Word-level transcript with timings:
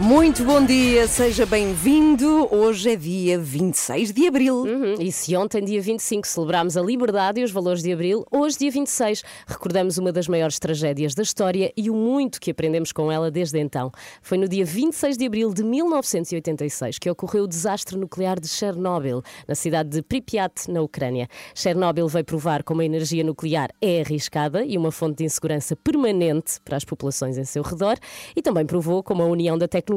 Muito 0.00 0.44
bom 0.44 0.64
dia, 0.64 1.06
seja 1.06 1.44
bem-vindo. 1.44 2.48
Hoje 2.50 2.92
é 2.92 2.96
dia 2.96 3.38
26 3.38 4.14
de 4.14 4.26
abril. 4.26 4.62
Uhum, 4.62 4.94
E 4.98 5.12
se 5.12 5.36
ontem, 5.36 5.62
dia 5.62 5.82
25, 5.82 6.26
celebrámos 6.26 6.74
a 6.74 6.80
liberdade 6.80 7.38
e 7.38 7.44
os 7.44 7.50
valores 7.50 7.82
de 7.82 7.92
abril, 7.92 8.24
hoje, 8.30 8.56
dia 8.56 8.70
26, 8.70 9.22
recordamos 9.46 9.98
uma 9.98 10.10
das 10.10 10.26
maiores 10.26 10.58
tragédias 10.58 11.14
da 11.14 11.22
história 11.22 11.70
e 11.76 11.90
o 11.90 11.94
muito 11.94 12.40
que 12.40 12.50
aprendemos 12.50 12.92
com 12.92 13.12
ela 13.12 13.30
desde 13.30 13.58
então. 13.60 13.92
Foi 14.22 14.38
no 14.38 14.48
dia 14.48 14.64
26 14.64 15.18
de 15.18 15.26
abril 15.26 15.52
de 15.52 15.62
1986 15.62 16.98
que 16.98 17.10
ocorreu 17.10 17.44
o 17.44 17.48
desastre 17.48 17.98
nuclear 17.98 18.40
de 18.40 18.48
Chernobyl, 18.48 19.20
na 19.46 19.54
cidade 19.54 19.90
de 19.90 20.00
Pripyat, 20.00 20.70
na 20.70 20.80
Ucrânia. 20.80 21.28
Chernobyl 21.54 22.08
veio 22.08 22.24
provar 22.24 22.62
como 22.62 22.80
a 22.80 22.86
energia 22.86 23.22
nuclear 23.22 23.68
é 23.82 24.00
arriscada 24.00 24.64
e 24.64 24.78
uma 24.78 24.90
fonte 24.90 25.18
de 25.18 25.24
insegurança 25.24 25.76
permanente 25.76 26.58
para 26.64 26.78
as 26.78 26.86
populações 26.86 27.36
em 27.36 27.44
seu 27.44 27.62
redor 27.62 27.98
e 28.34 28.40
também 28.40 28.64
provou 28.64 29.02
como 29.02 29.22
a 29.22 29.26
união 29.26 29.58
da 29.58 29.68
tecnologia 29.68 29.89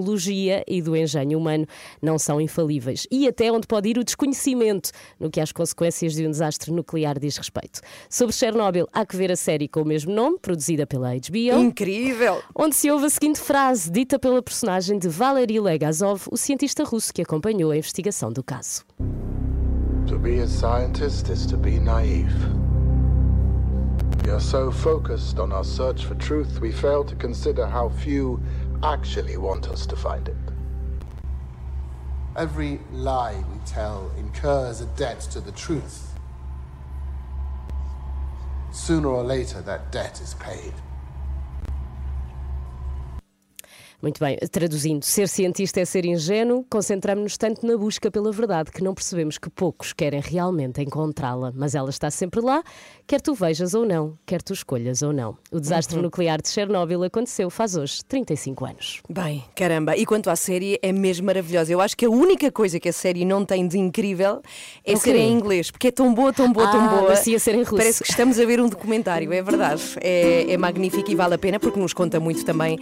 e 0.67 0.81
do 0.81 0.95
engenho 0.95 1.37
humano 1.37 1.65
não 2.01 2.17
são 2.17 2.39
infalíveis 2.39 3.05
e 3.11 3.27
até 3.27 3.51
onde 3.51 3.67
pode 3.67 3.89
ir 3.89 3.97
o 3.97 4.03
desconhecimento 4.03 4.91
no 5.19 5.29
que 5.29 5.39
às 5.39 5.51
consequências 5.51 6.13
de 6.13 6.25
um 6.25 6.31
desastre 6.31 6.71
nuclear 6.71 7.19
diz 7.19 7.37
respeito. 7.37 7.81
Sobre 8.09 8.35
Chernobyl, 8.35 8.87
há 8.93 9.05
que 9.05 9.15
ver 9.15 9.31
a 9.31 9.35
série 9.35 9.67
com 9.67 9.81
o 9.81 9.85
mesmo 9.85 10.13
nome, 10.13 10.37
produzida 10.39 10.85
pela 10.85 11.13
HBO. 11.13 11.59
Incrível! 11.59 12.41
Onde 12.55 12.75
se 12.75 12.89
ouve 12.89 13.05
a 13.05 13.09
seguinte 13.09 13.39
frase, 13.39 13.91
dita 13.91 14.17
pela 14.17 14.41
personagem 14.41 14.97
de 14.97 15.07
Valery 15.07 15.59
Legazov, 15.59 16.27
o 16.31 16.37
cientista 16.37 16.83
russo 16.83 17.13
que 17.13 17.21
acompanhou 17.21 17.71
a 17.71 17.77
investigação 17.77 18.31
do 18.31 18.43
caso. 18.43 18.83
To 20.07 20.19
be 20.19 20.39
a 20.41 20.47
scientist 20.47 21.29
is 21.29 21.45
to 21.47 21.57
be 21.57 21.79
naive. 21.79 22.33
We 24.25 24.31
are 24.31 24.39
so 24.39 24.71
focused 24.71 25.37
on 25.37 25.51
our 25.51 25.65
search 25.65 26.05
for 26.05 26.15
truth, 26.15 26.61
we 26.61 26.71
fail 26.71 27.03
to 27.03 27.15
consider 27.15 27.65
how 27.65 27.89
few 27.89 28.39
actually 28.83 29.37
want 29.37 29.69
us 29.69 29.85
to 29.87 29.95
find 29.95 30.27
it. 30.27 30.35
Every 32.35 32.79
lie 32.91 33.35
we 33.51 33.59
tell 33.65 34.11
incurs 34.17 34.81
a 34.81 34.85
debt 34.97 35.21
to 35.31 35.39
the 35.39 35.51
truth. 35.51 36.11
Sooner 38.71 39.07
or 39.07 39.23
later, 39.23 39.61
that 39.61 39.91
debt 39.91 40.19
is 40.19 40.33
paid. 40.33 40.73
Muito 44.03 44.19
bem, 44.19 44.37
traduzindo, 44.51 45.05
ser 45.05 45.29
cientista 45.29 45.79
é 45.79 45.85
ser 45.85 46.05
ingênuo, 46.05 46.65
concentramos-nos 46.69 47.37
tanto 47.37 47.65
na 47.65 47.77
busca 47.77 48.11
pela 48.11 48.33
verdade 48.33 48.69
que 48.69 48.83
não 48.83 48.93
percebemos 48.93 49.37
que 49.37 49.49
poucos 49.49 49.93
querem 49.93 50.19
realmente 50.19 50.81
encontrá-la, 50.81 51.53
mas 51.55 51.73
ela 51.73 51.89
está 51.89 52.11
sempre 52.11 52.41
lá, 52.41 52.61
quer 53.07 53.21
tu 53.21 53.33
vejas 53.33 53.73
ou 53.73 53.85
não, 53.85 54.17
quer 54.25 54.41
tu 54.41 54.53
escolhas 54.53 55.01
ou 55.01 55.11
não. 55.13 55.37
O 55.51 55.59
desastre 55.59 55.99
nuclear 56.01 56.41
de 56.41 56.49
Chernobyl 56.49 57.03
aconteceu 57.03 57.49
faz 57.49 57.75
hoje 57.75 57.99
35 58.07 58.65
anos. 58.65 59.01
Bem, 59.09 59.43
caramba, 59.55 59.95
e 59.97 60.05
quanto 60.05 60.29
à 60.29 60.35
série, 60.35 60.79
é 60.81 60.91
mesmo 60.91 61.25
maravilhosa. 61.27 61.71
Eu 61.71 61.81
acho 61.81 61.95
que 61.97 62.05
a 62.05 62.09
única 62.09 62.51
coisa 62.51 62.79
que 62.79 62.89
a 62.89 62.93
série 62.93 63.25
não 63.25 63.43
tem 63.45 63.67
de 63.67 63.77
incrível 63.77 64.41
é 64.85 64.93
O 64.93 64.97
ser 64.97 65.15
em 65.15 65.31
inglês, 65.31 65.69
porque 65.69 65.87
é 65.87 65.91
tão 65.91 66.13
boa, 66.13 66.31
tão 66.33 66.51
boa, 66.51 66.69
tão 66.71 66.79
Ah, 66.81 66.87
boa. 66.87 67.01
merecia 67.03 67.37
ser 67.39 67.55
em 67.55 67.59
russo. 67.63 67.75
Parece 67.75 68.03
que 68.03 68.09
estamos 68.09 68.39
a 68.39 68.45
ver 68.45 68.59
um 68.61 68.69
documentário, 68.69 69.31
é 69.33 69.41
verdade. 69.41 69.81
É, 70.01 70.51
é 70.51 70.57
magnífico 70.57 71.09
e 71.11 71.15
vale 71.15 71.33
a 71.35 71.37
pena 71.37 71.59
porque 71.59 71.79
nos 71.79 71.93
conta 71.93 72.19
muito 72.19 72.45
também 72.45 72.79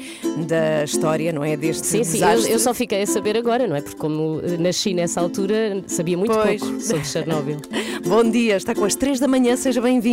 da 0.47 0.83
história, 0.83 1.31
não 1.31 1.43
é? 1.43 1.57
Deste 1.57 1.85
Sim, 1.87 2.03
sim, 2.03 2.17
eu, 2.19 2.27
desastre. 2.27 2.51
eu 2.53 2.59
só 2.59 2.73
fiquei 2.73 3.01
a 3.01 3.07
saber 3.07 3.35
agora, 3.37 3.67
não 3.67 3.75
é? 3.75 3.81
Porque 3.81 3.97
como 3.97 4.39
eh, 4.43 4.57
nasci 4.57 4.93
nessa 4.93 5.19
altura, 5.19 5.83
sabia 5.87 6.17
muito 6.17 6.33
Pois. 6.33 6.61
pouco 6.61 6.79
sobre 6.81 7.05
Chernobyl. 7.05 7.57
Bom 8.07 8.23
dia, 8.29 8.55
está 8.57 8.73
com 8.75 8.85
as 8.85 8.95
três 8.95 9.19
da 9.19 9.27
manhã, 9.27 9.55
seja 9.55 9.81
bem-vindo. 9.81 10.10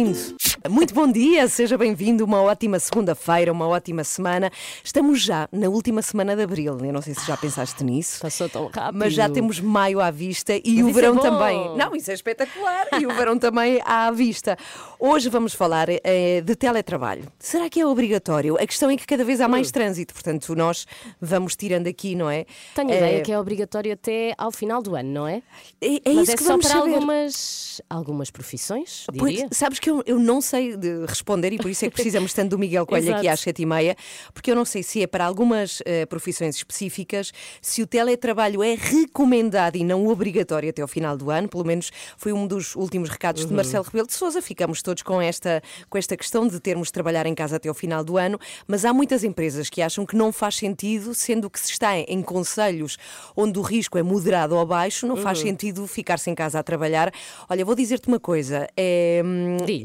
Muito 0.71 0.95
bom 0.95 1.11
dia, 1.11 1.49
seja 1.49 1.77
bem-vindo. 1.77 2.25
Uma 2.25 2.41
ótima 2.43 2.79
segunda-feira, 2.79 3.51
uma 3.53 3.67
ótima 3.67 4.05
semana. 4.05 4.51
Estamos 4.85 5.21
já 5.21 5.49
na 5.51 5.69
última 5.69 6.03
semana 6.03 6.37
de 6.37 6.43
abril. 6.43 6.79
Eu 6.85 6.93
não 6.93 7.03
sei 7.03 7.15
se 7.15 7.27
já 7.27 7.37
pensaste 7.37 7.83
nisso. 7.83 8.21
Passou 8.21 8.49
tão 8.49 8.67
rápido. 8.67 8.97
Mas 8.99 9.13
já 9.15 9.29
temos 9.29 9.59
maio 9.61 10.01
à 10.01 10.11
vista 10.11 10.55
e 10.55 10.83
Mas 10.83 10.85
o 10.85 10.89
é 10.89 10.93
verão 10.93 11.15
bom. 11.17 11.21
também. 11.23 11.77
Não, 11.77 11.97
isso 11.97 12.11
é 12.11 12.15
espetacular. 12.15 12.87
E 13.01 13.07
o 13.07 13.13
verão 13.15 13.39
também 13.39 13.81
à 13.85 14.11
vista. 14.11 14.57
Hoje 15.01 15.29
vamos 15.29 15.53
falar 15.55 15.89
eh, 15.89 16.43
de 16.45 16.55
teletrabalho. 16.55 17.25
Será 17.39 17.69
que 17.69 17.81
é 17.81 17.87
obrigatório? 17.87 18.57
A 18.61 18.67
questão 18.67 18.91
é 18.91 18.97
que 18.97 19.07
cada 19.07 19.25
vez 19.25 19.41
há 19.41 19.47
Hum. 19.47 19.51
mais 19.51 19.71
trânsito, 19.71 20.13
portanto, 20.15 20.55
nós 20.55 20.87
vamos 21.21 21.57
tirando 21.57 21.87
aqui, 21.89 22.15
não 22.15 22.29
é? 22.31 22.45
Tenho 22.75 22.91
a 22.91 22.93
Eh, 22.95 22.97
ideia 22.99 23.23
que 23.23 23.33
é 23.33 23.39
obrigatório 23.39 23.93
até 23.93 24.35
ao 24.39 24.51
final 24.53 24.83
do 24.83 24.95
ano, 24.95 25.11
não 25.11 25.27
é? 25.29 25.43
É, 25.81 25.97
é 25.97 26.01
Mas 26.15 26.23
isso 26.25 26.33
é 26.33 26.37
que 26.37 26.43
só 26.43 26.51
vamos 26.51 26.67
para 26.67 26.79
saber. 26.81 26.95
algumas, 26.95 27.83
algumas 27.89 28.31
profissões, 28.31 29.05
Pois, 29.17 29.33
diria. 29.33 29.49
sabes 29.53 29.79
que 29.79 29.88
eu, 29.88 30.03
eu 30.06 30.19
não 30.19 30.41
sei 30.41 30.76
de 30.76 31.04
responder 31.06 31.53
e 31.53 31.56
por 31.59 31.71
isso 31.71 31.84
é 31.84 31.88
que 31.88 31.94
precisamos 31.94 32.32
tanto 32.32 32.50
do 32.50 32.59
Miguel 32.59 32.84
Coelho 32.87 33.15
aqui 33.16 33.28
às 33.28 33.41
sete 33.41 33.62
e 33.62 33.66
meia, 33.66 33.97
porque 34.32 34.50
eu 34.50 34.54
não 34.56 34.65
sei 34.65 34.82
se 34.82 35.03
é 35.03 35.06
para 35.06 35.25
algumas 35.25 35.82
eh, 35.84 36.06
profissões 36.06 36.56
específicas, 36.56 37.32
se 37.60 37.82
o 37.82 37.87
teletrabalho 37.87 38.62
é 38.62 38.75
recomendado 38.75 39.76
e 39.76 39.84
não 39.84 40.06
obrigatório 40.06 40.71
até 40.71 40.82
ao 40.82 40.88
final 40.88 41.16
do 41.16 41.31
ano, 41.31 41.49
pelo 41.49 41.65
menos 41.65 41.91
foi 42.16 42.32
um 42.32 42.47
dos 42.47 42.75
últimos 42.76 43.09
recados 43.09 43.43
Uhum. 43.43 43.49
de 43.49 43.54
Marcelo 43.54 43.84
Rebelo 43.84 44.06
de 44.06 44.15
Sousa. 44.15 44.41
Ficamos 44.43 44.82
todos 44.82 45.03
com 45.03 45.21
esta, 45.21 45.62
com 45.88 45.97
esta 45.99 46.16
questão 46.16 46.47
de 46.47 46.59
termos 46.60 46.88
de 46.88 46.93
trabalhar 46.93 47.26
em 47.26 47.34
casa 47.34 47.56
até 47.56 47.69
ao 47.69 47.75
final 47.75 48.03
do 48.05 48.16
ano, 48.16 48.38
mas 48.66 48.84
há 48.84 48.93
muitas 48.93 49.22
empresas 49.25 49.69
que 49.70 49.81
acham 49.82 50.05
que 50.06 50.16
não 50.16 50.32
faz 50.32 50.56
sentido, 50.56 51.15
sendo 51.15 51.49
que 51.50 51.59
se 51.60 51.70
está 51.72 51.99
em 51.99 52.22
conselhos 52.22 52.97
onde 53.37 53.59
o 53.59 53.62
risco 53.62 53.97
é 53.99 54.03
moderado 54.03 54.56
ou 54.56 54.65
baixo, 54.66 55.06
não 55.06 55.16
Uhum. 55.16 55.22
faz 55.22 55.38
sentido 55.41 55.87
ficar-se 55.87 56.31
em 56.31 56.34
casa 56.34 56.59
a 56.59 56.62
trabalhar. 56.62 57.12
Olha, 57.49 57.65
vou 57.65 57.75
dizer-te 57.75 58.09
uma 58.09 58.20
coisa. 58.20 58.66
é, 58.76 59.22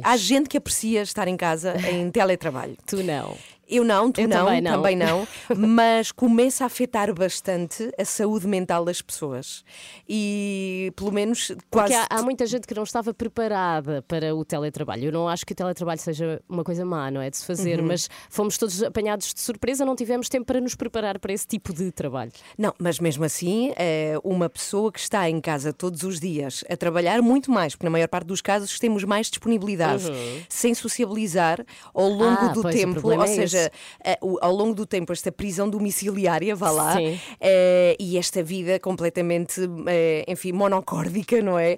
há 0.04 0.18
gente 0.18 0.50
que 0.50 0.58
aprecia 0.58 1.02
estar 1.02 1.28
em 1.28 1.38
casa 1.38 1.76
em 1.90 2.10
teletrabalho. 2.12 2.78
Tu 2.86 3.04
não. 3.04 3.38
Eu 3.68 3.84
não, 3.84 4.12
tu 4.12 4.22
Eu 4.22 4.28
não, 4.28 4.46
também 4.46 4.62
não. 4.62 4.72
também 4.72 4.96
não, 4.96 5.28
mas 5.56 6.12
começa 6.12 6.64
a 6.64 6.68
afetar 6.68 7.14
bastante 7.14 7.90
a 7.98 8.06
saúde 8.06 8.48
mental 8.48 8.84
das 8.86 9.02
pessoas. 9.02 9.64
E 10.08 10.92
pelo 10.96 11.12
menos 11.12 11.48
quase. 11.72 11.94
Porque 11.94 11.94
há, 11.94 12.08
há 12.20 12.22
muita 12.22 12.46
gente 12.46 12.68
que 12.68 12.74
não 12.74 12.84
estava 12.84 13.14
preparada 13.14 14.02
para 14.08 14.36
o 14.36 14.44
teletrabalho. 14.44 15.06
Eu 15.06 15.12
não 15.12 15.28
acho 15.28 15.46
que 15.46 15.54
o 15.54 15.56
teletrabalho 15.56 16.00
seja 16.00 16.42
uma 16.48 16.64
coisa 16.64 16.84
má, 16.86 17.10
não 17.10 17.22
é? 17.22 17.30
De 17.30 17.38
se 17.38 17.46
fazer, 17.46 17.80
Uhum. 17.80 17.88
mas 17.88 18.10
fomos 18.30 18.58
todos 18.58 18.84
apanhados 18.84 19.34
de 19.34 19.40
surpresa, 19.40 19.86
não 19.86 19.96
tivemos 19.96 20.28
tempo 20.30 20.46
para 20.46 20.60
nos 20.62 20.76
preparar 20.76 21.18
para 21.20 21.32
esse 21.34 21.48
tipo 21.48 21.74
de 21.74 21.92
trabalho. 21.92 22.32
Não, 22.58 22.74
mas 22.78 23.00
mesmo 23.00 23.24
assim, 23.24 23.72
é 23.78 24.16
uma 24.24 24.50
pessoa 24.50 24.92
que 24.92 25.00
está 25.00 25.30
em 25.30 25.40
casa 25.40 25.72
todos 25.74 26.04
os 26.04 26.20
dias 26.20 26.64
a 26.70 26.76
trabalhar 26.76 27.22
muito 27.22 27.50
mais, 27.50 27.74
porque 27.76 27.86
na 27.86 27.90
maior 27.90 28.08
parte 28.08 28.28
dos 28.28 28.42
casos 28.42 28.78
temos 28.80 29.04
mais 29.04 29.28
disponibilidade, 29.30 30.04
sem 30.50 30.74
sociabilizar 30.74 31.66
ao 31.94 32.08
longo 32.10 32.24
Uhum. 32.34 32.50
Ah, 32.50 32.54
do 32.54 32.64
tempo, 32.70 33.00
ou 33.08 33.24
é 33.24 33.63
o- 34.22 34.38
ao 34.42 34.52
longo 34.54 34.74
do 34.74 34.86
tempo, 34.86 35.12
esta 35.14 35.32
prisão 35.32 35.70
domiciliária, 35.70 36.56
vá 36.56 36.72
lá, 36.72 36.96
Sim. 36.98 37.20
eh, 37.40 37.96
e 38.00 38.18
esta 38.18 38.42
vida 38.44 38.80
completamente, 38.80 39.62
eh, 39.88 40.24
enfim, 40.28 40.52
monocórdica, 40.52 41.42
não 41.42 41.58
é? 41.60 41.78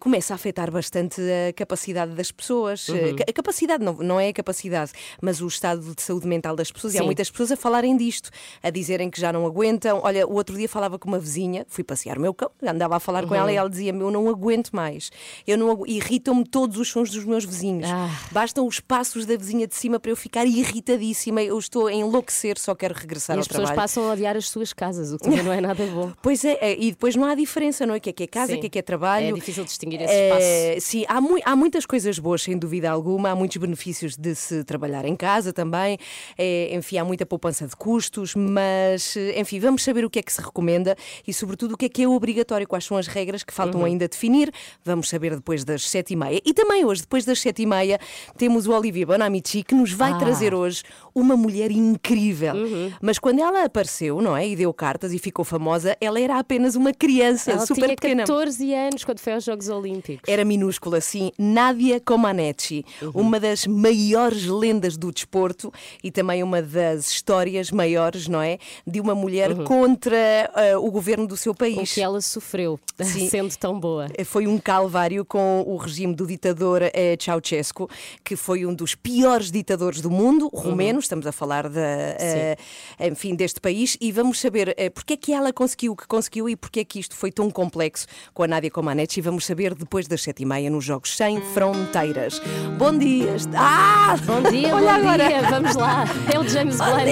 Começa 0.00 0.34
a 0.34 0.36
afetar 0.36 0.70
bastante 0.70 1.20
a 1.48 1.52
capacidade 1.52 2.12
das 2.14 2.30
pessoas. 2.30 2.88
Uhum. 2.88 3.16
A 3.28 3.32
capacidade, 3.32 3.84
não, 3.84 3.94
não 3.94 4.20
é 4.20 4.28
a 4.28 4.32
capacidade, 4.32 4.92
mas 5.20 5.40
o 5.40 5.46
estado 5.46 5.94
de 5.94 6.02
saúde 6.02 6.26
mental 6.26 6.54
das 6.56 6.70
pessoas. 6.70 6.94
E 6.94 6.98
há 6.98 7.00
Sim. 7.00 7.06
muitas 7.06 7.30
pessoas 7.30 7.52
a 7.52 7.56
falarem 7.56 7.96
disto, 7.96 8.30
a 8.62 8.70
dizerem 8.70 9.10
que 9.10 9.20
já 9.20 9.32
não 9.32 9.46
aguentam. 9.46 10.00
Olha, 10.02 10.26
o 10.26 10.34
outro 10.34 10.56
dia 10.56 10.68
falava 10.68 10.98
com 10.98 11.08
uma 11.08 11.18
vizinha, 11.18 11.64
fui 11.68 11.84
passear 11.84 12.18
o 12.18 12.20
meu 12.20 12.34
cão, 12.34 12.50
andava 12.62 12.96
a 12.96 13.00
falar 13.00 13.22
com 13.26 13.34
Uhum. 13.34 13.40
ela 13.40 13.52
e 13.52 13.56
ela 13.56 13.68
dizia-me: 13.70 14.00
Eu 14.00 14.10
não 14.10 14.28
aguento 14.28 14.70
mais. 14.72 15.10
Eu 15.46 15.56
não 15.58 15.70
agu- 15.70 15.86
Irritam-me 15.86 16.44
todos 16.44 16.78
os 16.78 16.88
sons 16.88 17.10
dos 17.10 17.24
meus 17.24 17.44
vizinhos. 17.44 17.88
Ah. 17.90 18.10
Bastam 18.32 18.66
os 18.66 18.80
passos 18.80 19.24
da 19.26 19.36
vizinha 19.36 19.66
de 19.66 19.74
cima 19.74 19.98
para 19.98 20.10
eu 20.10 20.16
ficar 20.16 20.44
irritadíssima. 20.46 21.15
Eu 21.46 21.58
estou 21.58 21.86
a 21.86 21.92
enlouquecer, 21.92 22.58
só 22.58 22.74
quero 22.74 22.94
regressar 22.94 23.36
e 23.36 23.38
ao 23.38 23.40
as 23.40 23.48
pessoas 23.48 23.66
trabalho. 23.68 23.82
passam 23.82 24.08
a 24.08 24.12
odiar 24.12 24.36
as 24.36 24.48
suas 24.48 24.72
casas, 24.72 25.12
o 25.12 25.18
que 25.18 25.24
também 25.24 25.42
não 25.42 25.52
é 25.52 25.60
nada 25.60 25.84
bom. 25.86 26.12
Pois 26.22 26.44
é, 26.44 26.58
é, 26.60 26.76
e 26.78 26.90
depois 26.90 27.14
não 27.16 27.24
há 27.24 27.34
diferença, 27.34 27.86
não 27.86 27.94
é? 27.94 27.98
O 27.98 28.00
que 28.00 28.10
é 28.10 28.12
que 28.12 28.22
é 28.24 28.26
casa, 28.26 28.54
o 28.54 28.60
que 28.60 28.66
é 28.66 28.68
que 28.68 28.78
é 28.78 28.82
trabalho. 28.82 29.28
É 29.28 29.32
difícil 29.32 29.64
distinguir 29.64 30.00
esse 30.02 30.12
É, 30.12 30.78
Sim, 30.80 31.04
há, 31.08 31.20
mui- 31.20 31.42
há 31.44 31.54
muitas 31.56 31.86
coisas 31.86 32.18
boas, 32.18 32.42
sem 32.42 32.58
dúvida 32.58 32.90
alguma, 32.90 33.30
há 33.30 33.36
muitos 33.36 33.56
benefícios 33.56 34.16
de 34.16 34.34
se 34.34 34.64
trabalhar 34.64 35.04
em 35.04 35.16
casa 35.16 35.52
também, 35.52 35.98
É, 36.38 36.74
enfim, 36.74 36.98
há 36.98 37.04
muita 37.04 37.24
poupança 37.24 37.66
de 37.66 37.74
custos, 37.76 38.34
mas, 38.34 39.16
enfim, 39.36 39.58
vamos 39.60 39.82
saber 39.82 40.04
o 40.04 40.10
que 40.10 40.18
é 40.18 40.22
que 40.22 40.32
se 40.32 40.40
recomenda 40.40 40.96
e, 41.26 41.32
sobretudo, 41.32 41.74
o 41.74 41.76
que 41.76 41.86
é 41.86 41.88
que 41.88 42.02
é 42.02 42.08
obrigatório, 42.08 42.66
quais 42.66 42.84
são 42.84 42.96
as 42.96 43.06
regras 43.06 43.42
que 43.42 43.52
faltam 43.52 43.80
Uhum. 43.80 43.86
ainda 43.86 44.08
definir. 44.08 44.52
Vamos 44.84 45.08
saber 45.08 45.34
depois 45.36 45.64
das 45.64 45.88
sete 45.88 46.12
e 46.12 46.16
meia. 46.16 46.40
E 46.44 46.52
também 46.54 46.84
hoje, 46.84 47.02
depois 47.02 47.24
das 47.24 47.40
sete 47.40 47.62
e 47.62 47.66
meia, 47.66 47.98
temos 48.36 48.66
o 48.66 48.72
Olivia 48.72 49.06
Bonamici, 49.06 49.62
que 49.62 49.74
nos 49.74 49.92
vai 49.92 50.12
Ah. 50.12 50.18
trazer 50.18 50.54
hoje 50.54 50.82
uma 51.18 51.34
mulher 51.36 51.70
incrível. 51.70 52.52
Mas 53.00 53.18
quando 53.18 53.40
ela 53.40 53.64
apareceu, 53.64 54.20
não 54.20 54.36
é? 54.36 54.46
E 54.46 54.54
deu 54.54 54.72
cartas 54.74 55.12
e 55.14 55.18
ficou 55.18 55.44
famosa, 55.44 55.96
ela 56.00 56.20
era 56.20 56.38
apenas 56.38 56.76
uma 56.76 56.92
criança 56.92 57.52
Ela 57.52 57.66
super 57.66 57.84
tinha 57.86 57.96
pequena. 57.96 58.22
14 58.24 58.74
anos 58.74 59.02
quando 59.02 59.18
foi 59.20 59.32
aos 59.32 59.44
Jogos 59.44 59.68
Olímpicos. 59.70 60.28
Era 60.28 60.44
minúscula, 60.44 61.00
sim. 61.00 61.32
Nádia 61.38 61.98
Comaneci, 62.00 62.84
Uhum. 63.00 63.10
uma 63.14 63.40
das 63.40 63.66
maiores 63.66 64.44
lendas 64.46 64.96
do 64.96 65.10
desporto 65.10 65.72
e 66.04 66.10
também 66.10 66.42
uma 66.42 66.60
das 66.60 67.10
histórias 67.10 67.70
maiores, 67.70 68.28
não 68.28 68.40
é? 68.42 68.58
De 68.86 69.00
uma 69.00 69.14
mulher 69.14 69.54
contra 69.64 70.50
ah, 70.54 70.78
o 70.78 70.90
governo 70.90 71.26
do 71.26 71.36
seu 71.36 71.50
Uhum. 71.52 71.54
O 71.56 71.58
país. 71.58 71.94
que 71.94 72.00
ela 72.02 72.20
sofreu, 72.20 72.78
Sim. 73.00 73.30
sendo 73.30 73.56
tão 73.56 73.80
boa. 73.80 74.08
Foi 74.26 74.46
um 74.46 74.58
calvário 74.58 75.24
com 75.24 75.64
o 75.66 75.76
regime 75.76 76.14
do 76.14 76.26
ditador 76.26 76.82
eh, 76.82 77.16
Ceausescu, 77.18 77.88
que 78.22 78.36
foi 78.36 78.66
um 78.66 78.74
dos 78.74 78.94
piores 78.94 79.50
ditadores 79.50 80.00
do 80.02 80.10
mundo, 80.10 80.50
romeno, 80.52 80.98
estamos 81.06 81.26
a 81.26 81.32
falar 81.32 81.68
da, 81.68 81.80
eh, 81.80 82.56
enfim, 83.00 83.34
deste 83.34 83.60
país, 83.60 83.96
e 84.00 84.12
vamos 84.12 84.40
saber 84.40 84.74
eh, 84.76 84.90
porque 84.90 85.14
é 85.14 85.16
que 85.16 85.32
ela 85.32 85.52
conseguiu 85.52 85.92
o 85.92 85.96
que 85.96 86.06
conseguiu 86.06 86.48
e 86.48 86.56
porque 86.56 86.80
é 86.80 86.84
que 86.84 86.98
isto 86.98 87.14
foi 87.16 87.32
tão 87.32 87.50
complexo 87.50 88.06
com 88.34 88.42
a 88.42 88.46
Nádia 88.46 88.70
Comaneci. 88.70 89.20
Vamos 89.20 89.46
saber 89.46 89.74
depois 89.74 90.06
das 90.06 90.22
sete 90.22 90.42
e 90.42 90.46
meia 90.46 90.68
nos 90.68 90.84
Jogos 90.84 91.16
Sem 91.16 91.40
Fronteiras. 91.40 92.40
Bom 92.78 92.96
dia! 92.96 93.36
Ah! 93.56 94.16
Bom 94.24 94.42
dia, 94.50 94.74
Olha 94.74 94.92
bom 94.94 95.08
agora. 95.08 95.28
dia, 95.28 95.42
vamos 95.42 95.74
lá. 95.74 96.04
É 96.32 96.38
o 96.38 96.48
James 96.48 96.76
Blunt. 96.76 97.06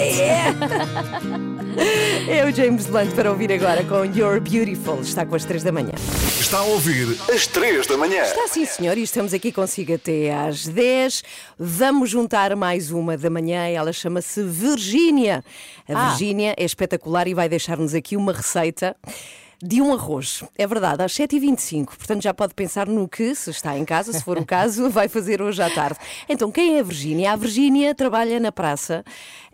É 2.28 2.44
o 2.44 2.54
James 2.54 2.86
Blunt 2.86 3.14
para 3.14 3.30
ouvir 3.30 3.52
agora 3.52 3.84
com 3.84 4.04
You're 4.04 4.40
Beautiful. 4.40 5.00
Está 5.00 5.24
com 5.24 5.34
as 5.34 5.44
três 5.44 5.62
da 5.62 5.72
manhã. 5.72 5.92
Está 6.40 6.58
a 6.58 6.64
ouvir 6.64 7.16
às 7.32 7.46
3 7.46 7.86
da 7.86 7.96
manhã. 7.96 8.22
Está 8.22 8.46
sim, 8.48 8.64
senhor, 8.66 8.98
e 8.98 9.02
estamos 9.02 9.32
aqui 9.32 9.50
consigo 9.50 9.94
até 9.94 10.32
às 10.34 10.66
10. 10.68 11.22
Vamos 11.58 12.10
juntar 12.10 12.54
mais 12.54 12.90
uma 12.90 13.16
da 13.16 13.30
manhã, 13.30 13.66
ela 13.66 13.83
chama-se 13.92 14.42
Virgínia. 14.42 15.44
A 15.88 15.92
Ah. 15.92 16.08
Virgínia 16.10 16.54
é 16.56 16.64
espetacular 16.64 17.26
e 17.28 17.34
vai 17.34 17.48
deixar-nos 17.48 17.94
aqui 17.94 18.16
uma 18.16 18.32
receita. 18.32 18.96
De 19.62 19.80
um 19.80 19.94
arroz. 19.94 20.44
É 20.58 20.66
verdade, 20.66 21.02
às 21.02 21.12
7h25. 21.14 21.96
Portanto, 21.96 22.22
já 22.22 22.34
pode 22.34 22.52
pensar 22.52 22.86
no 22.86 23.08
que, 23.08 23.34
se 23.34 23.48
está 23.50 23.78
em 23.78 23.84
casa, 23.84 24.12
se 24.12 24.22
for 24.22 24.36
o 24.36 24.44
caso, 24.44 24.90
vai 24.90 25.08
fazer 25.08 25.40
hoje 25.40 25.62
à 25.62 25.70
tarde. 25.70 25.98
Então, 26.28 26.50
quem 26.52 26.76
é 26.76 26.80
a 26.80 26.82
Virgínia? 26.82 27.32
A 27.32 27.36
Virgínia 27.36 27.94
trabalha 27.94 28.38
na 28.38 28.52
praça 28.52 29.02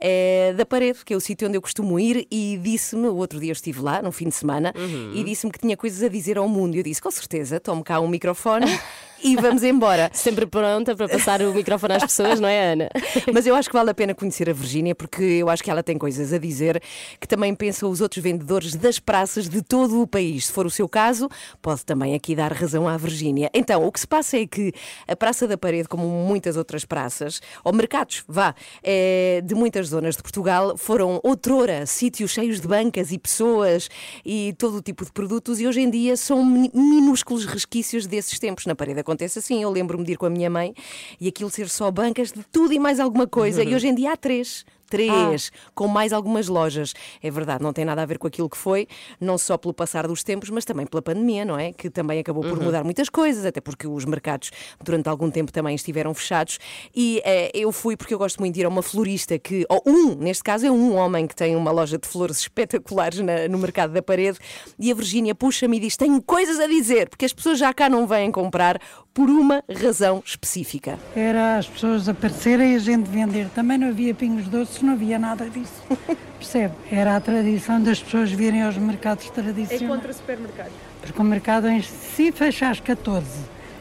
eh, 0.00 0.55
da 0.56 0.64
Parede, 0.64 1.05
que 1.05 1.12
é 1.12 1.17
o 1.17 1.20
sítio 1.20 1.47
onde 1.49 1.56
eu 1.56 1.62
costumo 1.62 1.99
ir, 1.99 2.26
e 2.31 2.58
disse-me, 2.62 3.08
o 3.08 3.17
outro 3.17 3.38
dia 3.38 3.50
eu 3.50 3.52
estive 3.52 3.81
lá, 3.81 4.00
no 4.02 4.11
fim 4.12 4.29
de 4.29 4.35
semana, 4.35 4.73
e 5.14 5.23
disse-me 5.25 5.52
que 5.52 5.58
tinha 5.58 5.76
coisas 5.76 6.02
a 6.02 6.08
dizer 6.08 6.38
ao 6.38 6.49
mundo. 6.49 6.75
Eu 6.75 6.82
disse, 6.82 7.00
com 7.00 7.11
certeza, 7.11 7.61
tome 7.61 7.82
cá 7.82 8.00
um 8.00 8.08
microfone 8.08 8.67
e 9.23 9.37
vamos 9.37 9.62
embora. 9.62 10.11
Sempre 10.12 10.47
pronta 10.47 10.97
para 10.97 11.08
passar 11.08 11.43
o 11.43 11.52
microfone 11.52 11.94
às 11.94 12.02
pessoas, 12.02 12.41
não 12.41 12.49
é, 12.49 12.73
Ana? 12.73 12.91
Mas 13.32 13.47
eu 13.47 13.55
acho 13.55 13.69
que 13.69 13.75
vale 13.75 13.91
a 13.91 13.94
pena 13.94 14.14
conhecer 14.14 14.49
a 14.49 14.52
Virgínia 14.52 14.94
porque 14.94 15.23
eu 15.23 15.49
acho 15.49 15.62
que 15.62 15.70
ela 15.70 15.82
tem 15.82 15.99
coisas 15.99 16.32
a 16.32 16.38
dizer 16.38 16.82
que 17.19 17.29
também 17.29 17.55
pensam 17.55 17.91
os 17.91 18.00
outros 18.00 18.23
vendedores 18.23 18.75
das 18.75 18.99
praças 18.99 19.49
de 19.49 19.62
todo 19.62 20.00
o 20.00 20.06
país. 20.06 20.47
Se 20.47 20.52
for 20.52 20.67
o 20.67 20.70
seu 20.70 20.88
caso, 20.88 21.29
pode 21.61 21.85
também 21.85 22.14
aqui 22.14 22.35
dar 22.35 22.52
razão 22.52 22.88
à 22.88 22.97
Virgínia. 22.97 23.50
Então, 23.52 23.85
o 23.87 23.93
que 23.93 24.00
se 24.00 24.06
passa 24.06 24.38
é 24.38 24.47
que 24.47 24.73
a 25.06 25.14
Praça 25.14 25.47
da 25.47 25.58
Parede, 25.58 25.88
como 25.88 26.06
muitas 26.06 26.56
outras 26.56 26.85
praças, 26.85 27.41
ou 27.62 27.73
mercados, 27.73 28.25
vá, 28.26 28.55
eh, 28.82 29.43
de 29.44 29.55
muitas 29.55 29.89
zonas 29.90 30.16
de 30.16 30.22
Portugal, 30.22 30.76
foram 30.76 31.20
outrora 31.22 31.84
sítios 31.87 32.31
cheios 32.31 32.60
de 32.60 32.66
bancas 32.66 33.12
e 33.12 33.19
pessoas 33.19 33.88
e 34.25 34.54
todo 34.58 34.76
o 34.78 34.82
tipo 34.82 35.04
de 35.04 35.12
produtos 35.12 35.60
e 35.60 35.66
hoje 35.66 35.81
em 35.81 35.90
dia 35.90 36.16
são 36.16 36.44
mi- 36.44 36.70
minúsculos 36.75 37.44
resquícios 37.44 38.06
desses 38.06 38.38
tempos. 38.38 38.66
Na 38.66 38.75
parede 38.75 39.00
acontece 39.00 39.38
assim, 39.38 39.62
eu 39.62 39.70
lembro-me 39.70 40.04
de 40.04 40.12
ir 40.12 40.16
com 40.16 40.26
a 40.26 40.31
minha 40.31 40.48
mãe 40.50 40.75
e 41.20 41.28
aquilo 41.28 41.50
ser 41.50 41.69
só 41.69 41.90
bancas 41.90 42.32
de 42.32 42.42
tudo 42.50 42.72
e 42.72 42.78
mais 42.78 42.98
alguma 43.00 43.26
coisa. 43.26 43.62
E 43.62 43.72
hoje 43.75 43.88
em 43.88 43.94
dia 43.94 44.12
há 44.12 44.16
três. 44.16 44.64
Três, 44.90 45.50
com 45.75 45.87
mais 45.87 46.12
algumas 46.12 46.48
lojas. 46.48 46.92
É 47.22 47.31
verdade, 47.31 47.62
não 47.62 47.72
tem 47.72 47.84
nada 47.84 48.02
a 48.02 48.06
ver 48.06 48.19
com 48.19 48.26
aquilo 48.26 48.50
que 48.50 48.56
foi, 48.56 48.87
não 49.20 49.38
só 49.38 49.56
pelo 49.56 49.72
passar 49.72 50.06
dos 50.06 50.22
tempos, 50.22 50.50
mas 50.50 50.64
também 50.64 50.84
pela 50.84 51.00
pandemia, 51.00 51.44
não 51.44 51.58
é? 51.58 51.72
Que 51.72 51.88
também 51.88 52.19
acabou 52.19 52.42
por 52.42 52.60
mudar 52.60 52.82
muitas 52.84 53.08
coisas, 53.08 53.46
até 53.46 53.60
porque 53.60 53.87
os 53.87 54.04
mercados 54.04 54.50
durante 54.84 55.08
algum 55.08 55.31
tempo 55.31 55.52
também 55.52 55.75
estiveram 55.75 56.12
fechados. 56.12 56.58
E 56.94 57.22
eh, 57.25 57.50
eu 57.54 57.70
fui 57.72 57.96
porque 57.96 58.12
eu 58.12 58.19
gosto 58.19 58.38
muito 58.40 58.54
de 58.54 58.60
ir 58.60 58.64
a 58.64 58.69
uma 58.69 58.82
florista 58.82 59.38
que, 59.38 59.64
ou 59.69 59.82
um, 59.87 60.14
neste 60.16 60.42
caso 60.42 60.66
é 60.66 60.70
um 60.70 60.96
homem 60.96 61.26
que 61.26 61.37
tem 61.37 61.54
uma 61.54 61.70
loja 61.70 61.96
de 61.96 62.08
flores 62.08 62.40
espetaculares 62.50 63.20
na- 63.20 63.46
no 63.48 63.58
mercado 63.58 63.92
da 63.92 64.02
parede, 64.02 64.38
e 64.78 64.90
a 64.90 64.94
Virgínia 64.94 65.34
puxa-me 65.34 65.76
e 65.76 65.81
diz: 65.81 65.96
Tenho 65.96 66.20
coisas 66.20 66.58
a 66.58 66.66
dizer, 66.66 67.08
porque 67.08 67.25
as 67.25 67.32
pessoas 67.32 67.58
já 67.58 67.72
cá 67.72 67.88
não 67.88 68.06
vêm 68.06 68.31
comprar 68.32 68.81
por 69.14 69.28
uma 69.31 69.62
razão 69.72 70.22
específica. 70.25 70.98
Era 71.14 71.58
as 71.58 71.69
pessoas 71.69 72.08
aparecerem 72.08 72.72
e 72.72 72.76
a 72.76 72.78
gente 72.78 73.08
vender. 73.08 73.48
Também 73.54 73.76
não 73.78 73.88
havia 73.88 74.14
pingos 74.14 74.46
doces, 74.48 74.79
não 74.84 74.94
havia 74.94 75.18
nada 75.18 75.48
disso. 75.48 75.82
Percebe? 76.38 76.74
Era 76.90 77.16
a 77.16 77.20
tradição 77.20 77.82
das 77.82 78.02
pessoas 78.02 78.30
virem 78.30 78.62
aos 78.62 78.76
mercados 78.76 79.28
tradicionais. 79.30 79.82
É 79.82 79.86
contra 79.86 80.12
supermercados? 80.12 80.72
Porque 81.02 81.20
o 81.20 81.24
mercado 81.24 81.68
em 81.68 81.82
si 81.82 82.32
fecha 82.32 82.70
às 82.70 82.80
14. 82.80 83.26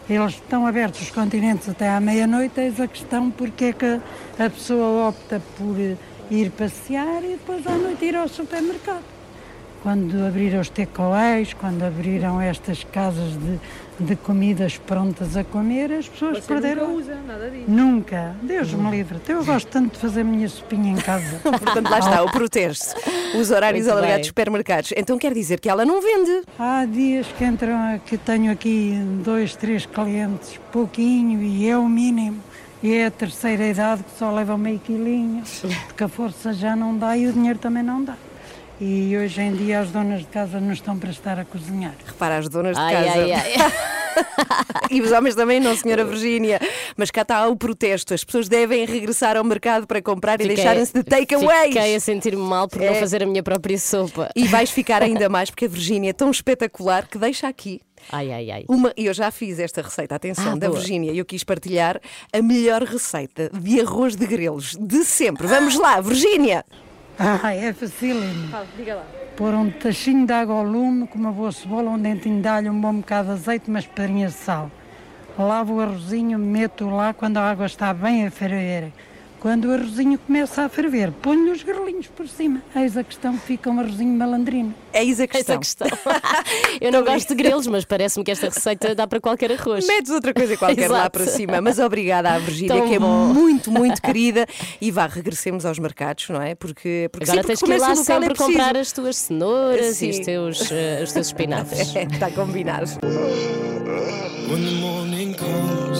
Eles 0.09 0.33
estão 0.33 0.65
abertos 0.65 1.01
os 1.01 1.11
continentes 1.11 1.69
até 1.69 1.87
à 1.87 1.99
meia-noite. 1.99 2.59
Eis 2.59 2.79
a 2.79 2.87
questão 2.87 3.29
porque 3.29 3.65
é 3.65 3.73
que 3.73 4.01
a 4.39 4.49
pessoa 4.49 5.09
opta 5.09 5.41
por 5.57 5.77
ir 6.31 6.51
passear 6.51 7.23
e 7.23 7.29
depois 7.29 7.65
à 7.67 7.71
noite 7.71 8.05
ir 8.05 8.15
ao 8.15 8.27
supermercado. 8.27 9.03
Quando 9.83 10.25
abriram 10.25 10.59
os 10.59 10.69
takeaways, 10.69 11.53
quando 11.53 11.83
abriram 11.83 12.41
estas 12.41 12.83
casas 12.83 13.33
de, 13.33 13.59
de 13.99 14.15
comidas 14.15 14.77
prontas 14.77 15.35
a 15.35 15.43
comer, 15.43 15.91
as 15.91 16.07
pessoas 16.07 16.39
perderam. 16.45 16.87
Nunca 16.87 17.01
usa 17.01 17.15
nada 17.27 17.49
disso. 17.49 17.65
Nunca. 17.69 18.35
Deus 18.41 18.73
me 18.73 18.89
livre. 18.91 19.17
Então 19.21 19.37
Eu 19.37 19.45
gosto 19.45 19.67
tanto 19.67 19.93
de 19.93 19.99
fazer 19.99 20.21
a 20.21 20.23
minha 20.23 20.47
sopinha 20.47 20.91
em 20.91 20.95
casa. 20.95 21.39
Portanto, 21.43 21.89
lá 21.89 21.99
está, 21.99 22.23
o 22.23 22.31
protesto. 22.31 22.95
Os 23.37 23.51
horários 23.51 23.85
Muito 23.85 23.97
alargados 23.97 24.21
dos 24.21 24.27
supermercados. 24.27 24.93
Então 24.95 25.17
quer 25.17 25.33
dizer 25.33 25.59
que 25.59 25.69
ela 25.69 25.85
não 25.85 26.01
vende. 26.01 26.43
Há 26.57 26.85
dias 26.85 27.27
que 27.37 27.43
entram, 27.43 27.99
que 28.05 28.17
tenho 28.17 28.51
aqui 28.51 28.97
dois, 29.23 29.55
três 29.55 29.85
clientes, 29.85 30.59
pouquinho, 30.71 31.41
e 31.41 31.69
é 31.69 31.77
o 31.77 31.87
mínimo. 31.87 32.41
E 32.81 32.93
é 32.93 33.07
a 33.07 33.11
terceira 33.11 33.67
idade 33.67 34.03
que 34.03 34.17
só 34.17 34.31
leva 34.31 34.57
meio 34.57 34.79
quilinho, 34.79 35.43
porque 35.87 36.03
a 36.03 36.07
força 36.07 36.53
já 36.53 36.77
não 36.77 36.97
dá 36.97 37.17
e 37.17 37.27
o 37.27 37.33
dinheiro 37.33 37.59
também 37.59 37.83
não 37.83 38.01
dá. 38.01 38.15
E 38.81 39.17
hoje 39.17 39.41
em 39.41 39.53
dia 39.53 39.81
as 39.81 39.89
donas 39.91 40.21
de 40.21 40.27
casa 40.27 40.59
não 40.59 40.71
estão 40.71 40.97
para 40.97 41.09
estar 41.09 41.37
a 41.37 41.43
cozinhar. 41.43 41.93
Repara, 42.05 42.37
as 42.37 42.47
donas 42.47 42.77
de 42.77 42.81
Ai, 42.81 42.93
casa. 42.93 43.19
ai, 43.19 43.31
ai. 43.33 43.73
E 44.91 45.01
os 45.01 45.11
homens 45.11 45.35
também, 45.35 45.59
não, 45.61 45.75
senhora 45.77 46.03
Virgínia. 46.03 46.59
Mas 46.97 47.09
cá 47.11 47.21
está 47.21 47.47
o 47.47 47.55
protesto. 47.55 48.13
As 48.13 48.23
pessoas 48.23 48.49
devem 48.49 48.85
regressar 48.85 49.37
ao 49.37 49.43
mercado 49.43 49.85
para 49.87 50.01
comprar 50.01 50.39
e 50.41 50.43
Fiquei- 50.43 50.55
deixarem-se 50.57 50.91
de 50.93 51.03
takeaways. 51.03 51.73
Fiquei 51.73 51.95
a 51.95 51.99
sentir-me 51.99 52.41
mal 52.41 52.67
por 52.67 52.79
não 52.81 52.87
É. 52.87 52.95
fazer 52.95 53.21
a 53.23 53.25
minha 53.25 53.43
própria 53.43 53.77
sopa. 53.77 54.29
E 54.35 54.47
vais 54.47 54.71
ficar 54.71 55.01
ainda 55.03 55.27
mais, 55.29 55.49
porque 55.49 55.65
a 55.65 55.69
Virgínia 55.69 56.09
é 56.09 56.13
tão 56.13 56.31
espetacular 56.31 57.07
que 57.07 57.17
deixa 57.17 57.47
aqui. 57.47 57.79
Ai, 58.11 58.31
ai, 58.31 58.51
ai. 58.51 58.65
Uma, 58.67 58.91
e 58.97 59.05
eu 59.05 59.13
já 59.13 59.29
fiz 59.31 59.59
esta 59.59 59.81
receita, 59.81 60.15
atenção, 60.15 60.53
Ah, 60.53 60.55
da 60.55 60.67
boa. 60.67 60.79
Virgínia, 60.79 61.11
e 61.11 61.17
eu 61.19 61.25
quis 61.25 61.43
partilhar 61.43 62.01
a 62.33 62.41
melhor 62.41 62.83
receita 62.83 63.49
de 63.53 63.79
arroz 63.79 64.15
de 64.15 64.25
grelos 64.25 64.75
de 64.79 65.05
sempre. 65.05 65.47
Vamos 65.47 65.75
lá, 65.77 66.01
Virgínia! 66.01 66.65
Ah, 67.21 67.53
é 67.53 67.73
facílimo. 67.73 68.49
Pôr 69.35 69.53
um 69.53 69.69
tachinho 69.69 70.25
de 70.25 70.31
água 70.31 70.55
ao 70.55 70.63
lume, 70.63 71.05
com 71.05 71.19
uma 71.19 71.33
boa 71.33 71.51
cebola, 71.51 71.91
um 71.91 71.99
dentinho 71.99 72.41
de 72.41 72.47
alho, 72.47 72.71
um 72.71 72.79
bom 72.79 72.93
bocado 72.95 73.27
de 73.27 73.33
azeite, 73.33 73.69
umas 73.69 73.85
pedrinhas 73.85 74.31
de 74.31 74.39
sal. 74.39 74.71
Lavo 75.37 75.75
o 75.75 75.81
arrozinho, 75.81 76.39
meto 76.39 76.89
lá 76.89 77.13
quando 77.13 77.35
a 77.35 77.51
água 77.51 77.65
está 77.65 77.93
bem 77.93 78.25
a 78.25 78.31
ferver. 78.31 78.93
Quando 79.39 79.65
o 79.69 79.73
arrozinho 79.73 80.19
começa 80.19 80.63
a 80.63 80.69
ferver, 80.69 81.13
ponho 81.21 81.53
os 81.53 81.63
grelinhos 81.63 82.07
por 82.07 82.27
cima. 82.27 82.61
Eis 82.75 82.97
a 82.97 83.03
questão 83.05 83.37
que 83.37 83.45
fica 83.47 83.69
um 83.69 83.79
arrozinho 83.79 84.17
malandrino. 84.17 84.75
Eis 84.93 85.17
a 85.21 85.27
questão. 85.27 85.59
questão. 85.59 85.87
Eu 86.81 86.91
não 86.91 87.05
gosto 87.05 87.29
de 87.29 87.35
grelos, 87.35 87.65
mas 87.67 87.85
parece-me 87.85 88.25
que 88.25 88.31
esta 88.31 88.47
receita 88.49 88.93
dá 88.93 89.07
para 89.07 89.21
qualquer 89.21 89.53
arroz. 89.53 89.87
Metes 89.87 90.11
outra 90.11 90.33
coisa 90.33 90.57
qualquer 90.57 90.89
lá 90.89 91.09
para 91.09 91.25
cima. 91.25 91.61
Mas 91.61 91.79
obrigada 91.79 92.31
à 92.31 92.37
Virgínia, 92.39 92.75
Tão 92.75 92.87
que 92.89 92.95
é 92.95 92.99
bom. 92.99 93.27
muito, 93.33 93.71
muito 93.71 94.01
querida. 94.01 94.45
E 94.81 94.91
vá, 94.91 95.07
regressemos 95.07 95.65
aos 95.65 95.79
mercados, 95.79 96.27
não 96.29 96.41
é? 96.41 96.53
Porque, 96.53 97.07
porque 97.09 97.29
Agora 97.29 97.41
sim, 97.43 97.47
tens 97.47 97.59
porque 97.61 97.71
que 97.73 97.77
ir 97.79 97.81
lá 97.81 97.91
é 97.91 97.95
sempre 97.95 98.29
preciso. 98.33 98.49
comprar 98.49 98.75
as 98.77 98.91
tuas 98.91 99.15
cenouras 99.15 100.01
e 100.01 100.09
os 100.09 100.15
Sim. 100.17 100.21
teus, 100.23 100.69
eh, 100.71 100.99
os 101.01 101.13
teus 101.13 101.27
espinafres. 101.31 101.95
É, 101.95 102.03
Está 102.03 102.29
combinado. 102.29 102.89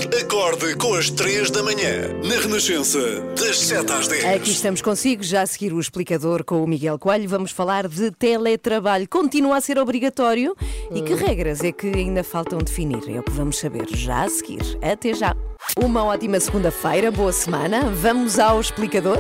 Acorde 0.08 0.76
com 0.78 0.94
as 0.94 1.10
3 1.10 1.52
da 1.52 1.62
manhã, 1.62 2.14
na 2.24 2.40
Renascença, 2.40 3.00
das 3.38 3.60
7 3.60 3.92
às 3.92 4.08
10. 4.08 4.24
Aqui 4.26 4.52
estamos 4.52 4.82
consigo, 4.82 5.22
já 5.22 5.42
a 5.42 5.46
seguir 5.46 5.74
o 5.74 5.80
explicador 5.80 6.46
com 6.46 6.64
o 6.64 6.68
Miguel 6.68 6.98
Coelho. 6.98 7.28
Vamos 7.28 7.52
falar 7.52 7.86
de 7.86 8.10
teletrabalho. 8.12 9.08
Continua 9.10 9.58
a 9.58 9.62
ser 9.62 9.78
obrigatório? 9.78 10.56
E 10.90 11.02
que 11.02 11.14
regras 11.14 11.62
é 11.64 11.74
que 11.74 11.88
ainda 11.88 12.24
faltam 12.24 12.60
definir? 12.60 13.04
É 13.14 13.20
o 13.20 13.24
que 13.24 13.32
vamos 13.32 13.58
saber 13.60 13.88
já 13.94 14.24
a 14.24 14.30
seguir. 14.30 14.62
Até 14.82 15.14
já. 15.14 15.36
Uma 15.78 16.06
ótima 16.06 16.40
segunda-feira, 16.40 17.12
boa 17.12 17.34
semana. 17.34 17.90
Vamos 17.90 18.40
ao 18.40 18.62
explicador. 18.62 19.20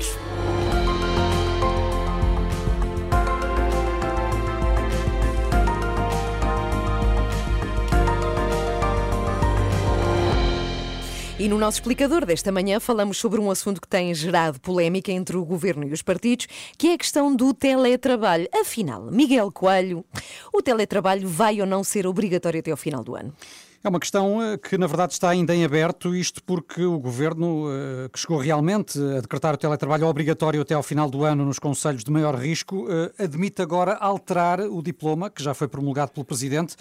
E 11.39 11.47
no 11.47 11.57
nosso 11.57 11.77
explicador 11.77 12.25
desta 12.25 12.51
manhã 12.51 12.81
falamos 12.81 13.17
sobre 13.17 13.39
um 13.39 13.49
assunto 13.49 13.79
que 13.79 13.87
tem 13.87 14.13
gerado 14.13 14.59
polémica 14.59 15.09
entre 15.09 15.37
o 15.37 15.45
governo 15.45 15.87
e 15.87 15.93
os 15.93 16.01
partidos, 16.01 16.47
que 16.77 16.89
é 16.89 16.93
a 16.95 16.97
questão 16.97 17.33
do 17.33 17.53
teletrabalho. 17.53 18.45
Afinal, 18.53 19.03
Miguel 19.03 19.49
Coelho, 19.49 20.03
o 20.51 20.61
teletrabalho 20.61 21.25
vai 21.29 21.61
ou 21.61 21.65
não 21.65 21.81
ser 21.81 22.05
obrigatório 22.05 22.59
até 22.59 22.71
ao 22.71 22.75
final 22.75 23.05
do 23.05 23.15
ano? 23.15 23.33
É 23.81 23.87
uma 23.87 23.99
questão 23.99 24.43
eh, 24.43 24.57
que, 24.57 24.77
na 24.77 24.87
verdade, 24.87 25.13
está 25.13 25.29
ainda 25.29 25.55
em 25.55 25.63
aberto, 25.63 26.13
isto 26.13 26.43
porque 26.43 26.83
o 26.83 26.99
governo, 26.99 27.67
eh, 27.71 28.09
que 28.11 28.19
chegou 28.19 28.37
realmente 28.37 28.99
a 28.99 29.21
decretar 29.21 29.53
o 29.53 29.57
teletrabalho 29.57 30.05
obrigatório 30.05 30.61
até 30.61 30.73
ao 30.73 30.83
final 30.83 31.09
do 31.09 31.23
ano 31.23 31.45
nos 31.45 31.59
conselhos 31.59 32.03
de 32.03 32.11
maior 32.11 32.35
risco, 32.35 32.87
eh, 32.89 33.23
admite 33.23 33.61
agora 33.61 33.93
alterar 33.93 34.59
o 34.59 34.81
diploma, 34.81 35.29
que 35.29 35.41
já 35.41 35.53
foi 35.53 35.69
promulgado 35.69 36.11
pelo 36.11 36.25
presidente. 36.25 36.75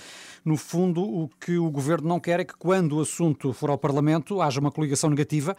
No 0.44 0.56
fundo, 0.56 1.00
o 1.00 1.30
que 1.38 1.56
o 1.56 1.70
governo 1.70 2.08
não 2.08 2.18
quer 2.18 2.40
é 2.40 2.44
que, 2.44 2.56
quando 2.56 2.96
o 2.96 3.00
assunto 3.00 3.52
for 3.52 3.70
ao 3.70 3.78
Parlamento, 3.78 4.42
haja 4.42 4.58
uma 4.58 4.72
coligação 4.72 5.08
negativa 5.08 5.56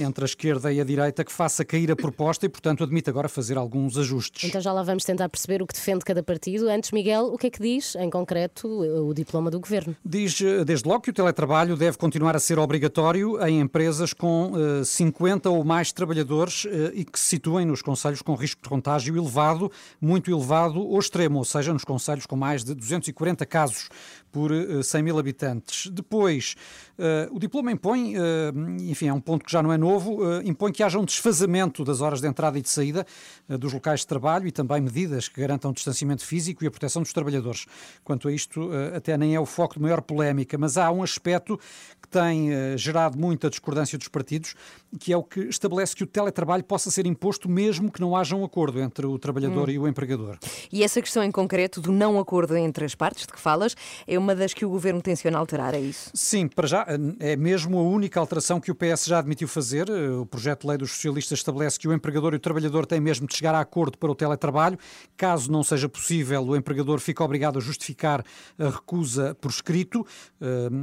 entre 0.00 0.24
a 0.24 0.26
esquerda 0.26 0.72
e 0.72 0.80
a 0.80 0.84
direita 0.84 1.24
que 1.24 1.32
faça 1.32 1.64
cair 1.64 1.90
a 1.90 1.96
proposta 1.96 2.46
e, 2.46 2.48
portanto, 2.48 2.84
admite 2.84 3.10
agora 3.10 3.28
fazer 3.28 3.56
alguns 3.56 3.98
ajustes. 3.98 4.48
Então 4.48 4.60
já 4.60 4.72
lá 4.72 4.82
vamos 4.82 5.04
tentar 5.04 5.28
perceber 5.28 5.62
o 5.62 5.66
que 5.66 5.74
defende 5.74 6.04
cada 6.04 6.22
partido. 6.22 6.68
Antes, 6.68 6.92
Miguel, 6.92 7.26
o 7.26 7.38
que 7.38 7.48
é 7.48 7.50
que 7.50 7.60
diz, 7.60 7.94
em 7.96 8.08
concreto, 8.08 8.68
o 8.68 9.12
diploma 9.12 9.50
do 9.50 9.58
governo? 9.58 9.96
Diz 10.04 10.40
desde 10.64 10.88
logo 10.88 11.00
que 11.00 11.10
o 11.10 11.12
teletrabalho 11.12 11.76
deve 11.76 11.96
continuar 11.98 12.36
a 12.36 12.38
ser 12.38 12.58
obrigatório 12.58 13.42
em 13.46 13.60
empresas 13.60 14.12
com 14.12 14.52
uh, 14.52 14.84
50 14.84 15.50
ou 15.50 15.64
mais 15.64 15.92
trabalhadores 15.92 16.66
e 16.94 17.04
que 17.04 17.18
se 17.18 17.26
situem 17.26 17.66
nos 17.66 17.82
conselhos 17.82 18.22
com 18.22 18.34
risco 18.34 18.62
de 18.62 18.68
contágio 18.68 19.16
elevado, 19.16 19.70
muito 20.00 20.30
elevado 20.30 20.80
ou 20.80 20.98
extremo, 20.98 21.38
ou 21.38 21.44
seja, 21.44 21.72
nos 21.72 21.84
conselhos 21.84 22.26
com 22.26 22.36
mais 22.36 22.64
de 22.64 22.74
240 22.74 23.44
casos 23.46 23.88
por 24.30 24.50
uh, 24.50 24.82
100 24.82 25.02
mil 25.02 25.18
habitantes. 25.18 25.88
Depois, 25.90 26.56
o 27.30 27.38
diploma 27.38 27.72
impõe, 27.72 28.14
enfim, 28.82 29.08
é 29.08 29.12
um 29.12 29.20
ponto 29.20 29.44
que 29.44 29.50
já 29.50 29.62
não 29.62 29.72
é 29.72 29.76
novo, 29.76 30.20
impõe 30.44 30.72
que 30.72 30.82
haja 30.82 30.98
um 30.98 31.04
desfazamento 31.04 31.84
das 31.84 32.00
horas 32.00 32.20
de 32.20 32.28
entrada 32.28 32.58
e 32.58 32.62
de 32.62 32.68
saída 32.68 33.06
dos 33.48 33.72
locais 33.72 34.00
de 34.00 34.06
trabalho 34.06 34.46
e 34.46 34.52
também 34.52 34.80
medidas 34.80 35.28
que 35.28 35.40
garantam 35.40 35.70
o 35.70 35.74
distanciamento 35.74 36.24
físico 36.24 36.62
e 36.62 36.66
a 36.66 36.70
proteção 36.70 37.02
dos 37.02 37.12
trabalhadores. 37.12 37.66
Quanto 38.02 38.28
a 38.28 38.32
isto, 38.32 38.70
até 38.94 39.16
nem 39.16 39.34
é 39.34 39.40
o 39.40 39.46
foco 39.46 39.74
de 39.74 39.80
maior 39.80 40.00
polémica, 40.00 40.56
mas 40.56 40.76
há 40.76 40.90
um 40.90 41.02
aspecto 41.02 41.58
tem 42.14 42.50
uh, 42.50 42.78
gerado 42.78 43.18
muita 43.18 43.50
discordância 43.50 43.98
dos 43.98 44.06
partidos, 44.06 44.54
que 45.00 45.12
é 45.12 45.16
o 45.16 45.22
que 45.24 45.40
estabelece 45.40 45.96
que 45.96 46.04
o 46.04 46.06
teletrabalho 46.06 46.62
possa 46.62 46.88
ser 46.88 47.06
imposto 47.06 47.48
mesmo 47.48 47.90
que 47.90 48.00
não 48.00 48.16
haja 48.16 48.36
um 48.36 48.44
acordo 48.44 48.80
entre 48.80 49.04
o 49.04 49.18
trabalhador 49.18 49.68
hum. 49.68 49.72
e 49.72 49.78
o 49.80 49.88
empregador. 49.88 50.38
E 50.72 50.84
essa 50.84 51.02
questão 51.02 51.24
em 51.24 51.32
concreto 51.32 51.80
do 51.80 51.90
não 51.90 52.20
acordo 52.20 52.56
entre 52.56 52.84
as 52.84 52.94
partes 52.94 53.26
de 53.26 53.32
que 53.32 53.40
falas 53.40 53.74
é 54.06 54.16
uma 54.16 54.32
das 54.32 54.54
que 54.54 54.64
o 54.64 54.70
governo 54.70 55.02
tenciona 55.02 55.36
alterar, 55.38 55.74
é 55.74 55.80
isso? 55.80 56.10
Sim, 56.14 56.46
para 56.46 56.68
já 56.68 56.86
é 57.18 57.34
mesmo 57.34 57.78
a 57.78 57.82
única 57.82 58.20
alteração 58.20 58.60
que 58.60 58.70
o 58.70 58.74
PS 58.76 59.06
já 59.06 59.18
admitiu 59.18 59.48
fazer. 59.48 59.88
Eh, 59.88 60.10
o 60.10 60.24
projeto 60.24 60.60
de 60.60 60.68
lei 60.68 60.78
dos 60.78 60.92
socialistas 60.92 61.40
estabelece 61.40 61.80
que 61.80 61.88
o 61.88 61.92
empregador 61.92 62.32
e 62.32 62.36
o 62.36 62.40
trabalhador 62.40 62.86
têm 62.86 63.00
mesmo 63.00 63.26
de 63.26 63.34
chegar 63.34 63.56
a 63.56 63.60
acordo 63.60 63.98
para 63.98 64.10
o 64.10 64.14
teletrabalho. 64.14 64.78
Caso 65.16 65.50
não 65.50 65.64
seja 65.64 65.88
possível, 65.88 66.44
o 66.44 66.54
empregador 66.54 67.00
fica 67.00 67.24
obrigado 67.24 67.58
a 67.58 67.60
justificar 67.60 68.24
a 68.56 68.68
recusa 68.68 69.34
por 69.40 69.50
escrito. 69.50 70.06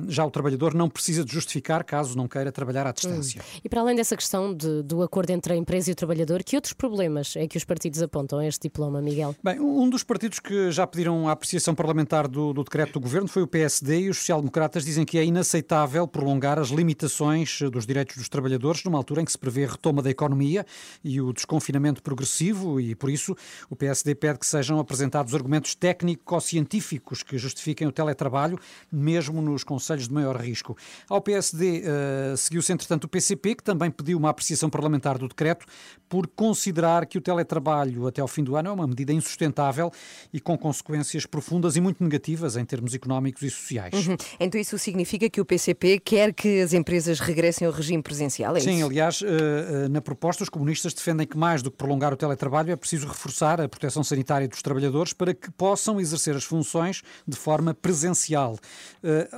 Já 0.08 0.26
o 0.26 0.32
trabalhador 0.32 0.74
não 0.74 0.90
precisa 1.22 1.26
de 1.26 1.34
justificar 1.34 1.84
caso 1.84 2.18
não 2.18 2.28
queira 2.28 2.52
trabalhar 2.52 2.88
à 2.88 2.92
distância. 2.92 3.42
Hum. 3.42 3.60
E 3.64 3.70
para 3.70 3.82
além 3.82 3.96
dessa 3.96 4.16
questão 4.16 4.54
de, 4.54 4.84
do 4.84 5.02
acordo 5.02 5.32
entre 5.32 5.54
a 5.54 5.56
empresa 5.56 5.90
e 5.90 5.94
o 5.94 5.96
trabalhador, 5.96 6.44
que 6.44 6.56
outros 6.56 6.74
problemas 6.74 7.36
é 7.36 7.48
que 7.48 7.58
os 7.58 7.64
partidos 7.64 8.02
apontam 8.02 8.40
a 8.40 8.48
este 8.48 8.64
diploma, 8.64 9.02
Miguel? 9.02 9.36
Bem, 9.44 9.60
um 9.60 9.90
dos 9.90 10.04
partidos 10.04 10.40
que 10.40 10.72
já 10.72 10.86
pediram 10.86 11.28
a 11.28 11.32
apreciação 11.32 11.74
parlamentar 11.74 12.28
do, 12.28 12.54
do 12.54 12.64
decreto 12.64 12.94
do 12.94 13.00
governo 13.00 13.28
foi 13.28 13.44
o 13.44 13.48
PSD 13.48 14.02
e 14.02 14.10
os 14.10 14.18
social-democratas 14.18 14.84
dizem 14.84 15.06
que 15.06 15.18
é 15.18 15.26
inaceitável 15.26 16.08
prolongar 16.08 16.60
as 16.60 16.70
limitações 16.70 17.60
dos 17.72 17.86
direitos 17.86 18.18
dos 18.18 18.30
trabalhadores 18.30 18.84
numa 18.84 18.98
altura 18.98 19.22
em 19.22 19.26
que 19.26 19.32
se 19.32 19.38
prevê 19.38 19.66
a 19.66 19.70
retoma 19.70 20.02
da 20.02 20.10
economia 20.10 20.66
e 21.04 21.22
o 21.22 21.32
desconfinamento 21.34 22.02
progressivo 22.02 22.80
e, 22.80 22.96
por 22.96 23.10
isso, 23.10 23.36
o 23.70 23.76
PSD 23.76 24.16
pede 24.16 24.40
que 24.40 24.46
sejam 24.46 24.80
apresentados 24.80 25.34
argumentos 25.36 25.76
técnico-científicos 25.76 27.24
que 27.24 27.38
justifiquem 27.38 27.88
o 27.88 27.92
teletrabalho, 27.92 28.60
mesmo 28.92 29.42
nos 29.42 29.64
conselhos 29.64 30.08
de 30.08 30.14
maior 30.14 30.36
risco. 30.36 30.78
Ao 31.12 31.20
PSD 31.20 31.82
uh, 31.82 32.38
seguiu-se, 32.38 32.72
entretanto, 32.72 33.04
o 33.04 33.08
PCP, 33.10 33.56
que 33.56 33.64
também 33.66 33.92
pediu 33.92 34.18
uma 34.18 34.30
apreciação 34.30 34.70
parlamentar 34.70 35.18
do 35.18 35.28
decreto 35.28 35.66
por 36.08 36.26
considerar 36.26 37.06
que 37.06 37.18
o 37.18 37.22
teletrabalho 37.22 38.08
até 38.08 38.22
ao 38.22 38.30
fim 38.30 38.46
do 38.46 38.56
ano 38.56 38.70
é 38.70 38.72
uma 38.72 38.88
medida 38.88 39.12
insustentável 39.12 39.92
e 40.32 40.40
com 40.40 40.58
consequências 40.58 41.26
profundas 41.26 41.76
e 41.76 41.82
muito 41.82 42.02
negativas 42.02 42.56
em 42.56 42.64
termos 42.64 42.94
económicos 42.94 43.42
e 43.44 43.50
sociais. 43.50 44.08
Uhum. 44.08 44.16
Então 44.40 44.60
isso 44.60 44.78
significa 44.78 45.30
que 45.30 45.42
o 45.42 45.46
PCP 45.46 46.00
quer 46.00 46.34
que 46.34 46.62
as 46.62 46.72
empresas 46.72 47.20
regressem 47.20 47.68
ao 47.68 47.74
regime 47.74 48.02
presencial, 48.02 48.56
é 48.56 48.62
Sim, 48.62 48.78
isso? 48.78 48.86
aliás, 48.86 49.22
uh, 49.22 49.26
uh, 49.26 49.90
na 49.90 50.00
proposta 50.00 50.44
os 50.44 50.50
comunistas 50.50 50.94
defendem 50.94 51.28
que 51.28 51.38
mais 51.38 51.62
do 51.62 51.70
que 51.70 51.76
prolongar 51.76 52.14
o 52.14 52.18
teletrabalho 52.18 52.72
é 52.72 52.76
preciso 52.78 53.06
reforçar 53.06 53.60
a 53.60 53.68
proteção 53.68 54.02
sanitária 54.02 54.48
dos 54.48 54.62
trabalhadores 54.62 55.12
para 55.12 55.34
que 55.34 55.52
possam 55.52 56.00
exercer 56.00 56.38
as 56.38 56.46
funções 56.46 57.02
de 57.28 57.36
forma 57.36 57.74
presencial. 57.74 58.58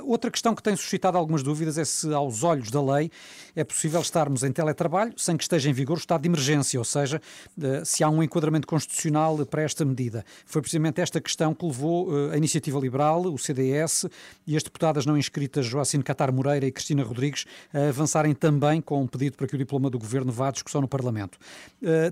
Outra 0.04 0.30
questão 0.30 0.54
que 0.54 0.62
tem 0.62 0.76
suscitado 0.76 1.16
algumas 1.16 1.42
dúvidas 1.42 1.53
é 1.62 1.84
se, 1.84 2.12
aos 2.12 2.42
olhos 2.42 2.70
da 2.70 2.82
lei, 2.82 3.10
é 3.56 3.62
possível 3.62 4.00
estarmos 4.00 4.42
em 4.42 4.50
teletrabalho 4.50 5.12
sem 5.16 5.36
que 5.36 5.44
esteja 5.44 5.70
em 5.70 5.72
vigor 5.72 5.96
o 5.96 6.00
estado 6.00 6.22
de 6.22 6.28
emergência, 6.28 6.78
ou 6.78 6.84
seja, 6.84 7.20
uh, 7.58 7.84
se 7.84 8.02
há 8.02 8.08
um 8.08 8.22
enquadramento 8.22 8.66
constitucional 8.66 9.44
para 9.46 9.62
esta 9.62 9.84
medida. 9.84 10.24
Foi 10.44 10.60
precisamente 10.60 11.00
esta 11.00 11.20
questão 11.20 11.54
que 11.54 11.64
levou 11.64 12.08
uh, 12.08 12.32
a 12.32 12.36
Iniciativa 12.36 12.78
Liberal, 12.78 13.22
o 13.22 13.38
CDS 13.38 14.06
e 14.46 14.56
as 14.56 14.62
deputadas 14.62 15.06
não 15.06 15.16
inscritas 15.16 15.66
Joacine 15.66 16.02
Catar 16.02 16.32
Moreira 16.32 16.66
e 16.66 16.72
Cristina 16.72 17.04
Rodrigues 17.04 17.44
a 17.72 17.88
avançarem 17.88 18.34
também 18.34 18.80
com 18.80 19.02
um 19.02 19.06
pedido 19.06 19.36
para 19.36 19.46
que 19.46 19.54
o 19.54 19.58
diploma 19.58 19.88
do 19.88 19.98
governo 19.98 20.32
vá 20.32 20.48
à 20.48 20.50
discussão 20.50 20.80
no 20.80 20.88
Parlamento. 20.88 21.38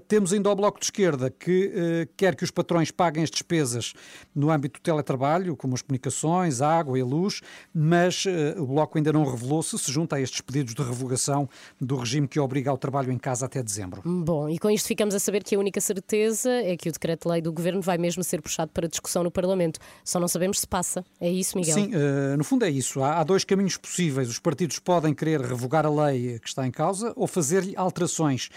temos 0.08 0.32
ainda 0.32 0.50
o 0.50 0.54
Bloco 0.54 0.78
de 0.78 0.87
Esquerda 0.87 1.30
que 1.30 2.08
quer 2.16 2.34
que 2.34 2.44
os 2.44 2.50
patrões 2.50 2.90
paguem 2.90 3.22
as 3.22 3.30
despesas 3.30 3.92
no 4.34 4.50
âmbito 4.50 4.80
do 4.80 4.82
teletrabalho, 4.82 5.56
como 5.56 5.75
as 5.75 5.82
comunicações, 5.82 6.61
a 6.61 6.78
água 6.78 6.99
e 6.99 7.02
a 7.02 7.04
luz, 7.04 7.40
mas 7.75 8.25
o 8.56 8.66
Bloco 8.66 8.99
ainda 8.99 9.12
não 9.12 9.25
revelou 9.32 9.62
se 9.62 9.90
junta 9.90 10.16
a 10.16 10.20
estes 10.20 10.40
pedidos 10.40 10.74
de 10.74 10.82
revogação 10.82 11.48
do 11.80 11.96
regime 11.96 12.28
que 12.28 12.38
obriga 12.38 12.70
ao 12.70 12.78
trabalho 12.78 13.12
em 13.12 13.18
casa 13.18 13.46
até 13.46 13.62
dezembro. 13.62 14.02
Bom, 14.04 14.48
e 14.48 14.58
com 14.58 14.70
isto 14.70 14.86
ficamos 14.86 15.14
a 15.14 15.18
saber 15.18 15.42
que 15.42 15.54
a 15.54 15.58
única 15.58 15.80
certeza 15.80 16.50
é 16.50 16.76
que 16.76 16.88
o 16.88 16.92
decreto-lei 16.92 17.40
do 17.40 17.52
Governo 17.52 17.80
vai 17.80 17.98
mesmo 17.98 18.22
ser 18.22 18.40
puxado 18.40 18.70
para 18.72 18.88
discussão 18.88 19.22
no 19.22 19.30
Parlamento. 19.30 19.78
Só 20.04 20.18
não 20.18 20.28
sabemos 20.28 20.60
se 20.60 20.66
passa. 20.66 21.04
É 21.20 21.30
isso, 21.30 21.56
Miguel? 21.56 21.74
Sim, 21.74 21.90
uh, 21.94 22.36
no 22.36 22.44
fundo 22.44 22.64
é 22.64 22.70
isso. 22.70 23.02
Há, 23.02 23.22
dois 23.24 23.44
caminhos 23.44 23.76
possíveis. 23.76 24.28
Os 24.28 24.38
partidos 24.38 24.78
podem 24.78 25.14
querer 25.14 25.40
revogar 25.40 25.86
a 25.86 26.06
lei 26.06 26.38
que 26.38 26.48
está 26.48 26.66
em 26.66 26.70
causa 26.70 27.12
ou 27.16 27.26
fazer-lhe 27.26 27.74
alterações. 27.76 28.48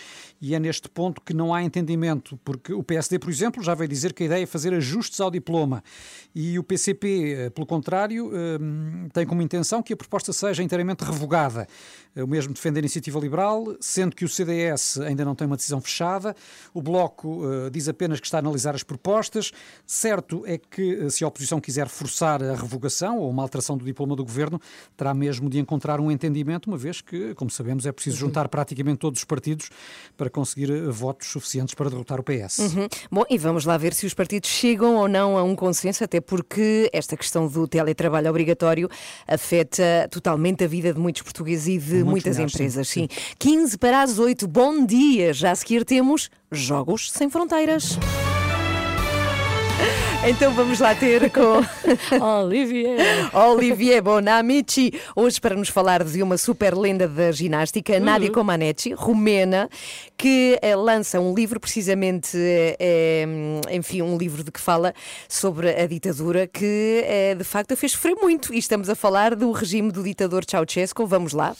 E 0.41 0.55
é 0.55 0.59
neste 0.59 0.89
ponto 0.89 1.21
que 1.21 1.33
não 1.33 1.53
há 1.53 1.63
entendimento, 1.63 2.39
porque 2.43 2.73
o 2.73 2.83
PSD, 2.83 3.19
por 3.19 3.29
exemplo, 3.29 3.63
já 3.63 3.73
veio 3.73 3.87
dizer 3.87 4.13
que 4.13 4.23
a 4.23 4.25
ideia 4.25 4.43
é 4.43 4.45
fazer 4.45 4.73
ajustes 4.73 5.19
ao 5.19 5.31
diploma. 5.31 5.83
E 6.33 6.59
o 6.59 6.63
PCP, 6.63 7.33
eh, 7.33 7.49
pelo 7.49 7.65
contrário, 7.65 8.31
tem 9.13 9.25
como 9.25 9.41
intenção 9.41 9.81
que 9.81 9.93
a 9.93 9.97
proposta 9.97 10.33
seja 10.33 10.63
inteiramente 10.65 11.03
revogada. 11.03 11.67
O 12.23 12.27
mesmo 12.27 12.53
defende 12.53 12.77
a 12.77 12.79
iniciativa 12.79 13.19
liberal, 13.19 13.75
sendo 13.81 14.15
que 14.15 14.23
o 14.23 14.29
CDS 14.29 14.99
ainda 15.01 15.25
não 15.25 15.35
tem 15.35 15.45
uma 15.45 15.57
decisão 15.57 15.81
fechada. 15.81 16.33
O 16.73 16.81
Bloco 16.81 17.45
uh, 17.45 17.69
diz 17.69 17.89
apenas 17.89 18.21
que 18.21 18.25
está 18.25 18.37
a 18.37 18.39
analisar 18.39 18.73
as 18.73 18.83
propostas. 18.83 19.51
Certo 19.85 20.41
é 20.45 20.57
que, 20.57 20.95
uh, 20.95 21.11
se 21.11 21.25
a 21.25 21.27
oposição 21.27 21.59
quiser 21.59 21.89
forçar 21.89 22.41
a 22.41 22.55
revogação 22.55 23.19
ou 23.19 23.29
uma 23.29 23.43
alteração 23.43 23.77
do 23.77 23.83
diploma 23.83 24.15
do 24.15 24.23
governo, 24.23 24.61
terá 24.95 25.13
mesmo 25.13 25.49
de 25.49 25.59
encontrar 25.59 25.99
um 25.99 26.09
entendimento, 26.09 26.67
uma 26.67 26.77
vez 26.77 27.01
que, 27.01 27.33
como 27.35 27.51
sabemos, 27.51 27.85
é 27.85 27.91
preciso 27.91 28.15
juntar 28.15 28.47
praticamente 28.47 28.99
todos 28.99 29.19
os 29.19 29.25
partidos 29.25 29.69
para 30.15 30.29
conseguir 30.29 30.71
uh, 30.71 30.93
votos 30.93 31.27
suficientes 31.27 31.75
para 31.75 31.89
derrotar 31.89 32.17
o 32.17 32.23
PS. 32.23 32.59
Uhum. 32.59 32.87
Bom, 33.11 33.23
e 33.29 33.37
vamos 33.37 33.65
lá 33.65 33.75
ver 33.75 33.93
se 33.93 34.05
os 34.05 34.13
partidos 34.13 34.49
chegam 34.49 34.95
ou 34.95 35.09
não 35.09 35.37
a 35.37 35.43
um 35.43 35.53
consenso, 35.53 36.01
até 36.01 36.21
porque 36.21 36.89
esta 36.93 37.17
questão 37.17 37.45
do 37.45 37.67
teletrabalho 37.67 38.29
obrigatório 38.29 38.89
afeta 39.27 40.07
totalmente 40.09 40.54
a 40.63 40.67
vida 40.67 40.93
de 40.93 40.99
muitos 40.99 41.21
portugueses 41.21 41.67
e 41.67 41.77
de 41.77 42.03
muitas 42.03 42.37
empresas. 42.39 42.87
sim, 42.87 43.07
Sim. 43.09 43.33
15 43.37 43.77
para 43.77 44.01
as 44.01 44.19
8. 44.19 44.47
Bom 44.47 44.85
dia. 44.85 45.33
Já 45.33 45.51
a 45.51 45.55
seguir 45.55 45.83
temos 45.83 46.29
Jogos 46.51 47.11
Sem 47.11 47.29
Fronteiras. 47.29 47.97
Então 50.27 50.51
vamos 50.55 50.79
lá 50.79 50.95
ter 50.95 51.29
com 51.29 51.61
Olivier. 52.19 52.97
Olivier 53.31 54.01
Bonamici, 54.01 54.91
hoje 55.15 55.39
para 55.39 55.55
nos 55.55 55.69
falar 55.69 56.03
de 56.03 56.23
uma 56.23 56.35
super 56.35 56.75
lenda 56.75 57.07
da 57.07 57.31
ginástica, 57.31 57.99
Nadia 57.99 58.31
Comaneci, 58.31 58.91
romena, 58.93 59.69
que 60.17 60.57
eh, 60.63 60.75
lança 60.75 61.19
um 61.19 61.31
livro, 61.31 61.59
precisamente, 61.59 62.35
eh, 62.35 62.75
eh, 62.79 63.25
enfim, 63.71 64.01
um 64.01 64.17
livro 64.17 64.43
de 64.43 64.51
que 64.51 64.59
fala 64.59 64.95
sobre 65.29 65.69
a 65.69 65.85
ditadura, 65.85 66.47
que 66.47 67.03
eh, 67.05 67.35
de 67.35 67.43
facto 67.43 67.73
a 67.73 67.75
fez 67.75 67.91
sofrer 67.91 68.15
muito. 68.15 68.51
E 68.51 68.57
estamos 68.57 68.89
a 68.89 68.95
falar 68.95 69.35
do 69.35 69.51
regime 69.51 69.91
do 69.91 70.01
ditador 70.01 70.43
Ceausescu. 70.43 71.05
Vamos 71.05 71.33
lá. 71.33 71.55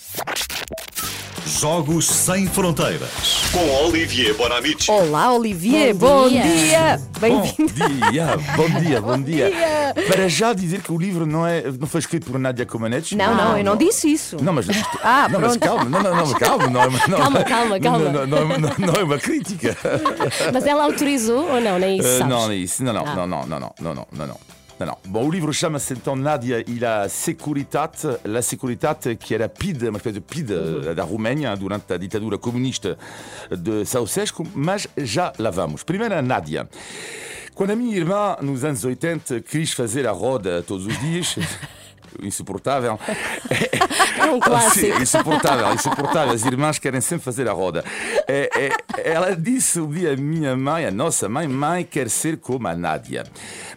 Jogos 1.46 2.08
Sem 2.08 2.48
Fronteiras. 2.48 3.10
Com 3.52 3.86
Olivier 3.86 4.34
Bonamici. 4.36 4.90
Olá, 4.90 5.32
Olivier, 5.32 5.94
Bom 5.94 6.24
bom 6.24 6.30
dia. 6.30 6.42
dia! 6.42 7.02
Bom 7.14 7.20
Bem-vindo. 7.20 7.74
dia, 8.12 8.38
bom 8.58 8.70
dia, 8.82 9.02
bom 9.02 9.22
dia. 9.22 9.52
dia. 9.52 10.04
Para 10.08 10.28
já 10.28 10.54
dizer 10.54 10.82
que 10.82 10.92
o 10.92 10.98
livro 10.98 11.26
não, 11.28 11.46
é, 11.46 11.62
não 11.80 11.88
foi 11.88 12.00
escrito 12.00 12.32
por 12.32 12.40
Nadia 12.40 12.66
Comaneci. 12.66 13.16
Não, 13.16 13.36
não, 13.36 13.58
eu 13.60 13.64
não 13.64 13.76
disse 13.78 14.12
isso. 14.12 14.38
Não, 14.44 14.54
mas, 14.54 14.66
Ah, 15.04 15.28
não, 15.30 15.40
mas 15.40 15.56
pronto. 15.56 15.60
calma, 15.78 15.86
não, 15.90 16.02
não, 16.02 16.16
não, 16.26 16.34
calma, 16.34 16.68
não, 16.68 16.82
é 16.82 16.88
uma- 16.88 17.08
não, 17.08 17.18
Calma, 17.20 17.44
calma, 17.44 17.80
calma. 17.80 18.00
Não, 18.10 18.28
não, 18.28 18.48
não, 18.48 18.58
não, 18.58 18.74
não 18.80 18.94
é 18.96 19.04
uma 19.04 19.18
crítica. 19.20 19.78
Mas 20.52 20.66
ela 20.66 20.84
autorizou 20.84 21.48
ou 21.52 21.62
não? 21.62 21.78
Nem 21.78 22.00
isso 22.00 22.08
Euh, 22.08 22.18
sabes. 22.20 22.34
não, 22.36 22.52
é 22.52 22.56
isso, 22.56 22.84
não, 22.84 22.92
não, 22.94 23.06
Ah. 23.06 23.16
não, 23.16 23.28
não, 23.28 23.46
não, 23.46 23.60
não, 23.60 23.74
não, 23.80 24.08
não, 24.12 24.28
não, 24.28 24.38
não. 24.80 24.86
Não. 24.86 24.98
Bom, 25.06 25.28
o 25.28 25.32
livro 25.32 25.54
chama-se 25.54 25.94
então 25.94 26.16
Nadia 26.16 26.64
e 26.68 26.80
la 26.80 27.08
Securitate, 27.08 28.08
la 28.26 28.42
Securitate, 28.42 29.16
que 29.16 29.34
era 29.34 29.48
PID, 29.48 29.90
uma 29.90 29.98
espécie 29.98 30.16
de 30.16 30.22
PID 30.22 30.94
da 30.96 31.04
Roménia 31.04 31.56
durante 31.56 31.94
a 31.94 31.98
ditadura 31.98 32.38
comunista 32.38 32.98
de 33.50 33.86
Ceausescu, 33.86 34.46
mas 34.54 34.88
já 34.98 35.32
lá 35.40 35.50
vamos. 35.50 35.84
Primeiro 35.84 36.16
a 36.16 36.22
Nadia. 36.22 36.68
Quando 37.54 37.72
a 37.72 37.76
minha 37.76 37.96
irmã, 37.96 38.36
nos 38.42 38.66
anos 38.66 38.84
80, 38.84 39.40
quis 39.42 39.72
fazer 39.72 40.06
a 40.06 40.12
roda 40.12 40.62
todos 40.62 40.86
os 40.86 41.00
dias, 41.00 41.36
insuportável. 42.22 43.00
É 44.20 44.26
um 44.26 44.40
clássico. 44.40 44.96
Sim, 44.96 45.02
insuportável, 45.02 45.74
insuportável. 45.74 46.34
As 46.34 46.44
irmãs 46.46 46.80
querem 46.80 47.02
sempre 47.02 47.24
fazer 47.26 47.48
a 47.50 47.54
roda. 47.54 47.84
É, 48.28 48.50
é, 48.56 49.12
ela 49.12 49.36
disse 49.36 49.80
um 49.80 49.90
dia 49.90 50.14
à 50.14 50.16
minha 50.16 50.56
mãe, 50.56 50.86
a 50.86 50.92
nossa 50.92 51.28
mãe, 51.30 51.48
mãe 51.48 51.84
quer 51.84 52.10
ser 52.10 52.38
como 52.38 52.68
a 52.68 52.76
Nádia. 52.76 53.24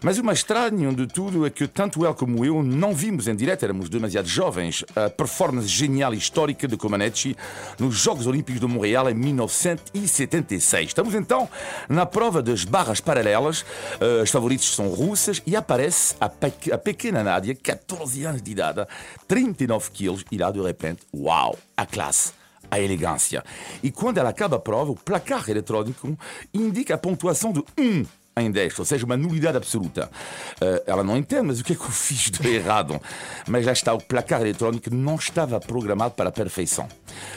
Mas 0.02 0.18
o 0.18 0.24
mais 0.24 0.38
estranho 0.38 0.94
de 0.94 1.06
tudo 1.06 1.44
é 1.46 1.50
que 1.50 1.66
tanto 1.66 2.04
ela 2.04 2.14
como 2.14 2.44
eu 2.44 2.62
não 2.62 2.94
vimos 2.94 3.26
em 3.26 3.34
direto, 3.34 3.64
éramos 3.64 3.88
demasiado 3.88 4.28
jovens, 4.28 4.84
a 4.94 5.10
performance 5.10 5.66
genial 5.68 6.14
e 6.14 6.18
histórica 6.18 6.68
de 6.68 6.76
Comaneci 6.76 7.36
nos 7.78 7.96
Jogos 7.96 8.26
Olímpicos 8.26 8.60
de 8.60 8.66
Montreal 8.66 9.10
em 9.10 9.14
1976. 9.14 10.88
Estamos 10.88 11.14
então 11.14 11.48
na 11.88 12.06
prova 12.06 12.42
das 12.42 12.64
barras 12.64 13.00
paralelas. 13.00 13.64
Eh, 14.00 14.20
As 14.22 14.30
favoritas 14.30 14.66
são 14.66 14.88
russas 14.88 15.42
e 15.46 15.56
aparece 15.56 16.14
a, 16.20 16.28
pe- 16.28 16.72
a 16.72 16.78
pequena 16.78 17.22
Nádia, 17.24 17.54
14 17.54 18.24
anos 18.24 18.42
de 18.42 18.50
idade, 18.52 18.86
39 19.26 19.90
quilos, 19.90 20.24
e 20.30 20.38
lá 20.38 20.50
de 20.50 20.60
repente, 20.60 21.02
uau, 21.14 21.56
a 21.76 21.86
classe 21.86 22.32
a 22.70 22.78
elegância. 22.78 23.42
E 23.82 23.90
quando 23.90 24.18
ela 24.18 24.28
acaba 24.28 24.56
a 24.56 24.58
prova, 24.58 24.92
o 24.92 24.94
placar 24.94 25.48
eletrônico 25.48 26.18
indica 26.52 26.96
a 26.96 26.98
pontuação 26.98 27.50
de 27.50 27.64
1 27.78 28.04
em 28.40 28.50
10, 28.50 28.78
ou 28.78 28.84
seja, 28.84 29.04
uma 29.04 29.16
nulidade 29.16 29.56
absoluta. 29.56 30.10
Eh, 30.60 30.82
ela 30.86 31.02
não 31.02 31.16
entende, 31.16 31.42
mas 31.42 31.60
o 31.60 31.64
que 31.64 31.72
é 31.72 31.76
que 31.76 31.82
eu 31.82 31.90
fiz 31.90 32.30
de 32.30 32.48
errado? 32.48 33.00
Mas 33.46 33.66
lá 33.66 33.72
está, 33.72 33.92
o 33.92 33.98
placar 33.98 34.40
eletrônico 34.40 34.94
não 34.94 35.16
estava 35.16 35.58
programado 35.60 36.14
para 36.14 36.28
a 36.28 36.32
perfeição. 36.32 36.88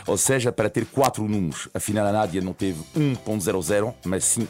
Ou 0.05 0.17
seja, 0.17 0.51
para 0.51 0.69
ter 0.69 0.85
quatro 0.85 1.27
números. 1.27 1.67
Afinal, 1.73 2.05
a 2.05 2.11
Nádia 2.11 2.41
não 2.41 2.53
teve 2.53 2.83
1.00, 2.95 3.93
mas 4.05 4.23
sim 4.23 4.47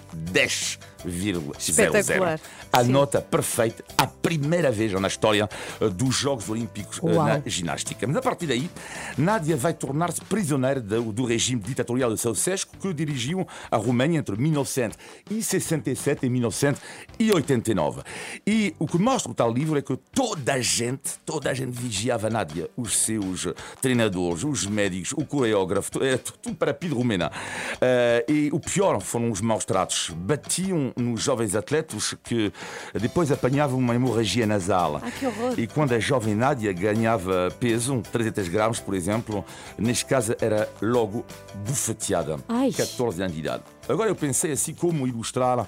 10,00. 1.06 1.56
Espetacular. 1.60 2.40
A 2.74 2.84
Sim. 2.86 2.92
nota 2.92 3.22
perfeita, 3.22 3.84
a 3.98 4.08
primeira 4.08 4.72
vez 4.72 4.92
na 4.94 5.08
história 5.08 5.50
eh, 5.82 5.90
dos 5.90 6.16
Jogos 6.16 6.48
Olímpicos 6.50 7.00
eh, 7.04 7.06
Uau. 7.06 7.28
na 7.28 7.42
ginástica. 7.46 8.08
Mas 8.08 8.16
a 8.16 8.22
partir 8.22 8.48
daí, 8.48 8.70
Nádia 9.18 9.58
vai 9.58 9.74
tornar-se 9.74 10.22
prisioneira 10.22 10.80
do, 10.80 11.12
do 11.12 11.26
regime 11.26 11.62
ditatorial 11.62 12.14
de 12.14 12.20
Ceausescu 12.20 12.78
que 12.78 12.94
dirigiu 12.94 13.46
a 13.70 13.78
Roménia 13.78 14.20
entre 14.20 14.36
1967 14.38 16.26
e 16.26 16.30
1989. 16.30 18.02
E 18.48 18.74
o 18.80 18.88
que 18.88 18.98
mostra 18.98 19.32
o 19.32 19.36
tal 19.36 19.52
livro 19.54 19.78
é 19.78 19.82
que 19.82 19.98
toda 20.14 20.54
a 20.54 20.62
gente, 20.62 21.18
toda 21.26 21.50
a 21.50 21.54
gente 21.54 21.72
vigiava 21.72 22.30
Nádia, 22.30 22.70
os 22.78 22.98
seus 22.98 23.48
treinadores, 23.82 24.44
os 24.44 24.66
médicos, 24.66 25.12
o 25.14 25.26
coreógrafo, 25.26 25.92
tu- 25.92 26.00
tu- 26.24 26.34
tudo 26.42 26.56
para 26.56 26.72
a 26.72 26.74
pide 26.74 26.94
romena. 26.94 27.32
Eh, 27.80 28.26
e 28.28 28.50
o 28.52 28.60
pior 28.60 29.00
foram 29.02 29.30
os 29.32 29.42
maus 29.42 29.66
tratos. 29.66 30.10
Batiam 30.16 30.91
nos 30.96 31.22
jovens 31.22 31.56
atletas 31.56 32.16
que 32.24 32.52
depois 32.94 33.32
apanhavam 33.32 33.80
uma 33.80 33.96
hemorragia 33.96 34.46
nasal. 34.46 35.02
Ah, 35.04 35.12
que 35.12 35.26
horror. 35.26 35.60
E 35.60 35.68
quando 35.68 35.94
a 35.94 36.00
jovem 36.00 36.36
Nádia 36.36 36.72
ganhava 36.74 37.50
peso, 37.60 38.02
300 38.12 38.48
gramas, 38.48 38.80
por 38.80 38.94
exemplo, 38.94 39.46
neste 39.78 40.06
caso 40.06 40.36
era 40.42 40.70
logo 40.82 41.26
bufeteada. 41.66 42.38
Ai. 42.48 42.72
14 42.72 43.22
anos 43.22 43.34
de 43.34 43.40
idade. 43.40 43.64
Agora 43.88 44.10
eu 44.10 44.16
pensei 44.16 44.52
assim 44.52 44.74
como 44.74 45.08
ilustrar 45.08 45.68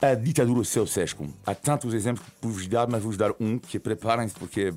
a 0.00 0.14
ditadura 0.14 0.64
Ceausescu. 0.64 1.26
Há 1.44 1.54
tantos 1.54 1.92
exemplos 1.92 2.24
que 2.40 2.46
vos 2.46 2.66
dar, 2.68 2.88
mas 2.88 3.02
vos 3.02 3.16
dar 3.16 3.32
um 3.40 3.58
que 3.58 3.78
preparem-se 3.78 4.34
porque 4.34 4.72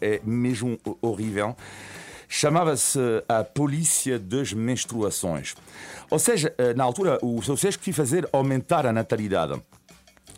é 0.00 0.20
mesmo 0.24 0.78
horrível. 1.00 1.56
Chamava-se 2.28 2.98
a 3.28 3.42
Polícia 3.42 4.18
das 4.18 4.52
Menstruações. 4.52 5.54
Ou 6.10 6.18
seja, 6.18 6.54
eh, 6.58 6.74
na 6.74 6.84
altura, 6.84 7.18
o 7.22 7.42
Ceausescu 7.42 7.84
quis 7.84 7.96
fazer 7.96 8.28
aumentar 8.32 8.86
a 8.86 8.92
natalidade. 8.92 9.60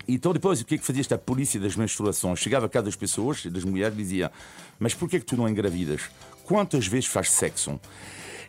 Então 0.07 0.33
depois 0.33 0.61
o 0.61 0.65
que 0.65 0.75
é 0.75 0.79
que 0.79 0.85
fazia 0.85 1.03
esta 1.03 1.19
polícia 1.19 1.61
das 1.61 1.77
menstruações? 1.77 2.39
Chegava 2.39 2.67
a 2.67 2.69
casa 2.69 2.87
das 2.87 2.97
pessoas, 2.97 3.45
das 3.47 3.65
mulheres, 3.65 3.97
dizia 3.97 4.33
mas 4.79 4.95
por 4.95 5.09
que 5.09 5.17
é 5.17 5.21
que 5.21 5.27
tu 5.27 5.37
não 5.37 5.49
engravidas? 5.49 6.03
Quantas 6.45 6.87
vezes 6.87 7.07
faz 7.07 7.31
sexo? 7.31 7.79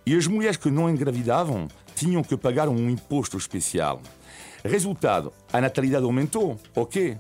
E 0.06 0.15
as 0.15 0.25
mulheres 0.25 0.58
que 0.58 0.71
não 0.71 0.89
engravidavam 0.89 1.67
tinham 1.93 2.23
que 2.23 2.36
pagar 2.36 2.67
um 2.67 2.89
imposto 2.89 3.38
especial. 3.38 4.01
Resultado, 4.63 5.32
a 5.51 5.62
natalidade 5.62 6.06
aumentou, 6.06 6.60
ok? 6.75 7.17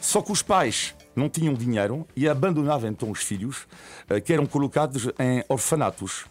Só 0.00 0.20
que 0.20 0.32
os 0.32 0.42
pais 0.42 0.94
não 1.18 1.28
tinham 1.28 1.52
dinheiro 1.54 2.06
e 2.16 2.28
abandonavam 2.28 2.88
então 2.88 3.10
os 3.10 3.20
filhos, 3.20 3.66
eh, 4.08 4.20
que 4.20 4.32
eram 4.32 4.46
colocados 4.46 5.06
em 5.18 5.44
orfanatos. 5.48 6.24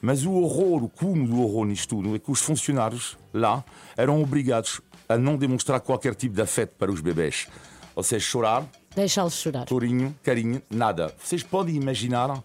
Mas 0.00 0.24
o 0.26 0.32
horror, 0.32 0.84
o 0.84 0.88
cúmulo 0.88 1.26
do 1.28 1.42
horror 1.42 1.64
nisto 1.64 1.96
tudo 1.96 2.14
é 2.14 2.18
que 2.18 2.30
os 2.30 2.40
funcionários 2.40 3.16
lá 3.32 3.64
eram 3.96 4.22
obrigados 4.22 4.80
a 5.08 5.16
não 5.16 5.36
demonstrar 5.36 5.80
qualquer 5.80 6.14
tipo 6.14 6.34
de 6.34 6.42
afeto 6.42 6.74
para 6.78 6.92
os 6.92 7.00
bebés. 7.00 7.48
Ou 7.96 8.02
seja, 8.02 8.24
chorar, 8.24 8.66
Deixá-los 8.94 9.34
chorar. 9.34 9.64
tourinho, 9.64 10.14
carinho, 10.22 10.60
nada. 10.70 11.14
Vocês 11.18 11.42
podem 11.42 11.76
imaginar 11.76 12.42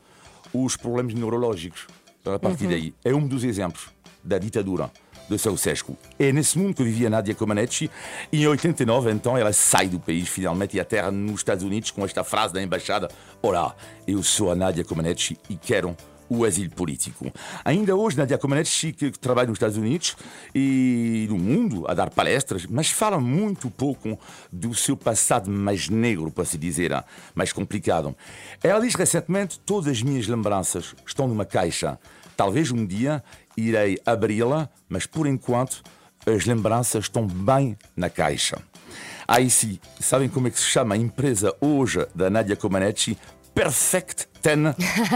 os 0.54 0.78
problemas 0.78 1.14
neurológicos 1.14 1.88
a 2.26 2.40
partir 2.40 2.68
daí. 2.68 2.94
É 3.04 3.14
um 3.14 3.28
dos 3.28 3.44
exemplos 3.44 3.90
da 4.24 4.38
ditadura 4.38 4.92
de 5.30 5.38
Ceausescu. 5.38 5.98
É 6.18 6.32
nesse 6.32 6.58
mundo 6.58 6.76
que 6.76 6.84
vivia 6.84 7.10
Nadia 7.10 7.36
Comaneci 7.36 7.90
e 8.32 8.44
em 8.44 8.48
89, 8.48 9.12
então, 9.12 9.38
ela 9.38 9.54
sai 9.54 9.88
do 9.88 10.00
país 10.00 10.28
finalmente 10.28 10.78
e 10.78 10.80
aterra 10.80 11.12
nos 11.12 11.40
Estados 11.42 11.64
Unidos 11.64 11.92
com 11.92 12.04
esta 12.04 12.24
frase 12.24 12.54
da 12.54 12.62
embaixada: 12.62 13.10
Olá, 13.42 13.76
eu 14.08 14.22
sou 14.24 14.52
a 14.52 14.56
Nadia 14.56 14.84
Comaneci 14.84 15.38
e 15.50 15.56
quero 15.56 15.96
o 16.30 16.46
asilo 16.46 16.70
político. 16.70 17.32
Ainda 17.66 17.96
hoje, 17.96 18.18
Nadia 18.18 18.38
Comaneci, 18.38 18.94
que 18.94 19.10
trabalha 19.12 19.48
nos 19.48 19.56
Estados 19.56 19.78
Unidos 19.78 20.16
e 20.54 21.26
no 21.30 21.38
mundo 21.38 21.86
a 21.88 21.94
dar 21.94 22.10
palestras, 22.12 22.66
mas 22.68 22.92
fala 22.92 23.20
muito 23.20 23.70
pouco 23.70 24.18
do 24.52 24.74
seu 24.76 24.96
passado 24.96 25.50
mais 25.50 25.90
negro, 25.90 26.32
para 26.32 26.46
se 26.46 26.58
dizer, 26.58 26.92
mais 27.34 27.52
complicado. 27.52 28.16
Ela 28.64 28.80
diz 28.80 28.94
recentemente: 28.94 29.60
todas 29.60 29.92
as 29.92 30.02
minhas 30.04 30.28
lembranças 30.28 30.96
estão 31.06 31.28
numa 31.28 31.46
caixa. 31.46 32.00
Talvez 32.38 32.72
um 32.72 32.86
dia 32.86 33.22
irei 33.60 33.98
abri-la, 34.06 34.70
mas 34.88 35.06
por 35.06 35.28
enquanto 35.28 35.84
as 36.26 36.46
lembranças 36.46 37.06
estão 37.06 37.26
bem 37.26 37.78
na 37.96 38.10
caixa. 38.10 38.58
Aí 39.28 39.50
sim, 39.50 39.80
sabem 40.00 40.30
como 40.30 40.48
é 40.48 40.52
que 40.52 40.60
se 40.60 40.66
chama 40.66 40.96
a 40.96 40.98
empresa 40.98 41.56
hoje 41.62 42.08
da 42.16 42.30
Nadia 42.30 42.56
Comaneci? 42.56 43.18
Perfect 43.54 44.29
Ten 44.42 44.74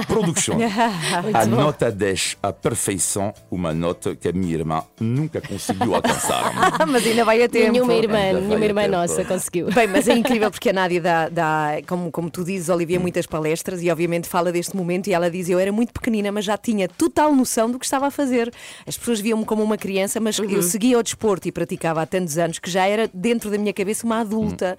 Production. 0.07 0.57
a 1.33 1.45
nota 1.45 1.91
10, 1.91 2.37
a 2.43 2.51
perfeição, 2.51 3.33
uma 3.49 3.73
nota 3.73 4.15
que 4.15 4.27
a 4.27 4.31
minha 4.31 4.53
irmã 4.53 4.83
nunca 4.99 5.41
conseguiu 5.41 5.95
alcançar. 5.95 6.53
Mas 6.87 7.05
ainda 7.05 7.23
vai 7.25 7.41
a 7.43 7.49
tempo. 7.49 7.71
Nenhuma 7.71 7.93
irmã, 7.93 8.17
Ainda 8.17 8.41
nenhuma 8.41 8.65
irmã 8.65 8.87
nossa 8.87 9.23
conseguiu. 9.23 9.67
Bem, 9.67 9.87
mas 9.87 10.07
é 10.07 10.13
incrível 10.13 10.49
porque 10.51 10.69
a 10.69 10.73
Nádia 10.73 11.01
dá, 11.01 11.29
dá 11.29 11.67
como, 11.87 12.11
como 12.11 12.29
tu 12.29 12.43
dizes, 12.43 12.69
Olivia, 12.69 12.99
muitas 12.99 13.25
palestras 13.25 13.81
e 13.81 13.89
obviamente 13.89 14.27
fala 14.27 14.51
deste 14.51 14.75
momento 14.75 15.07
e 15.07 15.13
ela 15.13 15.29
diz, 15.29 15.49
eu 15.49 15.59
era 15.59 15.71
muito 15.71 15.93
pequenina, 15.93 16.31
mas 16.31 16.45
já 16.45 16.57
tinha 16.57 16.87
total 16.87 17.33
noção 17.35 17.69
do 17.69 17.79
que 17.79 17.85
estava 17.85 18.07
a 18.07 18.11
fazer. 18.11 18.51
As 18.85 18.97
pessoas 18.97 19.19
viam-me 19.19 19.45
como 19.45 19.63
uma 19.63 19.77
criança, 19.77 20.19
mas 20.19 20.37
eu 20.39 20.61
seguia 20.61 20.97
o 20.99 21.03
desporto 21.03 21.47
e 21.47 21.51
praticava 21.51 22.01
há 22.01 22.05
tantos 22.05 22.37
anos 22.37 22.59
que 22.59 22.69
já 22.69 22.85
era 22.85 23.09
dentro 23.13 23.49
da 23.49 23.57
minha 23.57 23.73
cabeça 23.73 24.05
uma 24.05 24.19
adulta. 24.21 24.77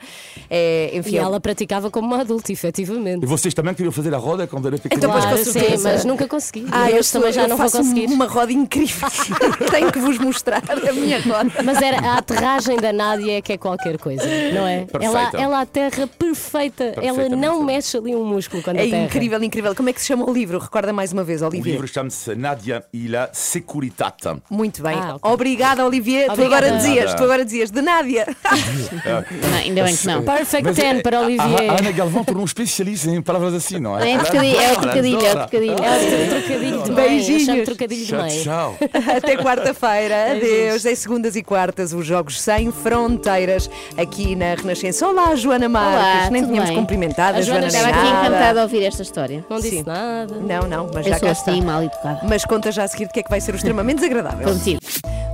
É, 0.50 0.90
enfim, 0.94 1.14
E 1.14 1.16
ela 1.16 1.40
praticava 1.40 1.90
como 1.90 2.06
uma 2.06 2.20
adulta, 2.20 2.52
efetivamente. 2.52 3.22
E 3.22 3.26
vocês 3.26 3.54
também 3.54 3.74
queriam 3.74 3.92
fazer 3.92 4.14
a 4.14 4.18
roda 4.18 4.33
quando 4.46 4.66
era 4.68 4.78
pequeno? 4.78 4.98
Então, 4.98 5.10
mas 5.10 5.24
Claro, 5.24 5.38
com 5.38 5.44
sim, 5.52 5.82
mas 5.82 6.04
nunca 6.04 6.26
consegui. 6.28 6.66
Ah, 6.70 6.90
eu 6.90 6.98
eu 6.98 7.04
também 7.04 7.32
já 7.32 7.42
eu 7.42 7.48
não 7.48 7.56
vou 7.56 7.70
conseguir. 7.70 8.06
uma 8.06 8.26
roda 8.26 8.52
incrível. 8.52 9.08
Tenho 9.70 9.90
que 9.92 9.98
vos 9.98 10.18
mostrar 10.18 10.62
a 10.68 10.92
minha 10.92 11.20
roda. 11.20 11.50
Mas 11.64 11.80
era 11.80 11.98
a 12.00 12.18
aterragem 12.18 12.76
da 12.76 12.92
Nádia 12.92 13.38
é 13.38 13.42
que 13.42 13.52
é 13.52 13.56
qualquer 13.58 13.98
coisa, 13.98 14.24
não 14.52 14.66
é? 14.66 14.86
Ela, 15.00 15.30
ela 15.34 15.60
aterra 15.60 16.06
perfeita. 16.06 16.94
Ela 17.00 17.28
não 17.28 17.62
mexe 17.62 17.96
ali 17.96 18.14
um 18.14 18.24
músculo 18.24 18.62
quando 18.62 18.78
É 18.78 18.86
aterra. 18.86 19.04
incrível, 19.04 19.42
incrível. 19.42 19.74
Como 19.74 19.88
é 19.88 19.92
que 19.92 20.00
se 20.00 20.06
chama 20.06 20.28
o 20.28 20.32
livro? 20.32 20.58
Recorda 20.58 20.92
mais 20.92 21.12
uma 21.12 21.24
vez, 21.24 21.42
O 21.42 21.46
Olivier. 21.46 21.74
livro 21.74 21.88
chama-se 21.88 22.34
Nadia 22.34 22.84
e 22.92 23.08
la 23.08 23.28
Securitate. 23.32 24.28
Muito 24.50 24.82
bem. 24.82 24.96
Ah, 24.98 25.16
ok. 25.16 25.30
Obrigada, 25.32 25.84
Olivier. 25.84 26.30
Tu 26.32 26.42
agora 26.42 26.70
dizias, 26.72 27.14
tu 27.14 27.22
agora 27.24 27.44
dizias 27.44 27.70
de 27.70 27.80
Nádia. 27.82 28.26
Não, 29.04 29.58
ainda 29.58 29.84
bem 29.84 29.96
que 29.96 30.06
não. 30.06 30.22
Perfect 30.22 30.64
Mas 30.64 30.76
ten 30.76 30.98
é- 30.98 31.02
para 31.02 31.18
a- 31.18 31.22
Olivier. 31.22 31.70
A 31.70 31.78
Ana 31.78 31.92
Galvão 31.92 32.24
tornou 32.24 32.42
um 32.42 32.46
especialista 32.46 33.10
em 33.10 33.20
palavras 33.22 33.54
assim, 33.54 33.78
não 33.78 33.98
é? 33.98 34.02
Trocadilho, 34.24 34.60
é 34.60 34.72
o 34.72 34.76
trocadilho, 34.76 35.16
é 35.26 35.30
o 35.30 35.36
trocadilho. 35.36 35.72
É 35.72 36.24
o 36.24 36.28
trocadilho 36.28 36.82
de 36.82 36.90
mãe. 36.92 37.08
Beijinhos. 37.08 37.64
Trocadilho 37.64 38.04
de 38.06 38.42
Tchau. 38.42 38.76
Até 39.16 39.36
quarta-feira. 39.36 40.32
Adeus. 40.32 40.84
Em 40.84 40.94
segundas 40.94 41.36
e 41.36 41.42
quartas, 41.42 41.92
os 41.92 42.06
Jogos 42.06 42.40
Sem 42.40 42.70
Fronteiras 42.72 43.68
aqui 43.96 44.34
na 44.34 44.54
Renascença. 44.54 45.06
Olá, 45.08 45.34
Joana 45.34 45.68
Marques. 45.68 45.94
Olá, 45.98 46.30
Nem 46.30 46.44
tínhamos 46.46 46.70
bem? 46.70 46.78
cumprimentado 46.78 47.36
a, 47.36 47.40
A 47.40 47.42
Joana 47.42 47.68
Joana 47.70 47.88
Estava 47.88 47.88
aqui 47.88 48.08
encantada 48.08 48.60
a 48.60 48.62
ouvir 48.64 48.82
esta 48.84 49.02
história. 49.02 49.44
Não 49.48 49.56
disse 49.58 49.70
Sim. 49.78 49.84
nada. 49.86 50.34
Não, 50.36 50.68
não, 50.68 50.90
mas 50.92 51.06
Eu 51.06 51.12
já 51.12 51.18
sou 51.18 51.26
cá 51.28 51.32
está. 51.32 51.50
assim, 51.50 51.62
mal 51.62 51.82
educada. 51.82 52.20
Mas 52.28 52.44
conta 52.44 52.70
já 52.72 52.84
a 52.84 52.88
seguir 52.88 53.08
que 53.08 53.20
é 53.20 53.22
que 53.22 53.30
vai 53.30 53.40
ser 53.40 53.52
o 53.52 53.56
extremamente 53.56 53.96
desagradável. 54.00 54.42
Prometido. 54.46 54.80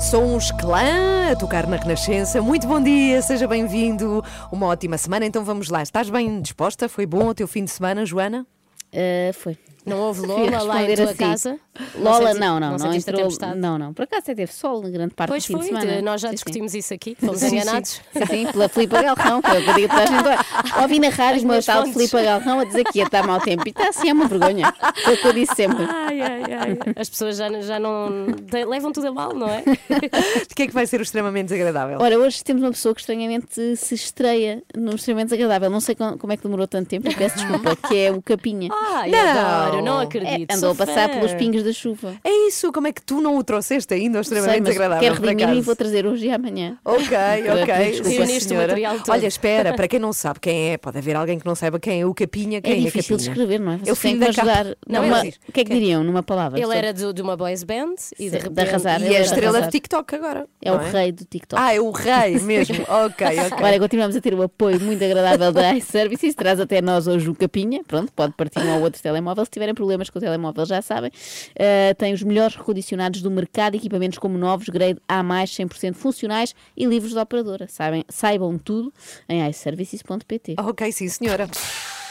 Sons 0.01 0.51
Clã 0.53 1.31
a 1.33 1.37
tocar 1.37 1.67
na 1.67 1.77
Renascença. 1.77 2.41
Muito 2.41 2.67
bom 2.67 2.81
dia, 2.83 3.21
seja 3.23 3.47
bem-vindo. 3.47 4.25
Uma 4.51 4.67
ótima 4.67 4.97
semana. 4.97 5.27
Então 5.27 5.45
vamos 5.45 5.69
lá. 5.69 5.83
Estás 5.83 6.09
bem 6.09 6.41
disposta? 6.41 6.89
Foi 6.89 7.05
bom 7.07 7.29
o 7.29 7.35
teu 7.35 7.47
fim 7.47 7.65
de 7.65 7.71
semana, 7.71 8.05
Joana? 8.07 8.47
Uh, 8.93 9.33
foi. 9.33 9.57
Não 9.87 9.99
houve 9.99 10.21
Lola 10.27 10.63
lá 10.63 10.83
em 10.83 10.95
tua 10.95 11.05
assim. 11.07 11.15
casa? 11.17 11.59
Lola, 11.97 12.35
não, 12.35 12.61
não, 12.61 12.77
não, 12.77 12.91
a 12.91 12.97
entrou. 12.97 13.29
Não, 13.57 13.79
não. 13.79 13.95
Por 13.95 14.03
acaso 14.03 14.23
até 14.23 14.35
teve 14.35 14.53
sol 14.53 14.83
na 14.83 14.91
grande 14.91 15.15
parte 15.15 15.31
Pois 15.31 15.43
do 15.43 15.47
fim 15.47 15.53
foi, 15.55 15.63
de 15.63 15.67
semana. 15.69 15.97
de- 15.97 16.03
nós 16.03 16.21
já 16.21 16.29
Sim, 16.29 16.33
sim. 16.33 16.35
discutimos 16.37 16.75
isso 16.75 16.93
aqui, 16.93 17.17
fomos 17.19 17.39
Sim, 17.41 17.49
sim. 17.49 17.57
enganados. 17.57 18.01
Sim, 18.13 18.27
sim, 18.27 18.47
pela 18.53 18.69
Filipa 18.69 19.03
Galrão, 19.03 19.41
que 19.41 19.51
é 19.51 19.57
eu 19.57 19.75
digo 19.75 19.89
toda 19.89 20.03
a 20.03 20.07
gente. 20.07 20.81
Ouvi 20.83 20.99
na 20.99 21.09
rádio 21.09 21.37
As 21.37 21.43
o 21.43 21.47
meu 21.47 21.49
minhas 21.53 21.67
tal 21.67 21.79
fontes. 21.83 21.95
Filipa 21.95 22.23
Galrão 22.23 22.61
a 22.61 22.65
dizer 22.65 22.85
que 22.85 22.99
ia 22.99 23.05
estar 23.07 23.27
mau 23.27 23.41
tempo. 23.41 23.63
E 23.67 23.71
está 23.71 23.89
assim, 23.89 24.11
é 24.11 24.13
uma 24.13 24.27
vergonha. 24.29 24.75
Foi 25.05 25.15
o 25.15 25.17
que 25.17 25.27
eu 25.29 25.33
disse 25.33 25.55
sempre. 25.55 25.85
Ai, 25.89 26.21
ai, 26.21 26.43
ai. 26.53 26.79
As 26.97 27.09
pessoas 27.09 27.37
já, 27.39 27.49
já 27.63 27.79
não. 27.81 28.27
de- 28.27 28.65
levam 28.67 28.93
tudo 28.93 29.09
a 29.09 29.13
mal, 29.13 29.33
não 29.35 29.49
é? 29.49 29.63
De 29.63 30.55
que 30.55 30.65
é 30.65 30.67
que 30.67 30.75
vai 30.75 30.87
ser 30.87 31.01
o 31.01 31.03
extremamente 31.03 31.47
desagradável? 31.47 31.99
Ora, 32.01 32.19
hoje 32.19 32.45
temos 32.45 32.63
uma 32.63 32.71
pessoa 32.71 32.95
que 32.95 33.01
estranhamente 33.01 33.77
se 33.77 33.95
estreia 33.95 34.63
no 34.77 34.95
extremamente 34.95 35.29
desagradável. 35.31 35.71
Não 35.71 35.81
sei 35.81 35.95
com- 35.95 36.19
como 36.19 36.33
é 36.33 36.37
que 36.37 36.43
demorou 36.43 36.67
tanto 36.67 36.89
tempo, 36.89 37.09
peço 37.17 37.37
desculpa, 37.37 37.75
que 37.89 37.97
é 37.97 38.13
o 38.13 38.21
Capinha. 38.21 38.69
Ai, 38.73 39.11
Não. 39.11 39.70
Adoro, 39.79 39.85
não 39.85 40.01
É, 40.01 40.05
acredito. 40.05 40.55
andou 40.55 40.71
a 40.73 40.75
passar 40.75 41.09
fã. 41.09 41.15
pelos 41.17 41.35
pingos 41.35 41.63
da 41.63 41.73
chuva. 41.73 42.15
É 42.25 42.49
isso, 42.49 42.73
como 42.73 42.87
é 42.87 42.93
que 42.93 43.03
tu 43.03 43.21
não 43.21 43.37
o 43.37 43.45
trouxeste 43.45 43.93
ainda 43.95 44.19
ao 44.19 44.25
Sei, 44.25 44.37
extremamente 44.39 44.61
mas 44.63 44.69
desagradável? 44.75 45.03
quero 45.09 45.21
por 45.21 45.29
redimir-me 45.29 45.59
e 45.59 45.63
vou 45.63 45.77
trazer 45.77 46.07
hoje 46.07 46.27
e 46.27 46.31
amanhã. 46.31 46.79
Ok, 46.85 47.03
ok. 47.03 47.75
Reuniste 48.17 48.47
o 48.47 48.49
senhora. 48.49 48.67
material 48.69 48.97
todo. 48.99 49.11
Olha, 49.11 49.27
espera, 49.27 49.75
para 49.75 49.89
quem 49.89 49.99
não 49.99 50.13
sabe 50.13 50.41
quem 50.41 50.71
é, 50.73 50.79
pode 50.79 50.99
haver 50.99 51.17
alguém 51.17 51.39
que 51.39 51.47
não 51.47 51.55
saiba 51.55 51.79
quem 51.79 52.01
é 52.01 52.07
o 52.07 52.15
Capinha, 52.15 52.61
quem 52.61 52.73
É 52.75 52.77
é, 52.77 52.81
difícil 52.81 53.17
de 53.17 53.25
Capinha. 53.29 53.45
escrever, 53.45 53.61
não 53.65 53.73
é? 53.73 53.79
É 53.91 53.95
filho 53.95 54.15
que 54.15 54.19
me 54.19 54.19
da 54.21 54.29
ajudar. 54.29 54.77
Não, 54.89 55.03
numa- 55.03 55.27
é. 55.27 55.33
O 55.49 55.53
que 55.53 55.61
é 55.61 55.65
que 55.65 55.73
diriam 55.75 56.03
numa 56.05 56.23
palavra? 56.23 56.59
Ele 56.61 56.77
era 56.77 56.93
de, 56.93 57.13
de 57.13 57.23
uma 57.23 57.37
boys 57.37 57.63
band 57.65 57.95
e 58.19 58.25
de 58.25 58.31
De 58.31 58.39
repente. 58.39 58.61
arrasar. 58.69 59.01
E 59.03 59.07
é 59.07 59.15
era 59.15 59.25
estrela 59.25 59.63
de 59.63 59.71
TikTok 59.71 60.15
agora. 60.15 60.47
É 60.63 60.73
o 60.73 60.77
rei 60.79 61.13
do 61.13 61.25
TikTok. 61.25 61.61
Ah, 61.63 61.75
é 61.75 61.81
o 61.81 61.91
rei 61.91 62.39
mesmo. 62.41 62.77
ok, 62.89 63.27
ok. 63.27 63.41
Agora 63.59 63.79
continuamos 63.79 64.17
a 64.17 64.21
ter 64.21 64.35
o 64.35 64.43
apoio 64.43 64.81
muito 64.81 65.05
agradável 65.05 65.53
da 65.53 65.75
iServices, 65.75 66.35
traz 66.35 66.59
até 66.61 66.81
nós 66.81 67.07
hoje 67.07 67.29
o 67.29 67.35
Capinha, 67.35 67.83
pronto, 67.87 68.13
pode 68.13 68.33
partir 68.35 68.61
um 68.61 68.77
ou 68.77 68.83
outro 68.83 69.01
telemóvel, 69.03 69.45
se 69.45 69.51
tiverem 69.61 69.75
problemas 69.75 70.09
com 70.09 70.19
o 70.19 70.23
telemóvel 70.23 70.65
já 70.65 70.81
sabem, 70.81 71.11
Uh, 71.51 71.95
tem 71.97 72.13
os 72.13 72.23
melhores 72.23 72.57
recondicionados 72.57 73.21
do 73.21 73.31
mercado, 73.31 73.75
equipamentos 73.75 74.19
como 74.19 74.39
novos, 74.39 74.69
grade 74.69 74.99
A+, 75.09 75.23
100% 75.23 75.95
funcionais 75.95 76.55
e 76.77 76.87
livros 76.87 77.13
de 77.13 77.19
operadora, 77.19 77.67
sabem, 77.69 78.05
saibam 78.09 78.57
tudo 78.57 78.93
em 79.29 79.47
iServices.pt. 79.49 80.55
Ok, 80.59 80.93
sim, 80.93 81.09
senhora. 81.09 81.49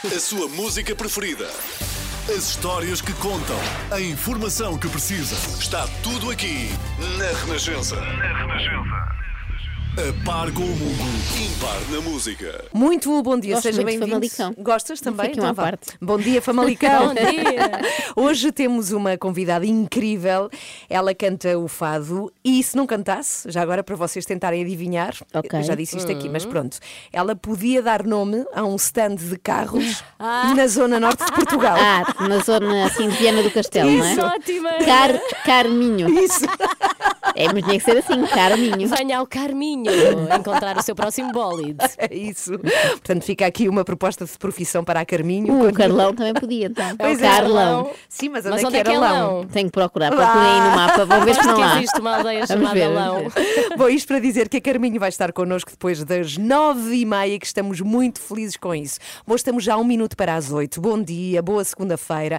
A 0.04 0.20
sua 0.20 0.48
música 0.48 0.94
preferida. 0.94 1.46
As 2.28 2.50
histórias 2.50 3.00
que 3.00 3.12
contam. 3.14 3.56
A 3.90 4.00
informação 4.00 4.78
que 4.78 4.88
precisa. 4.88 5.34
Está 5.58 5.88
tudo 6.02 6.30
aqui 6.30 6.68
na 7.18 7.38
Renascença. 7.40 7.96
Na 7.96 8.38
Renascença. 8.38 9.29
A 9.98 10.24
par 10.24 10.50
com 10.52 10.62
o 10.62 10.66
mundo. 10.66 11.10
Impar 11.36 11.80
na 11.90 12.00
música. 12.00 12.64
Muito 12.72 13.22
bom 13.22 13.38
dia, 13.38 13.54
Gosto 13.54 13.62
seja 13.64 13.82
muito 13.82 13.94
de 13.94 13.98
bem-vindo. 13.98 14.30
Famalicão. 14.30 14.62
Gostas 14.64 15.00
também? 15.00 15.26
Fique 15.26 15.40
uma 15.40 15.52
vá. 15.52 15.64
parte. 15.64 15.92
Bom 16.00 16.16
dia, 16.16 16.40
Famalicão. 16.40 17.08
Bom 17.12 17.14
dia. 17.14 17.80
Hoje 18.16 18.52
temos 18.52 18.92
uma 18.92 19.18
convidada 19.18 19.66
incrível. 19.66 20.48
Ela 20.88 21.14
canta 21.14 21.58
o 21.58 21.66
fado 21.66 22.32
e 22.44 22.62
se 22.62 22.76
não 22.76 22.86
cantasse, 22.86 23.50
já 23.50 23.60
agora 23.62 23.82
para 23.82 23.96
vocês 23.96 24.24
tentarem 24.24 24.62
adivinhar, 24.62 25.14
Ok. 25.34 25.58
eu 25.58 25.62
já 25.64 25.74
disse 25.74 25.96
isto 25.96 26.10
aqui, 26.10 26.28
mas 26.28 26.46
pronto, 26.46 26.78
ela 27.12 27.34
podia 27.34 27.82
dar 27.82 28.04
nome 28.06 28.44
a 28.54 28.64
um 28.64 28.76
stand 28.76 29.16
de 29.16 29.36
carros 29.38 30.02
na 30.56 30.66
zona 30.68 31.00
norte 31.00 31.24
de 31.24 31.32
Portugal. 31.32 31.76
Ah, 31.78 32.28
na 32.28 32.38
zona 32.38 32.86
assim 32.86 33.08
de 33.08 33.16
Viana 33.16 33.42
do 33.42 33.50
Castelo, 33.50 33.90
não 33.90 34.10
Isso, 34.10 34.20
é? 34.20 34.24
ótima! 34.24 34.70
Car, 34.84 35.20
Carminho. 35.44 36.08
Isso. 36.20 36.44
É, 37.34 37.52
mas 37.52 37.64
tinha 37.64 37.78
que 37.78 37.84
ser 37.84 37.96
assim, 37.98 38.24
Carminho. 38.26 38.88
Venha 38.88 39.18
ao 39.18 39.26
Carminho 39.26 39.79
encontrar 40.38 40.76
o 40.76 40.82
seu 40.82 40.94
próximo 40.94 41.32
bólide. 41.32 41.78
É 42.00 42.14
isso. 42.14 42.58
Portanto, 42.58 43.22
fica 43.22 43.46
aqui 43.46 43.68
uma 43.68 43.84
proposta 43.84 44.24
de 44.24 44.32
profissão 44.38 44.82
para 44.82 45.00
a 45.00 45.04
Carminho. 45.04 45.52
Uh, 45.52 45.68
o 45.68 45.72
Carlão 45.72 46.14
também 46.14 46.32
podia, 46.32 46.66
então. 46.66 46.96
Pois 46.96 47.20
é, 47.20 47.28
Carlão. 47.28 47.90
Sim, 48.08 48.30
mas 48.30 48.46
onde 48.46 48.54
Mas 48.54 48.62
é 48.62 48.66
onde 48.66 48.74
que 48.76 48.80
é 48.80 48.84
que 48.84 48.90
é 48.90 48.98
Lão? 48.98 49.12
Lão? 49.12 49.44
Tenho 49.46 49.66
que 49.66 49.72
procurar, 49.72 50.10
procurem 50.10 50.48
aí 50.48 50.60
no 50.70 50.76
mapa, 50.76 51.04
vou 51.04 51.20
ver 51.22 51.34
se 51.34 51.40
Acho 51.40 51.48
não 51.48 51.56
que 51.56 51.62
há. 51.62 51.76
existe 51.76 52.00
uma 52.00 52.16
aldeia 52.16 52.46
Vamos 52.46 52.68
chamada 52.68 52.74
ver, 52.74 52.88
Lão. 52.88 53.22
Bom, 53.76 53.88
isto 53.90 54.08
para 54.08 54.18
dizer 54.18 54.48
que 54.48 54.56
a 54.56 54.60
Carminho 54.60 54.98
vai 54.98 55.08
estar 55.10 55.32
connosco 55.32 55.70
depois 55.70 56.02
das 56.04 56.36
nove 56.36 56.94
e 56.96 57.04
meia, 57.04 57.38
que 57.38 57.46
estamos 57.46 57.80
muito 57.80 58.20
felizes 58.20 58.56
com 58.56 58.74
isso. 58.74 58.98
Bom, 59.26 59.34
estamos 59.34 59.62
já 59.62 59.74
a 59.74 59.78
um 59.78 59.84
minuto 59.84 60.16
para 60.16 60.34
as 60.34 60.50
oito. 60.50 60.80
Bom 60.80 61.00
dia, 61.02 61.42
boa 61.42 61.62
segunda-feira. 61.64 62.38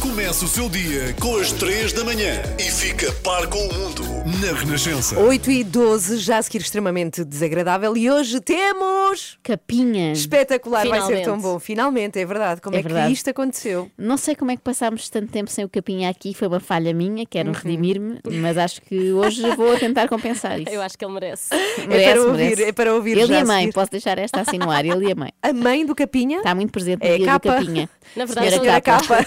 Começa 0.00 0.44
o 0.44 0.48
seu 0.48 0.68
dia 0.68 1.14
com 1.20 1.36
as 1.36 1.52
3 1.52 1.92
da 1.92 2.04
manhã 2.04 2.40
e 2.58 2.62
fica 2.70 3.12
par 3.24 3.46
com 3.48 3.58
o 3.58 3.74
mundo 3.74 4.02
na 4.40 4.58
Renascença. 4.58 5.18
8 5.18 5.50
e 5.50 5.64
12, 5.64 6.16
já 6.18 6.38
a 6.38 6.42
seguir 6.42 6.61
extremamente 6.62 7.24
desagradável. 7.24 7.96
E 7.96 8.10
hoje 8.10 8.40
temos. 8.40 9.38
Capinha. 9.42 10.12
Espetacular, 10.12 10.86
vai 10.86 11.00
ser 11.00 11.06
Finalmente. 11.06 11.24
tão 11.24 11.38
bom. 11.40 11.58
Finalmente, 11.58 12.18
é 12.18 12.24
verdade. 12.24 12.60
Como 12.60 12.74
É 12.76 12.78
é, 12.78 12.82
verdade. 12.82 13.06
que 13.08 13.12
isto 13.12 13.28
aconteceu? 13.30 13.90
Não 13.98 14.16
sei 14.16 14.34
como 14.34 14.50
é 14.50 14.56
que 14.56 14.62
passámos 14.62 15.08
tanto 15.08 15.30
tempo 15.30 15.50
sem 15.50 15.64
o 15.64 15.68
Capinha 15.68 16.08
aqui, 16.08 16.32
foi 16.34 16.48
uma 16.48 16.60
falha 16.60 16.92
minha, 16.94 17.26
quero 17.26 17.48
Uhum. 17.50 17.54
redimir-me, 17.54 18.18
mas 18.40 18.56
acho 18.56 18.80
que 18.82 19.12
hoje 19.12 19.42
vou 19.56 19.76
tentar 19.78 20.08
compensar 20.08 20.58
isso. 20.60 20.70
Eu 20.72 20.80
acho 20.80 20.96
que 20.96 21.04
ele 21.04 21.12
merece. 21.14 21.48
Merece, 21.86 21.92
é 22.08 22.12
para 22.12 22.22
ouvir, 22.22 22.38
merece. 22.44 22.62
é 22.64 22.72
para 22.72 22.94
ouvir 22.94 23.18
Ele 23.18 23.26
já 23.26 23.34
e 23.38 23.42
a 23.42 23.44
mãe, 23.44 23.70
posso 23.72 23.90
deixar 23.90 24.18
esta 24.18 24.40
assim 24.40 24.58
no 24.58 24.70
ar, 24.70 24.84
ele 24.84 25.08
e 25.08 25.12
a 25.12 25.14
mãe. 25.14 25.30
A 25.42 25.52
mãe 25.52 25.84
do 25.84 25.94
Capinha? 25.94 26.38
Está 26.38 26.54
muito 26.54 26.70
presente 26.70 27.00
no 27.02 27.06
É 27.06 27.14
a 27.14 27.16
dia 27.18 27.26
capa. 27.26 27.50
do 27.50 27.54
Capinha. 27.66 27.90
Na 28.16 28.24
verdade, 28.24 28.50
Senhora 28.50 28.72
sou 28.72 28.82
capa. 28.82 29.26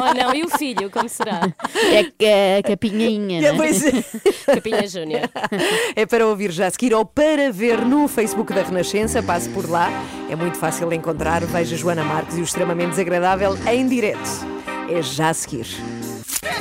Oh 0.00 0.14
não, 0.14 0.34
e 0.34 0.42
o 0.44 0.48
filho, 0.50 0.90
como 0.90 1.08
será? 1.08 1.40
É 1.92 2.04
que 2.04 2.26
a 2.26 2.62
Capinhainha, 2.68 3.38
É, 3.38 3.52
né? 3.52 3.56
pois 3.56 3.84
é. 3.84 3.92
Capinha 4.54 4.86
Júnior. 4.86 5.22
É 5.96 6.06
para 6.06 6.26
ouvir 6.26 6.50
já 6.50 6.66
a 6.66 6.70
seguir 6.70 6.94
ou 6.94 7.04
para 7.04 7.50
ver 7.52 7.78
no 7.84 8.08
Facebook 8.08 8.52
da 8.52 8.62
Renascença, 8.62 9.22
passe 9.22 9.48
por 9.50 9.68
lá. 9.68 9.90
É 10.30 10.36
muito 10.36 10.58
fácil 10.58 10.92
encontrar. 10.92 11.44
Veja 11.44 11.76
Joana 11.76 12.04
Marques 12.04 12.36
e 12.36 12.40
o 12.40 12.44
extremamente 12.44 12.90
desagradável 12.90 13.56
em 13.70 13.86
direto. 13.86 14.28
É 14.90 15.00
já 15.02 15.28
a 15.30 15.34
seguir. 15.34 15.66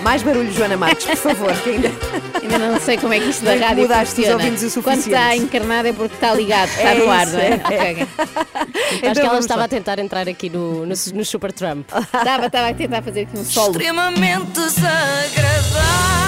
Mais 0.02 0.22
barulho, 0.22 0.52
Joana 0.52 0.76
Marques, 0.78 1.06
por 1.06 1.16
favor, 1.18 1.54
que 1.62 1.70
ainda. 1.72 1.90
Ainda 2.44 2.60
não 2.60 2.78
sei 2.82 2.98
como 2.98 3.14
é 3.14 3.20
que 3.22 3.30
isto 3.30 3.46
da 3.46 3.56
rádio 3.56 3.84
mudaste 3.84 4.20
os 4.20 4.28
funciona. 4.28 4.44
ouvidos 4.44 4.76
o 4.76 4.84
Quando 4.84 5.00
está 5.00 5.18
suficiente. 5.30 5.46
encarnado 5.46 5.88
é 5.88 5.94
porque 5.94 6.14
está 6.14 6.34
ligado, 6.34 6.68
está 6.68 6.82
É 6.90 6.96
no 6.96 7.10
ar, 7.10 7.26
isso, 7.26 7.36
não 7.38 7.40
é? 7.42 7.48
é. 7.48 7.56
Ok. 7.56 8.08
Acho 8.12 9.00
que 9.00 9.08
Então 9.08 9.26
ela 9.26 9.40
estava 9.40 9.60
lá. 9.62 9.66
a 9.66 9.68
tentar 9.70 9.98
entrar 10.00 10.28
aqui 10.28 10.50
no, 10.50 10.86
no, 10.86 10.94
no 11.14 11.26
Super 11.26 11.54
Trump. 11.54 11.88
Estava, 11.90 12.48
estava 12.48 12.68
a 12.68 12.74
tentar 12.74 13.02
fazer 13.02 13.22
aqui 13.22 13.38
um 13.38 13.46
solo. 13.46 13.72
Extremamente 13.72 14.52
desagradável. 14.52 16.23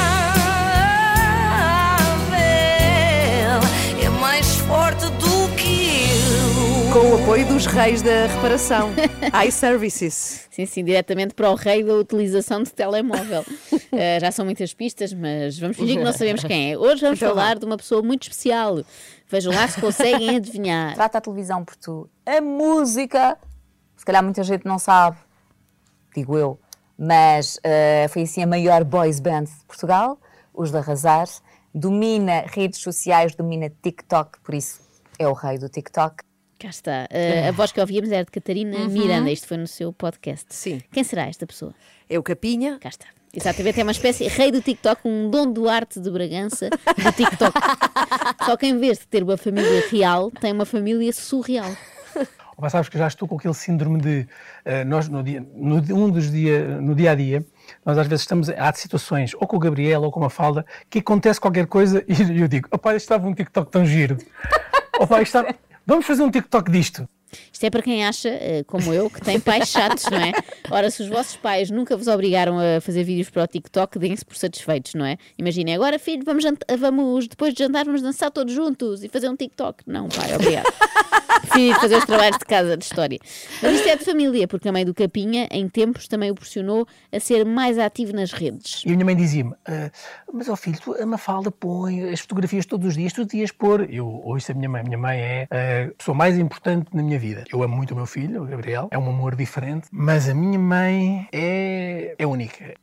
Com 6.96 7.12
o 7.12 7.22
apoio 7.22 7.46
dos 7.46 7.66
reis 7.66 8.02
da 8.02 8.26
reparação, 8.26 8.90
iServices. 9.46 10.48
Sim, 10.50 10.66
sim, 10.66 10.82
diretamente 10.82 11.34
para 11.34 11.52
o 11.52 11.56
rei 11.56 11.84
da 11.84 11.94
utilização 11.94 12.64
de 12.64 12.72
telemóvel. 12.72 13.44
Eh, 13.98 14.20
já 14.20 14.30
são 14.30 14.44
muitas 14.44 14.74
pistas, 14.74 15.14
mas 15.14 15.58
vamos 15.58 15.78
fingir 15.78 15.98
que 15.98 16.04
não 16.04 16.12
sabemos 16.14 16.44
quem 16.44 16.74
é. 16.74 16.78
Hoje 16.78 17.02
vamos 17.02 17.18
Então 17.18 17.30
falar 17.30 17.58
de 17.58 17.66
uma 17.66 17.78
pessoa 17.78 18.02
muito 18.02 18.24
especial. 18.24 18.84
Vejam 19.30 19.54
lá 19.54 19.66
se 19.70 19.80
conseguem 19.80 20.36
adivinhar. 20.36 20.94
Trata 20.96 21.18
a 21.18 21.22
televisão 21.22 21.64
por 21.64 21.78
tu. 21.78 22.10
A 22.26 22.42
música, 22.42 23.38
se 23.96 24.04
calhar 24.04 24.22
muita 24.22 24.44
gente 24.44 24.66
não 24.66 24.78
sabe, 24.78 25.18
digo 26.14 26.38
eu, 26.38 26.60
mas 26.98 27.58
eh, 27.64 28.08
foi 28.10 28.24
assim 28.24 28.44
a 28.44 28.48
maior 28.48 28.84
boys 28.84 29.22
band 29.22 29.44
de 29.44 29.66
Portugal, 29.66 30.20
os 30.54 30.72
de 30.72 30.78
Arrasar. 30.78 31.28
Domina 31.74 32.44
redes 32.48 32.82
sociais, 32.82 33.34
domina 33.34 33.72
TikTok, 33.82 34.40
por 34.42 34.54
isso 34.54 34.82
é 35.18 35.26
o 35.26 35.34
rei 35.34 35.58
do 35.58 35.70
TikTok. 35.70 36.24
Cá 36.66 36.70
está. 36.70 37.08
Eh, 37.12 37.48
a 37.48 37.52
voz 37.52 37.72
que 37.72 37.80
ouvíamos 37.80 38.12
era 38.12 38.26
de 38.26 38.32
Catarina 38.32 38.88
Miranda. 38.88 39.30
Isto 39.30 39.46
foi 39.48 39.58
no 39.58 39.68
seu 39.68 39.94
podcast. 39.94 40.48
Sim. 40.50 40.82
Quem 40.92 41.04
será 41.04 41.28
esta 41.28 41.46
pessoa? 41.46 41.72
É 42.10 42.18
o 42.18 42.24
Capinha. 42.24 42.80
Cá 42.80 42.90
está. 42.90 43.06
Exatamente, 43.32 43.80
é 43.80 43.84
uma 43.84 43.92
espécie 43.92 44.28
rei 44.28 44.52
do 44.52 44.60
TikTok, 44.64 45.02
um 45.06 45.30
Dom 45.30 45.52
Duarte 45.52 46.00
de 46.00 46.10
Bragança 46.10 46.72
do 46.72 47.12
TikTok. 47.12 47.54
Só 48.46 48.58
que 48.58 48.66
em 48.66 48.80
vez 48.80 48.98
de 48.98 49.06
ter 49.06 49.22
uma 49.22 49.38
família 49.38 49.84
real, 49.92 50.32
tem 50.32 50.52
uma 50.54 50.66
família 50.66 51.14
surreal. 51.14 51.70
Opa, 52.58 52.68
sabes 52.72 52.90
que 52.90 52.98
já 52.98 53.06
estou 53.06 53.28
com 53.28 53.36
aquele 53.36 53.54
síndrome 53.54 54.02
de 54.02 54.28
eh, 54.64 54.84
nós 54.86 55.08
no 55.08 55.22
dia, 55.22 55.46
no, 55.54 55.76
um 55.76 56.10
dos 56.10 56.32
dia, 56.32 56.82
no 56.82 56.96
dia 56.96 57.12
a 57.12 57.16
dia, 57.16 57.46
nós 57.86 57.96
às 57.96 58.08
vezes 58.08 58.24
estamos, 58.24 58.50
há 58.50 58.74
situações, 58.74 59.36
ou 59.36 59.46
com 59.46 59.58
o 59.58 59.60
Gabriel 59.60 60.02
ou 60.02 60.12
com 60.12 60.24
a 60.24 60.32
Falda, 60.32 60.66
que 60.90 60.98
acontece 60.98 61.40
qualquer 61.40 61.68
coisa 61.68 62.04
e 62.10 62.42
eu 62.42 62.48
digo, 62.48 62.70
opá, 62.72 62.96
isto 62.96 63.06
estava 63.06 63.28
um 63.28 63.36
TikTok 63.36 63.70
tão 63.70 63.86
giro. 63.86 64.18
Opa, 64.98 65.22
isto 65.22 65.38
estava- 65.38 65.54
vamos 65.86 66.06
fazer 66.06 66.24
um 66.24 66.32
TikTok 66.32 66.70
disto. 66.70 67.08
Isto 67.52 67.64
é 67.66 67.70
para 67.70 67.82
quem 67.82 68.06
acha, 68.06 68.30
eh, 68.30 68.64
como 68.68 68.94
eu, 68.94 69.10
que 69.10 69.22
tem 69.22 69.40
pais 69.40 69.70
chatos, 69.70 70.06
não 70.10 70.18
é? 70.18 70.32
Ora, 70.70 70.90
se 70.90 71.02
os 71.04 71.10
vossos 71.10 71.36
pais 71.36 71.70
nunca 71.70 71.96
vos 71.96 72.08
obrigaram 72.08 72.58
a 72.60 72.82
fazer 72.82 73.04
vídeos 73.04 73.30
para 73.30 73.44
o 73.44 73.48
TikTok, 73.48 73.98
deem-se 74.00 74.26
por 74.26 74.36
satisfeitos, 74.36 74.94
não 74.94 75.06
é? 75.06 75.18
Imaginem, 75.38 75.76
agora 75.76 75.98
filho, 76.00 76.24
vamos, 76.26 76.44
vamos 76.78 77.28
depois 77.28 77.54
de 77.54 77.64
jantar, 77.64 77.86
vamos 77.86 78.02
dançar 78.02 78.32
todos 78.32 78.54
juntos 78.54 79.04
e 79.04 79.10
fazer 79.10 79.30
um 79.30 79.36
TikTok. 79.36 79.84
Não, 79.88 80.08
pai, 80.10 80.34
obrigado. 80.36 80.66
Prefiro 81.42 81.76
ir 81.76 81.76
fazer 81.80 81.98
os 81.98 82.06
trabalhos 82.06 82.38
de 82.38 82.46
casa 82.46 82.78
de 82.78 82.84
história. 82.84 83.20
Mas 83.62 83.76
isto 83.76 83.88
é 83.90 83.96
de 83.96 84.04
família, 84.06 84.48
porque 84.48 84.68
a 84.68 84.72
mãe 84.72 84.86
do 84.86 84.94
Capinha, 84.94 85.48
em 85.52 85.68
tempos, 85.68 86.08
também 86.08 86.32
o 86.32 86.36
pressionou 86.36 86.88
a 87.12 87.20
ser 87.20 87.46
mais 87.46 87.78
ativo 87.78 88.14
nas 88.14 88.32
redes. 88.32 88.84
E 88.86 88.90
a 88.90 88.92
minha 88.94 89.06
mãe 89.06 89.16
dizia-me: 89.16 89.54
"Ah, 89.66 89.92
Mas, 90.34 90.50
ó 90.50 90.56
filho, 90.56 90.78
tu, 90.82 90.94
a 90.96 91.06
Mafalda 91.06 91.52
põe 91.52 92.10
as 92.10 92.20
fotografias 92.20 92.66
todos 92.66 92.88
os 92.88 92.96
dias, 92.96 93.14
tu 93.14 93.26
devias 93.26 93.52
pôr. 93.52 93.88
Eu 93.94 94.08
ouço 94.08 94.52
a 94.52 94.56
minha 94.56 94.70
mãe. 94.70 94.82
A 94.82 94.84
minha 94.84 94.98
mãe 94.98 95.20
é 95.20 95.48
a 95.92 95.96
pessoa 95.98 96.16
mais 96.16 96.38
importante 96.38 96.88
na 96.94 97.04
minha 97.04 97.20
vida. 97.20 97.25
Eu 97.52 97.64
amo 97.64 97.76
muito 97.76 97.92
o 97.92 97.96
meu 97.96 98.06
filho, 98.06 98.44
o 98.44 98.46
Gabriel, 98.46 98.88
é 98.92 98.98
um 98.98 99.10
amor 99.10 99.36
diferente, 99.36 99.88
mas 99.92 100.30
a 100.30 100.34
minha 100.34 100.60
mãe 100.60 101.28
é, 101.32 102.16
é 102.18 102.28
única. 102.28 102.74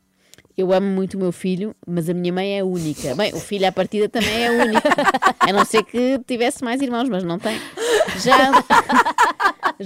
Eu 0.55 0.71
amo 0.71 0.85
muito 0.85 1.15
o 1.15 1.19
meu 1.19 1.31
filho, 1.31 1.75
mas 1.85 2.07
a 2.07 2.13
minha 2.13 2.31
mãe 2.31 2.59
é 2.59 2.63
única. 2.63 3.15
Bem, 3.15 3.33
o 3.33 3.39
filho 3.39 3.67
à 3.67 3.71
partida 3.71 4.07
também 4.07 4.43
é 4.43 4.51
único. 4.51 4.87
A 5.39 5.51
não 5.51 5.65
ser 5.65 5.83
que 5.83 6.19
tivesse 6.27 6.63
mais 6.63 6.79
irmãos, 6.79 7.09
mas 7.09 7.23
não 7.23 7.39
tem. 7.39 7.59
Já, 8.23 8.51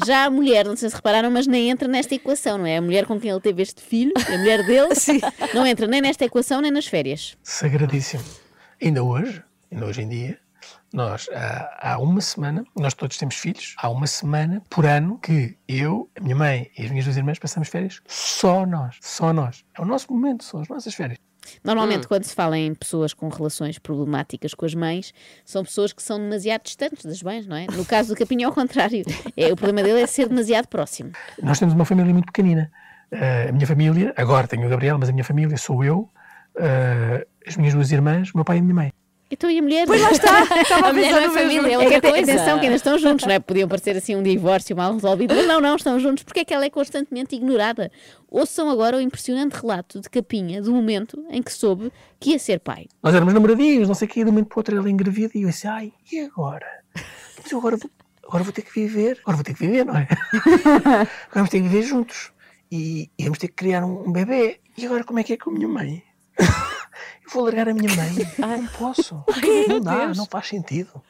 já 0.05 0.25
a 0.25 0.29
mulher, 0.29 0.65
não 0.65 0.75
sei 0.75 0.89
se 0.89 0.95
repararam, 0.95 1.31
mas 1.31 1.47
nem 1.47 1.69
entra 1.69 1.87
nesta 1.87 2.15
equação, 2.15 2.57
não 2.57 2.65
é? 2.65 2.77
A 2.77 2.81
mulher 2.81 3.05
com 3.05 3.17
quem 3.17 3.31
ele 3.31 3.39
teve 3.39 3.61
este 3.61 3.81
filho, 3.81 4.11
a 4.15 4.37
mulher 4.37 4.65
dele, 4.65 4.89
não 5.55 5.65
entra 5.65 5.87
nem 5.87 6.01
nesta 6.01 6.25
equação 6.25 6.59
nem 6.59 6.71
nas 6.71 6.85
férias. 6.85 7.37
Sagradíssimo. 7.41 8.23
Ainda 8.83 9.01
hoje, 9.03 9.41
ainda 9.71 9.85
hoje 9.85 10.01
em 10.01 10.09
dia, 10.09 10.37
nós 10.97 11.29
há, 11.31 11.93
há 11.93 11.99
uma 11.99 12.19
semana, 12.19 12.65
nós 12.75 12.93
todos 12.95 13.17
temos 13.17 13.36
filhos, 13.36 13.75
há 13.77 13.88
uma 13.88 14.07
semana 14.07 14.62
por 14.69 14.86
ano 14.86 15.19
que 15.19 15.55
eu, 15.67 16.10
a 16.17 16.21
minha 16.21 16.36
mãe 16.36 16.71
e 16.77 16.83
as 16.83 16.89
minhas 16.89 17.05
duas 17.05 17.15
irmãs 17.17 17.38
passamos 17.38 17.69
férias 17.69 18.01
só 18.07 18.65
nós, 18.65 18.97
só 19.01 19.31
nós. 19.31 19.63
É 19.77 19.81
o 19.81 19.86
nosso 19.86 20.12
momento, 20.12 20.43
são 20.43 20.60
as 20.60 20.67
nossas 20.67 20.93
férias. 20.95 21.19
Normalmente, 21.63 22.05
Hum. 22.05 22.07
quando 22.10 22.23
se 22.23 22.36
fala 22.36 22.57
em 22.57 22.73
pessoas 22.73 23.13
com 23.13 23.29
relações 23.29 23.79
problemáticas 23.79 24.53
com 24.53 24.65
as 24.65 24.73
mães, 24.73 25.13
são 25.45 25.63
pessoas 25.63 25.93
que 25.93 26.03
são 26.03 26.19
demasiado 26.19 26.63
distantes 26.63 27.05
das 27.05 27.21
mães, 27.23 27.47
não 27.47 27.55
é? 27.55 27.67
No 27.67 27.86
caso 27.86 28.10
do 28.10 28.17
Capinho, 28.17 28.41
é 28.41 28.45
ao 28.45 28.51
contrário. 28.53 29.05
É, 29.38 29.53
o 29.53 29.55
problema 29.55 29.83
dele 29.88 30.01
é 30.01 30.07
ser 30.07 30.27
demasiado 30.27 30.67
próximo. 30.67 31.12
Nós 31.41 31.60
temos 31.60 31.73
uma 31.73 31.86
família 31.86 32.12
muito 32.12 32.25
pequenina. 32.25 32.69
Eh, 33.12 33.47
a 33.49 33.51
minha 33.53 33.65
família, 33.67 34.13
agora 34.17 34.47
tenho 34.47 34.65
o 34.65 34.69
Gabriel, 34.69 34.97
mas 34.99 35.07
a 35.07 35.12
minha 35.13 35.23
família 35.23 35.55
sou 35.57 35.83
eu, 35.86 36.10
eh, 36.60 37.25
as 37.47 37.55
minhas 37.55 37.73
duas 37.73 37.91
irmãs, 37.91 38.31
o 38.33 38.38
meu 38.38 38.43
pai 38.43 38.57
e 38.57 38.60
a 38.60 38.63
minha 38.63 38.75
mãe. 38.75 38.91
Então 39.29 39.49
e 39.51 39.59
a 39.59 39.61
mulher? 39.61 39.85
Pois 39.85 40.01
lá 40.01 40.11
está, 40.11 40.41
estava 40.61 40.87
a 40.87 40.89
a 40.89 40.93
mulher 40.93 41.13
pensar 41.13 41.19
não 41.21 41.23
é 41.23 41.27
no 41.27 41.33
mesmo. 41.33 41.61
família, 41.63 41.67
é 41.69 41.73
É 41.73 41.77
outra 41.77 42.01
que 42.01 42.09
coisa. 42.09 42.31
atenção 42.31 42.59
que 42.59 42.65
ainda 42.65 42.75
estão 42.77 42.97
juntos, 42.97 43.25
não 43.25 43.33
é? 43.33 43.39
Podiam 43.39 43.67
parecer 43.67 43.97
assim 43.97 44.15
um 44.15 44.23
divórcio 44.23 44.75
mal 44.75 44.93
resolvido, 44.93 45.35
mas 45.35 45.45
não, 45.47 45.59
não, 45.59 45.75
estão 45.75 45.99
juntos. 45.99 46.23
Porque 46.23 46.39
é 46.41 46.45
que 46.45 46.53
ela 46.53 46.65
é 46.65 46.69
constantemente 46.69 47.35
ignorada? 47.35 47.91
Ouçam 48.29 48.69
agora 48.69 48.95
o 48.97 49.01
impressionante 49.01 49.53
relato 49.53 49.99
de 49.99 50.09
Capinha 50.09 50.61
do 50.61 50.71
momento 50.71 51.23
em 51.29 51.41
que 51.41 51.51
soube 51.51 51.91
que 52.19 52.31
ia 52.31 52.39
ser 52.39 52.59
pai. 52.59 52.87
Nós 53.03 53.13
éramos 53.13 53.33
namoradinhos, 53.33 53.87
não 53.87 53.95
sei 53.95 54.07
o 54.07 54.11
quê, 54.11 54.23
de 54.23 54.29
um 54.29 54.33
momento 54.33 54.47
para 54.47 54.57
o 54.57 54.59
outro 54.59 54.77
ela 54.77 54.89
engravida 54.89 55.31
e 55.35 55.41
eu 55.43 55.49
disse, 55.49 55.67
ai, 55.67 55.91
e 56.11 56.19
agora? 56.21 56.65
Mas 57.41 57.51
eu 57.51 57.57
agora 57.59 57.75
vou, 57.77 57.89
agora 58.27 58.43
vou 58.43 58.53
ter 58.53 58.61
que 58.61 58.73
viver, 58.73 59.19
agora 59.23 59.35
vou 59.37 59.43
ter 59.43 59.53
que 59.53 59.59
viver, 59.65 59.85
não 59.85 59.95
é? 59.97 60.07
agora 60.73 61.09
vamos 61.33 61.49
ter 61.49 61.61
que 61.61 61.67
viver 61.67 61.83
juntos 61.83 62.31
e, 62.71 63.09
e 63.17 63.23
vamos 63.23 63.39
ter 63.39 63.47
que 63.49 63.53
criar 63.55 63.83
um, 63.85 64.07
um 64.07 64.11
bebê. 64.11 64.59
E 64.77 64.85
agora 64.85 65.03
como 65.03 65.19
é 65.19 65.23
que 65.23 65.33
é 65.33 65.37
com 65.37 65.49
a 65.49 65.53
minha 65.53 65.67
mãe? 65.67 66.03
Eu 67.25 67.31
vou 67.31 67.43
largar 67.45 67.69
a 67.69 67.73
minha 67.73 67.93
mãe? 67.95 68.10
Não 68.38 68.67
posso. 68.67 69.23
Não 69.67 69.79
dá, 69.81 70.05
Deus. 70.05 70.17
não 70.17 70.25
faz 70.25 70.47
sentido. 70.47 71.01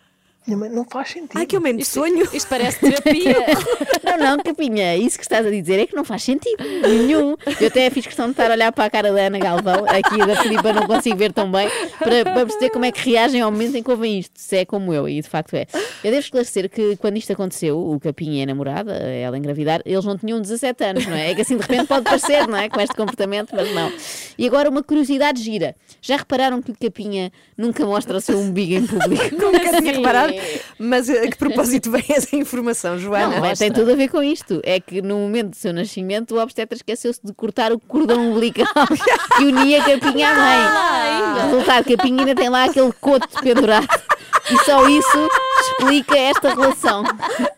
Minha 0.47 0.57
mãe 0.57 0.69
não 0.69 0.85
faz 0.85 1.09
sentido. 1.09 1.31
Ai, 1.35 1.45
que 1.45 1.57
aumento 1.57 1.79
de 1.79 1.85
sonho. 1.85 2.25
Isto 2.31 2.47
parece 2.47 2.79
terapia. 2.79 3.35
Não, 4.07 4.17
não, 4.17 4.37
Capinha, 4.37 4.95
isso 4.95 5.17
que 5.17 5.23
estás 5.23 5.45
a 5.45 5.49
dizer 5.49 5.79
é 5.79 5.85
que 5.85 5.93
não 5.93 6.05
faz 6.05 6.23
sentido 6.23 6.63
nenhum. 6.81 7.35
Eu 7.59 7.67
até 7.67 7.89
fiz 7.89 8.05
questão 8.05 8.27
de 8.27 8.31
estar 8.31 8.49
a 8.49 8.53
olhar 8.53 8.71
para 8.71 8.85
a 8.85 8.89
cara 8.89 9.11
da 9.11 9.21
Ana 9.21 9.37
Galvão, 9.37 9.85
aqui 9.85 10.17
da 10.25 10.41
Filipa 10.41 10.71
não 10.71 10.87
consigo 10.87 11.17
ver 11.17 11.33
tão 11.33 11.51
bem, 11.51 11.67
para, 11.99 12.23
para 12.23 12.45
perceber 12.45 12.69
como 12.69 12.85
é 12.85 12.91
que 12.91 13.09
reagem 13.09 13.41
ao 13.41 13.51
momento 13.51 13.75
em 13.75 13.83
que 13.83 13.91
ouvem 13.91 14.19
isto, 14.19 14.31
se 14.35 14.57
é 14.57 14.65
como 14.65 14.93
eu, 14.93 15.09
e 15.09 15.21
de 15.21 15.27
facto 15.27 15.55
é. 15.55 15.67
Eu 16.03 16.11
devo 16.11 16.19
esclarecer 16.19 16.69
que 16.69 16.95
quando 16.95 17.17
isto 17.17 17.33
aconteceu, 17.33 17.77
o 17.77 17.99
Capinha 17.99 18.39
e 18.39 18.43
a 18.43 18.45
namorada, 18.45 18.93
ela 18.93 19.37
engravidar, 19.37 19.81
eles 19.85 20.05
não 20.05 20.17
tinham 20.17 20.39
17 20.39 20.83
anos, 20.85 21.05
não 21.05 21.15
é? 21.15 21.31
É 21.31 21.35
que 21.35 21.41
assim 21.41 21.57
de 21.57 21.63
repente 21.63 21.87
pode 21.87 22.05
parecer, 22.05 22.47
não 22.47 22.57
é? 22.57 22.69
Com 22.69 22.79
este 22.79 22.95
comportamento, 22.95 23.53
mas 23.53 23.73
não. 23.73 23.91
E 24.37 24.47
agora 24.47 24.69
uma 24.69 24.81
curiosidade 24.81 25.43
gira. 25.43 25.75
Já 26.01 26.15
repararam 26.15 26.61
que 26.61 26.71
o 26.71 26.75
Capinha 26.79 27.31
nunca 27.57 27.85
mostra 27.85 28.17
o 28.17 28.21
seu 28.21 28.39
umbigo 28.39 28.73
em 28.73 28.87
público? 28.87 29.35
Nunca 29.35 29.81
tinha 29.81 29.93
reparado. 29.93 30.36
Mas 30.79 31.09
a 31.09 31.21
que 31.27 31.35
propósito 31.37 31.89
vem 31.91 32.03
essa 32.09 32.35
informação, 32.35 32.97
Joana? 32.97 33.39
Não, 33.39 33.45
é, 33.45 33.55
tem 33.55 33.71
tudo 33.71 33.91
a 33.91 33.95
ver 33.95 34.07
com 34.09 34.21
isto. 34.23 34.61
É 34.63 34.79
que 34.79 35.01
no 35.01 35.17
momento 35.19 35.49
do 35.51 35.55
seu 35.55 35.73
nascimento 35.73 36.35
o 36.35 36.39
obstetra 36.41 36.75
esqueceu-se 36.75 37.19
de 37.23 37.33
cortar 37.33 37.71
o 37.71 37.79
cordão 37.79 38.31
umbilical 38.31 38.65
que 39.37 39.43
unia 39.45 39.83
Capinha 39.83 40.29
à 40.29 40.35
mãe. 40.35 41.43
Resultado, 41.49 41.85
Capinha 41.89 42.19
ainda 42.21 42.35
tem 42.35 42.49
lá 42.49 42.65
aquele 42.65 42.91
coto 42.93 43.27
pendurado. 43.41 43.87
E 44.49 44.57
só 44.63 44.87
isso 44.87 45.29
explica 45.61 46.17
esta 46.17 46.49
relação. 46.53 47.03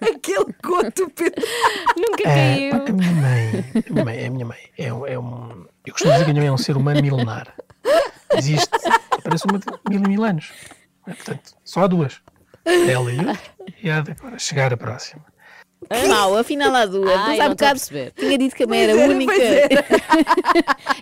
Aquele 0.02 0.54
coto 0.64 1.10
pendurado. 1.10 1.48
Nunca 1.98 2.30
É, 2.30 2.70
pá, 2.72 2.80
que 2.80 2.92
a 2.92 2.94
minha 2.94 3.12
mãe, 3.12 3.66
a 3.76 3.94
minha 3.94 4.06
mãe, 4.06 4.18
é 4.18 4.26
a 4.28 4.30
minha 4.32 4.46
mãe, 4.46 4.58
é, 4.78 4.94
um- 4.94 5.06
é 5.06 5.20
um, 5.20 5.66
eu 5.86 5.94
costumo 5.94 6.14
dizer 6.14 6.26
que 6.26 6.32
a 6.32 6.34
minha 6.34 6.42
mãe 6.44 6.50
é 6.50 6.52
um 6.54 6.58
ser 6.58 6.76
humano 6.78 7.02
milenar. 7.02 7.54
Existe, 8.36 8.70
parece 9.24 9.46
uma 9.46 9.60
de 9.60 9.66
mil 9.90 10.04
e 10.04 10.08
mil 10.08 10.24
anos. 10.24 10.52
É, 11.08 11.14
portanto, 11.14 11.52
só 11.64 11.82
há 11.84 11.88
duas. 11.88 12.22
Ela 12.66 13.12
e 13.12 13.18
eu, 13.18 13.38
e 13.84 13.90
há 13.90 14.02
de 14.02 14.12
agora 14.12 14.38
chegar 14.40 14.74
a 14.74 14.78
próxima. 14.78 15.24
Mal, 16.10 16.38
afinal 16.38 16.76
há 16.76 16.86
duas. 16.86 17.10
Ai, 17.10 17.38
Mas 17.38 17.40
há 17.40 17.50
bocado 17.50 17.80
perceber. 17.80 18.12
tinha 18.12 18.38
dito 18.38 18.54
que 18.54 18.64
a 18.64 18.68
mãe 18.68 18.80
Pois 18.86 18.90
era 18.90 19.02
era, 19.02 19.14
única. 19.14 19.34
pois 19.34 19.44
era. 19.50 19.86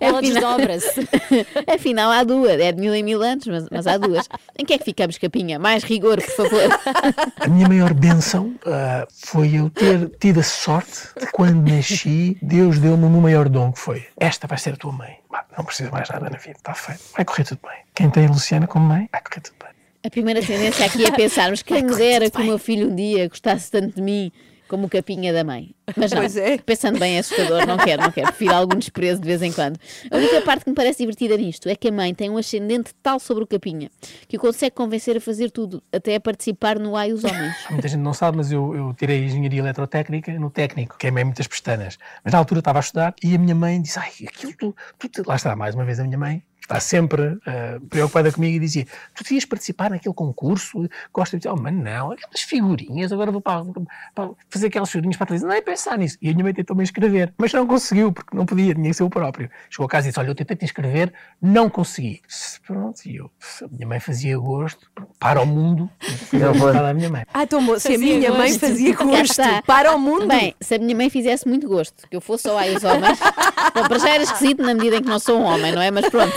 Ela 0.00 0.22
desdobra-se. 0.22 1.08
Afinal, 1.74 2.10
há 2.12 2.22
duas. 2.22 2.60
É 2.60 2.70
de 2.70 2.80
mil 2.80 2.94
em 2.94 3.02
mil 3.02 3.20
anos, 3.20 3.44
mas, 3.48 3.66
mas 3.70 3.86
há 3.88 3.98
duas. 3.98 4.28
Em 4.56 4.64
que 4.64 4.72
é 4.72 4.78
que 4.78 4.84
ficamos, 4.84 5.18
Capinha? 5.18 5.58
Mais 5.58 5.82
rigor, 5.82 6.22
por 6.22 6.30
favor. 6.30 6.62
A 7.40 7.48
minha 7.48 7.68
maior 7.68 7.92
benção 7.92 8.54
ah, 8.64 9.06
foi 9.10 9.56
eu 9.56 9.68
ter 9.68 10.10
tido 10.20 10.38
a 10.40 10.44
sorte 10.44 11.08
de 11.20 11.26
quando 11.32 11.68
nasci, 11.68 12.38
Deus 12.40 12.78
deu-me 12.78 13.04
o 13.04 13.10
meu 13.10 13.20
maior 13.20 13.48
dom, 13.48 13.72
que 13.72 13.80
foi 13.80 14.06
esta 14.16 14.46
vai 14.46 14.58
ser 14.58 14.74
a 14.74 14.76
tua 14.76 14.92
mãe. 14.92 15.18
Bah, 15.30 15.44
não 15.56 15.64
precisa 15.64 15.90
mais 15.90 16.08
nada 16.08 16.30
na 16.30 16.38
vida, 16.38 16.56
está 16.56 16.72
feito. 16.72 17.02
Vai 17.16 17.24
correr 17.24 17.44
tudo 17.44 17.60
bem. 17.64 17.78
Quem 17.94 18.08
tem 18.10 18.26
a 18.26 18.30
Luciana 18.30 18.66
como 18.68 18.86
mãe, 18.86 19.08
vai 19.12 19.20
correr 19.22 19.40
tudo 19.40 19.56
bem. 19.62 19.67
A 20.08 20.10
primeira 20.10 20.40
tendência 20.40 20.86
aqui 20.86 21.04
é 21.04 21.10
pensarmos 21.10 21.60
quem 21.60 21.84
me 21.84 21.94
dera 21.94 22.30
que 22.30 22.40
o 22.40 22.44
meu 22.44 22.58
filho 22.58 22.90
um 22.90 22.96
dia 22.96 23.28
gostasse 23.28 23.70
tanto 23.70 23.96
de 23.96 24.00
mim 24.00 24.32
como 24.66 24.86
o 24.86 24.88
capinha 24.88 25.34
da 25.34 25.44
mãe. 25.44 25.74
Mas 25.94 26.12
não, 26.12 26.20
Pois 26.20 26.34
é. 26.34 26.56
pensando 26.56 26.98
bem 26.98 27.16
é 27.16 27.18
assustador, 27.18 27.66
não 27.66 27.76
quero, 27.76 28.00
não 28.00 28.10
quero. 28.10 28.28
Prefiro 28.28 28.54
algum 28.54 28.78
desprezo 28.78 29.20
de 29.20 29.26
vez 29.26 29.42
em 29.42 29.52
quando. 29.52 29.78
A 30.10 30.16
única 30.16 30.40
parte 30.40 30.64
que 30.64 30.70
me 30.70 30.74
parece 30.74 31.00
divertida 31.00 31.36
nisto 31.36 31.68
é 31.68 31.76
que 31.76 31.88
a 31.88 31.92
mãe 31.92 32.14
tem 32.14 32.30
um 32.30 32.38
ascendente 32.38 32.94
tal 33.02 33.20
sobre 33.20 33.44
o 33.44 33.46
capinha 33.46 33.90
que 34.26 34.38
o 34.38 34.40
consegue 34.40 34.74
convencer 34.74 35.14
a 35.14 35.20
fazer 35.20 35.50
tudo, 35.50 35.82
até 35.92 36.14
a 36.14 36.20
participar 36.20 36.78
no 36.78 36.96
Ai 36.96 37.12
os 37.12 37.22
Homens. 37.22 37.54
Muita 37.68 37.88
gente 37.88 38.00
não 38.00 38.14
sabe, 38.14 38.38
mas 38.38 38.50
eu, 38.50 38.74
eu 38.74 38.94
tirei 38.94 39.26
engenharia 39.26 39.60
eletrotécnica 39.60 40.32
no 40.38 40.48
técnico, 40.48 40.96
queimei 40.96 41.22
muitas 41.22 41.46
pestanas. 41.46 41.98
Mas 42.24 42.32
na 42.32 42.38
altura 42.38 42.60
estava 42.60 42.78
a 42.78 42.80
estudar 42.80 43.14
e 43.22 43.34
a 43.34 43.38
minha 43.38 43.54
mãe 43.54 43.82
disse: 43.82 43.98
Ai, 43.98 44.10
aquilo 44.26 44.54
tu, 44.56 44.76
tu 44.98 45.06
te-" 45.10 45.22
Lá 45.26 45.36
está, 45.36 45.54
mais 45.54 45.74
uma 45.74 45.84
vez 45.84 46.00
a 46.00 46.04
minha 46.04 46.16
mãe. 46.16 46.42
Está 46.68 46.80
sempre 46.80 47.38
ah, 47.46 47.80
preocupada 47.88 48.30
comigo 48.30 48.56
e 48.56 48.60
dizia: 48.60 48.86
Tu 49.14 49.24
devias 49.24 49.46
participar 49.46 49.88
naquele 49.88 50.14
concurso? 50.14 50.86
Gosta 51.10 51.38
de 51.38 51.44
dizer, 51.44 51.54
oh, 51.54 51.58
mas 51.58 51.72
não, 51.72 52.12
aquelas 52.12 52.42
figurinhas, 52.42 53.10
agora 53.10 53.32
vou 53.32 53.40
para, 53.40 53.64
para 54.14 54.30
fazer 54.50 54.66
aquelas 54.66 54.90
figurinhas 54.90 55.16
para 55.16 55.24
a 55.24 55.28
televisão. 55.28 55.48
Não 55.48 55.56
é 55.56 55.62
pensar 55.62 55.96
nisso. 55.96 56.18
E 56.20 56.28
a 56.28 56.32
minha 56.32 56.44
mãe 56.44 56.52
tentou-me 56.52 56.82
inscrever, 56.82 57.32
mas 57.38 57.54
não 57.54 57.66
conseguiu, 57.66 58.12
porque 58.12 58.36
não 58.36 58.44
podia, 58.44 58.74
tinha 58.74 58.90
que 58.90 58.94
ser 58.94 59.02
o 59.02 59.08
próprio. 59.08 59.50
Chegou 59.70 59.86
a 59.86 59.88
casa 59.88 60.08
e 60.08 60.10
disse: 60.10 60.20
Olha, 60.20 60.28
eu 60.28 60.34
tentei 60.34 60.58
te 60.58 60.66
inscrever, 60.66 61.10
não 61.40 61.70
consegui. 61.70 62.20
Pronto, 62.66 63.00
e 63.06 63.16
eu, 63.16 63.30
se 63.40 63.64
a 63.64 63.68
minha 63.68 63.86
mãe 63.86 63.98
fazia 63.98 64.36
gosto, 64.36 64.90
para 65.18 65.40
o 65.40 65.46
mundo, 65.46 65.88
eu 66.34 66.52
vou 66.52 66.70
dar 66.70 66.84
à 66.84 66.92
minha 66.92 67.08
mãe. 67.08 67.24
Ah, 67.32 67.46
tão 67.46 67.64
bom. 67.64 67.78
Se 67.78 67.88
a 67.88 67.92
Fazia 67.92 68.14
minha 68.14 68.30
mãe 68.30 68.50
gosto. 68.50 68.60
fazia 68.60 68.94
Cá 68.94 69.04
gosto 69.04 69.42
para 69.64 69.96
o 69.96 69.98
mundo. 69.98 70.26
Bem, 70.26 70.54
se 70.60 70.74
a 70.74 70.78
minha 70.78 70.94
mãe 70.94 71.08
fizesse 71.08 71.48
muito 71.48 71.66
gosto, 71.66 72.06
que 72.06 72.14
eu 72.14 72.20
fosse 72.20 72.42
só 72.42 72.58
ai 72.58 72.76
os 72.76 72.84
homens, 72.84 73.18
bom, 73.74 73.88
para 73.88 73.98
já 73.98 74.10
era 74.10 74.22
esquisito 74.22 74.62
na 74.62 74.74
medida 74.74 74.96
em 74.96 75.02
que 75.02 75.08
não 75.08 75.18
sou 75.18 75.40
um 75.40 75.44
homem, 75.44 75.72
não 75.72 75.80
é? 75.80 75.90
Mas 75.90 76.10
pronto. 76.10 76.36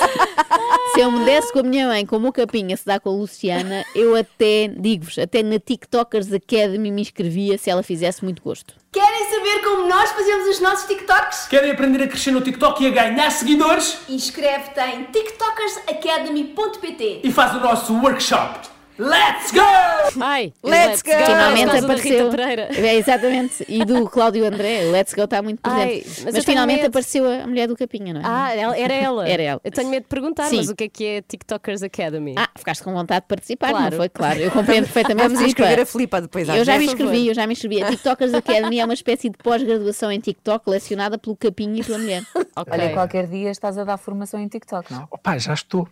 Se 0.94 1.02
eu 1.02 1.12
me 1.12 1.24
desse 1.24 1.54
com 1.54 1.60
a 1.60 1.64
minha 1.64 1.88
mãe 1.88 2.06
como 2.06 2.28
o 2.28 2.34
Capinha 2.34 2.76
se 2.76 2.86
dá 2.86 3.00
com 3.00 3.10
a 3.10 3.14
Luciana, 3.14 3.86
eu 3.96 4.14
até, 4.16 4.68
digo-vos, 4.68 5.18
até 5.18 5.42
na 5.42 5.58
TikTokers 5.60 6.34
Academy 6.34 6.92
me 6.92 7.02
inscrevia 7.02 7.58
se 7.58 7.70
ela 7.70 7.84
fizesse 7.84 8.22
muito 8.24 8.44
gosto. 8.44 8.76
Querem 8.92 9.30
saber 9.30 9.62
como 9.64 9.88
nós 9.88 10.12
fazemos 10.12 10.50
os 10.50 10.60
nossos 10.60 10.86
TikToks? 10.88 11.48
Querem 11.48 11.72
aprender 11.72 12.04
a 12.04 12.08
crescer 12.08 12.32
no 12.32 12.42
TikTok 12.42 12.84
e 12.84 12.88
a 12.88 12.90
ganhar 12.90 13.32
seguidores? 13.32 14.00
Inscreve-te 14.10 14.82
em 14.82 15.06
tiktokersacademy.pt 15.06 17.22
E 17.24 17.32
faz 17.32 17.56
o 17.56 17.62
nosso 17.62 17.94
workshop. 17.94 18.81
Let's 19.02 19.52
go! 19.52 20.22
Ai, 20.22 20.54
Let's 20.64 21.02
go! 21.02 21.10
Finalmente 21.12 21.76
apareceu. 21.78 22.26
Rita 22.26 22.38
Pereira. 22.38 22.70
É, 22.72 22.96
exatamente. 22.98 23.66
E 23.68 23.84
do 23.84 24.08
Cláudio 24.08 24.46
André, 24.46 24.84
Let's 24.92 25.16
Go 25.16 25.24
está 25.24 25.42
muito 25.42 25.60
presente. 25.60 25.82
Ai, 25.82 26.04
mas 26.26 26.36
mas 26.36 26.46
finalmente 26.46 26.86
apareceu 26.86 27.26
a 27.28 27.48
mulher 27.48 27.68
do 27.68 27.76
Capinha, 27.76 28.14
não 28.14 28.22
é? 28.22 28.24
Ah, 28.24 28.56
ela- 28.56 28.78
era 28.78 28.94
ela. 28.94 29.28
Era 29.32 29.42
ela. 29.42 29.62
Eu 29.64 29.72
tenho 29.72 29.90
medo 29.90 30.04
de 30.04 30.10
perguntar, 30.10 30.46
Sim. 30.46 30.58
mas 30.58 30.70
o 30.70 30.76
que 30.76 30.84
é 30.84 30.88
que 30.90 31.06
é 31.06 31.22
TikTokers 31.24 31.82
Academy? 31.82 32.36
Ah, 32.38 32.48
ficaste 32.56 32.84
com 32.84 32.94
vontade 32.94 33.22
de 33.22 33.28
participar, 33.28 33.70
Claro. 33.72 33.90
não 33.90 33.98
foi? 33.98 34.10
Claro, 34.10 34.40
eu 34.40 34.52
compreendo 34.52 34.84
perfeitamente. 34.86 35.30
Vamos 35.30 35.42
inscrever 35.42 35.80
a 35.80 35.86
Filipa 35.86 36.22
depois. 36.22 36.48
Eu 36.48 36.64
já 36.64 36.78
me 36.78 36.86
inscrevi, 36.86 37.28
eu 37.28 37.34
já 37.34 37.48
me 37.48 37.54
inscrevi. 37.54 37.82
A 37.82 37.90
TikTokers 37.90 38.34
Academy 38.36 38.80
é 38.80 38.86
uma 38.86 38.94
espécie 38.94 39.30
de 39.30 39.38
pós-graduação 39.40 40.12
em 40.12 40.20
TikTok 40.20 40.70
lecionada 40.70 41.18
pelo 41.18 41.36
Capinha 41.36 41.82
e 41.82 41.84
pela 41.84 41.98
mulher. 41.98 42.22
Olha, 42.70 42.90
qualquer 42.94 43.26
dia 43.26 43.50
estás 43.50 43.80
a 43.80 43.84
dar 43.84 43.98
formação 43.98 44.40
em 44.40 44.48
TikTok, 44.48 44.94
não? 44.94 45.08
Opa, 45.10 45.38
já 45.40 45.54
estou. 45.54 45.88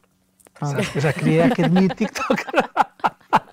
Eu 0.95 1.01
já 1.01 1.13
criei 1.13 1.41
a 1.41 1.45
Academia 1.47 1.87
de 1.87 1.95
TikTok. 1.95 2.43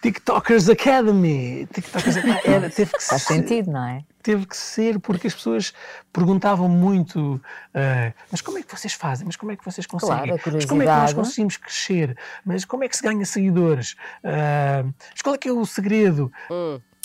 TikTokers 0.00 0.68
Academy. 0.68 1.66
TikTokers 1.72 2.16
Academy. 2.16 2.40
Era, 2.44 2.70
teve 2.70 2.92
que 2.92 3.02
Faz 3.02 3.22
ser- 3.22 3.34
sentido, 3.34 3.70
não 3.70 3.84
é? 3.86 4.04
Teve 4.22 4.46
que 4.46 4.56
ser 4.56 4.98
porque 5.00 5.26
as 5.26 5.34
pessoas 5.34 5.74
perguntavam 6.10 6.66
muito 6.68 7.38
ah, 7.74 8.12
mas 8.30 8.40
como 8.40 8.58
é 8.58 8.62
que 8.62 8.74
vocês 8.74 8.94
fazem? 8.94 9.26
Mas 9.26 9.36
como 9.36 9.52
é 9.52 9.56
que 9.56 9.64
vocês 9.64 9.86
conseguem? 9.86 10.36
Claro, 10.38 10.40
mas 10.54 10.64
como 10.64 10.82
é 10.82 10.86
que 10.86 10.90
nós 10.90 11.12
conseguimos 11.12 11.56
crescer? 11.58 12.16
Mas 12.44 12.64
como 12.64 12.84
é 12.84 12.88
que 12.88 12.96
se 12.96 13.02
ganha 13.02 13.24
seguidores? 13.26 13.96
Ah, 14.22 14.84
mas 15.10 15.22
qual 15.22 15.34
é 15.34 15.38
que 15.38 15.48
é 15.48 15.52
o 15.52 15.64
segredo? 15.66 16.32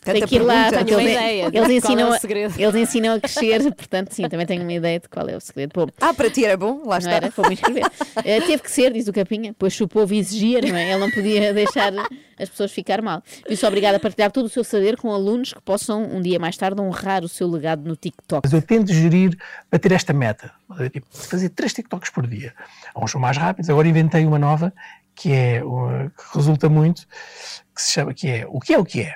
Tem 0.04 0.26
que 0.26 0.36
ir 0.38 0.40
lá, 0.40 0.70
Tenho 0.72 0.84
uma 0.98 1.02
eles, 1.04 1.12
ideia 1.14 1.52
de 1.52 1.58
eles 1.58 1.68
qual 1.68 1.70
é 1.70 1.74
ensinam, 1.76 2.20
segredo. 2.20 2.54
eles 2.60 2.76
ensinam 2.76 3.16
a 3.16 3.20
crescer, 3.20 3.60
portanto, 3.76 4.12
sim, 4.14 4.28
também 4.30 4.46
tenho 4.46 4.64
uma 4.64 4.72
ideia 4.74 5.00
de 5.00 5.10
qual 5.10 5.28
é 5.28 5.36
o 5.36 5.40
segredo. 5.42 5.72
Bom, 5.76 5.88
Ah, 6.00 6.14
para 6.14 6.30
ti 6.30 6.46
era 6.46 6.56
bom? 6.56 6.78
Lá 6.86 6.92
não 6.92 6.98
está. 6.98 7.12
era? 7.12 7.30
Vou-me 7.30 7.54
inscrever. 7.54 7.84
Eh, 8.26 8.42
teve 8.42 8.62
que 8.64 8.72
ser, 8.72 8.92
diz 8.92 9.08
o 9.08 9.14
Capinha, 9.14 9.54
pois 9.58 9.74
se 9.74 9.84
o 9.84 9.88
povo 9.88 10.14
exigia, 10.14 10.62
não 10.62 10.76
é? 10.76 10.92
Ele 10.92 11.00
não 11.00 11.10
podia 11.12 11.54
deixar 11.54 11.92
as 12.38 12.50
pessoas 12.50 12.72
ficar 12.72 13.02
mal. 13.02 13.22
Viu-se 13.48 13.66
obrigado 13.66 13.96
a 13.96 14.00
partilhar 14.00 14.32
todo 14.32 14.46
o 14.46 14.50
seu 14.50 14.64
saber 14.64 14.98
com 14.98 15.12
alunos 15.12 15.54
que 15.54 15.62
possam, 15.62 16.04
um 16.04 16.22
dia 16.22 16.40
mais 16.40 16.56
tarde, 16.58 16.82
honrar 16.82 17.24
o 17.24 17.28
seu 17.30 17.48
legado 17.50 17.88
no 17.88 17.96
TikTok. 17.96 18.42
Mas 18.44 18.54
eu 18.54 18.62
tento 18.62 18.92
gerir 18.94 19.38
para 19.70 19.80
ter 19.80 19.92
esta 19.92 20.12
meta, 20.14 20.52
tipo, 20.92 21.08
fazer 21.12 21.50
três 21.50 21.74
TikToks 21.74 22.10
por 22.10 22.26
dia. 22.28 22.54
Uns 22.96 23.12
são 23.12 23.20
mais 23.22 23.38
rápidos, 23.38 23.70
agora 23.70 23.88
inventei 23.88 24.26
uma 24.26 24.40
nova 24.40 24.74
que 25.16 25.32
é 25.34 25.64
uma- 25.64 26.10
que 26.10 26.38
resulta 26.38 26.70
muito, 26.70 27.06
que 27.76 27.82
se 27.82 27.92
chama 27.94 28.14
que 28.14 28.28
é 28.28 28.46
o 28.48 28.60
que 28.60 28.74
é 28.74 28.78
o 28.78 28.86
que 28.86 29.02
é. 29.02 29.16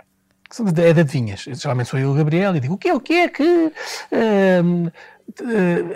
É 0.60 0.94
de 0.94 1.00
adivinhas. 1.02 1.42
Geralmente 1.42 1.90
sou 1.90 2.00
eu 2.00 2.12
o 2.12 2.14
Gabriel 2.14 2.56
e 2.56 2.60
digo 2.60 2.76
o 2.76 2.78
que 2.78 2.90
é 2.90 2.94
o 2.94 3.00
que 3.00 3.14
é 3.14 3.28
que 3.28 3.72
eh, 4.12 4.62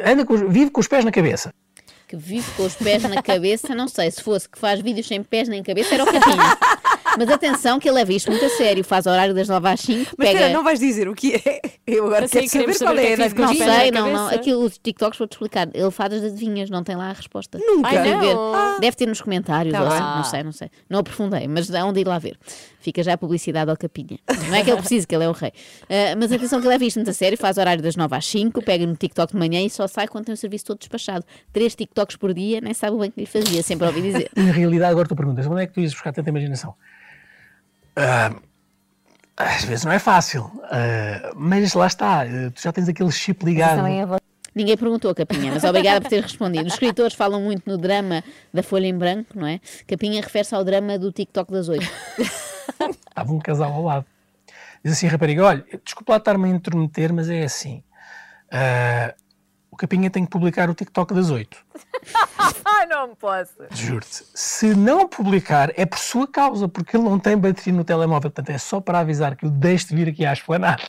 anda 0.05 0.25
com 0.25 0.33
os- 0.33 0.41
vive 0.53 0.71
com 0.71 0.79
os 0.79 0.87
pés 0.87 1.03
na 1.05 1.11
cabeça. 1.11 1.53
Que 2.07 2.15
vive 2.15 2.49
com 2.55 2.63
os 2.63 2.73
pés 2.73 3.03
na 3.03 3.21
cabeça, 3.21 3.75
não 3.75 3.87
sei, 3.87 4.09
se 4.09 4.21
fosse 4.23 4.47
que 4.47 4.57
faz 4.57 4.79
vídeos 4.79 5.07
sem 5.07 5.21
pés 5.21 5.49
nem 5.49 5.61
cabeça, 5.61 5.93
era 5.93 6.03
o 6.03 6.07
Capinha. 6.07 6.57
Mas 7.17 7.29
atenção 7.29 7.79
que 7.79 7.87
ele 7.87 7.95
leva 7.95 8.13
isto 8.13 8.29
muito 8.29 8.45
a 8.45 8.49
sério, 8.49 8.83
faz 8.83 9.05
horário 9.05 9.33
das 9.33 9.47
9 9.47 9.67
às 9.67 9.79
5, 9.81 10.15
Mas 10.17 10.27
pega... 10.27 10.39
espera, 10.39 10.53
não 10.53 10.63
vais 10.63 10.79
dizer 10.79 11.07
o 11.07 11.15
que 11.15 11.35
é? 11.35 11.61
Eu 11.85 12.05
agora 12.05 12.25
Assim, 12.25 12.47
quero 12.47 12.49
saber 12.49 12.65
qual 12.65 12.89
saber 12.89 13.01
que 13.01 13.21
é 13.21 13.25
é 13.25 13.29
Não 13.29 13.53
sei, 13.55 13.91
não, 13.91 14.13
não. 14.13 14.27
Aquilo, 14.29 14.63
os 14.63 14.77
TikToks, 14.77 15.17
vou-te 15.17 15.33
explicar. 15.33 15.69
Ele 15.73 15.91
faz 15.91 16.13
as 16.13 16.23
adivinhas, 16.23 16.69
não 16.69 16.83
tem 16.83 16.95
lá 16.95 17.09
a 17.09 17.13
resposta. 17.13 17.57
Nunca. 17.57 17.89
Deve 17.89 18.09
Ai, 18.09 18.19
ver. 18.19 18.35
não. 18.35 18.79
Deve 18.79 18.97
ter 18.97 19.07
nos 19.07 19.21
comentários, 19.21 19.73
Tá 19.73 19.87
assim, 19.87 19.99
não 19.99 20.23
sei, 20.23 20.43
não 20.43 20.51
sei. 20.51 20.69
Não 20.89 20.99
aprofundei, 20.99 21.47
mas 21.47 21.73
há 21.73 21.85
onde 21.85 22.01
ir 22.01 22.07
lá 22.07 22.19
ver. 22.19 22.37
Fica 22.79 23.03
já 23.03 23.13
a 23.13 23.17
publicidade 23.17 23.69
ao 23.69 23.75
capinha. 23.75 24.19
Não 24.47 24.55
é 24.55 24.63
que 24.63 24.69
ele 24.69 24.77
precise, 24.77 25.05
que 25.05 25.13
ele 25.13 25.25
é 25.25 25.29
o 25.29 25.33
rei. 25.33 25.51
Ah, 25.89 26.15
mas 26.17 26.31
atenção 26.31 26.59
que 26.59 26.65
ele 26.67 26.73
leva 26.73 26.85
isto 26.85 26.97
muito 26.97 27.09
a 27.09 27.13
sério, 27.13 27.37
faz 27.37 27.57
horário 27.57 27.83
das 27.83 27.95
9 27.95 28.15
às 28.15 28.25
5, 28.25 28.61
pega 28.61 28.85
no 28.85 28.95
TikTok 28.95 29.33
de 29.33 29.39
manhã 29.39 29.61
e 29.61 29.69
só 29.69 29.87
sai 29.87 30.07
quando 30.07 30.25
tem 30.25 30.33
o 30.33 30.37
serviço 30.37 30.65
todo 30.65 30.79
despachado. 30.79 31.25
Três 31.51 31.75
TikToks 31.75 32.15
por 32.15 32.33
dia, 32.33 32.61
nem 32.61 32.73
sabe 32.73 32.95
o 32.95 32.99
bem 32.99 33.11
que 33.11 33.19
lhe 33.19 33.25
fazia, 33.25 33.61
sempre 33.63 33.87
ouvi 33.87 34.01
dizer. 34.01 34.29
Na 34.35 34.51
realidade, 34.51 34.91
agora 34.91 35.07
tu 35.07 35.15
perguntas, 35.15 35.45
onde 35.47 35.63
é 35.63 35.67
que 35.67 35.73
tu 35.73 35.81
ias 35.81 35.93
buscar 35.93 36.13
tanta 36.13 36.29
imaginação? 36.29 36.75
Ah, 37.97 38.31
às 39.35 39.63
vezes 39.63 39.83
não 39.83 39.91
é 39.91 39.99
fácil, 39.99 40.49
ah, 40.65 41.31
mas 41.35 41.73
lá 41.73 41.87
está, 41.87 42.21
ah, 42.21 42.51
tu 42.53 42.61
já 42.61 42.71
tens 42.71 42.87
aquele 42.87 43.11
chip 43.11 43.43
ligado. 43.43 43.85
É 43.85 44.05
Ninguém 44.53 44.75
perguntou 44.75 45.13
Capinha, 45.13 45.51
mas 45.51 45.63
obrigada 45.63 46.01
por 46.01 46.09
ter 46.09 46.21
respondido. 46.21 46.65
Os 46.65 46.73
escritores 46.73 47.13
falam 47.13 47.39
muito 47.41 47.69
no 47.69 47.77
drama 47.77 48.23
da 48.51 48.63
Folha 48.63 48.87
em 48.87 48.97
Branco, 48.97 49.37
não 49.37 49.45
é? 49.45 49.59
Capinha 49.85 50.19
refere-se 50.19 50.55
ao 50.55 50.63
drama 50.63 50.97
do 50.97 51.11
TikTok 51.11 51.51
das 51.51 51.69
oito. 51.69 51.87
Estava 53.07 53.31
um 53.31 53.37
casal 53.37 53.71
ao 53.71 53.83
lado. 53.83 54.05
Diz 54.83 54.93
assim, 54.93 55.05
rapariga, 55.05 55.43
olha, 55.43 55.63
desculpa 55.83 56.13
lá 56.13 56.17
estar-me 56.17 56.45
a 56.45 56.49
intrometer, 56.49 57.13
mas 57.13 57.29
é 57.29 57.43
assim. 57.43 57.83
ah, 58.51 59.13
o 59.77 59.79
Capinha 59.79 60.09
tem 60.09 60.25
que 60.25 60.31
publicar 60.31 60.71
o 60.71 60.73
TikTok 60.73 61.13
das 61.13 61.29
oito. 61.29 61.55
Ai, 62.65 62.87
não 62.89 63.13
posso. 63.15 63.53
Juro-te. 63.69 64.23
Se 64.33 64.73
não 64.73 65.07
publicar, 65.07 65.71
é 65.77 65.85
por 65.85 65.99
sua 65.99 66.27
causa, 66.27 66.67
porque 66.67 66.97
ele 66.97 67.03
não 67.03 67.19
tem 67.19 67.37
bateria 67.37 67.73
no 67.73 67.83
telemóvel. 67.83 68.31
Portanto, 68.31 68.49
é 68.49 68.57
só 68.57 68.81
para 68.81 68.99
avisar 68.99 69.35
que 69.35 69.45
eu 69.45 69.51
deixo 69.51 69.89
de 69.89 69.95
vir 69.95 70.09
aqui 70.09 70.25
à 70.25 70.33
esplanada. 70.33 70.81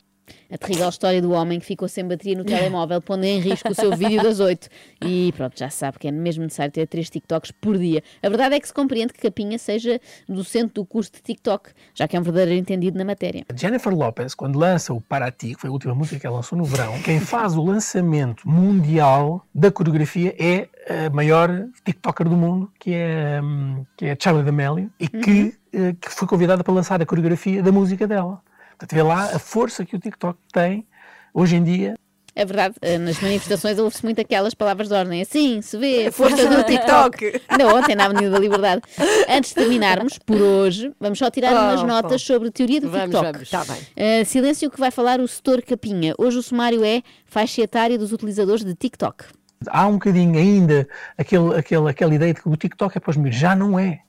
A 0.51 0.57
terrível 0.57 0.89
história 0.89 1.21
do 1.21 1.31
homem 1.31 1.59
que 1.59 1.65
ficou 1.65 1.87
sem 1.87 2.07
bateria 2.07 2.35
no 2.35 2.43
telemóvel, 2.43 2.99
pondo 2.99 3.23
em 3.23 3.39
risco 3.39 3.69
o 3.69 3.75
seu 3.75 3.95
vídeo 3.95 4.23
das 4.23 4.39
oito. 4.39 4.67
E 5.05 5.31
pronto, 5.37 5.57
já 5.57 5.69
sabe 5.69 5.99
que 5.99 6.07
é 6.07 6.11
mesmo 6.11 6.43
necessário 6.43 6.71
ter 6.71 6.87
três 6.87 7.07
TikToks 7.07 7.51
por 7.51 7.77
dia. 7.77 8.01
A 8.23 8.29
verdade 8.29 8.55
é 8.55 8.59
que 8.59 8.67
se 8.67 8.73
compreende 8.73 9.13
que 9.13 9.21
Capinha 9.21 9.59
seja 9.59 10.01
docente 10.27 10.73
do 10.73 10.85
curso 10.85 11.11
de 11.11 11.21
TikTok, 11.21 11.69
já 11.93 12.07
que 12.07 12.17
é 12.17 12.19
um 12.19 12.23
verdadeiro 12.23 12.59
entendido 12.59 12.97
na 12.97 13.05
matéria. 13.05 13.45
Jennifer 13.55 13.93
Lopez, 13.93 14.33
quando 14.33 14.57
lança 14.57 14.91
o 14.91 14.99
Para 14.99 15.29
Ti, 15.29 15.53
que 15.53 15.61
foi 15.61 15.69
a 15.69 15.73
última 15.73 15.93
música 15.93 16.19
que 16.19 16.25
ela 16.25 16.37
lançou 16.37 16.57
no 16.57 16.65
verão, 16.65 16.99
quem 17.03 17.19
faz 17.19 17.55
o 17.55 17.63
lançamento 17.63 18.49
mundial 18.49 19.45
da 19.53 19.71
coreografia 19.71 20.35
é 20.39 20.67
a 21.05 21.09
maior 21.11 21.67
TikToker 21.85 22.27
do 22.27 22.35
mundo, 22.35 22.71
que 22.79 22.91
é, 22.91 23.39
hum, 23.43 23.85
que 23.95 24.05
é 24.05 24.17
Charlie 24.19 24.43
D'Amelio, 24.43 24.89
e 24.99 25.07
que, 25.07 25.53
eh, 25.71 25.93
que 25.93 26.09
foi 26.09 26.27
convidada 26.27 26.63
para 26.63 26.73
lançar 26.73 26.99
a 26.99 27.05
coreografia 27.05 27.61
da 27.61 27.71
música 27.71 28.07
dela. 28.07 28.41
Portanto, 28.79 28.95
vê 28.95 29.03
lá 29.03 29.25
a 29.35 29.39
força 29.39 29.85
que 29.85 29.95
o 29.95 29.99
TikTok 29.99 30.39
tem 30.53 30.87
hoje 31.33 31.57
em 31.57 31.63
dia. 31.63 31.95
É 32.35 32.45
verdade, 32.45 32.75
eh, 32.81 32.97
nas 32.97 33.19
manifestações 33.19 33.77
ouve-se 33.77 34.01
muito 34.05 34.21
aquelas 34.21 34.53
palavras 34.53 34.87
de 34.87 34.93
ordem. 34.93 35.21
Assim 35.21 35.61
se 35.61 35.77
vê 35.77 36.07
a 36.07 36.11
força 36.11 36.45
do 36.47 36.63
TikTok. 36.63 37.41
Ainda 37.49 37.75
ontem 37.75 37.95
na 37.95 38.05
Avenida 38.05 38.29
da 38.29 38.39
Liberdade. 38.39 38.81
Antes 39.27 39.49
de 39.49 39.55
terminarmos, 39.55 40.17
por 40.19 40.39
hoje, 40.41 40.93
vamos 40.97 41.19
só 41.19 41.29
tirar 41.29 41.51
Oh, 41.51 41.55
umas 41.59 41.81
pá. 41.81 41.87
notas 41.87 42.21
sobre 42.21 42.47
a 42.47 42.51
teoria 42.51 42.79
do 42.79 42.89
Vamos, 42.89 43.07
TikTok. 43.13 43.33
vamos. 43.33 43.49
Tá 43.49 43.65
bem. 43.65 44.21
Uh, 44.21 44.25
silêncio 44.25 44.71
que 44.71 44.79
vai 44.79 44.91
falar 44.91 45.19
o 45.19 45.27
setor 45.27 45.61
Capinha. 45.61 46.13
Hoje 46.17 46.37
o 46.37 46.43
sumário 46.43 46.85
é 46.85 47.01
faixa 47.25 47.61
etária 47.61 47.97
dos 47.97 48.13
utilizadores 48.13 48.63
de 48.63 48.73
TikTok. 48.73 49.25
Há 49.67 49.87
um 49.87 49.93
bocadinho 49.93 50.39
ainda 50.39 50.87
aquele, 51.17 51.55
aquele, 51.57 51.89
aquela 51.89 52.15
ideia 52.15 52.33
de 52.33 52.41
que 52.41 52.47
o 52.47 52.55
TikTok 52.55 52.95
é 52.97 53.01
para 53.01 53.11
os 53.11 53.17
miúdos. 53.17 53.37
Já 53.37 53.53
não 53.53 53.77
é. 53.77 53.99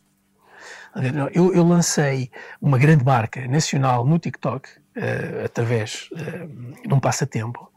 Eu, 1.33 1.55
eu 1.55 1.65
lancei 1.65 2.31
uma 2.61 2.79
grande 2.79 3.05
marca 3.05 3.47
nacional 3.47 4.05
no 4.05 4.19
TikTok, 4.19 4.69
eh, 4.97 5.43
através 5.45 6.09
eh, 6.17 6.47
de 6.87 6.93
um 6.93 6.99
passatempo, 6.99 7.71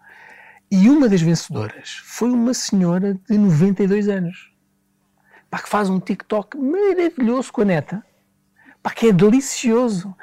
e 0.71 0.89
uma 0.89 1.07
das 1.07 1.21
vencedoras 1.21 2.01
foi 2.03 2.31
uma 2.31 2.53
senhora 2.53 3.19
de 3.29 3.37
92 3.37 4.07
anos, 4.09 4.51
pá, 5.49 5.59
que 5.59 5.69
faz 5.69 5.89
um 5.89 5.99
TikTok 5.99 6.57
maravilhoso 6.57 7.53
com 7.53 7.61
a 7.61 7.65
neta, 7.65 8.03
pá, 8.81 8.89
que 8.89 9.09
é 9.09 9.11
delicioso. 9.11 10.15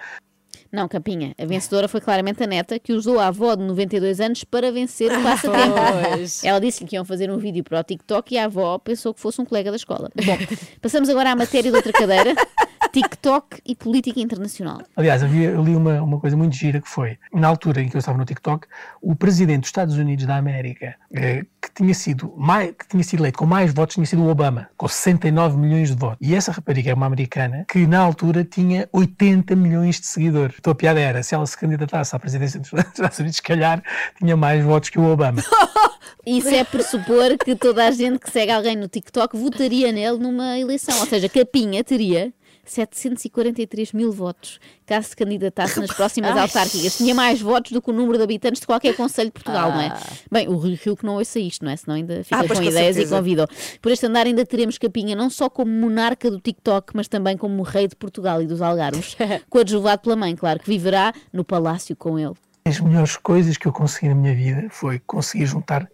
Não, 0.72 0.88
Capinha, 0.88 1.34
a 1.38 1.44
vencedora 1.44 1.86
foi 1.86 2.00
claramente 2.00 2.42
a 2.42 2.46
neta 2.46 2.78
que 2.78 2.92
usou 2.92 3.18
a 3.20 3.28
avó 3.28 3.54
de 3.54 3.62
92 3.62 4.20
anos 4.20 4.44
para 4.44 4.70
vencer 4.72 5.12
o 5.12 5.22
passatempo. 5.22 5.74
Pois. 6.14 6.44
Ela 6.44 6.60
disse-lhe 6.60 6.88
que 6.88 6.96
iam 6.96 7.04
fazer 7.04 7.30
um 7.30 7.38
vídeo 7.38 7.62
para 7.62 7.80
o 7.80 7.84
TikTok 7.84 8.34
e 8.34 8.38
a 8.38 8.46
avó 8.46 8.78
pensou 8.78 9.14
que 9.14 9.20
fosse 9.20 9.40
um 9.40 9.44
colega 9.44 9.70
da 9.70 9.76
escola. 9.76 10.10
Bom, 10.24 10.36
passamos 10.80 11.08
agora 11.08 11.30
à 11.30 11.36
matéria 11.36 11.70
de 11.70 11.76
outra 11.76 11.92
cadeira: 11.92 12.34
TikTok 12.92 13.60
e 13.64 13.74
política 13.74 14.20
internacional. 14.20 14.82
Aliás, 14.96 15.22
havia 15.22 15.58
ali 15.58 15.74
uma, 15.74 16.02
uma 16.02 16.18
coisa 16.18 16.36
muito 16.36 16.54
gira 16.54 16.80
que 16.80 16.88
foi, 16.88 17.18
na 17.32 17.48
altura 17.48 17.80
em 17.80 17.88
que 17.88 17.96
eu 17.96 17.98
estava 17.98 18.18
no 18.18 18.24
TikTok, 18.24 18.66
o 19.00 19.14
presidente 19.14 19.60
dos 19.60 19.68
Estados 19.68 19.96
Unidos 19.96 20.26
da 20.26 20.36
América, 20.36 20.94
eh, 21.12 21.44
que, 21.60 21.70
tinha 21.74 21.94
sido 21.94 22.32
mais, 22.36 22.72
que 22.72 22.88
tinha 22.88 23.02
sido 23.02 23.20
eleito 23.20 23.38
com 23.38 23.46
mais 23.46 23.72
votos, 23.72 23.94
tinha 23.94 24.06
sido 24.06 24.22
o 24.22 24.28
Obama, 24.28 24.68
com 24.76 24.88
69 24.88 25.56
milhões 25.56 25.88
de 25.88 25.96
votos. 25.96 26.18
E 26.20 26.34
essa 26.34 26.52
rapariga 26.52 26.90
é 26.90 26.94
uma 26.94 27.06
americana 27.06 27.64
que 27.68 27.86
na 27.86 28.00
altura 28.00 28.44
tinha 28.44 28.88
80 28.92 29.54
milhões 29.56 30.00
de 30.00 30.06
seguidores. 30.06 30.56
Então 30.58 30.72
a 30.72 30.76
piada 30.76 31.00
era, 31.00 31.22
se 31.22 31.34
ela 31.34 31.46
se 31.46 31.56
candidatasse 31.56 32.14
à 32.14 32.18
presidência 32.18 32.60
dos 32.60 32.72
Estados 32.74 33.18
Unidos, 33.18 33.36
se 33.36 33.42
calhar 33.42 33.82
tinha 34.18 34.36
mais 34.36 34.64
votos 34.64 34.90
que 34.90 34.98
o 34.98 35.04
Obama. 35.04 35.42
Isso 36.26 36.48
é 36.48 36.64
pressupor 36.64 37.38
que 37.38 37.56
toda 37.56 37.86
a 37.86 37.90
gente 37.90 38.18
que 38.18 38.30
segue 38.30 38.52
alguém 38.52 38.76
no 38.76 38.88
TikTok 38.88 39.36
votaria 39.36 39.90
nele 39.90 40.18
numa 40.18 40.58
eleição. 40.58 40.98
Ou 41.00 41.06
seja, 41.06 41.28
Capinha 41.28 41.82
teria 41.82 42.32
743 42.70 43.92
mil 43.92 44.12
votos 44.12 44.58
caso 44.86 45.08
se 45.08 45.16
candidatasse 45.16 45.80
nas 45.80 45.90
próximas 45.94 46.32
Ai. 46.32 46.42
autárquicas. 46.42 46.96
Tinha 46.96 47.14
mais 47.14 47.40
votos 47.40 47.72
do 47.72 47.82
que 47.82 47.90
o 47.90 47.92
número 47.92 48.18
de 48.18 48.24
habitantes 48.24 48.60
de 48.60 48.66
qualquer 48.66 48.94
conselho 48.96 49.28
de 49.28 49.32
Portugal, 49.32 49.70
não 49.72 49.80
é? 49.80 49.88
Ah. 49.88 50.00
Bem, 50.30 50.48
o 50.48 50.56
Rui 50.56 50.74
Rio 50.74 50.96
que 50.96 51.04
não 51.04 51.14
ouça 51.16 51.38
isto, 51.38 51.64
não 51.64 51.70
é? 51.72 51.76
Senão 51.76 51.96
ainda 51.96 52.22
fica 52.24 52.36
Ah, 52.36 52.42
com 52.42 52.54
com 52.54 52.62
ideias 52.62 52.94
certeza. 52.96 53.14
e 53.14 53.18
convidou. 53.18 53.46
Por 53.80 53.92
este 53.92 54.06
andar 54.06 54.26
ainda 54.26 54.44
teremos 54.46 54.78
Capinha 54.78 55.14
não 55.16 55.28
só 55.30 55.48
como 55.50 55.70
monarca 55.70 56.30
do 56.30 56.40
TikTok, 56.40 56.92
mas 56.94 57.08
também 57.08 57.36
como 57.36 57.62
rei 57.62 57.88
de 57.88 57.96
Portugal 57.96 58.40
e 58.42 58.46
dos 58.46 58.62
Algarves, 58.62 59.16
coadjuvado 59.50 60.02
pela 60.02 60.16
mãe, 60.16 60.34
claro, 60.36 60.60
que 60.60 60.66
viverá 60.68 61.12
no 61.32 61.44
palácio 61.44 61.94
com 61.96 62.18
ele. 62.18 62.34
As 62.64 62.78
melhores 62.78 63.16
coisas 63.16 63.56
que 63.56 63.66
eu 63.66 63.72
consegui 63.72 64.08
na 64.08 64.14
minha 64.14 64.34
vida 64.34 64.66
foi 64.70 64.98
conseguir 65.00 65.46
juntar 65.46 65.88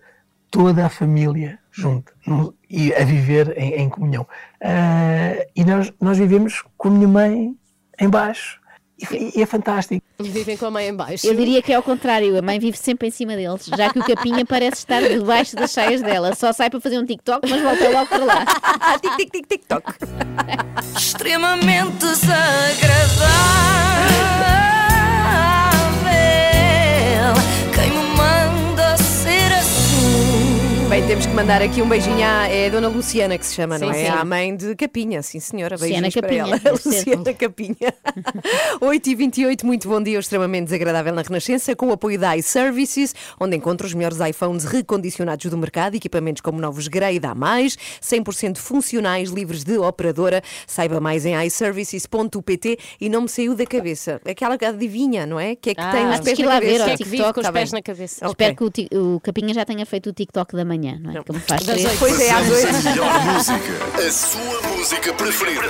toda 0.50 0.84
a 0.84 0.88
família 0.88 1.58
junto 1.76 2.12
num- 2.26 2.52
e 2.70 2.92
a 2.94 3.04
viver 3.04 3.54
em, 3.56 3.74
em 3.82 3.88
comunhão. 3.88 4.26
Ah, 4.62 5.44
e 5.54 5.64
nós, 5.64 5.92
nós 6.00 6.16
vivemos 6.18 6.62
com 6.76 6.88
a 6.88 6.90
minha 6.90 7.08
mãe 7.08 7.54
em 8.00 8.08
baixo 8.08 8.58
e, 8.98 9.38
e 9.38 9.42
é 9.42 9.46
fantástico. 9.46 10.02
Vivem 10.18 10.56
com 10.56 10.66
a 10.66 10.70
mãe 10.70 10.88
em 10.88 10.94
baixo. 10.94 11.26
Eu 11.26 11.34
diria 11.34 11.60
que 11.60 11.70
é 11.72 11.76
ao 11.76 11.82
contrário, 11.82 12.36
a 12.38 12.42
mãe 12.42 12.58
vive 12.58 12.78
sempre 12.78 13.08
em 13.08 13.10
cima 13.10 13.36
deles, 13.36 13.66
já 13.66 13.92
que 13.92 13.98
o 13.98 14.04
capinha 14.04 14.44
parece 14.46 14.78
estar 14.78 15.02
debaixo 15.02 15.54
das 15.54 15.70
saias 15.70 16.00
dela. 16.00 16.34
Só 16.34 16.50
sai 16.52 16.70
para 16.70 16.80
fazer 16.80 16.98
um 16.98 17.04
TikTok, 17.04 17.46
mas 17.48 17.60
volta 17.62 17.88
logo 17.90 18.06
para 18.06 18.24
lá. 18.24 18.44
tic, 19.02 19.16
tic, 19.16 19.30
tic, 19.30 19.46
TikTok. 19.46 19.92
Extremamente 20.96 21.98
desagradável. 26.06 27.34
Quem 27.74 27.90
Bem, 30.88 31.04
temos 31.04 31.26
que 31.26 31.32
mandar 31.34 31.60
aqui 31.60 31.82
um 31.82 31.88
beijinho 31.88 32.24
à 32.24 32.46
é 32.48 32.68
a 32.68 32.70
Dona 32.70 32.86
Luciana 32.88 33.36
que 33.36 33.44
se 33.44 33.54
chama, 33.56 33.76
não 33.76 33.92
Sim, 33.92 33.98
é? 34.00 34.04
sim. 34.04 34.10
À 34.12 34.24
mãe 34.24 34.56
de 34.56 34.74
Capinha, 34.76 35.20
sim 35.20 35.40
senhora. 35.40 35.74
Luciana 35.74 36.08
Beijinhos 36.08 36.14
para 36.14 36.22
Capinha, 36.22 36.60
ela. 36.64 36.72
Luciana 36.72 37.34
Capinha. 37.34 37.94
8h28, 38.80 39.64
muito 39.64 39.88
bom 39.88 40.00
dia, 40.00 40.16
o 40.16 40.20
extremamente 40.20 40.66
desagradável 40.66 41.12
na 41.12 41.22
Renascença, 41.22 41.74
com 41.74 41.88
o 41.88 41.92
apoio 41.92 42.18
da 42.20 42.36
iServices, 42.36 43.14
onde 43.40 43.56
encontra 43.56 43.84
os 43.86 43.94
melhores 43.94 44.18
iPhones 44.20 44.64
recondicionados 44.64 45.44
do 45.50 45.58
mercado, 45.58 45.96
equipamentos 45.96 46.40
como 46.40 46.60
novos 46.60 46.86
Grey 46.86 47.18
da 47.18 47.34
Mais, 47.34 47.76
100% 48.00 48.56
funcionais, 48.56 49.30
livres 49.30 49.64
de 49.64 49.76
operadora. 49.78 50.40
Saiba 50.68 51.00
mais 51.00 51.26
em 51.26 51.34
iServices.pt 51.46 52.78
e 53.00 53.08
não 53.08 53.22
me 53.22 53.28
saiu 53.28 53.56
da 53.56 53.66
cabeça. 53.66 54.20
Aquela 54.24 54.56
que 54.56 54.64
adivinha, 54.64 55.26
não 55.26 55.38
é? 55.40 55.56
Que 55.56 55.70
é 55.70 55.74
que 55.74 55.80
Ah, 55.80 55.90
tem 55.90 56.06
os 56.10 56.20
pés 56.20 56.36
que 56.36 56.44
na 56.44 56.60
ver 56.60 56.78
cabeça. 56.78 56.96
TikTok. 57.04 57.34
com 57.34 57.40
os 57.40 57.50
pés 57.50 57.70
bem. 57.72 57.78
na 57.78 57.82
cabeça. 57.82 58.26
Espero 58.26 58.54
que 58.56 58.94
o, 58.96 59.14
o 59.16 59.20
Capinha 59.20 59.52
já 59.52 59.64
tenha 59.64 59.84
feito 59.84 60.10
o 60.10 60.12
TikTok 60.12 60.54
da 60.54 60.64
manhã, 60.64 60.75
não 61.02 61.10
é? 61.12 61.22
Como 61.24 61.40
faz 61.40 61.64
Das 61.64 61.76
três. 61.76 61.84
oito. 61.86 61.98
Pois 61.98 62.20
é, 62.20 62.30
às 62.32 62.50
oito. 62.50 62.68
A 62.76 62.90
melhor 62.90 63.24
música, 63.24 64.06
a 64.06 64.12
sua 64.12 64.62
música 64.76 65.12
preferida. 65.14 65.62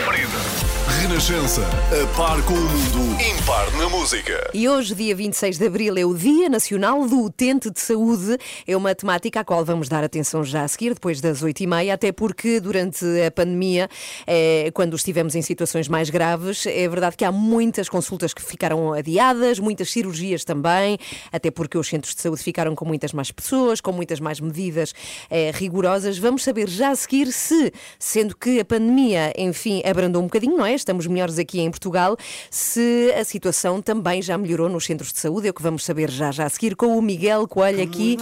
Renascença, 0.89 1.63
a 1.63 2.17
par 2.17 2.41
com 2.45 2.55
o 2.55 2.57
mundo, 2.57 3.21
impar 3.21 3.71
na 3.73 3.89
música. 3.89 4.51
E 4.55 4.69
hoje, 4.69 4.95
dia 4.95 5.17
26 5.17 5.59
de 5.59 5.67
abril, 5.67 5.99
é 5.99 6.05
o 6.05 6.15
Dia 6.15 6.49
Nacional 6.49 7.09
do 7.09 7.25
Utente 7.25 7.73
de 7.73 7.81
Saúde. 7.81 8.39
É 8.65 8.77
uma 8.77 8.95
temática 8.95 9.41
à 9.41 9.45
qual 9.45 9.65
vamos 9.65 9.89
dar 9.89 10.05
atenção 10.05 10.45
já 10.45 10.63
a 10.63 10.69
seguir, 10.69 10.95
depois 10.95 11.21
das 11.21 11.43
8h30, 11.43 11.93
até 11.93 12.13
porque 12.13 12.61
durante 12.61 13.05
a 13.21 13.31
pandemia, 13.33 13.89
eh, 14.29 14.71
quando 14.73 14.95
estivemos 14.95 15.35
em 15.35 15.43
situações 15.43 15.89
mais 15.89 16.09
graves, 16.09 16.65
é 16.67 16.89
verdade 16.89 17.17
que 17.17 17.25
há 17.25 17.33
muitas 17.33 17.89
consultas 17.89 18.33
que 18.33 18.41
ficaram 18.41 18.93
adiadas, 18.93 19.59
muitas 19.59 19.91
cirurgias 19.91 20.45
também, 20.45 20.99
até 21.33 21.51
porque 21.51 21.77
os 21.77 21.89
centros 21.89 22.15
de 22.15 22.23
saúde 22.23 22.43
ficaram 22.45 22.77
com 22.77 22.85
muitas 22.85 23.13
mais 23.13 23.33
pessoas, 23.33 23.81
com 23.81 23.91
muitas 23.91 24.21
mais 24.21 24.39
medidas 24.39 24.95
eh, 25.29 25.51
rigorosas. 25.53 26.17
Vamos 26.17 26.45
saber 26.45 26.69
já 26.69 26.91
a 26.91 26.97
seguir 26.97 27.33
se, 27.33 27.73
sendo 27.99 28.37
que 28.37 28.61
a 28.61 28.65
pandemia, 28.65 29.33
enfim, 29.37 29.83
abrandou 29.85 30.23
um 30.23 30.27
bocadinho, 30.27 30.57
não 30.57 30.65
é? 30.65 30.76
Estamos 30.77 31.07
melhores 31.07 31.39
aqui 31.39 31.61
em 31.61 31.71
Portugal, 31.71 32.17
se 32.51 33.13
a 33.19 33.25
situação 33.25 33.83
também 33.83 34.23
já 34.23 34.39
melhorou 34.39 34.69
nos 34.69 34.85
centros 34.85 35.13
de 35.13 35.19
saúde. 35.19 35.49
É 35.49 35.51
o 35.51 35.55
que 35.55 35.63
vamos 35.63 35.85
saber 35.85 36.11
já 36.11 36.31
já 36.31 36.45
a 36.45 36.49
seguir 36.49 36.77
com 36.77 36.97
o 36.97 37.03
Miguel 37.03 37.49
Coelho 37.49 37.83
aqui 37.83 38.17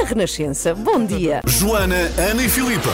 na 0.00 0.04
Renascença. 0.04 0.74
Bom 0.74 1.04
dia. 1.04 1.40
Joana, 1.46 2.10
Ana 2.16 2.44
e 2.44 2.48
Filipa, 2.48 2.90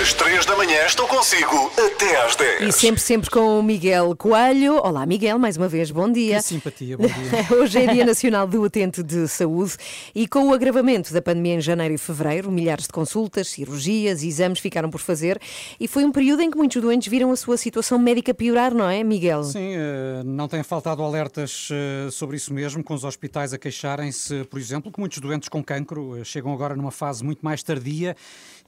às 0.00 0.12
3 0.14 0.46
da 0.46 0.56
manhã 0.56 0.86
estão 0.86 1.06
consigo 1.06 1.70
até 1.76 2.24
às 2.24 2.36
10. 2.36 2.62
E 2.62 2.72
sempre, 2.72 3.00
sempre 3.00 3.30
com 3.30 3.58
o 3.58 3.62
Miguel 3.62 4.14
Coelho. 4.16 4.76
Olá, 4.76 5.04
Miguel, 5.04 5.38
mais 5.38 5.56
uma 5.56 5.68
vez, 5.68 5.90
bom 5.90 6.10
dia. 6.10 6.36
Que 6.36 6.42
simpatia, 6.44 6.96
bom 6.96 7.06
dia. 7.06 7.46
Hoje 7.58 7.78
é 7.78 7.92
Dia 7.92 8.04
Nacional 8.04 8.46
do 8.46 8.62
Utente 8.62 9.02
de 9.02 9.26
Saúde 9.28 9.76
e 10.14 10.26
com 10.26 10.48
o 10.48 10.54
agravamento 10.54 11.12
da 11.12 11.20
pandemia 11.20 11.54
em 11.54 11.60
janeiro 11.60 11.94
e 11.94 11.98
fevereiro, 11.98 12.50
milhares 12.50 12.86
de 12.86 12.92
consultas, 12.92 13.48
cirurgias, 13.48 14.22
exames 14.22 14.58
ficaram 14.58 14.88
por 14.88 15.00
fazer 15.00 15.40
e 15.80 15.88
foi 15.88 16.04
um 16.04 16.12
período 16.12 16.42
em 16.42 16.50
que 16.50 16.56
muitos 16.56 16.80
doentes 16.80 17.08
viram 17.08 17.30
a 17.32 17.36
sua 17.36 17.56
situação 17.56 17.95
médica 17.98 18.34
piorar, 18.34 18.74
não 18.74 18.88
é, 18.88 19.02
Miguel? 19.02 19.44
Sim, 19.44 19.74
eh, 19.74 20.22
não 20.24 20.48
têm 20.48 20.62
faltado 20.62 21.02
alertas 21.02 21.68
eh, 21.70 22.10
sobre 22.10 22.36
isso 22.36 22.52
mesmo, 22.52 22.82
com 22.82 22.94
os 22.94 23.04
hospitais 23.04 23.52
a 23.52 23.58
queixarem-se, 23.58 24.44
por 24.44 24.58
exemplo, 24.58 24.90
que 24.92 24.98
muitos 25.00 25.18
doentes 25.18 25.48
com 25.48 25.62
cancro 25.62 26.18
eh, 26.18 26.24
chegam 26.24 26.52
agora 26.52 26.74
numa 26.76 26.90
fase 26.90 27.24
muito 27.24 27.44
mais 27.44 27.62
tardia 27.62 28.16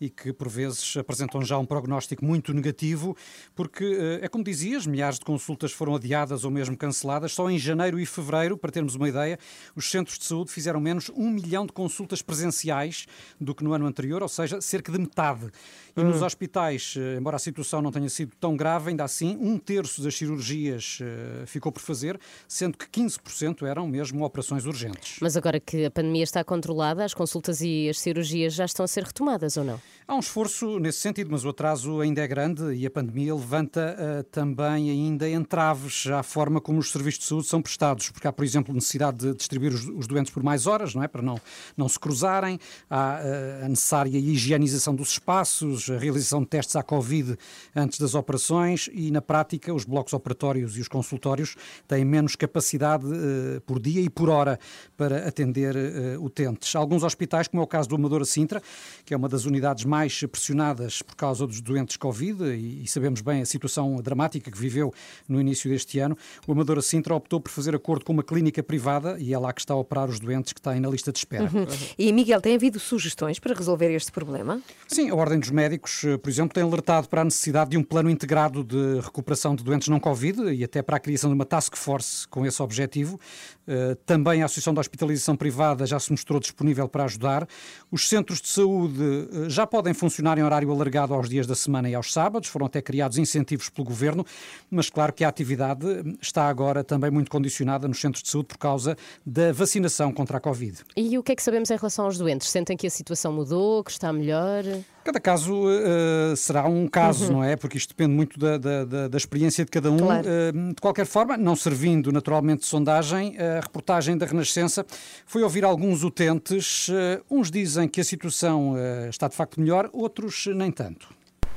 e 0.01 0.09
que, 0.09 0.33
por 0.33 0.49
vezes, 0.49 0.97
apresentam 0.97 1.43
já 1.43 1.59
um 1.59 1.67
prognóstico 1.67 2.25
muito 2.25 2.53
negativo, 2.55 3.17
porque, 3.55 4.19
é 4.23 4.29
como 4.29 4.45
dizias, 4.45 4.87
milhares 4.87 5.19
de 5.19 5.25
consultas 5.25 5.73
foram 5.73 5.97
adiadas 5.97 6.45
ou 6.45 6.51
mesmo 6.51 6.77
canceladas. 6.77 7.33
Só 7.33 7.51
em 7.51 7.59
janeiro 7.59 7.99
e 7.99 8.07
fevereiro, 8.07 8.57
para 8.57 8.71
termos 8.71 8.95
uma 8.95 9.09
ideia, 9.09 9.39
os 9.75 9.91
centros 9.91 10.19
de 10.19 10.25
saúde 10.25 10.53
fizeram 10.53 10.79
menos 10.81 11.11
um 11.17 11.29
milhão 11.29 11.67
de 11.67 11.73
consultas 11.73 12.23
presenciais 12.23 13.07
do 13.41 13.55
que 13.55 13.65
no 13.65 13.73
ano 13.73 13.87
anterior, 13.87 14.23
ou 14.23 14.29
seja, 14.29 14.61
cerca 14.61 14.93
de 14.93 14.99
metade. 14.99 15.51
E 15.97 16.05
nos 16.05 16.23
hospitais, 16.23 16.95
eh, 16.97 17.17
embora 17.19 17.37
a 17.37 17.39
situação 17.41 17.83
não 17.83 17.91
tenha 17.91 18.09
sido 18.09 18.33
tão 18.39 18.57
grave, 18.57 18.91
ainda 18.91 19.03
assim, 19.19 19.37
um 19.41 19.59
terço 19.59 20.01
das 20.03 20.15
cirurgias 20.15 20.99
eh, 21.01 21.45
ficou 21.47 21.73
por 21.73 21.83
fazer, 21.83 22.19
sendo 22.47 22.79
que 22.79 22.87
15% 22.87 23.67
eram 23.67 23.87
mesmo 23.87 24.25
operações 24.25 24.65
urgentes. 24.65 25.19
Mas 25.21 25.37
agora 25.37 25.59
que 25.59 25.85
a 25.87 25.91
pandemia 25.91 26.23
está 26.23 26.45
controlada, 26.45 27.05
as 27.05 27.15
consultas 27.15 27.61
e 27.61 27.89
as 27.89 27.99
cirurgias 27.99 28.55
já 28.55 28.65
estão 28.65 28.85
a 28.85 28.89
ser 28.89 29.03
retomadas 29.03 29.57
ou 29.57 29.65
não? 29.65 29.81
Há 30.11 30.15
um 30.15 30.21
esforço 30.21 30.79
nesse 30.79 31.01
sentido, 31.01 31.31
mas 31.31 31.45
o 31.45 31.51
atraso 31.51 32.01
ainda 32.01 32.23
é 32.23 32.27
grande 32.27 32.73
e 32.73 32.87
a 32.87 32.91
pandemia 32.91 33.35
levanta 33.35 33.95
eh, 33.99 34.23
também 34.33 34.89
ainda 34.89 35.29
entraves 35.29 36.07
à 36.07 36.23
forma 36.23 36.63
como 36.63 36.79
os 36.79 36.91
serviços 36.91 37.21
de 37.21 37.27
saúde 37.27 37.47
são 37.47 37.61
prestados, 37.61 38.09
porque 38.09 38.27
há, 38.27 38.33
por 38.33 38.43
exemplo, 38.43 38.73
necessidade 38.73 39.19
de 39.19 39.35
distribuir 39.35 39.75
os, 39.75 39.87
os 39.87 40.07
doentes 40.07 40.33
por 40.33 40.43
mais 40.43 40.67
horas, 40.67 40.95
não 40.95 41.03
é? 41.03 41.09
Para 41.09 41.21
não, 41.21 41.39
não 41.77 41.87
se 41.91 42.01
cruzarem, 42.01 42.59
há 42.89 43.21
eh, 43.23 43.65
a 43.67 43.69
necessária 43.69 44.17
higienização 44.17 44.95
dos 44.95 45.11
espaços, 45.11 45.91
a 45.91 45.99
realização 45.99 46.41
de 46.41 46.47
testes 46.47 46.75
à 46.75 46.83
Covid 46.83 47.37
antes 47.77 48.01
das 48.01 48.15
operações 48.15 48.89
e, 48.95 49.11
na 49.11 49.21
prática, 49.21 49.75
os 49.75 49.85
blocos 49.85 50.15
operatórios 50.15 50.79
e 50.79 50.81
os 50.81 50.89
consultórios 50.89 51.55
têm 51.87 52.07
menos 52.07 52.35
capacidade 52.35 53.05
eh, 53.05 53.61
por 53.67 53.79
dia 53.79 54.01
e 54.01 54.09
por 54.09 54.31
hora 54.31 54.59
para 54.97 55.29
atender 55.29 55.77
utentes. 56.19 56.75
Alguns 56.75 57.03
hospitais, 57.03 57.47
como 57.47 57.61
é 57.61 57.65
o 57.65 57.69
caso 57.69 57.91
do 57.91 57.97
Amadora 57.97 58.25
Sintra, 58.25 58.63
que 59.05 59.13
é 59.13 59.17
uma 59.17 59.29
das 59.29 59.45
unidades 59.45 59.85
mais 59.85 59.98
pressionadas 60.29 61.03
por 61.03 61.17
causa 61.17 61.47
dos 61.47 61.61
doentes 61.61 61.97
Covid, 61.97 62.45
e, 62.45 62.85
e 62.85 62.87
sabemos 62.87 63.21
bem 63.21 63.43
a 63.43 63.47
situação 63.47 63.97
dramática 63.97 64.51
que 64.51 64.59
viveu 64.59 64.93
no 65.29 65.41
início 65.41 65.71
deste 65.71 65.99
ano, 65.99 66.17
o 66.47 66.53
Amadora 66.53 66.83
Sintra 66.83 67.15
optou 67.15 67.41
por 67.41 67.51
fazer 67.51 67.75
acordo 67.75 68.05
com 68.05 68.13
uma 68.13 68.23
clínica 68.23 68.63
privada 68.63 69.17
e 69.19 69.35
é 69.35 69.39
lá 69.39 69.53
que 69.53 69.61
está 69.61 69.75
a 69.75 69.77
operar 69.77 70.09
os 70.09 70.21
doentes 70.21 70.53
que 70.53 70.61
têm 70.61 70.79
na 70.81 70.89
lista 70.89 71.11
de 71.11 71.19
espera. 71.19 71.45
Uhum. 71.45 71.67
E 71.99 72.13
Miguel, 72.13 72.41
tem 72.41 72.55
havido 72.55 72.79
sugestões 72.79 73.39
para 73.39 73.55
resolver 73.55 73.91
este 73.95 74.13
problema? 74.13 74.61
Sim, 74.87 75.11
a 75.11 75.15
Ordem 75.15 75.41
dos 75.41 75.51
Médicos, 75.51 76.05
eh, 76.05 76.17
por 76.17 76.29
exemplo, 76.29 76.55
tem 76.55 76.63
alertado 76.63 77.09
para 77.09 77.23
a 77.23 77.25
necessidade 77.25 77.71
de 77.71 77.77
um 77.77 77.83
plano 77.83 78.11
integrado 78.11 78.63
de 78.63 79.01
recuperação 79.01 79.57
de 79.57 79.65
doentes 79.65 79.89
não 79.89 79.99
Covid 79.99 80.53
e 80.53 80.63
até 80.63 80.83
para 80.83 80.97
a 80.97 81.01
criação 81.01 81.31
de 81.31 81.35
uma 81.35 81.45
task 81.45 81.77
force 81.77 82.29
com 82.29 82.47
esse 82.47 82.63
objetivo. 82.63 83.19
Eh, 83.67 83.97
Também 84.07 84.43
a 84.43 84.47
Associação 84.47 84.75
da 84.75 84.81
Hospitalização 84.81 85.37
Privada 85.37 85.87
já 85.87 85.99
se 85.99 86.11
mostrou 86.11 86.41
disponível 86.41 86.89
para 86.89 87.05
ajudar. 87.05 87.47
Os 87.91 88.09
centros 88.09 88.41
de 88.41 88.49
saúde 88.49 89.01
eh, 89.01 89.51
já 89.51 89.67
podem 89.67 89.88
funcionar 89.95 90.39
em 90.39 90.43
horário 90.43 90.71
alargado 90.71 91.15
aos 91.15 91.29
dias 91.29 91.47
da 91.47 91.55
semana 91.55 91.89
e 91.89 91.95
aos 91.95 92.13
sábados, 92.13 92.49
foram 92.49 92.67
até 92.67 92.81
criados 92.81 93.19
incentivos 93.19 93.69
pelo 93.69 93.87
governo, 93.87 94.25
mas 94.71 94.91
claro 94.91 95.13
que 95.13 95.25
a 95.25 95.29
atividade 95.29 95.87
está 96.21 96.49
agora 96.49 96.83
também 96.85 97.11
muito 97.11 97.31
condicionada 97.31 97.89
nos 97.89 98.01
centros 98.01 98.23
de 98.23 98.31
saúde 98.31 98.49
por 98.49 98.59
causa 98.59 98.97
da 99.25 99.53
vacinação 99.53 100.13
contra 100.13 100.39
a 100.39 100.41
Covid. 100.41 100.79
E 100.97 101.19
o 101.19 101.23
que 101.23 101.33
é 101.33 101.37
que 101.37 101.43
sabemos 101.43 101.71
em 101.71 101.77
relação 101.77 102.05
aos 102.05 102.19
doentes? 102.19 102.49
Sentem 102.49 102.77
que 102.77 102.87
a 102.87 102.91
situação 102.91 103.33
mudou, 103.33 103.83
que 103.85 103.91
está 103.91 104.13
melhor? 104.13 104.65
Cada 105.09 105.21
caso 105.21 105.65
eh, 105.71 106.37
será 106.37 106.69
um 106.69 106.87
caso, 106.87 107.29
Uhum. 107.29 107.33
não 107.39 107.43
é? 107.45 107.57
Porque 107.57 107.79
isto 107.79 107.89
depende 107.97 108.15
muito 108.15 108.39
da, 108.39 108.59
da- 108.59 109.09
da- 109.09 109.17
experiência 109.17 109.65
de 109.65 109.71
cada 109.71 109.91
um. 109.91 109.97
Claro. 109.97 110.23
Eh, 110.29 110.53
de 110.53 110.81
qualquer 110.83 111.07
forma, 111.07 111.35
não 111.39 111.57
servindo 111.57 112.13
naturalmente 112.13 112.61
de 112.61 112.67
sondagem, 112.67 113.35
a 113.39 113.61
reportagem 113.61 114.19
da 114.19 114.27
Renascença 114.27 114.85
foi 115.25 115.43
ouvir 115.43 115.65
alguns 115.65 116.05
utentes. 116.05 116.91
Eh, 116.93 117.23
uns 117.31 117.51
dizem 117.51 117.89
que 117.89 118.03
a 118.03 118.05
situação 118.05 118.75
está 119.09 119.29
de 119.29 119.35
facto 119.35 119.59
melhor, 119.59 119.89
outros 119.95 120.47
nem 120.55 120.71
tanto. 120.71 121.09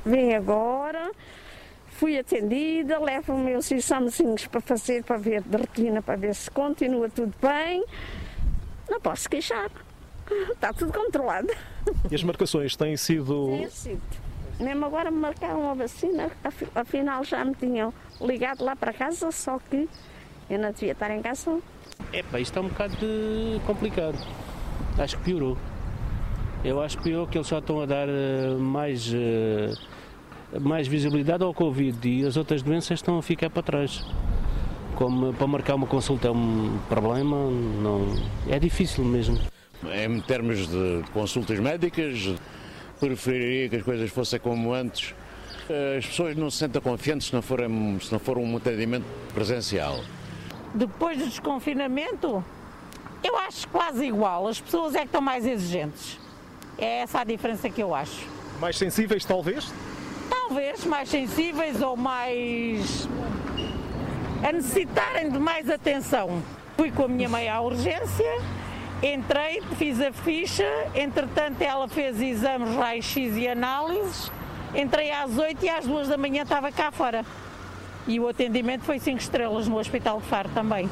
Vim 0.06 0.32
agora, 0.32 1.10
fui 1.88 2.18
atendida, 2.18 2.98
levo 2.98 3.34
os 3.34 3.38
meus 3.44 3.70
examezinhos 3.70 4.46
para 4.46 4.62
fazer, 4.62 5.04
para 5.04 5.18
ver 5.18 5.42
de 5.42 5.56
retina, 5.58 6.00
para 6.00 6.16
ver 6.16 6.34
se 6.34 6.50
continua 6.50 7.10
tudo 7.10 7.34
bem. 7.42 7.84
Não 8.88 8.98
posso 8.98 9.28
queixar. 9.28 9.70
Está 10.52 10.72
tudo 10.72 10.92
controlado. 10.92 11.48
E 12.10 12.14
as 12.14 12.22
marcações 12.22 12.76
têm 12.76 12.96
sido. 12.96 13.46
Tem 13.58 13.68
sido. 13.70 14.00
Mesmo 14.60 14.84
agora 14.84 15.10
me 15.10 15.18
marcaram 15.18 15.70
a 15.70 15.74
vacina, 15.74 16.30
afi- 16.44 16.68
afinal 16.74 17.24
já 17.24 17.44
me 17.44 17.54
tinham 17.54 17.92
ligado 18.20 18.62
lá 18.64 18.76
para 18.76 18.92
casa, 18.92 19.32
só 19.32 19.58
que 19.58 19.88
eu 20.48 20.58
não 20.58 20.70
devia 20.70 20.92
estar 20.92 21.10
em 21.10 21.20
casa. 21.22 21.58
Epá, 22.12 22.38
isto 22.38 22.58
é 22.58 22.62
um 22.62 22.68
bocado 22.68 22.94
de 22.96 23.60
complicado. 23.66 24.16
Acho 24.98 25.16
que 25.18 25.24
piorou. 25.24 25.56
Eu 26.64 26.80
acho 26.80 26.96
que 26.98 27.04
piorou 27.04 27.26
que 27.26 27.36
eles 27.38 27.48
já 27.48 27.58
estão 27.58 27.80
a 27.80 27.86
dar 27.86 28.06
eh, 28.08 28.54
mais, 28.58 29.10
eh, 29.12 29.72
mais 30.60 30.86
visibilidade 30.86 31.42
ao 31.42 31.52
Covid 31.52 32.08
e 32.08 32.24
as 32.24 32.36
outras 32.36 32.62
doenças 32.62 32.98
estão 33.00 33.18
a 33.18 33.22
ficar 33.22 33.50
para 33.50 33.62
trás. 33.62 34.04
Como 34.94 35.32
para 35.32 35.46
marcar 35.46 35.74
uma 35.74 35.86
consulta 35.86 36.28
é 36.28 36.30
um 36.30 36.78
problema, 36.88 37.36
não, 37.82 38.14
é 38.48 38.58
difícil 38.60 39.04
mesmo. 39.04 39.40
Em 39.84 40.20
termos 40.20 40.68
de 40.68 41.02
consultas 41.12 41.58
médicas, 41.58 42.34
preferiria 43.00 43.68
que 43.68 43.76
as 43.76 43.82
coisas 43.82 44.10
fossem 44.10 44.38
como 44.38 44.72
antes. 44.72 45.14
As 45.98 46.06
pessoas 46.06 46.36
não 46.36 46.50
se 46.50 46.58
sentem 46.58 46.80
confiantes 46.80 47.28
se 47.28 47.34
não, 47.34 47.42
forem, 47.42 47.98
se 48.00 48.12
não 48.12 48.18
for 48.18 48.38
um 48.38 48.56
atendimento 48.56 49.04
presencial. 49.34 50.00
Depois 50.74 51.18
do 51.18 51.24
desconfinamento, 51.24 52.44
eu 53.22 53.36
acho 53.38 53.66
quase 53.68 54.06
igual. 54.06 54.46
As 54.48 54.60
pessoas 54.60 54.94
é 54.94 55.00
que 55.00 55.06
estão 55.06 55.20
mais 55.20 55.46
exigentes. 55.46 56.18
É 56.78 57.00
essa 57.00 57.20
a 57.20 57.24
diferença 57.24 57.68
que 57.68 57.82
eu 57.82 57.94
acho. 57.94 58.26
Mais 58.60 58.76
sensíveis, 58.76 59.24
talvez? 59.24 59.72
Talvez 60.30 60.84
mais 60.84 61.08
sensíveis 61.08 61.80
ou 61.80 61.96
mais. 61.96 63.08
a 64.42 64.52
necessitarem 64.52 65.30
de 65.30 65.38
mais 65.38 65.68
atenção. 65.68 66.42
Fui 66.76 66.90
com 66.90 67.04
a 67.04 67.08
minha 67.08 67.28
mãe 67.28 67.48
à 67.48 67.60
urgência, 67.60 68.40
entrei, 69.02 69.60
fiz 69.76 70.00
a 70.00 70.12
ficha, 70.12 70.64
entretanto 70.94 71.60
ela 71.60 71.88
fez 71.88 72.20
exames, 72.20 72.74
raio-x 72.76 73.36
e 73.36 73.48
análises. 73.48 74.30
Entrei 74.74 75.10
às 75.10 75.36
8 75.36 75.64
e 75.64 75.68
às 75.68 75.86
2 75.86 76.08
da 76.08 76.16
manhã 76.16 76.42
estava 76.42 76.70
cá 76.72 76.90
fora. 76.90 77.24
E 78.06 78.18
o 78.18 78.28
atendimento 78.28 78.82
foi 78.84 78.98
5 78.98 79.18
estrelas 79.18 79.68
no 79.68 79.78
Hospital 79.78 80.20
de 80.20 80.26
Faro 80.26 80.48
também. 80.54 80.88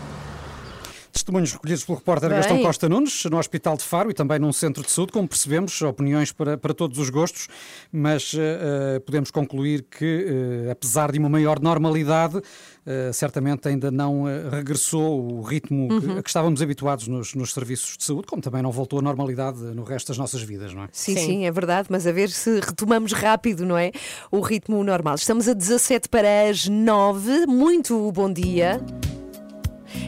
Testemunhos 1.30 1.52
recolhidos 1.52 1.84
pelo 1.84 1.98
repórter 1.98 2.28
Bem. 2.28 2.38
Gastão 2.38 2.60
Costa 2.60 2.88
Nunes, 2.88 3.24
no 3.26 3.38
Hospital 3.38 3.76
de 3.76 3.84
Faro 3.84 4.10
e 4.10 4.14
também 4.14 4.40
num 4.40 4.52
centro 4.52 4.82
de 4.82 4.90
saúde, 4.90 5.12
como 5.12 5.28
percebemos, 5.28 5.80
opiniões 5.82 6.32
para, 6.32 6.58
para 6.58 6.74
todos 6.74 6.98
os 6.98 7.08
gostos, 7.08 7.46
mas 7.92 8.32
eh, 8.36 8.98
podemos 8.98 9.30
concluir 9.30 9.84
que, 9.88 10.26
eh, 10.66 10.70
apesar 10.72 11.12
de 11.12 11.20
uma 11.20 11.28
maior 11.28 11.60
normalidade, 11.60 12.40
eh, 12.84 13.12
certamente 13.12 13.68
ainda 13.68 13.92
não 13.92 14.24
regressou 14.50 15.38
o 15.38 15.40
ritmo 15.42 15.86
que- 16.00 16.06
Uhum. 16.06 16.18
a 16.18 16.22
que 16.24 16.28
estávamos 16.28 16.60
habituados 16.60 17.06
nos, 17.06 17.32
nos 17.36 17.52
serviços 17.52 17.96
de 17.96 18.02
saúde, 18.02 18.26
como 18.26 18.42
também 18.42 18.60
não 18.60 18.72
voltou 18.72 18.98
à 18.98 19.02
normalidade 19.02 19.58
no 19.60 19.84
resto 19.84 20.08
das 20.08 20.18
nossas 20.18 20.42
vidas, 20.42 20.74
não 20.74 20.82
é? 20.82 20.88
Sim, 20.90 21.14
sim, 21.14 21.46
é 21.46 21.52
verdade, 21.52 21.86
mas 21.92 22.08
a 22.08 22.12
ver 22.12 22.28
se 22.30 22.58
retomamos 22.58 23.12
rápido, 23.12 23.64
não 23.64 23.78
é? 23.78 23.92
O 24.32 24.40
ritmo 24.40 24.82
normal. 24.82 25.14
Estamos 25.14 25.46
a 25.46 25.52
17 25.52 26.08
para 26.08 26.48
as 26.50 26.66
9. 26.66 27.46
Muito 27.46 28.10
bom 28.10 28.32
dia. 28.32 28.80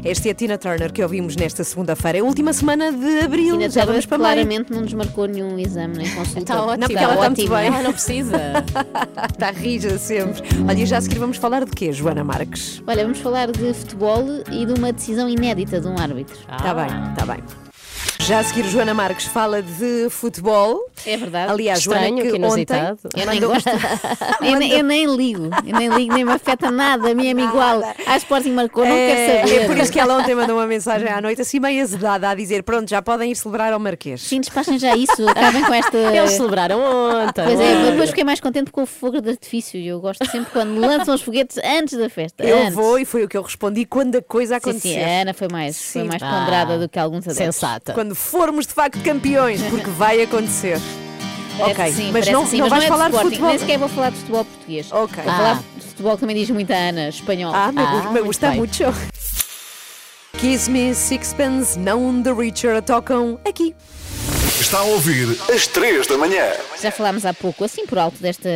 Esta 0.04 0.28
é 0.28 0.30
a 0.32 0.34
Tina 0.34 0.58
Turner 0.58 0.92
que 0.92 1.02
ouvimos 1.02 1.36
nesta 1.36 1.64
segunda-feira. 1.64 2.18
É 2.18 2.20
a 2.20 2.24
última 2.24 2.52
semana 2.52 2.92
de 2.92 3.20
abril. 3.20 3.56
Tina 3.56 3.70
já 3.70 3.82
Turner 3.82 3.86
vamos 3.86 4.06
para 4.06 4.18
claramente 4.18 4.72
não 4.72 4.82
desmarcou 4.82 5.26
nenhum 5.26 5.58
exame 5.58 5.98
nem 5.98 6.10
consulta. 6.10 6.40
Está 6.40 6.62
ótimo. 6.62 6.78
Não, 6.78 6.88
porque 6.88 7.04
ela 7.04 7.14
está 7.14 7.30
muito 7.30 7.48
bem. 7.48 7.66
Ela 7.66 7.82
não 7.82 7.92
precisa. 7.92 8.36
está 9.32 9.50
rija 9.50 9.98
sempre. 9.98 10.42
Olha, 10.68 10.82
e 10.82 10.86
já 10.86 10.98
a 10.98 11.00
seguir 11.00 11.18
vamos 11.18 11.36
falar 11.36 11.64
de 11.64 11.70
quê, 11.70 11.92
Joana 11.92 12.24
Marques? 12.24 12.82
Olha, 12.86 13.02
vamos 13.02 13.18
falar 13.18 13.50
de 13.50 13.74
futebol 13.74 14.24
e 14.50 14.66
de 14.66 14.72
uma 14.72 14.92
decisão 14.92 15.28
inédita 15.28 15.80
de 15.80 15.86
um 15.86 15.98
árbitro. 15.98 16.36
Está 16.40 16.74
bem, 16.74 17.12
está 17.12 17.26
bem. 17.26 17.71
Já 18.26 18.38
a 18.38 18.44
seguir, 18.44 18.64
Joana 18.68 18.94
Marques 18.94 19.26
fala 19.26 19.60
de 19.60 20.06
futebol. 20.08 20.88
É 21.04 21.16
verdade. 21.16 21.50
Aliás, 21.50 21.82
Joana, 21.82 22.02
Estranho, 22.02 22.22
que 22.24 22.30
que 22.30 22.36
inusitado. 22.36 22.98
ontem 23.04 23.20
Eu 23.20 23.26
nem 23.26 23.40
gosto. 23.40 23.68
eu, 24.40 24.56
nem, 24.58 24.70
eu 24.70 24.84
nem 24.84 25.16
ligo. 25.16 25.50
Eu 25.66 25.76
nem 25.78 25.88
ligo, 25.88 26.14
nem 26.14 26.24
me 26.24 26.30
afeta 26.32 26.70
nada. 26.70 27.10
A 27.10 27.14
mim 27.14 27.26
é-me 27.26 27.42
igual. 27.42 27.82
A 28.06 28.16
Sporting 28.16 28.52
marcou, 28.52 28.84
não 28.86 28.94
é, 28.94 29.06
quero 29.14 29.40
saber. 29.50 29.62
é 29.62 29.66
por 29.66 29.76
isso 29.76 29.90
que 29.92 29.98
ela 29.98 30.18
ontem 30.18 30.36
mandou 30.36 30.56
uma 30.56 30.66
mensagem 30.68 31.08
à 31.08 31.20
noite, 31.20 31.42
assim 31.42 31.58
meio 31.58 31.82
azedada, 31.82 32.28
a 32.30 32.34
dizer: 32.34 32.62
pronto, 32.62 32.88
já 32.88 33.02
podem 33.02 33.32
ir 33.32 33.36
celebrar 33.36 33.72
ao 33.72 33.80
Marquês. 33.80 34.22
Sim, 34.22 34.40
despachem 34.40 34.78
já 34.78 34.96
isso. 34.96 35.28
Acabem 35.28 35.64
com 35.64 35.74
esta. 35.74 35.98
Eles 35.98 36.30
celebraram 36.30 36.80
ontem. 36.80 37.42
Pois 37.44 37.58
é, 37.60 37.90
depois 37.90 38.10
fiquei 38.10 38.24
mais 38.24 38.38
contente 38.40 38.70
com 38.70 38.82
o 38.82 38.86
fogo 38.86 39.20
de 39.20 39.30
artifício. 39.30 39.78
e 39.80 39.88
Eu 39.88 40.00
gosto 40.00 40.24
sempre 40.30 40.50
quando 40.52 40.78
lançam 40.78 41.12
os 41.14 41.22
foguetes 41.22 41.58
antes 41.64 41.98
da 41.98 42.08
festa. 42.08 42.44
Eu 42.44 42.58
antes. 42.58 42.74
vou 42.74 42.98
e 43.00 43.04
foi 43.04 43.24
o 43.24 43.28
que 43.28 43.36
eu 43.36 43.42
respondi 43.42 43.84
quando 43.84 44.16
a 44.16 44.22
coisa 44.22 44.54
Sim, 44.54 44.58
acontecer. 44.58 44.88
sim, 44.94 45.00
a 45.02 45.22
Ana 45.22 45.34
foi 45.34 45.48
mais, 45.50 45.76
foi 45.92 46.02
Sim. 46.02 46.08
mais 46.08 46.22
Ah, 46.22 46.30
ponderada 46.38 46.78
do 46.78 46.88
que 46.88 46.98
alguns 47.00 47.26
adeptos. 47.26 47.60
Quando 47.92 48.11
formos 48.14 48.66
de 48.66 48.72
facto 48.74 49.00
campeões, 49.02 49.60
porque 49.62 49.90
vai 49.90 50.22
acontecer. 50.22 50.80
Parece 51.58 51.80
ok, 51.80 51.92
sim, 51.92 52.12
mas 52.12 52.28
não, 52.28 52.46
sim, 52.46 52.56
não 52.58 52.64
mas 52.64 52.70
vais 52.70 52.84
é 52.84 52.88
falar 52.88 53.04
de, 53.08 53.10
Sporting, 53.16 53.28
futebol. 53.30 53.48
Nem 53.50 53.58
sequer 53.58 53.78
vou 53.78 53.88
falar 53.88 54.10
de 54.10 54.16
futebol 54.16 54.44
português. 54.44 54.92
Ok. 54.92 55.22
Vou 55.22 55.32
Ah. 55.32 55.36
falar 55.36 55.62
de 55.76 55.82
futebol 55.82 56.14
que 56.14 56.20
também 56.20 56.36
diz 56.36 56.50
muito 56.50 56.70
a 56.72 56.76
Ana, 56.76 57.08
espanhol. 57.08 57.52
Ah, 57.54 57.70
me, 57.70 57.84
gu- 57.84 58.12
me 58.12 58.22
gusta 58.22 58.50
muito. 58.52 58.84
Kiss 60.38 60.70
Me 60.70 60.94
Sixpence, 60.94 61.78
não 61.78 62.22
The 62.22 62.32
Richer, 62.32 62.82
tocam 62.82 63.38
aqui. 63.46 63.74
Está 64.62 64.78
a 64.78 64.84
ouvir 64.84 65.26
às 65.52 65.66
3 65.66 66.06
da 66.06 66.16
manhã. 66.16 66.44
Já 66.80 66.92
falámos 66.92 67.26
há 67.26 67.34
pouco, 67.34 67.64
assim 67.64 67.84
por 67.84 67.98
alto, 67.98 68.22
desta, 68.22 68.48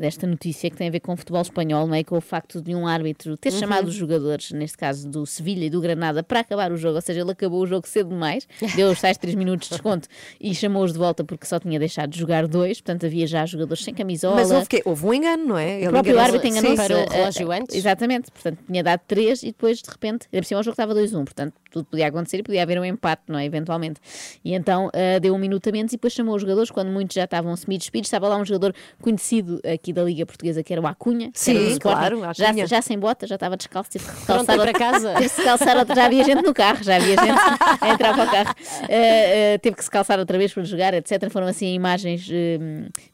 desta 0.00 0.26
notícia 0.26 0.68
que 0.68 0.76
tem 0.76 0.88
a 0.88 0.90
ver 0.90 0.98
com 0.98 1.12
o 1.12 1.16
futebol 1.16 1.40
espanhol, 1.40 1.86
não 1.86 1.94
é? 1.94 2.02
Com 2.02 2.16
o 2.16 2.20
facto 2.20 2.60
de 2.60 2.74
um 2.74 2.84
árbitro 2.86 3.36
ter 3.36 3.52
Uhum. 3.52 3.60
chamado 3.60 3.86
os 3.86 3.94
jogadores, 3.94 4.50
neste 4.50 4.76
caso 4.76 5.08
do 5.08 5.24
Sevilha 5.24 5.64
e 5.66 5.70
do 5.70 5.80
Granada, 5.80 6.22
para 6.24 6.40
acabar 6.40 6.72
o 6.72 6.76
jogo, 6.76 6.96
ou 6.96 7.00
seja, 7.00 7.20
ele 7.20 7.30
acabou 7.30 7.60
o 7.62 7.66
jogo 7.66 7.86
cedo 7.86 8.08
demais, 8.10 8.46
deu 8.74 8.90
os 8.90 9.00
tais 9.00 9.16
3 9.16 9.36
minutos 9.36 9.68
de 9.68 9.74
desconto 9.74 10.08
e 10.40 10.52
chamou-os 10.52 10.92
de 10.92 10.98
volta 10.98 11.22
porque 11.22 11.46
só 11.46 11.60
tinha 11.60 11.78
deixado 11.78 12.10
de 12.10 12.18
jogar 12.18 12.48
dois, 12.48 12.80
portanto 12.80 13.06
havia 13.06 13.26
já 13.28 13.46
jogadores 13.46 13.84
sem 13.84 13.94
camisola. 13.94 14.34
Mas 14.34 14.50
houve, 14.50 14.66
quê? 14.66 14.82
houve 14.84 15.06
um 15.06 15.14
engano, 15.14 15.44
não 15.46 15.58
é? 15.58 15.86
O 15.86 15.90
próprio 15.90 16.18
árbitro 16.18 16.48
enganou-se. 16.48 16.86
Sim. 16.86 16.92
eh, 16.92 17.58
eh, 17.72 17.76
Exatamente, 17.78 18.30
portanto 18.32 18.58
tinha 18.66 18.82
dado 18.82 19.00
3 19.06 19.42
e 19.44 19.46
depois 19.46 19.78
de 19.80 19.88
repente, 19.88 20.26
ainda 20.32 20.42
por 20.42 20.48
cima 20.48 20.60
o 20.60 20.64
jogo 20.64 20.72
estava 20.72 20.92
2-1, 20.94 21.24
portanto 21.24 21.54
tudo 21.72 21.84
podia 21.86 22.06
acontecer 22.08 22.38
e 22.38 22.42
podia 22.42 22.62
haver 22.62 22.78
um 22.78 22.84
empate, 22.84 23.22
não 23.28 23.38
é? 23.38 23.44
Eventualmente. 23.44 24.00
E 24.44 24.54
então 24.54 24.90
eh, 24.92 25.18
deu 25.18 25.34
um 25.34 25.38
minuto 25.38 25.68
a 25.68 25.72
menos 25.72 25.92
e 25.92 25.96
depois 25.96 26.12
chamou 26.12 26.34
os 26.36 26.42
jogadores 26.42 26.70
quando 26.70 26.90
muitos 26.90 27.14
já 27.14 27.24
estavam 27.24 27.56
semi-despidos. 27.56 28.06
Estava 28.08 28.28
lá 28.28 28.36
um 28.36 28.44
jogador 28.44 28.74
conhecido 29.00 29.60
aqui 29.72 29.92
da 29.92 30.02
Liga 30.04 30.26
Portuguesa 30.26 30.62
que 30.62 30.72
era 30.72 30.80
o 30.82 30.86
Acunha, 30.86 31.30
Sim, 31.34 31.78
claro, 31.78 32.20
já, 32.34 32.50
Acunha. 32.50 32.66
já 32.66 32.82
sem 32.82 32.98
bota, 32.98 33.26
já 33.26 33.34
estava 33.36 33.56
descalço, 33.56 33.90
teve 33.90 34.04
que 34.04 34.26
calçar 34.26 34.58
outra- 34.58 34.72
casa. 34.72 35.12
Teve 35.14 35.24
que 35.28 35.28
se 35.30 35.44
calçar 35.44 35.76
outra, 35.76 35.94
já 35.94 36.04
havia 36.06 36.24
gente 36.24 36.42
no 36.42 36.52
carro, 36.54 36.82
já 36.84 36.96
havia 36.96 37.16
gente 37.16 37.38
a 37.80 37.88
entrar 37.90 38.14
para 38.14 38.24
o 38.24 38.30
carro. 38.30 38.54
Eh, 38.88 39.54
eh, 39.54 39.58
teve 39.58 39.76
que 39.76 39.84
se 39.84 39.90
calçar 39.90 40.18
outra 40.18 40.36
vez 40.38 40.52
para 40.52 40.62
jogar, 40.64 40.92
etc. 40.94 41.30
Foram 41.30 41.46
assim 41.46 41.72
imagens 41.72 42.28
eh, 42.30 42.58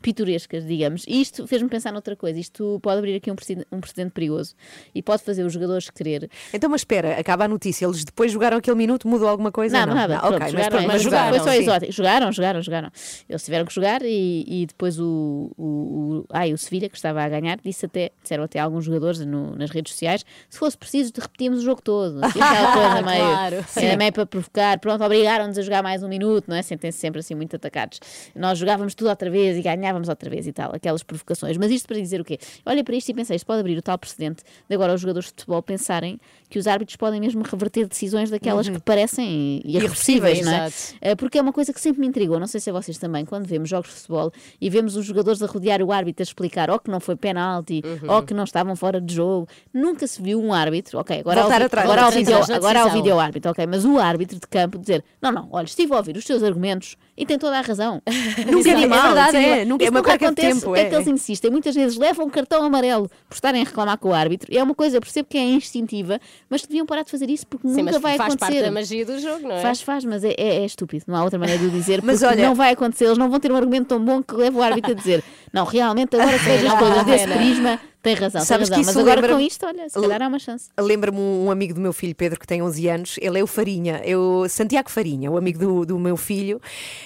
pitorescas, 0.03 0.67
digamos. 0.67 1.05
E 1.07 1.21
isto 1.21 1.47
fez-me 1.47 1.69
pensar 1.69 1.93
noutra 1.93 2.17
coisa. 2.17 2.39
Isto 2.41 2.79
pode 2.83 2.99
abrir 2.99 3.15
aqui 3.17 3.31
um 3.31 3.37
precedente, 3.37 3.67
um 3.71 3.81
precedente 3.81 4.11
perigoso 4.13 4.55
e 4.95 5.03
pode 5.03 5.23
fazer 5.23 5.45
os 5.45 5.53
jogadores 5.53 5.91
querer. 5.91 6.31
Então, 6.53 6.69
mas 6.71 6.81
espera, 6.81 7.19
acaba 7.19 7.45
a 7.45 7.49
notícia. 7.49 7.85
Eles 7.87 8.05
depois 8.05 8.33
jogaram 8.33 8.48
aquele 8.57 8.77
minuto, 8.77 9.07
mudou 9.07 9.29
alguma 9.29 9.53
coisa? 9.53 9.85
Não, 9.87 9.95
nada. 9.95 10.17
ok, 10.19 10.29
Pronto, 10.29 10.41
mas 10.41 10.51
jogaram, 10.53 10.71
pronto, 10.71 10.87
mas 10.89 11.03
jogaram. 11.03 11.29
Foi 11.29 11.39
só 11.39 11.51
sim. 11.51 11.59
exótico. 11.63 11.93
Jogaram, 11.93 12.33
jogaram, 12.33 12.63
jogaram. 12.63 12.91
Eles 13.29 13.45
tiveram 13.45 13.67
que 13.67 13.75
jogar 13.75 14.03
e, 14.03 14.45
e 14.47 14.67
depois 14.67 14.99
o, 14.99 15.51
o, 15.57 15.63
o, 15.65 16.25
ai, 16.31 16.53
o 16.53 16.59
Sevilha, 16.59 16.89
que 16.89 16.97
estava 16.97 17.23
a 17.23 17.29
ganhar, 17.29 17.59
disse 17.63 17.85
até, 17.87 18.11
disseram 18.23 18.45
até 18.45 18.59
alguns 18.59 18.85
jogadores 18.85 19.21
no- 19.21 19.55
nas 19.57 19.71
redes 19.71 19.93
sociais, 19.93 20.25
se 20.49 20.59
fosse 20.59 20.77
preciso, 20.79 21.13
repetíamos 21.19 21.61
o 21.61 21.63
jogo 21.63 21.83
todo. 21.83 22.19
Assim, 22.25 22.41
aquela 22.41 22.73
coisa 22.73 23.03
meio, 23.03 23.25
Claro, 23.27 23.55
era 23.57 23.65
sim. 23.67 23.97
meio 23.97 24.13
para 24.13 24.27
provocar. 24.27 24.79
Pronto, 24.81 25.05
obrigaram-nos 25.05 25.59
a 25.59 25.63
jogar 25.63 25.83
mais 25.83 26.03
um 26.03 26.09
minuto, 26.09 26.45
não 26.49 26.57
é? 26.57 26.63
Sentem-se 26.63 26.99
sempre 26.99 27.21
assim 27.21 27.35
muito 27.35 27.55
atacados. 27.57 28.01
Nós 28.35 28.59
jogávamos 28.59 28.95
tudo 28.95 29.09
outra 29.11 29.29
vez 29.31 29.57
e 29.57 29.63
ganhávamos 29.63 30.09
outra 30.09 30.31
vez 30.31 30.47
e 30.47 30.53
tal, 30.53 30.75
aquelas 30.75 31.03
provocações. 31.03 31.57
Mas 31.57 31.71
isto 31.71 31.87
para 31.89 31.97
dizer 31.99 32.21
o 32.21 32.25
quê? 32.25 32.39
Olha 32.65 32.83
para 32.85 32.95
isto 32.97 33.09
e 33.11 33.15
pensei, 33.15 33.37
isto 33.37 33.47
pode 33.47 33.61
abrir 33.61 33.77
o 33.79 33.83
tal 33.83 33.99
precedente 33.99 34.43
de 34.69 34.75
agora 34.75 34.95
os 34.95 35.01
jogadores 35.01 35.27
de 35.29 35.33
futebol 35.33 35.63
pensarem 35.63 36.21
que 36.49 36.59
os 36.59 36.67
árbitros 36.67 36.97
podem 36.97 37.21
mesmo 37.21 37.43
reverter 37.43 37.87
decisões 37.87 38.31
daquelas 38.39 38.69
Uhum. 38.69 38.75
que 38.75 38.81
parecem 38.81 39.61
irreversíveis, 39.65 40.45
não 40.45 40.53
é? 40.53 40.67
exato. 40.67 40.97
Uh, 41.13 41.17
Porque 41.17 41.39
é 41.39 41.43
uma 41.43 41.53
coisa 41.53 41.73
que 41.73 41.81
sempre 41.81 42.01
me 42.01 42.07
intrigou, 42.07 42.39
não 42.39 42.47
sei 42.47 42.61
se 42.61 42.71
é 42.71 42.73
vocês 42.73 42.97
também, 42.99 43.25
quando 43.25 43.47
vemos 43.47 43.69
jogos 43.69 43.89
de 43.91 43.97
futebol 43.97 44.33
e 44.61 44.71
vemos 44.71 44.97
os 44.97 45.05
jogadores 45.05 45.43
a 45.43 45.47
rodear 45.47 45.83
o 45.83 45.93
árbitro 45.93 46.23
a 46.23 46.25
explicar 46.25 46.71
ou 46.71 46.79
que 46.79 46.91
não 46.91 47.01
foi 47.01 47.17
penalti, 47.17 47.83
Uhum. 47.85 48.11
ou 48.15 48.23
que 48.23 48.33
não 48.35 48.45
estavam 48.45 48.75
fora 48.77 49.01
de 49.01 49.15
jogo, 49.15 49.49
nunca 49.73 50.07
se 50.07 50.21
viu 50.23 50.41
um 50.41 50.53
árbitro, 50.53 50.99
ok, 50.99 51.21
agora 51.21 51.41
Voltar 51.43 51.59
vi- 51.59 51.65
atrás. 51.65 51.85
agora 51.91 52.01
o 52.01 52.05
na 52.11 52.57
agora 52.57 52.89
vídeo 52.91 53.19
árbitro, 53.19 53.51
ok, 53.51 53.67
mas 53.67 53.85
o 53.85 53.99
árbitro 53.99 54.39
de 54.39 54.47
campo 54.47 54.79
dizer, 54.79 55.05
não, 55.21 55.33
não, 55.33 55.49
olha, 55.51 55.65
estive 55.67 55.93
a 55.93 55.97
ouvir 55.97 56.17
os 56.17 56.25
teus 56.25 56.43
argumentos 56.43 56.97
e 57.17 57.27
tem 57.27 57.39
toda 57.39 57.59
a 57.59 57.63
razão. 57.63 58.01
Nunca 58.51 58.69
é 58.71 58.73
animal, 58.75 59.03
verdade, 59.03 59.29
isso 59.29 59.37
é, 59.37 59.53
animal. 59.53 59.67
nunca- 59.67 59.85
é 59.85 59.91
uma 59.91 59.99
nunca 60.01 60.15
acontece. 60.15 60.61
tempo, 60.61 60.71
O 60.71 60.75
que 60.75 60.81
é 60.81 60.83
é, 60.85 60.89
que 60.89 60.95
eles 60.95 61.07
é. 61.07 61.11
insistem? 61.11 61.51
Muitas 61.51 61.75
vezes 61.75 61.97
levam 61.99 62.27
um 62.27 62.31
cartão 62.31 62.63
amarelo 62.65 63.09
por 63.29 63.35
estarem 63.35 63.63
a 63.63 63.65
reclamar 63.65 63.99
com 63.99 64.11
o 64.11 64.13
árbitro, 64.15 64.55
é 64.57 64.63
uma 64.63 64.75
coisa, 64.75 64.97
eu 64.97 65.01
percebo 65.01 65.29
que 65.29 65.37
é 65.39 65.45
instintiva, 65.45 66.21
mas 66.49 66.63
deviam 66.63 66.87
parar 66.87 67.03
de 67.03 67.11
fazer 67.11 67.29
isso 67.31 67.47
porque 67.47 67.67
Sim, 67.69 67.79
nunca 67.83 67.93
mas 67.93 67.97
vai 68.29 68.37
faz 68.39 68.43
acontecer. 68.43 68.53
parte 68.53 68.65
da 68.65 68.71
magia 68.73 69.07
do 69.07 69.19
jogo, 69.19 69.49
não 69.49 69.57
é? 69.57 69.61
Faz, 69.61 69.81
faz, 69.81 70.05
mas 70.05 70.25
é, 70.25 70.35
é- 70.37 70.57
é 70.63 70.65
estúpido. 70.65 71.05
Não 71.09 71.17
há 71.17 71.25
outra 71.25 71.39
maneira 71.39 71.61
de 71.61 71.67
o 71.69 71.71
dizer. 71.71 72.01
Mas 72.05 72.21
porque 72.21 72.35
olha- 72.35 72.47
não 72.49 72.55
vai 72.55 72.73
acontecer. 72.73 73.05
Eles 73.07 73.19
não 73.19 73.29
vão 73.31 73.41
ter 73.41 73.51
um 73.53 73.57
argumento 73.57 73.87
tão 73.89 74.05
bom 74.05 74.23
que 74.23 74.35
leve 74.35 74.57
o 74.57 74.63
árbitro 74.63 74.93
a 74.93 74.95
dizer 74.95 75.23
não, 75.53 75.65
realmente 75.65 76.15
agora 76.17 76.37
que 76.39 76.45
vejo 76.45 76.67
as 76.67 76.79
coisas 76.79 77.05
desse 77.05 77.27
prisma, 77.29 77.81
tem 78.03 78.15
razão, 78.15 78.41
Sabes 78.43 78.69
tem 78.69 78.79
que 78.81 78.85
razão. 78.87 78.87
Mas 78.87 78.89
isso 78.89 78.99
agora 79.01 79.21
lembra- 79.21 79.35
com 79.37 79.41
isto, 79.41 79.67
olha, 79.67 79.89
se 79.89 80.01
calhar 80.01 80.23
há 80.23 80.29
uma 80.29 80.39
chance. 80.39 80.69
Lembra-me 80.79 81.19
um 81.19 81.51
amigo 81.51 81.75
do 81.75 81.81
meu 81.81 81.93
filho, 81.93 82.15
Pedro, 82.15 82.39
que 82.39 82.47
tem 82.47 82.63
11 82.63 82.89
anos, 82.89 83.17
ele 83.21 83.39
é 83.39 83.43
o 83.43 83.47
Farinha, 83.47 84.01
eu, 84.05 84.47
Santiago 84.49 84.91
Farinha, 84.91 85.31
o 85.31 85.37
amigo 85.37 85.59
do, 85.59 85.87
do 85.87 85.99
meu 85.99 86.17
filho, 86.17 86.61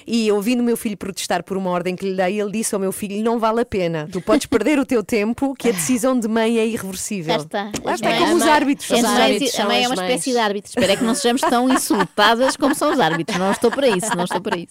e 0.07 0.30
ouvindo 0.30 0.61
o 0.61 0.62
meu 0.62 0.76
filho 0.76 0.97
protestar 0.97 1.43
por 1.43 1.57
uma 1.57 1.70
ordem 1.70 1.97
que 1.97 2.05
lhe 2.09 2.14
dei, 2.16 2.40
ele 2.40 2.51
disse 2.53 2.74
ao 2.74 2.80
meu 2.80 2.93
filho: 2.93 3.22
não 3.22 3.38
vale 3.38 3.61
a 3.61 3.64
pena, 3.64 4.09
tu 4.11 4.20
podes 4.20 4.47
perder 4.47 4.78
o 4.78 4.84
teu 4.86 5.03
tempo, 5.03 5.55
que 5.55 5.68
a 5.68 5.72
decisão 5.72 6.18
de 6.18 6.28
mãe 6.28 6.59
é 6.59 6.66
irreversível. 6.66 7.34
Já 7.34 7.40
está. 7.40 7.72
Lá 7.84 7.95
está, 7.95 8.11
é 8.11 8.18
como 8.18 8.36
os 8.36 8.43
árbitros. 8.43 8.90
Os 8.90 9.05
árbitros 9.05 9.59
a 9.59 9.64
mãe 9.64 9.84
é 9.84 9.88
uma 9.88 9.97
mães. 9.97 10.09
espécie 10.11 10.30
de 10.32 10.38
árbitro. 10.38 10.68
Espero 10.70 10.93
é 10.93 10.97
que 10.97 11.05
não 11.05 11.14
sejamos 11.14 11.40
tão 11.43 11.68
insultadas 11.72 12.57
como 12.57 12.74
são 12.74 12.93
os 12.93 13.01
árbitros. 13.01 13.38
Não 13.38 13.51
estou 13.51 13.70
para 13.70 13.88
isso, 13.88 14.14
não 14.16 14.24
estou 14.24 14.40
para 14.40 14.57
isso. 14.57 14.68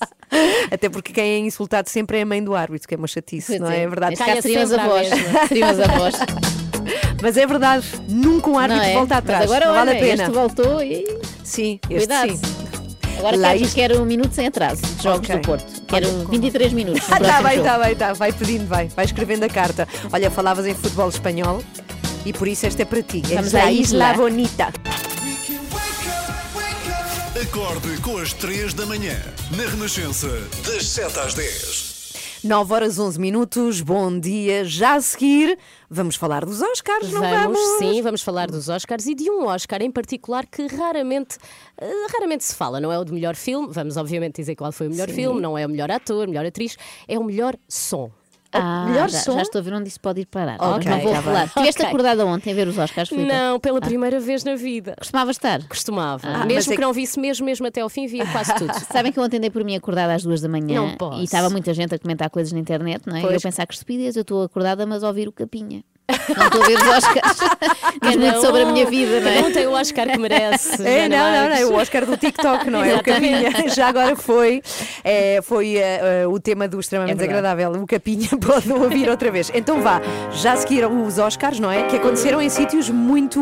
Até 0.71 0.89
porque 0.89 1.11
quem 1.13 1.23
é 1.23 1.37
insultado 1.39 1.89
sempre 1.89 2.17
é 2.19 2.21
a 2.21 2.25
mãe 2.25 2.43
do 2.43 2.55
árbitro, 2.55 2.87
que 2.87 2.95
é 2.95 2.97
uma 2.97 3.07
chatice, 3.07 3.47
Pois 3.47 3.59
não 3.61 3.69
é? 3.69 3.79
é. 3.79 3.81
É 3.83 3.87
verdade. 3.87 4.15
Caso 4.15 4.41
seriam 4.41 4.61
as 4.63 4.71
avós. 4.73 5.07
Seriam 5.47 5.69
as 5.69 5.79
avós. 5.79 6.10
Mas 7.21 7.37
é 7.37 7.45
verdade, 7.45 7.85
nunca 8.09 8.49
um 8.49 8.57
árbitro 8.57 8.83
é? 8.83 8.93
volta 8.93 9.15
Mas 9.15 9.23
atrás. 9.23 9.43
agora 9.43 9.65
não 9.67 9.73
vale 9.75 9.89
olha, 9.91 9.99
a 9.99 10.01
pena. 10.01 10.23
este 10.23 10.33
voltou 10.35 10.81
e 10.83 11.05
Sim, 11.43 11.79
este 11.89 12.07
cuidado. 12.07 12.31
sim. 12.35 12.41
Agora 13.19 13.37
Lá 13.37 13.49
quero, 13.49 13.63
isto- 13.63 13.75
quero 13.75 14.01
um 14.01 14.05
minuto 14.05 14.33
sem 14.33 14.47
atraso 14.47 14.81
de 14.81 15.03
jogos 15.03 15.29
Ok. 15.29 15.35
do 15.35 15.41
Porto. 15.45 15.81
quero 15.87 16.07
23 16.29 16.73
minutos. 16.73 17.03
Ah, 17.07 17.19
tá 17.19 17.19
próximo 17.19 17.43
bem, 17.47 17.57
jogo. 17.57 17.67
tá 17.69 17.79
bem, 17.79 17.95
tá. 17.95 18.13
Vai 18.13 18.33
pedindo, 18.33 18.67
vai. 18.67 18.87
Vai 18.87 19.05
escrevendo 19.05 19.43
a 19.43 19.49
carta. 19.49 19.87
Olha, 20.11 20.31
falavas 20.31 20.65
em 20.65 20.73
futebol 20.73 21.07
espanhol 21.09 21.61
e 22.25 22.33
por 22.33 22.47
isso 22.47 22.65
esta 22.65 22.81
é 22.81 22.85
para 22.85 23.03
ti. 23.03 23.21
Vamos 23.27 23.53
é 23.53 23.61
à 23.61 23.71
Isla 23.71 24.11
isla. 24.11 24.13
Bonita. 24.13 24.73
Acorde 27.39 27.97
com 28.01 28.17
as 28.17 28.33
3 28.33 28.73
da 28.73 28.85
manhã, 28.85 29.15
na 29.55 29.63
Renascença, 29.69 30.27
das 30.65 30.87
7 30.87 31.19
às 31.19 31.33
10. 31.33 31.90
9 32.43 32.73
horas 32.73 32.97
11 32.97 33.19
minutos, 33.19 33.81
bom 33.81 34.19
dia. 34.19 34.65
Já 34.65 34.95
a 34.95 35.01
seguir, 35.01 35.59
vamos 35.87 36.15
falar 36.15 36.43
dos 36.43 36.59
Oscars, 36.59 37.11
não 37.11 37.21
vamos? 37.21 37.59
sim, 37.77 38.01
vamos 38.01 38.23
falar 38.23 38.49
dos 38.49 38.67
Oscars 38.67 39.05
e 39.05 39.13
de 39.13 39.29
um 39.29 39.45
Oscar 39.45 39.79
em 39.83 39.91
particular 39.91 40.47
que 40.47 40.65
raramente, 40.65 41.37
eh, 41.77 42.07
raramente 42.11 42.43
se 42.43 42.55
fala. 42.55 42.79
Não 42.79 42.91
é 42.91 42.97
o 42.97 43.05
de 43.05 43.13
melhor 43.13 43.35
filme, 43.35 43.67
vamos 43.71 43.95
obviamente 43.95 44.37
dizer 44.37 44.55
qual 44.55 44.71
foi 44.71 44.87
o 44.87 44.89
melhor 44.89 45.09
Sim. 45.09 45.15
filme, 45.15 45.39
não 45.39 45.55
é 45.55 45.67
o 45.67 45.69
melhor 45.69 45.91
ator, 45.91 46.27
melhor 46.27 46.43
atriz, 46.43 46.77
é 47.07 47.19
o 47.19 47.23
melhor 47.23 47.55
som. 47.69 48.09
Ah, 48.53 48.85
melhor 48.87 49.09
já, 49.09 49.19
som. 49.19 49.33
já 49.33 49.41
estou 49.43 49.59
a 49.59 49.61
ver 49.63 49.73
onde 49.73 49.87
isso 49.87 49.99
pode 49.99 50.21
ir 50.21 50.25
parar. 50.25 50.55
Ok, 50.59 50.69
Mas 50.77 50.85
não 50.85 50.99
vou 50.99 51.13
tá 51.13 51.21
falar. 51.21 51.37
bem. 51.39 51.45
Estiveste 51.47 51.81
Ok. 51.81 51.87
acordada 51.87 52.25
ontem 52.25 52.51
a 52.51 52.55
ver 52.55 52.67
os 52.67 52.77
Oscars? 52.77 53.09
Filipe? 53.09 53.27
Não, 53.31 53.59
pela 53.59 53.77
Ah. 53.77 53.81
primeira 53.81 54.19
vez 54.19 54.43
na 54.43 54.55
vida. 54.55 54.93
Costumava 54.97 55.31
estar? 55.31 55.63
Costumava. 55.67 56.27
Ah, 56.27 56.45
mesmo 56.45 56.73
é 56.73 56.75
que 56.75 56.81
não 56.81 56.91
visse 56.91 57.19
mesmo, 57.19 57.45
mesmo 57.45 57.65
até 57.67 57.81
ao 57.81 57.89
fim, 57.89 58.07
via 58.07 58.25
quase 58.27 58.53
tudo. 58.55 58.73
Sabem 58.91 59.11
que 59.11 59.19
eu 59.19 59.23
ontem 59.23 59.39
dei 59.39 59.49
por 59.49 59.63
mim 59.63 59.75
acordada 59.75 60.13
às 60.13 60.23
duas 60.23 60.41
da 60.41 60.49
manhã 60.49 60.81
Não 60.81 60.97
posso. 60.97 61.21
e 61.21 61.23
estava 61.23 61.49
muita 61.49 61.73
gente 61.73 61.95
a 61.95 61.99
comentar 61.99 62.29
coisas 62.29 62.51
na 62.51 62.59
internet, 62.59 63.03
não 63.05 63.15
é? 63.15 63.19
E 63.19 63.21
Pois. 63.21 63.35
eu 63.35 63.41
pensar 63.41 63.65
que 63.65 63.73
estupidez, 63.73 64.15
eu 64.15 64.21
estou 64.23 64.43
acordada, 64.43 64.85
mas 64.85 65.03
a 65.03 65.07
ouvir 65.07 65.27
o 65.27 65.31
capinha. 65.31 65.83
Não 66.37 66.45
estou 66.47 66.63
a 66.63 66.67
ver 66.67 66.77
os 66.77 66.87
Oscars. 66.87 67.37
Diz 68.01 68.15
muito 68.15 68.41
sobre 68.41 68.61
a 68.61 68.65
minha 68.65 68.85
vida, 68.85 69.19
não 69.19 69.29
é? 69.29 69.39
Um 69.41 69.51
tem 69.51 69.67
o 69.67 69.71
Oscar 69.71 70.07
que 70.07 70.17
merece. 70.17 70.81
É, 70.87 71.07
não, 71.07 71.17
não, 71.17 71.49
não, 71.49 71.55
é 71.55 71.65
o 71.65 71.73
Oscar 71.75 72.05
do 72.05 72.17
TikTok, 72.17 72.69
não 72.69 72.83
é? 72.83 72.95
O 72.95 73.03
Capinha. 73.03 73.51
Já 73.73 73.87
agora 73.87 74.15
foi, 74.15 74.61
é, 75.03 75.39
foi 75.41 75.77
eh, 75.77 76.21
eh, 76.23 76.27
o 76.27 76.39
tema 76.39 76.67
do 76.67 76.79
extremamente 76.79 77.13
É 77.13 77.15
desagradável. 77.15 77.71
O 77.73 77.87
Capinha 77.87 78.29
pode 78.39 78.71
ouvir 78.71 79.09
outra 79.09 79.31
vez. 79.31 79.51
Então 79.53 79.81
vá, 79.81 80.01
já 80.33 80.55
seguiram 80.55 81.05
os 81.05 81.17
Oscars, 81.17 81.59
não 81.59 81.71
é? 81.71 81.83
Que 81.83 81.97
aconteceram 81.97 82.41
em 82.41 82.49
sítios 82.49 82.89
muito 82.89 83.39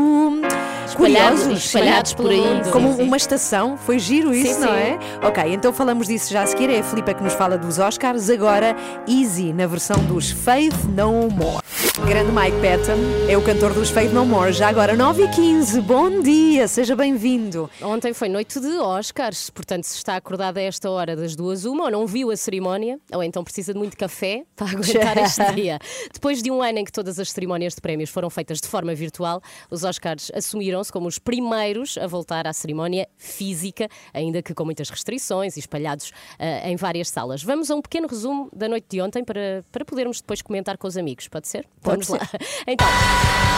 Espalhados, 0.88 1.41
curiosos. 1.41 1.65
espalhados 1.65 2.13
por 2.13 2.30
aí. 2.30 2.43
Como 2.72 2.89
Sim, 2.91 2.97
sim. 2.97 3.03
uma 3.03 3.17
estação, 3.17 3.78
foi 3.78 3.99
giro 3.99 4.34
isso, 4.34 4.55
Sim, 4.55 4.59
não 4.61 4.67
sim. 4.70 4.74
é? 4.76 4.99
Ok, 5.24 5.43
então 5.53 5.72
falamos 5.74 6.07
disso 6.07 6.32
já 6.32 6.43
a 6.43 6.47
seguir. 6.47 6.70
É 6.70 6.80
a 6.80 6.84
Filipa 6.84 7.13
que 7.13 7.24
nos 7.24 7.34
fala 7.34 7.57
dos 7.57 7.80
Oscars. 7.80 8.30
Agora, 8.30 8.76
Easy, 9.07 9.53
na 9.53 9.67
versão 9.67 9.97
dos 10.05 10.32
Faith 10.32 10.76
No 10.95 11.30
More. 11.30 11.59
Grande 12.07 12.32
Mike 12.32 12.57
Patton 12.62 13.30
é 13.30 13.38
o 13.38 13.41
cantor 13.41 13.74
dos 13.74 13.89
Faith 13.89 14.12
No 14.12 14.26
More. 14.26 14.51
Já 14.51 14.68
agora, 14.68 14.93
9 14.93 15.24
h 15.24 15.34
15 15.34 15.80
bom 15.80 16.20
dia, 16.20 16.68
seja 16.68 16.93
bem-vindo. 16.93 17.70
Ontem 17.82 18.14
foi 18.14 18.28
noite 18.28 18.60
de 18.60 18.68
Oscars, 18.80 19.49
portanto, 19.49 19.86
se 19.86 19.95
está 19.95 20.18
acordado 20.18 20.57
a 20.57 20.62
esta 20.62 20.91
hora 20.91 21.16
das 21.16 21.38
duas, 21.38 21.64
uma, 21.64 21.86
ou 21.86 21.91
não 21.91 22.05
viu 22.05 22.32
a 22.32 22.36
cerimónia, 22.36 22.99
ou 23.14 23.24
então 23.24 23.45
precisa 23.45 23.72
de 23.72 23.80
muito 23.80 23.95
café 23.95 24.43
para 24.57 24.72
aguentar 24.72 25.18
este 25.24 25.53
dia. 25.53 25.80
Depois 26.14 26.43
de 26.43 26.51
um 26.51 26.62
ano 26.62 26.80
em 26.80 26.84
que 26.84 26.91
todas 26.91 27.18
as 27.18 27.32
cerimónias 27.32 27.76
de 27.76 27.82
prémios 27.82 28.10
foram 28.10 28.30
feitas 28.30 28.60
de 28.60 28.68
forma 28.68 28.93
virtual, 28.93 29.41
os 29.72 29.86
Oscars 29.86 30.30
assumiram-se 30.36 30.91
como 30.91 31.07
os 31.07 31.18
primeiros 31.18 31.97
a 31.97 32.07
voltar 32.07 32.45
à 32.45 32.51
cerimónia 32.51 33.07
física, 33.18 33.88
ainda 34.14 34.41
que 34.41 34.53
com 34.53 34.66
muitas 34.66 34.89
restrições 34.89 35.55
e 35.55 35.62
espalhados 35.62 36.12
ah, 36.38 36.70
em 36.70 36.76
várias 36.76 37.07
salas. 37.07 37.41
Vamos 37.41 37.72
a 37.72 37.76
um 37.76 37.82
pequeno 37.82 38.05
resumo 38.05 38.49
da 38.53 38.68
noite 38.68 38.88
de 38.89 39.01
ontem 39.01 39.24
para, 39.24 39.64
para 39.72 39.86
podermos 39.86 40.20
depois 40.20 40.41
comentar 40.41 40.78
com 40.78 40.88
os 40.89 40.97
amigos, 40.97 41.30
pode 41.30 41.47
ser? 41.47 41.66
Pode 41.82 42.05
Vamos 42.05 42.10
lá. 42.10 42.38
Então. 42.67 42.87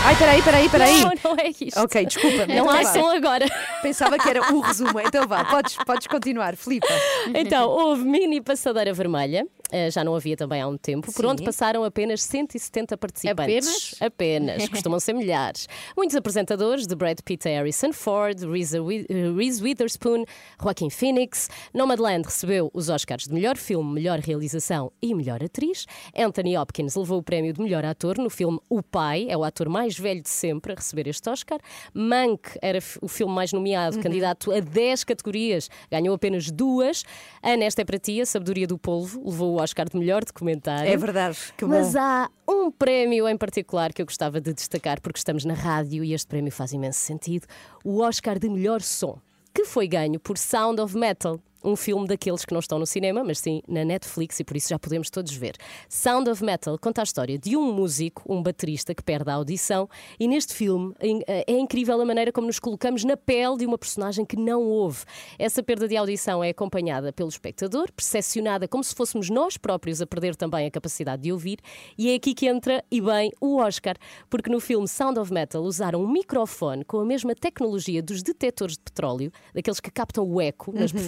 Ai, 0.03 0.15
peraí, 0.15 0.41
peraí, 0.41 0.69
peraí. 0.69 1.01
Não, 1.01 1.11
não 1.23 1.36
é 1.38 1.49
isto. 1.49 1.79
Ok, 1.79 2.05
desculpa. 2.05 2.47
Não 2.47 2.55
então 2.55 2.69
há 2.69 2.82
vá. 2.82 2.93
som 2.93 3.07
agora. 3.07 3.45
Pensava 3.82 4.17
que 4.17 4.27
era 4.27 4.51
o 4.53 4.59
resumo. 4.59 4.99
Então 4.99 5.27
vá, 5.27 5.45
podes, 5.45 5.75
podes 5.86 6.07
continuar, 6.07 6.55
Filipa. 6.55 6.88
Então, 7.36 7.69
houve 7.69 8.03
mini 8.03 8.41
passadeira 8.41 8.93
vermelha, 8.93 9.45
já 9.91 10.03
não 10.03 10.15
havia 10.15 10.36
também 10.36 10.61
há 10.61 10.67
um 10.67 10.78
tempo, 10.78 11.11
por 11.11 11.22
Sim. 11.22 11.28
onde 11.28 11.43
passaram 11.43 11.84
apenas 11.84 12.24
170 12.24 12.97
participantes. 12.97 13.95
Apenas? 13.99 14.67
costumam 14.69 14.99
ser 14.99 15.13
milhares. 15.13 15.67
Muitos 15.95 16.15
apresentadores, 16.15 16.88
de 16.88 16.95
Brad 16.95 17.19
Pitt 17.24 17.47
a 17.47 17.51
Harrison 17.51 17.93
Ford, 17.93 18.39
Reese, 18.43 18.78
eh, 18.78 19.32
Reese 19.36 19.61
Witherspoon, 19.63 20.26
Joaquin 20.61 20.89
Phoenix. 20.89 21.49
Nomadland 21.74 22.26
recebeu 22.26 22.69
os 22.74 22.89
Oscars 22.89 23.28
de 23.28 23.34
melhor 23.34 23.57
filme, 23.57 23.93
melhor 23.93 24.19
realização 24.19 24.91
e 25.01 25.13
melhor 25.13 25.43
atriz. 25.43 25.86
Anthony 26.15 26.57
Hopkins 26.57 26.95
levou 26.95 27.19
o 27.19 27.24
prémio 27.24 27.53
de 27.53 27.61
melhor 27.61 27.86
ator 27.86 28.17
no 28.17 28.30
filme 28.30 28.59
O 28.69 28.82
Pai, 28.84 29.28
é 29.30 29.38
o 29.38 29.43
ator 29.43 29.69
mais 29.69 29.97
velho 29.97 30.22
de 30.22 30.30
sempre 30.30 30.74
a 30.74 30.76
receber 30.76 31.07
este 31.07 31.30
Oscar. 31.30 31.59
Mank 31.93 32.57
era 32.61 32.80
o 33.01 33.07
filme 33.07 33.34
mais 33.34 33.51
nomeado, 33.53 33.95
Uhum. 33.97 34.01
candidato 34.03 34.51
a 34.51 34.59
10 34.59 35.03
categorias, 35.03 35.69
ganhou 35.89 36.13
apenas 36.15 36.49
duas. 36.51 37.03
Ana, 37.41 37.65
esta 37.65 37.82
é 37.82 37.86
para 37.86 37.99
ti, 37.99 38.22
a 38.22 38.26
Sabedoria 38.26 38.67
do 38.67 38.78
Polvo, 38.78 39.22
levou 39.26 39.55
o 39.55 39.61
Oscar 39.62 39.88
de 39.89 39.97
melhor 39.97 40.24
documentário. 40.26 40.91
É 40.91 40.97
verdade, 40.97 41.38
que 41.57 41.66
Mas 41.66 41.93
bom. 41.93 41.99
há 41.99 42.30
um 42.47 42.72
prémio 42.72 43.28
em 43.28 43.38
particular 43.38 43.93
que 43.93 44.01
eu 44.01 44.05
gostava 44.05 44.41
de 44.41 44.53
destacar, 44.53 44.99
porque 44.99 45.18
estamos 45.18 45.45
na 45.45 45.53
rádio 45.53 46.03
e 46.03 46.14
este 46.14 46.28
prémio 46.28 46.51
faz 46.51 46.74
imenso 46.74 46.99
sentido: 46.99 47.47
o 47.84 47.99
Oscar 48.01 48.38
de 48.38 48.49
melhor 48.49 48.82
som, 48.82 49.18
que 49.53 49.66
foi 49.66 49.88
ganho 49.88 50.20
por 50.20 50.38
Sound 50.38 50.82
of 50.82 50.97
Metal. 50.97 51.39
Um 51.64 51.76
filme 51.76 52.07
daqueles 52.07 52.45
que 52.45 52.53
não 52.53 52.59
estão 52.59 52.80
no 52.80 52.86
cinema, 52.86 53.24
mas 53.24 53.39
sim 53.39 53.62
na 53.68 53.84
Netflix 53.84 54.39
e 54.39 54.43
por 54.43 54.57
isso 54.57 54.70
já 54.70 54.80
podemos 54.80 55.09
todos 55.09 55.34
ver. 55.34 55.55
Sound 55.89 56.30
of 56.30 56.43
Metal 56.43 56.78
conta 56.80 57.01
a 57.01 57.03
história 57.03 57.38
de 57.38 57.55
um 57.55 57.72
músico, 57.74 58.24
um 58.28 58.41
baterista 58.41 58.95
que 58.95 59.03
perde 59.03 59.30
a 59.30 59.34
audição, 59.36 59.89
e 60.20 60.28
neste 60.28 60.53
filme 60.53 60.93
é 61.28 61.51
incrível 61.51 61.99
a 62.01 62.05
maneira 62.05 62.32
como 62.32 62.47
nos 62.47 62.59
colocamos 62.59 63.03
na 63.03 63.18
pele 63.18 63.57
de 63.57 63.66
uma 63.66 63.78
personagem 63.78 64.26
que 64.26 64.36
não 64.38 64.64
ouve. 64.64 65.03
Essa 65.38 65.62
perda 65.62 65.88
de 65.88 65.97
audição 65.97 66.43
é 66.43 66.49
acompanhada 66.49 67.12
pelo 67.12 67.30
espectador, 67.30 67.91
percepcionada 67.91 68.68
como 68.68 68.84
se 68.84 68.95
fôssemos 68.95 69.30
nós 69.30 69.57
próprios 69.57 70.01
a 70.01 70.07
perder 70.07 70.36
também 70.36 70.66
a 70.66 70.72
capacidade 70.72 71.24
de 71.24 71.32
ouvir, 71.32 71.59
e 71.97 72.12
é 72.12 72.16
aqui 72.16 72.34
que 72.34 72.47
entra, 72.47 72.84
e 72.89 73.01
bem, 73.01 73.32
o 73.39 73.57
Oscar, 73.57 73.95
porque 74.30 74.49
no 74.49 74.59
filme 74.59 74.88
Sound 74.88 75.20
of 75.20 75.32
Metal 75.32 75.62
usaram 75.62 76.01
um 76.01 76.07
microfone 76.07 76.84
com 76.86 76.99
a 76.99 77.05
mesma 77.05 77.36
tecnologia 77.36 78.01
dos 78.01 78.24
detectores 78.24 78.76
de 78.76 78.84
petróleo, 78.84 79.32
daqueles 79.53 79.80
que 79.80 79.91
captam 79.91 80.28
o 80.28 80.39
eco 80.39 80.72
nas 80.72 80.91
Uhum. 80.91 80.99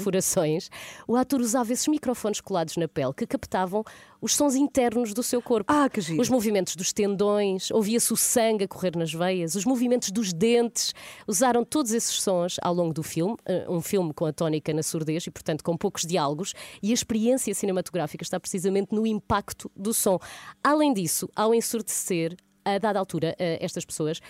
Perfurações. 0.44 0.70
O 1.08 1.16
ator 1.16 1.42
usava 1.42 1.72
esses 1.72 1.88
microfones 1.88 2.42
colados 2.42 2.78
na 2.78 2.88
pele 2.88 3.14
que 3.14 3.26
captavam 3.26 3.84
os 4.22 4.36
sons 4.36 4.56
internos 4.56 5.14
do 5.14 5.22
seu 5.22 5.42
corpo. 5.42 5.72
Ah, 5.72 5.90
que 5.90 6.00
giro. 6.00 6.22
Os 6.22 6.30
movimentos 6.30 6.76
dos 6.76 6.94
tendões, 6.94 7.72
ouvia-se 7.72 8.14
o 8.14 8.18
sangue 8.18 8.64
a 8.64 8.68
correr 8.68 8.96
nas 8.96 9.14
veias, 9.14 9.56
os 9.56 9.66
movimentos 9.66 10.12
dos 10.12 10.32
dentes. 10.32 10.94
Usaram 11.28 11.64
todos 11.64 11.92
esses 11.92 12.22
sons 12.22 12.58
ao 12.62 12.74
longo 12.74 12.94
do 12.94 13.04
filme, 13.04 13.36
eh, 13.46 13.66
um 13.68 13.82
filme 13.82 14.14
com 14.14 14.26
a 14.26 14.32
tónica 14.34 14.74
na 14.74 14.84
surdez 14.84 15.28
e, 15.28 15.32
portanto, 15.32 15.64
com 15.64 15.76
poucos 15.76 16.04
diálogos, 16.04 16.54
e 16.82 16.92
a 16.92 16.94
experiência 16.94 17.54
cinematográfica 17.54 18.24
está 18.24 18.40
precisamente 18.40 18.94
no 18.94 19.06
impacto 19.06 19.70
do 19.76 19.94
som. 19.94 20.18
Além 20.64 20.94
disso, 20.94 21.30
ao 21.36 21.54
ensurdecer, 21.54 22.38
a 22.66 22.78
dada 22.78 23.00
altura, 23.00 23.36
estas 23.38 23.86
pessoas, 23.86 24.22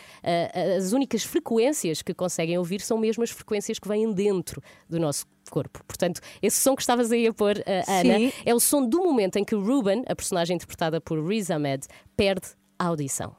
as 0.77 0.91
únicas 0.93 1.23
frequências 1.23 2.01
que 2.01 2.13
conseguem 2.13 2.57
ouvir 2.57 2.81
são 2.81 2.97
mesmo 2.97 3.23
as 3.23 3.29
frequências 3.29 3.79
que 3.79 3.88
vêm 3.88 4.11
dentro 4.11 4.61
do 4.89 4.99
nosso 4.99 5.25
corpo. 5.49 5.84
Portanto, 5.86 6.21
esse 6.41 6.59
som 6.59 6.75
que 6.75 6.81
estavas 6.81 7.11
aí 7.11 7.27
a 7.27 7.34
pôr, 7.34 7.63
Ana, 7.88 8.17
Sim. 8.17 8.31
é 8.45 8.53
o 8.53 8.59
som 8.59 8.88
do 8.88 9.03
momento 9.03 9.38
em 9.38 9.43
que 9.43 9.55
Ruben, 9.55 10.03
a 10.07 10.15
personagem 10.15 10.55
interpretada 10.55 10.99
por 10.99 11.23
Riz 11.25 11.51
Ahmed, 11.51 11.86
perde 12.15 12.47
a 12.79 12.88
audição. 12.88 13.36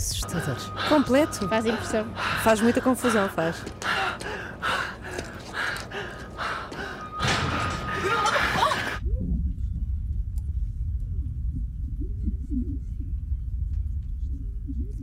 Assustador. 0.00 0.56
Completo. 0.88 1.46
Faz 1.46 1.66
impressão. 1.66 2.06
Faz 2.42 2.60
muita 2.62 2.80
confusão, 2.80 3.28
faz. 3.28 3.62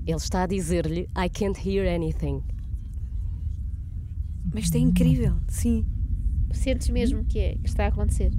Ele 0.04 0.16
está 0.16 0.44
a 0.44 0.48
dizer-lhe 0.48 1.02
I 1.16 1.30
can't 1.30 1.60
hear 1.70 1.88
anything. 1.88 2.42
Mas 4.52 4.64
isto 4.64 4.78
é 4.78 4.80
incrível, 4.80 5.38
sim. 5.48 5.86
Sentes 6.52 6.90
mesmo 6.90 7.24
que, 7.24 7.38
é, 7.38 7.56
que 7.58 7.70
está 7.70 7.86
a 7.86 7.90
acontecer. 7.90 8.32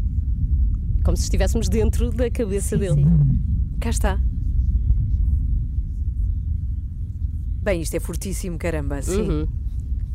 Como 1.05 1.17
se 1.17 1.23
estivéssemos 1.23 1.69
dentro 1.69 2.11
da 2.11 2.29
cabeça 2.29 2.77
dele. 2.77 3.05
Cá 3.79 3.91
está. 3.91 4.21
Bem, 7.69 7.83
isto 7.83 7.95
é 7.95 8.01
fortíssimo, 8.01 8.57
caramba, 8.57 9.03
sim. 9.03 9.29
Uhum. 9.29 9.49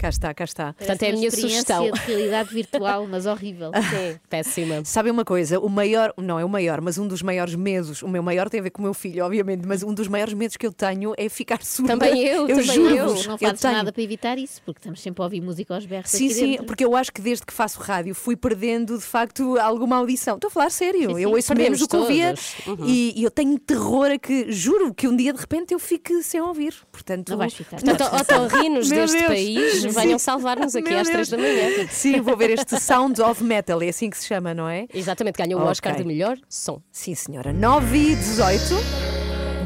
Cá 0.03 0.09
está, 0.09 0.33
cá 0.33 0.43
está. 0.43 0.73
Portanto, 0.73 1.01
é 1.03 1.11
a 1.11 1.13
minha 1.13 1.31
sugestão. 1.31 1.89
de 1.89 1.97
realidade 2.01 2.53
virtual, 2.53 3.07
mas 3.07 3.25
horrível. 3.25 3.71
Sim, 3.89 4.19
péssima. 4.29 4.83
Sabe 4.83 5.09
uma 5.09 5.23
coisa? 5.23 5.61
O 5.61 5.69
maior, 5.69 6.13
não 6.17 6.37
é 6.37 6.43
o 6.43 6.49
maior, 6.49 6.81
mas 6.81 6.97
um 6.97 7.07
dos 7.07 7.21
maiores 7.21 7.55
medos, 7.55 8.03
o 8.03 8.09
meu 8.09 8.21
maior 8.21 8.49
tem 8.49 8.59
a 8.59 8.63
ver 8.63 8.71
com 8.71 8.81
o 8.81 8.83
meu 8.83 8.93
filho, 8.93 9.23
obviamente, 9.23 9.65
mas 9.65 9.81
um 9.81 9.93
dos 9.93 10.09
maiores 10.09 10.33
medos 10.33 10.57
que 10.57 10.67
eu 10.67 10.73
tenho 10.73 11.13
é 11.15 11.29
ficar 11.29 11.59
surda. 11.63 11.93
Também 11.93 12.21
eu, 12.21 12.47
também 12.47 12.63
juro 12.65 12.93
eu. 12.93 13.05
Não 13.23 13.37
fazes 13.37 13.61
nada 13.61 13.93
para 13.93 14.03
evitar 14.03 14.37
isso, 14.37 14.61
porque 14.65 14.79
estamos 14.79 14.99
sempre 14.99 15.21
a 15.21 15.23
ouvir 15.23 15.39
música 15.39 15.73
aos 15.73 15.85
berros 15.85 16.11
Sim, 16.11 16.25
aqui 16.25 16.33
sim, 16.33 16.51
dentro. 16.51 16.65
porque 16.65 16.83
eu 16.83 16.97
acho 16.97 17.13
que 17.13 17.21
desde 17.21 17.45
que 17.45 17.53
faço 17.53 17.79
rádio 17.79 18.13
fui 18.13 18.35
perdendo 18.35 18.97
de 18.97 19.05
facto 19.05 19.57
alguma 19.57 19.95
audição. 19.95 20.35
Estou 20.35 20.49
a 20.49 20.51
falar 20.51 20.69
sério, 20.69 21.11
Sim, 21.11 21.15
sim, 21.15 21.21
eu 21.21 21.31
ouço 21.31 21.55
menos 21.55 21.79
do 21.79 21.87
que 21.87 21.95
ouvia. 21.95 22.33
Uhum. 22.67 22.85
e, 22.85 23.21
e 23.21 23.23
eu 23.23 23.31
tenho 23.31 23.57
terror 23.57 24.11
a 24.11 24.19
que, 24.19 24.51
juro, 24.51 24.93
que 24.93 25.07
um 25.07 25.15
dia 25.15 25.31
de 25.31 25.39
repente 25.39 25.73
eu 25.73 25.79
fique 25.79 26.21
sem 26.23 26.41
ouvir. 26.41 26.75
Portanto, 26.91 27.29
Não 27.29 27.37
vais 27.37 27.53
ficar. 27.53 27.79
Portanto, 27.79 28.03
otorrinos 28.19 28.89
deste 28.91 29.15
Deus. 29.17 29.27
país. 29.29 29.92
Venham 29.93 30.19
salvar-nos 30.19 30.75
aqui 30.75 30.89
Meu 30.89 30.99
às 30.99 31.07
Deus. 31.07 31.27
três 31.27 31.29
da 31.29 31.37
manhã. 31.37 31.87
Sim, 31.89 32.21
vou 32.21 32.35
ver 32.37 32.51
este 32.51 32.79
Sound 32.79 33.21
of 33.21 33.43
Metal, 33.43 33.81
é 33.81 33.89
assim 33.89 34.09
que 34.09 34.17
se 34.17 34.27
chama, 34.27 34.53
não 34.53 34.67
é? 34.67 34.85
Exatamente, 34.93 35.37
ganhou 35.37 35.59
o 35.59 35.63
Ok. 35.63 35.71
Oscar 35.71 35.95
de 35.95 36.03
melhor 36.03 36.37
som. 36.49 36.81
Sim, 36.91 37.15
senhora. 37.15 37.53
9 37.53 37.97
e 37.97 38.15
18. 38.15 38.63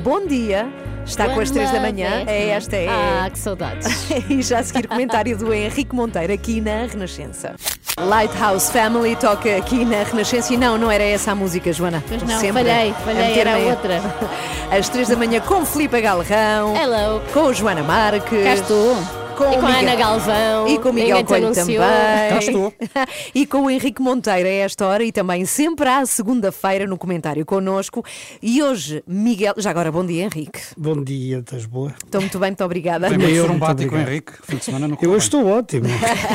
Bom 0.04 0.26
dia. 0.26 0.68
Está 1.06 1.30
com 1.34 1.40
as 1.40 1.50
3 1.50 1.72
da 1.72 1.80
manhã. 1.80 2.26
É 2.28 2.50
esta 2.50 2.76
é. 2.76 2.88
Ah, 2.90 3.30
que 3.32 3.40
saudades. 3.40 3.88
e 4.30 4.42
já 4.42 4.60
a 4.60 4.64
seguir 4.64 4.88
comentário 4.88 5.38
do 5.38 5.54
Henrique 5.54 5.96
Monteiro 5.96 6.34
aqui 6.34 6.60
na 6.60 6.86
Renascença. 6.86 7.56
Lighthouse 7.98 8.72
Family 8.72 9.16
toca 9.16 9.56
aqui 9.56 9.86
na 9.86 10.04
Renascença 10.04 10.54
e 10.54 10.58
não, 10.58 10.78
não 10.78 10.92
era 10.92 11.04
essa 11.04 11.32
a 11.32 11.36
música, 11.36 11.72
Joana. 11.72 12.04
Pois 12.08 12.22
não, 12.24 12.40
sempre, 12.40 12.64
falhei, 12.64 12.94
falhei, 13.06 13.40
era 13.40 13.58
outra. 13.58 14.02
Às 14.78 14.90
3 14.90 15.08
da 15.08 15.16
manhã 15.16 15.40
com 15.40 15.66
Filipe 15.66 16.00
Galrão. 16.02 16.76
Hello. 16.76 17.22
Com 17.34 17.54
Joana 17.54 17.84
Marques. 17.84 18.44
Cá 18.44 18.54
estou. 18.54 19.27
Com, 19.38 19.54
E 19.54 19.58
com 19.58 19.66
a 19.68 19.70
Miguel- 19.70 19.80
Ana 19.82 19.96
Galvão. 19.96 20.68
E 20.68 20.80
com 20.80 20.90
o 20.90 20.94
Miguel 20.94 21.24
Coelho 21.24 21.54
também. 21.54 21.78
Cá 21.78 22.40
estou. 22.40 22.74
e 23.36 23.46
com 23.46 23.62
o 23.62 23.70
Henrique 23.70 24.02
Monteiro 24.02 24.48
a 24.50 24.52
esta 24.52 24.84
hora 24.88 25.04
e 25.04 25.12
também 25.12 25.46
sempre 25.46 25.88
à 25.88 26.04
segunda-feira 26.08 26.88
no 26.88 26.98
comentário 26.98 27.46
connosco. 27.46 28.04
E 28.42 28.64
hoje, 28.64 29.04
Miguel. 29.06 29.54
Já 29.58 29.70
agora, 29.70 29.92
bom 29.92 30.04
dia, 30.04 30.24
Henrique. 30.24 30.60
Bom 30.76 31.04
dia, 31.04 31.38
estás 31.38 31.68
boa? 31.68 31.94
Estou 32.04 32.20
muito 32.20 32.40
bem, 32.40 32.50
muito 32.50 32.64
obrigada. 32.64 33.08
Foi 33.10 33.18
muito 33.20 33.30
Eu, 33.32 33.44
trombático, 33.46 33.80
muito 33.82 33.94
obrigado. 33.94 34.10
Henrique. 34.12 34.32
Fim 34.42 34.56
de 34.58 34.66
semana 34.66 34.88
não 34.88 34.98
Eu 35.00 35.12
hoje 35.12 35.26
estou 35.26 35.46
ótimo. 35.46 35.86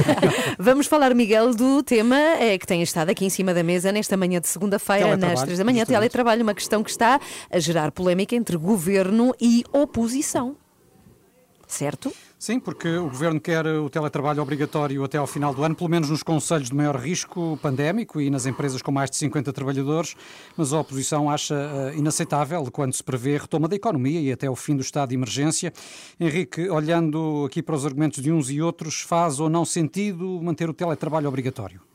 Vamos 0.56 0.86
falar, 0.86 1.12
Miguel, 1.12 1.54
do 1.54 1.82
tema 1.82 2.16
eh, 2.38 2.56
que 2.56 2.66
tem 2.68 2.82
estado 2.82 3.10
aqui 3.10 3.24
em 3.24 3.30
cima 3.30 3.52
da 3.52 3.64
mesa 3.64 3.90
nesta 3.90 4.16
manhã 4.16 4.40
de 4.40 4.46
segunda-feira, 4.46 5.16
nas 5.16 5.42
três 5.42 5.58
da 5.58 5.64
manhã. 5.64 5.80
justamente. 5.80 5.86
Teletrabalho, 6.02 6.42
uma 6.44 6.54
questão 6.54 6.84
que 6.84 6.90
está 6.90 7.20
a 7.50 7.58
gerar 7.58 7.90
polémica 7.90 8.36
entre 8.36 8.56
governo 8.56 9.34
e 9.40 9.64
oposição. 9.72 10.54
Certo? 11.66 12.12
Sim, 12.42 12.58
porque 12.58 12.88
o 12.88 13.04
Governo 13.04 13.40
quer 13.40 13.64
o 13.68 13.88
teletrabalho 13.88 14.42
obrigatório 14.42 15.04
até 15.04 15.16
ao 15.16 15.28
final 15.28 15.54
do 15.54 15.62
ano, 15.62 15.76
pelo 15.76 15.88
menos 15.88 16.10
nos 16.10 16.24
conselhos 16.24 16.70
de 16.70 16.74
maior 16.74 16.96
risco 16.96 17.56
pandémico 17.62 18.20
e 18.20 18.30
nas 18.30 18.46
empresas 18.46 18.82
com 18.82 18.90
mais 18.90 19.08
de 19.08 19.16
50 19.16 19.52
trabalhadores, 19.52 20.16
mas 20.56 20.72
a 20.72 20.80
oposição 20.80 21.30
acha 21.30 21.54
eh, 21.54 21.98
inaceitável 21.98 22.68
quando 22.72 22.94
se 22.94 23.04
prevê 23.04 23.38
retoma 23.38 23.68
da 23.68 23.76
economia 23.76 24.20
e 24.20 24.32
até 24.32 24.50
o 24.50 24.56
fim 24.56 24.74
do 24.74 24.82
estado 24.82 25.10
de 25.10 25.14
emergência. 25.14 25.72
Henrique, 26.18 26.68
olhando 26.68 27.44
aqui 27.46 27.62
para 27.62 27.76
os 27.76 27.86
argumentos 27.86 28.20
de 28.20 28.32
uns 28.32 28.50
e 28.50 28.60
outros, 28.60 29.02
faz 29.02 29.38
ou 29.38 29.48
não 29.48 29.64
sentido 29.64 30.40
manter 30.42 30.68
o 30.68 30.74
teletrabalho 30.74 31.28
obrigatório? 31.28 31.91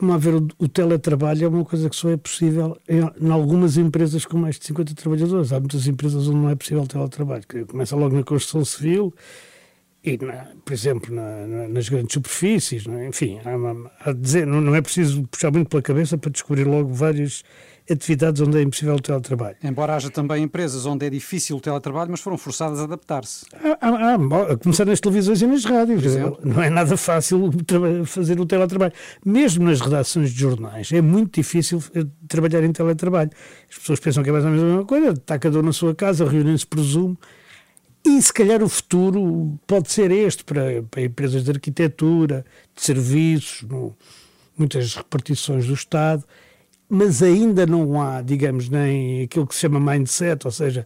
Vamos 0.00 0.14
lá 0.14 0.18
ver, 0.18 0.42
o, 0.58 0.66
teletrabalho 0.68 1.44
é 1.44 1.48
uma 1.48 1.64
coisa 1.64 1.90
que 1.90 1.94
só 1.96 2.08
é 2.10 2.16
possível 2.16 2.76
em, 2.88 3.00
em 3.26 3.30
algumas 3.30 3.76
empresas 3.76 4.24
com 4.24 4.38
mais 4.38 4.58
de 4.58 4.64
50 4.66 4.94
trabalhadores. 4.94 5.52
Há 5.52 5.60
muitas 5.60 5.86
empresas 5.86 6.26
onde 6.26 6.38
não 6.38 6.48
é 6.48 6.54
possível 6.54 6.86
teletrabalho. 6.86 7.44
Começa 7.68 7.94
logo 7.94 8.16
na 8.16 8.22
construção 8.22 8.64
civil 8.64 9.12
e, 10.02 10.16
na- 10.16 10.46
por 10.64 10.72
exemplo, 10.72 11.14
na- 11.14 11.46
na- 11.46 11.68
nas 11.68 11.88
grandes 11.88 12.14
superfícies. 12.14 12.86
não 12.86 12.94
é? 12.96 13.08
Enfim, 13.08 13.38
há, 13.44 14.08
há 14.08 14.12
dizer, 14.14 14.46
não, 14.46 14.60
não 14.60 14.74
é 14.74 14.80
preciso 14.80 15.22
puxar 15.24 15.50
muito 15.52 15.68
pela 15.68 15.82
cabeça 15.82 16.16
para 16.16 16.30
descobrir 16.30 16.64
logo 16.64 16.92
várias 16.94 17.42
atividades 17.90 18.40
onde 18.40 18.58
é 18.58 18.62
impossível 18.62 18.94
o 18.94 19.00
teletrabalho. 19.00 19.56
Embora 19.62 19.94
haja 19.96 20.10
também 20.10 20.42
empresas 20.44 20.86
onde 20.86 21.04
é 21.06 21.10
difícil 21.10 21.56
o 21.56 21.60
teletrabalho, 21.60 22.10
mas 22.10 22.20
foram 22.20 22.38
forçadas 22.38 22.78
a 22.80 22.84
adaptar-se. 22.84 23.44
Há- 23.80 24.12
há, 24.14 24.18
bom, 24.18 24.42
a 24.42 24.56
começar 24.56 24.84
nas 24.84 25.00
televisões 25.00 25.42
e 25.42 25.46
nas 25.46 25.64
rádios. 25.64 26.02
Por. 26.16 26.46
Não 26.46 26.62
é 26.62 26.70
nada 26.70 26.96
fácil 26.96 27.50
fazer 28.06 28.38
o 28.40 28.46
teletrabalho. 28.46 28.92
Mesmo 29.24 29.64
nas 29.64 29.80
redações 29.80 30.30
de 30.32 30.38
jornais, 30.40 30.92
é 30.92 31.00
muito 31.00 31.34
difícil 31.40 31.82
eh, 31.94 32.04
trabalhar 32.28 32.62
em 32.64 32.72
teletrabalho. 32.72 33.30
As 33.70 33.78
pessoas 33.78 34.00
pensam 34.00 34.22
que 34.22 34.28
é 34.28 34.32
mais 34.32 34.44
ou 34.44 34.50
menos 34.50 34.64
a 34.64 34.68
mesma 34.68 34.84
coisa, 34.84 35.10
está 35.10 35.38
cada 35.38 35.58
um 35.58 35.62
na 35.62 35.72
sua 35.72 35.94
casa, 35.94 36.28
reúnem-se, 36.28 36.66
presumo. 36.66 37.18
E 38.06 38.22
se 38.22 38.32
calhar 38.32 38.62
o 38.62 38.68
futuro 38.68 39.58
pode 39.66 39.92
ser 39.92 40.10
este 40.10 40.42
para, 40.42 40.82
para 40.90 41.02
empresas 41.02 41.44
de 41.44 41.50
arquitetura, 41.50 42.44
de 42.74 42.82
serviços, 42.82 43.62
no- 43.68 43.94
muitas 44.56 44.94
repartições 44.94 45.66
do 45.66 45.74
Estado, 45.74 46.24
mas 46.90 47.22
ainda 47.22 47.64
não 47.64 48.02
há, 48.02 48.20
digamos, 48.20 48.68
nem 48.68 49.22
aquilo 49.22 49.46
que 49.46 49.54
se 49.54 49.60
chama 49.60 49.78
mindset, 49.78 50.44
ou 50.44 50.50
seja, 50.50 50.84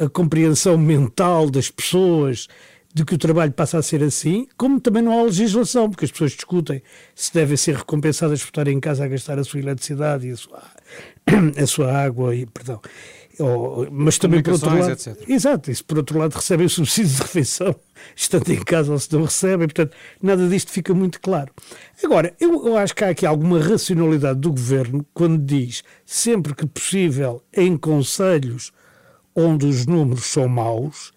a, 0.00 0.08
compreensão 0.08 0.76
mental 0.76 1.48
das 1.48 1.70
pessoas 1.70 2.48
de 2.92 3.04
que 3.04 3.14
o 3.14 3.18
trabalho 3.18 3.52
passa 3.52 3.78
a 3.78 3.82
ser 3.82 4.02
assim, 4.02 4.46
como 4.56 4.80
também 4.80 5.02
não 5.02 5.18
há 5.18 5.22
legislação, 5.22 5.88
porque 5.88 6.04
as 6.04 6.10
pessoas 6.10 6.32
discutem 6.32 6.82
se 7.14 7.32
devem 7.32 7.56
ser 7.56 7.76
recompensadas 7.76 8.40
por 8.42 8.48
estarem 8.48 8.76
em 8.76 8.80
casa 8.80 9.04
a 9.04 9.08
gastar 9.08 9.38
a 9.38 9.44
sua 9.44 9.60
eletricidade 9.60 10.26
e 10.26 10.32
a 10.32 10.36
sua, 10.36 10.62
a 11.56 11.66
sua 11.66 11.92
água, 11.92 12.34
e, 12.34 12.44
perdão. 12.44 12.80
Ou- 13.42 13.88
mas 13.90 14.18
também 14.18 14.42
por 14.42 14.52
outro 14.52 14.70
lado, 14.70 14.90
etc. 14.92 15.28
Exato, 15.28 15.74
se 15.74 15.82
por 15.82 15.98
outro 15.98 16.18
lado 16.18 16.34
recebem 16.34 16.68
subsídios 16.68 17.16
de 17.16 17.22
refeição, 17.22 17.74
estando 18.14 18.50
em 18.50 18.62
casa 18.62 18.92
ou 18.92 18.98
se 18.98 19.12
não 19.12 19.24
recebem, 19.24 19.66
portanto, 19.66 19.94
nada 20.22 20.48
disto 20.48 20.70
fica 20.70 20.94
muito 20.94 21.20
claro. 21.20 21.52
Agora, 22.02 22.34
eu, 22.40 22.66
eu 22.66 22.76
acho 22.76 22.94
que 22.94 23.04
há 23.04 23.08
aqui 23.10 23.26
alguma 23.26 23.60
racionalidade 23.60 24.38
do 24.40 24.50
governo 24.50 25.04
quando 25.12 25.38
diz 25.38 25.82
sempre 26.06 26.54
que 26.54 26.66
possível 26.66 27.42
em 27.52 27.76
conselhos 27.76 28.72
onde 29.34 29.66
os 29.66 29.86
números 29.86 30.26
são 30.26 30.46
maus, 30.46 31.12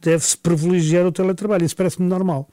deve-se 0.00 0.36
privilegiar 0.36 1.06
o 1.06 1.12
teletrabalho. 1.12 1.64
Isso 1.64 1.76
parece-me 1.76 2.08
normal. 2.08 2.48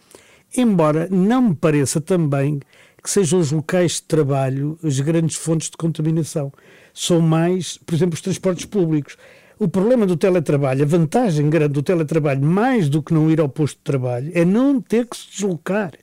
Embora 0.56 1.08
não 1.10 1.42
me 1.42 1.56
pareça 1.56 2.00
também 2.00 2.60
que 3.08 3.12
sejam 3.12 3.40
os 3.40 3.54
locais 3.54 3.94
de 3.94 4.02
trabalho 4.02 4.78
as 4.84 5.00
grandes 5.00 5.38
fontes 5.38 5.70
de 5.70 5.78
contaminação. 5.78 6.52
São 6.94 7.22
mais, 7.22 7.78
por 7.78 7.96
exemplo, 7.96 8.16
os 8.16 8.22
transportes 8.22 8.66
públicos. 8.66 9.16
O 9.58 9.66
problema 9.66 10.06
do 10.06 10.18
teletrabalho, 10.18 10.84
a 10.84 10.86
vantagem 10.86 11.50
grande 11.50 11.72
do 11.72 11.82
teletrabalho, 11.82 12.44
mais 12.44 12.90
do 12.90 13.02
que 13.02 13.14
não 13.14 13.32
ir 13.32 13.40
ao 13.40 13.48
posto 13.48 13.78
de 13.78 13.84
trabalho, 13.84 14.30
é 14.36 14.44
não 14.44 14.82
ter 14.82 15.06
que 15.06 15.16
se 15.16 15.32
deslocar 15.32 15.94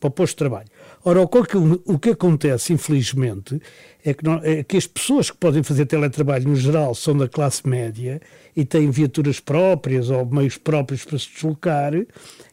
para 0.00 0.08
o 0.08 0.10
posto 0.10 0.32
de 0.32 0.38
trabalho. 0.38 0.66
Ora, 1.08 1.22
o 1.22 1.26
que, 1.28 1.56
o 1.86 1.98
que 1.98 2.10
acontece, 2.10 2.74
infelizmente, 2.74 3.58
é 4.04 4.12
que, 4.12 4.22
não- 4.22 4.42
é 4.44 4.62
que 4.62 4.76
as 4.76 4.86
pessoas 4.86 5.30
que 5.30 5.38
podem 5.38 5.62
fazer 5.62 5.86
teletrabalho, 5.86 6.46
no 6.46 6.54
geral, 6.54 6.94
são 6.94 7.16
da 7.16 7.26
classe 7.26 7.66
média 7.66 8.20
e 8.54 8.62
têm 8.62 8.90
viaturas 8.90 9.40
próprias 9.40 10.10
ou 10.10 10.26
meios 10.26 10.58
próprios 10.58 11.06
para 11.06 11.18
se 11.18 11.30
deslocar, 11.32 11.94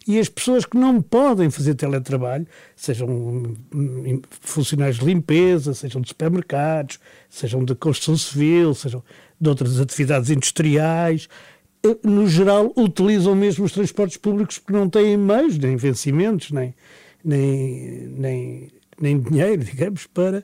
e 0.08 0.18
as 0.18 0.30
pessoas 0.30 0.66
que 0.66 0.78
não 0.78 1.02
podem 1.02 1.50
fazer 1.50 1.76
teletrabalho, 1.76 2.48
sejam 2.78 3.10
hum, 3.10 4.22
funcionários 4.40 5.00
de 5.00 5.06
limpeza, 5.06 5.74
sejam 5.74 6.00
de 6.00 6.08
supermercados, 6.08 6.98
sejam 7.30 7.62
de 7.66 7.76
construção 7.76 8.16
civil, 8.16 8.74
sejam 8.74 9.04
de 9.38 9.50
outras 9.50 9.82
atividades 9.82 10.30
industriais, 10.30 11.28
eh, 11.86 11.98
no 12.06 12.26
geral, 12.26 12.72
utilizam 12.78 13.36
mesmo 13.36 13.66
os 13.66 13.74
transportes 13.74 14.16
públicos 14.16 14.60
porque 14.60 14.72
não 14.80 14.90
têm 14.90 15.18
meios, 15.18 15.58
nem 15.58 15.76
vencimentos, 15.76 16.52
nem, 16.52 16.74
nem, 17.26 18.08
nem, 18.18 18.72
nem 19.02 19.20
dinheiro, 19.20 19.64
digamos, 19.64 20.06
para 20.08 20.44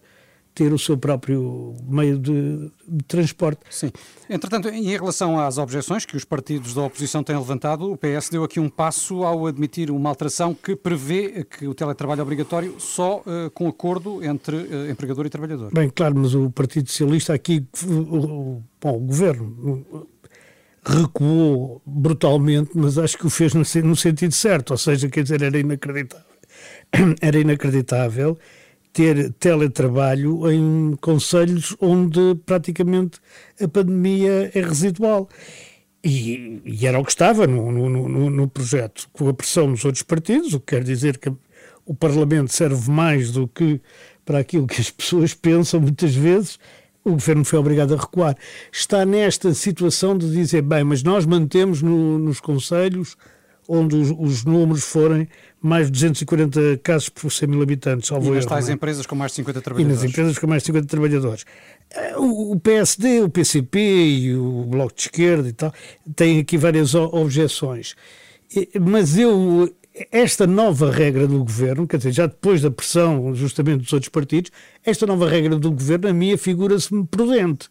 ter 0.53 0.73
o 0.73 0.77
seu 0.77 0.97
próprio 0.97 1.73
meio 1.87 2.19
de, 2.19 2.69
de 2.85 3.03
transporte. 3.07 3.61
Sim. 3.69 3.89
Entretanto, 4.29 4.67
em 4.67 4.83
relação 4.83 5.39
às 5.39 5.57
objeções 5.57 6.05
que 6.05 6.17
os 6.17 6.25
partidos 6.25 6.73
da 6.73 6.81
oposição 6.81 7.23
têm 7.23 7.37
levantado, 7.37 7.89
o 7.89 7.95
PS 7.97 8.27
deu 8.29 8.43
aqui 8.43 8.59
um 8.59 8.67
passo 8.69 9.23
ao 9.23 9.47
admitir 9.47 9.89
uma 9.89 10.09
alteração 10.09 10.53
que 10.53 10.75
prevê 10.75 11.45
que 11.45 11.65
o 11.69 11.73
teletrabalho 11.73 12.21
obrigatório 12.21 12.75
só 12.79 13.23
eh, 13.25 13.49
com 13.53 13.65
acordo 13.69 14.21
entre 14.25 14.57
eh, 14.57 14.91
empregador 14.91 15.25
e 15.25 15.29
trabalhador. 15.29 15.71
Bem, 15.73 15.89
claro, 15.89 16.15
mas 16.17 16.35
o 16.35 16.49
Partido 16.51 16.89
Socialista 16.89 17.33
aqui, 17.33 17.65
o, 17.87 17.93
o- 18.17 18.63
bom, 18.81 18.97
o 18.97 18.99
governo 18.99 19.85
recuou 20.83 21.81
brutalmente, 21.85 22.71
mas 22.73 22.97
acho 22.97 23.17
que 23.17 23.25
o 23.25 23.29
fez 23.29 23.53
no, 23.53 23.61
no 23.87 23.95
sentido 23.95 24.33
certo, 24.33 24.71
ou 24.71 24.77
seja, 24.77 25.07
quer 25.09 25.23
dizer, 25.23 25.41
era 25.41 25.57
inacreditável. 25.57 26.25
Era 27.21 27.39
inacreditável 27.39 28.37
ter 28.93 29.31
teletrabalho 29.33 30.51
em 30.51 30.95
conselhos 30.99 31.75
onde 31.79 32.35
praticamente 32.45 33.19
a 33.61 33.67
pandemia 33.67 34.51
é 34.53 34.61
residual. 34.61 35.29
E, 36.03 36.61
e 36.65 36.87
era 36.87 36.99
o 36.99 37.05
que 37.05 37.11
estava 37.11 37.45
no, 37.45 37.71
no, 37.71 37.89
no- 38.09 38.29
no 38.29 38.47
projeto, 38.47 39.07
com 39.13 39.29
a 39.29 39.33
pressão 39.33 39.71
dos 39.71 39.85
outros 39.85 40.01
partidos, 40.03 40.53
o 40.53 40.59
que 40.59 40.75
quer 40.75 40.83
dizer 40.83 41.17
que 41.19 41.31
o 41.85 41.93
Parlamento 41.93 42.51
serve 42.51 42.89
mais 42.89 43.31
do 43.31 43.47
que 43.47 43.79
para 44.25 44.39
aquilo 44.39 44.65
que 44.67 44.81
as 44.81 44.89
pessoas 44.89 45.33
pensam 45.35 45.79
muitas 45.79 46.15
vezes. 46.15 46.57
O 47.03 47.11
governo 47.11 47.43
foi 47.45 47.59
obrigado 47.59 47.93
a 47.93 47.97
recuar. 47.97 48.35
Está 48.71 49.05
nesta 49.05 49.53
situação 49.53 50.17
de 50.17 50.31
dizer, 50.31 50.61
bem, 50.63 50.83
mas 50.83 51.03
nós 51.03 51.25
mantemos 51.25 51.81
no- 51.81 52.17
nos 52.19 52.39
conselhos 52.39 53.15
onde 53.67 53.95
os, 53.95 54.11
os 54.17 54.43
números 54.43 54.83
forem 54.83 55.27
mais 55.61 55.85
de 55.87 55.91
240 55.91 56.79
casos 56.83 57.09
por 57.09 57.31
100 57.31 57.47
mil 57.49 57.61
habitantes. 57.61 58.09
E 58.09 58.13
nas 58.31 58.45
tais 58.45 58.65
não 58.65 58.71
é? 58.71 58.75
empresas 58.75 59.05
com 59.05 59.15
mais 59.15 59.31
de 59.31 59.35
50 59.37 59.59
E 59.59 59.61
trabalhadores. 59.61 60.01
nas 60.01 60.09
empresas 60.11 60.37
com 60.39 60.47
mais 60.47 60.63
de 60.63 60.65
50 60.67 60.87
trabalhadores. 60.87 61.45
Eh, 61.91 62.15
O 62.17 62.59
PSD, 62.59 63.21
o 63.21 63.29
PCP 63.29 63.79
e 63.79 64.35
o 64.35 64.63
Bloco 64.67 64.93
de 64.95 65.01
Esquerda 65.01 65.47
e 65.47 65.53
tal 65.53 65.73
têm 66.15 66.39
aqui 66.39 66.57
várias 66.57 66.95
objeções. 66.95 67.95
E- 68.55 68.69
Mas 68.79 69.17
eu, 69.17 69.71
esta 70.11 70.47
nova 70.47 70.89
regra 70.91 71.27
do 71.27 71.39
governo, 71.43 71.85
quer 71.87 71.97
dizer, 71.97 72.11
já 72.13 72.25
depois 72.25 72.61
da 72.61 72.71
pressão 72.71 73.35
justamente 73.35 73.83
dos 73.83 73.93
outros 73.93 74.09
partidos, 74.09 74.51
esta 74.83 75.05
nova 75.05 75.29
regra 75.29 75.57
do 75.57 75.69
governo, 75.71 76.07
a 76.09 76.13
mim, 76.13 76.35
figura-se-me 76.37 77.05
prudente. 77.05 77.69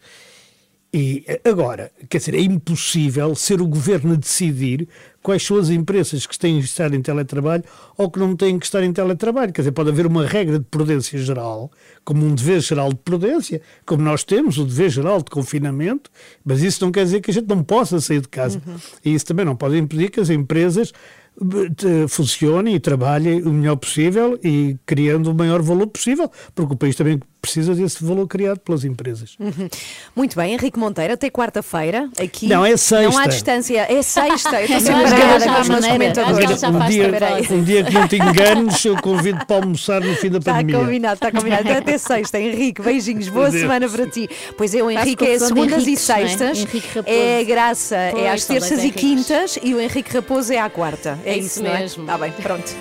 E 0.93 1.25
agora, 1.45 1.93
quer 2.09 2.19
dizer, 2.19 2.35
é 2.35 2.41
impossível 2.41 3.33
ser 3.37 3.61
o 3.61 3.67
governo 3.67 4.15
a 4.15 4.17
decidir 4.17 4.89
quais 5.23 5.45
são 5.45 5.59
as 5.59 5.69
empresas 5.69 6.27
que 6.27 6.39
têm 6.39 6.59
que 6.59 6.65
estar 6.65 6.93
em 6.95 7.03
teletrabalho 7.03 7.65
ou 7.97 8.11
que 8.11 8.19
não 8.19 8.35
têm 8.35 8.59
que 8.59 8.65
estar 8.65 8.83
em 8.83 8.93
teletrabalho. 8.93 9.53
Quer 9.53 9.63
dizer, 9.63 9.73
pode 9.73 9.91
haver 9.91 10.07
uma 10.07 10.27
regra 10.27 10.59
de 10.59 10.65
prudência 10.65 11.19
geral, 11.19 11.71
como 12.05 12.25
um 12.25 12.35
dever 12.35 12.61
geral 12.61 12.91
de 12.91 12.99
prudência, 12.99 13.61
como 13.85 14.03
nós 14.03 14.25
temos 14.25 14.59
o 14.59 14.65
dever 14.65 14.91
geral 14.91 15.19
de 15.19 15.31
confinamento, 15.31 16.11
mas 16.45 16.63
isso 16.63 16.85
não 16.85 16.91
quer 16.91 17.05
dizer 17.05 17.21
que 17.21 17.31
a 17.31 17.35
gente 17.35 17.49
não 17.49 17.63
possa 17.63 18.01
sair 18.01 18.21
de 18.21 18.29
casa. 18.29 18.61
E 19.05 19.15
isso 19.15 19.27
também 19.27 19.45
não 19.45 19.57
pode 19.57 19.77
impedir 19.77 20.11
que 20.11 20.21
as 20.21 20.31
empresas 20.31 20.93
eh, 21.41 22.09
funcionem 22.09 22.75
e 22.75 22.81
trabalhem 22.81 23.43
o 23.43 23.51
melhor 23.51 23.77
possível 23.77 24.39
e 24.43 24.77
criando 24.85 25.31
o 25.31 25.35
maior 25.35 25.63
valor 25.63 25.87
possível, 25.87 26.31
porque 26.55 26.75
o 26.75 26.77
país 26.77 26.97
também 26.97 27.21
precisa 27.41 27.75
desse 27.75 28.05
valor 28.05 28.27
criado 28.27 28.59
pelas 28.61 28.85
empresas. 28.85 29.35
Uhum. 29.39 29.69
Muito 30.15 30.37
bem, 30.37 30.53
Henrique 30.55 30.79
Monteiro, 30.79 31.15
até 31.15 31.31
quarta-feira, 31.31 32.09
aqui. 32.21 32.47
Não, 32.47 32.65
é 32.65 32.77
sexta. 32.77 33.11
Não 33.11 33.19
há 33.19 33.27
distância, 33.27 33.87
é 33.91 34.03
sexta. 34.03 34.61
Eu 34.63 34.65
estou 34.77 34.81
sempre 34.81 35.21
ela 35.21 35.55
com 35.55 35.61
os 35.61 35.69
meus 35.69 35.87
comentadores. 35.87 36.63
Um, 36.63 36.89
dia, 36.89 37.09
um 37.51 37.63
dia 37.65 37.85
que 37.85 37.93
não 37.95 38.09
te 38.09 38.17
enganes, 38.21 38.85
eu 38.85 38.97
convido 39.01 39.45
para 39.47 39.57
almoçar 39.57 40.01
no 40.01 40.15
fim 40.17 40.31
da 40.31 40.39
Está 40.39 40.53
pandemia. 40.55 40.79
combinado, 40.79 41.15
está 41.15 41.33
combinado. 41.33 41.63
Então, 41.63 41.79
Até 41.79 41.99
sexta, 41.99 42.39
Henrique. 42.41 42.83
Beijinhos, 42.83 43.29
boa 43.29 43.47
Adeus. 43.47 43.63
semana 43.63 43.89
para 43.89 44.07
ti. 44.07 44.29
Pois 44.57 44.75
é, 44.75 44.83
o 44.83 44.91
Henrique 44.91 45.25
é 45.27 45.39
segundas 45.39 45.87
e 45.87 45.91
Henriques, 45.91 46.09
não 46.09 46.17
é? 46.17 46.19
sextas. 46.29 46.59
Henrique 46.59 46.89
Raposo. 46.95 47.17
É 47.17 47.45
graça, 47.45 47.97
é 47.97 48.11
Pois, 48.13 48.27
às 48.27 48.43
são 48.43 48.57
dois 48.57 48.69
terças 48.69 48.85
e 48.85 48.91
quintas 48.91 49.59
e 49.63 49.75
o 49.75 49.81
Henrique 49.81 50.13
Raposo 50.15 50.53
é 50.53 50.59
à 50.59 50.69
quarta. 50.71 51.19
É, 51.25 51.31
É 51.33 51.37
isso, 51.39 51.47
isso 51.47 51.63
não 51.63 51.71
é? 51.71 51.81
mesmo. 51.81 52.03
Está 52.03 52.19
bem, 52.19 52.33
pronto. 52.33 52.71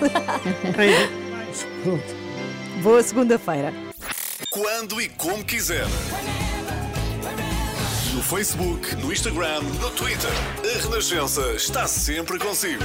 Pronto. 1.82 2.02
boa 2.82 3.02
segunda-feira. 3.02 3.89
Quando 4.50 5.00
e 5.00 5.08
como 5.08 5.44
quiser. 5.44 5.86
No 8.12 8.20
Facebook, 8.20 8.96
no 8.96 9.12
Instagram, 9.12 9.60
no 9.80 9.90
Twitter. 9.92 10.28
A 10.64 10.82
Renascença 10.82 11.52
está 11.52 11.86
sempre 11.86 12.36
consigo. 12.36 12.82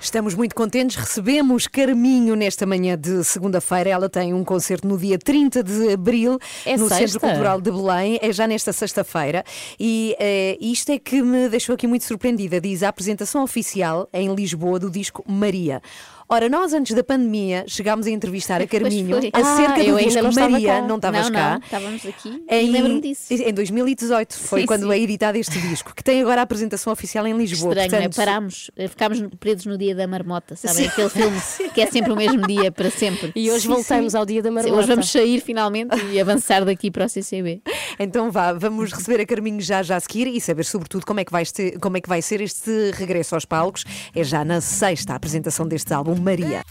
Estamos 0.00 0.36
muito 0.36 0.54
contentes. 0.54 0.94
Recebemos 0.94 1.66
Carminho 1.66 2.36
nesta 2.36 2.64
manhã 2.64 2.96
de 2.96 3.24
segunda-feira. 3.24 3.90
Ela 3.90 4.08
tem 4.08 4.32
um 4.32 4.44
concerto 4.44 4.86
no 4.86 4.96
dia 4.96 5.18
30 5.18 5.64
de 5.64 5.92
abril 5.92 6.38
É 6.64 6.76
no 6.76 6.88
sexta? 6.88 7.08
Centro 7.08 7.20
Cultural 7.20 7.60
de 7.60 7.70
Belém. 7.72 8.18
É 8.22 8.32
já 8.32 8.46
nesta 8.46 8.72
sexta-feira. 8.72 9.44
E 9.80 10.14
eh, 10.20 10.56
isto 10.60 10.92
é 10.92 10.98
que 11.00 11.20
me 11.22 11.48
deixou 11.48 11.74
aqui 11.74 11.88
muito 11.88 12.04
surpreendida. 12.04 12.60
Diz 12.60 12.84
a 12.84 12.88
apresentação 12.88 13.42
oficial 13.42 14.08
em 14.12 14.32
Lisboa 14.32 14.78
do 14.78 14.88
disco 14.88 15.24
Maria. 15.26 15.82
Ora, 16.28 16.48
nós 16.48 16.72
antes 16.72 16.94
da 16.94 17.04
pandemia 17.04 17.64
chegámos 17.68 18.06
a 18.06 18.10
entrevistar 18.10 18.60
a 18.60 18.66
Carminho 18.66 19.16
foi. 19.20 19.30
acerca 19.32 19.80
Ah, 19.80 19.84
do 19.84 19.96
disco 19.98 20.22
não 20.22 20.30
estava 20.30 20.48
Maria. 20.50 20.68
cá. 20.68 20.82
Não 20.82 20.96
estavas 20.96 21.24
não, 21.26 21.32
cá. 21.32 21.50
não, 21.52 21.58
estávamos 21.64 22.06
aqui 22.06 22.44
Em, 22.50 22.66
e 22.66 22.70
lembro-me 22.70 23.00
disso. 23.00 23.32
em 23.32 23.52
2018 23.54 24.34
foi 24.38 24.60
Sim, 24.62 24.66
quando 24.66 24.86
sim. 24.86 24.92
é 24.92 24.98
editado 24.98 25.38
este 25.38 25.60
disco, 25.60 25.94
que 25.94 26.02
tem 26.02 26.20
agora 26.20 26.40
a 26.40 26.44
apresentação 26.44 26.92
oficial 26.92 27.26
em 27.28 27.36
Lisboa. 27.36 27.72
Estranho, 27.74 27.90
não 27.92 27.98
é? 27.98 28.00
Portanto, 28.02 28.16
Parámos, 28.16 28.70
eh, 28.76 28.88
ficámos 28.88 29.22
presos 29.38 29.66
no 29.66 29.78
dia 29.78 29.94
da 29.94 30.06
marmota, 30.08 30.56
sabem? 30.56 30.86
Aquele 30.88 31.08
filme 31.08 31.40
que 31.72 31.80
é 31.80 31.86
sempre 31.86 32.12
o 32.12 32.16
mesmo 32.16 32.44
dia 32.46 32.72
para 32.72 32.90
sempre. 32.90 33.30
E 33.36 33.48
hoje 33.50 33.62
Sim, 33.62 33.68
voltamos 33.68 34.12
sim. 34.12 34.18
ao 34.18 34.26
dia 34.26 34.42
da 34.42 34.50
marmota. 34.50 34.76
Hoje 34.76 34.88
vamos 34.88 35.08
sair 35.10 35.40
finalmente 35.40 35.96
e 36.10 36.20
avançar 36.20 36.64
daqui 36.64 36.90
para 36.90 37.04
o 37.06 37.08
CCB. 37.08 37.62
Então 38.00 38.30
vá, 38.32 38.52
vamos 38.52 38.92
receber 38.92 39.20
a 39.22 39.26
Carminho 39.26 39.60
já 39.60 39.82
já 39.82 39.96
a 39.96 40.00
seguir 40.00 40.26
e 40.26 40.40
saber 40.40 40.64
sobretudo 40.64 41.06
como 41.06 41.20
é 41.20 41.24
que 41.24 41.30
vai, 41.30 41.42
este- 41.42 41.78
como 41.80 41.96
é 41.96 42.00
que 42.00 42.08
vai 42.08 42.20
ser 42.20 42.40
este 42.40 42.90
regresso 42.94 43.34
aos 43.36 43.44
palcos. 43.44 43.84
É 44.14 44.24
já 44.24 44.44
na 44.44 44.60
sexta 44.60 45.12
a 45.12 45.16
apresentação 45.16 45.66
deste 45.68 45.92
álbum 45.94 46.15
Maria. 46.22 46.62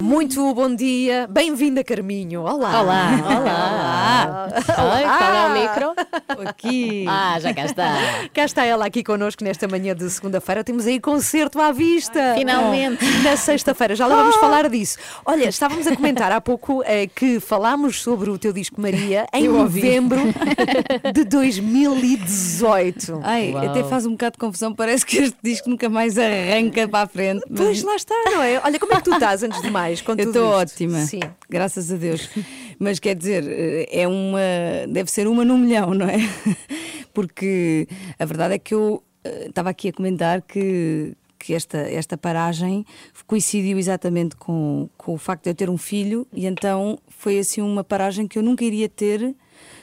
Muito 0.00 0.54
bom 0.54 0.74
dia, 0.74 1.26
bem-vinda 1.30 1.84
Carminho. 1.84 2.40
Olá. 2.42 2.80
Olá. 2.80 3.10
Olá. 3.28 4.48
Ai, 4.78 5.04
qual 5.04 5.34
é 5.34 5.46
o 5.46 5.52
micro? 5.60 6.48
Aqui. 6.48 7.04
Ah, 7.06 7.38
já 7.38 7.52
cá 7.52 7.64
está. 7.66 7.94
Cá 8.32 8.44
está 8.46 8.64
ela 8.64 8.86
aqui 8.86 9.04
connosco 9.04 9.44
nesta 9.44 9.68
manhã 9.68 9.94
de 9.94 10.08
segunda-feira. 10.08 10.64
Temos 10.64 10.86
aí 10.86 10.98
concerto 10.98 11.60
à 11.60 11.70
vista. 11.70 12.34
Finalmente. 12.34 13.04
Na 13.22 13.36
sexta-feira, 13.36 13.94
já 13.94 14.06
lá 14.06 14.16
vamos 14.16 14.36
falar 14.36 14.70
disso. 14.70 14.96
Olha, 15.26 15.48
estávamos 15.50 15.86
a 15.86 15.94
comentar 15.94 16.32
há 16.32 16.40
pouco 16.40 16.82
eh, 16.86 17.06
que 17.06 17.38
falámos 17.38 18.00
sobre 18.00 18.30
o 18.30 18.38
teu 18.38 18.54
disco 18.54 18.80
Maria 18.80 19.26
em 19.34 19.44
Eu 19.44 19.56
ouvi. 19.56 19.80
novembro 19.82 20.20
de 21.12 21.24
2018. 21.24 23.20
Ai, 23.22 23.52
Uau. 23.52 23.68
até 23.68 23.84
faz 23.84 24.06
um 24.06 24.12
bocado 24.12 24.32
de 24.32 24.38
confusão, 24.38 24.74
parece 24.74 25.04
que 25.04 25.18
este 25.18 25.36
disco 25.42 25.68
nunca 25.68 25.90
mais 25.90 26.16
arranca 26.16 26.88
para 26.88 27.04
a 27.04 27.06
frente. 27.06 27.44
mas 27.50 27.60
Pois 27.60 27.82
lá 27.82 27.96
está, 27.96 28.14
não 28.30 28.42
é? 28.42 28.60
Olha, 28.64 28.78
como 28.78 28.94
é 28.94 28.96
que 28.96 29.02
tu 29.04 29.12
estás 29.12 29.42
antes 29.42 29.60
de 29.60 29.70
mais? 29.70 29.89
Com 30.00 30.12
Eu 30.12 30.28
estou 30.28 30.46
ótima, 30.46 31.00
Sim. 31.00 31.20
graças 31.48 31.90
a 31.90 31.96
Deus. 31.96 32.28
Mas 32.78 32.98
quer 32.98 33.14
dizer, 33.16 33.44
eh, 33.46 33.88
é 33.90 34.06
uma. 34.08 34.40
deve 34.88 35.10
ser 35.10 35.26
uma 35.26 35.44
num 35.44 35.58
milhão, 35.58 35.92
não 35.92 36.06
é? 36.06 36.18
Porque 37.12 37.88
a 38.18 38.24
verdade 38.24 38.54
é 38.54 38.58
que 38.58 38.74
eu 38.74 39.02
eh, 39.24 39.46
estava 39.48 39.70
aqui 39.70 39.88
a 39.88 39.92
comentar 39.92 40.42
que. 40.42 41.14
Que 41.42 41.54
esta, 41.54 41.78
esta 41.78 42.18
paragem 42.18 42.84
coincidiu 43.26 43.78
exatamente 43.78 44.36
com, 44.36 44.90
com 44.98 45.14
o 45.14 45.16
facto 45.16 45.44
de 45.44 45.50
eu 45.50 45.54
ter 45.54 45.70
um 45.70 45.78
filho, 45.78 46.26
e 46.34 46.44
então 46.44 46.98
foi 47.08 47.38
assim 47.38 47.62
uma 47.62 47.82
paragem 47.82 48.28
que 48.28 48.38
eu 48.38 48.42
nunca 48.42 48.62
iria 48.62 48.90
ter, 48.90 49.34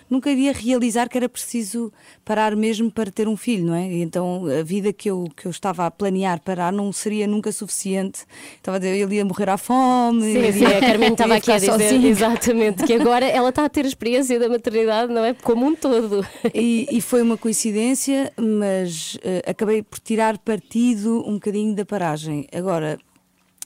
nunca 0.10 0.32
iria 0.32 0.52
realizar 0.52 1.10
que 1.10 1.18
era 1.18 1.30
preciso 1.30 1.92
parar 2.24 2.56
mesmo 2.56 2.92
para 2.92 3.12
ter 3.12 3.28
um 3.28 3.38
filho, 3.38 3.66
não 3.66 3.76
é? 3.76 3.92
E 3.92 4.02
então 4.02 4.46
a 4.48 4.64
vida 4.64 4.92
que 4.94 5.10
eu, 5.10 5.28
que 5.36 5.46
eu 5.46 5.52
estava 5.52 5.86
a 5.86 5.92
planear 5.92 6.42
parar 6.42 6.72
não 6.72 6.92
seria 6.92 7.28
nunca 7.28 7.52
suficiente. 7.52 8.26
Estava 8.56 8.78
a 8.78 8.80
dizer, 8.80 8.96
ele 8.96 9.16
ia 9.16 9.26
morrer 9.26 9.50
à 9.50 9.58
fome. 9.58 10.22
Sim, 10.54 10.66
a 10.66 10.80
Carmen 10.80 11.12
estava 11.12 11.36
aqui 11.36 11.52
a 11.52 11.56
dizer 11.56 11.72
sozinho. 11.72 12.08
exatamente 12.08 12.84
que 12.84 12.94
agora 12.94 13.26
ela 13.26 13.50
está 13.50 13.66
a 13.66 13.70
ter 13.70 13.86
a 13.86 13.88
experiência 13.88 14.40
da 14.40 14.50
maternidade, 14.50 15.12
não 15.14 15.24
é? 15.24 15.34
Como 15.34 15.66
um 15.66 15.76
todo. 15.76 16.26
E, 16.54 16.88
e 16.92 17.02
foi 17.02 17.22
uma 17.22 17.38
coincidência, 17.38 18.32
mas 18.38 19.18
eh, 19.24 19.44
acabei 19.46 19.84
por 19.84 20.00
tirar 20.00 20.38
partido 20.38 21.24
um 21.28 21.34
bocadinho 21.34 21.76
da 21.76 21.86
paragem. 21.86 22.48
Agora, 22.54 22.98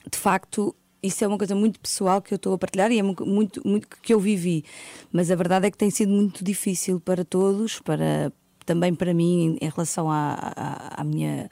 de 0.09 0.17
facto, 0.17 0.75
isso 1.03 1.23
é 1.23 1.27
uma 1.27 1.37
coisa 1.37 1.55
muito 1.55 1.79
pessoal 1.79 2.21
que 2.21 2.33
eu 2.33 2.35
estou 2.35 2.53
a 2.53 2.57
partilhar 2.57 2.91
e 2.91 2.99
é 2.99 3.03
mu- 3.03 3.15
muito, 3.25 3.61
muito 3.67 3.87
que 4.01 4.13
eu 4.13 4.19
vivi. 4.19 4.63
Mas 5.11 5.31
a 5.31 5.35
verdade 5.35 5.67
é 5.67 5.71
que 5.71 5.77
tem 5.77 5.89
sido 5.89 6.11
muito 6.11 6.43
difícil 6.43 6.99
para 6.99 7.25
todos, 7.25 7.79
para 7.79 8.31
também 8.65 8.93
para 8.93 9.13
mim 9.13 9.57
em 9.59 9.69
relação 9.69 10.09
à, 10.09 10.33
à, 10.55 11.01
à 11.01 11.03
minha 11.03 11.49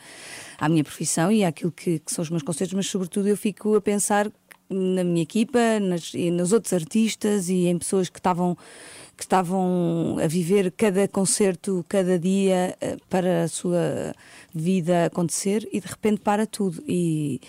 à 0.59 0.69
minha 0.69 0.83
profissão 0.83 1.31
e 1.31 1.43
àquilo 1.43 1.71
que, 1.71 1.99
que 1.99 2.13
são 2.13 2.21
os 2.21 2.29
meus 2.29 2.43
concertos, 2.43 2.73
mas 2.75 2.87
sobretudo 2.87 3.27
eu 3.27 3.35
fico 3.37 3.75
a 3.75 3.81
pensar 3.81 4.31
na 4.69 5.03
minha 5.03 5.23
equipa, 5.23 5.79
nas, 5.79 6.13
nos 6.13 6.53
outros 6.53 6.71
artistas 6.73 7.49
e 7.49 7.65
em 7.67 7.77
pessoas 7.79 8.09
que 8.09 8.19
estavam 8.19 8.55
que 9.17 9.23
estavam 9.23 10.17
a 10.23 10.27
viver 10.27 10.71
cada 10.71 11.05
concerto, 11.07 11.83
cada 11.89 12.17
dia 12.17 12.77
eh, 12.79 12.95
para 13.09 13.43
a 13.43 13.47
sua 13.49 14.13
vida 14.53 15.05
acontecer 15.07 15.67
e 15.73 15.81
de 15.81 15.87
repente 15.87 16.21
para 16.21 16.45
tudo 16.45 16.81
e 16.87 17.41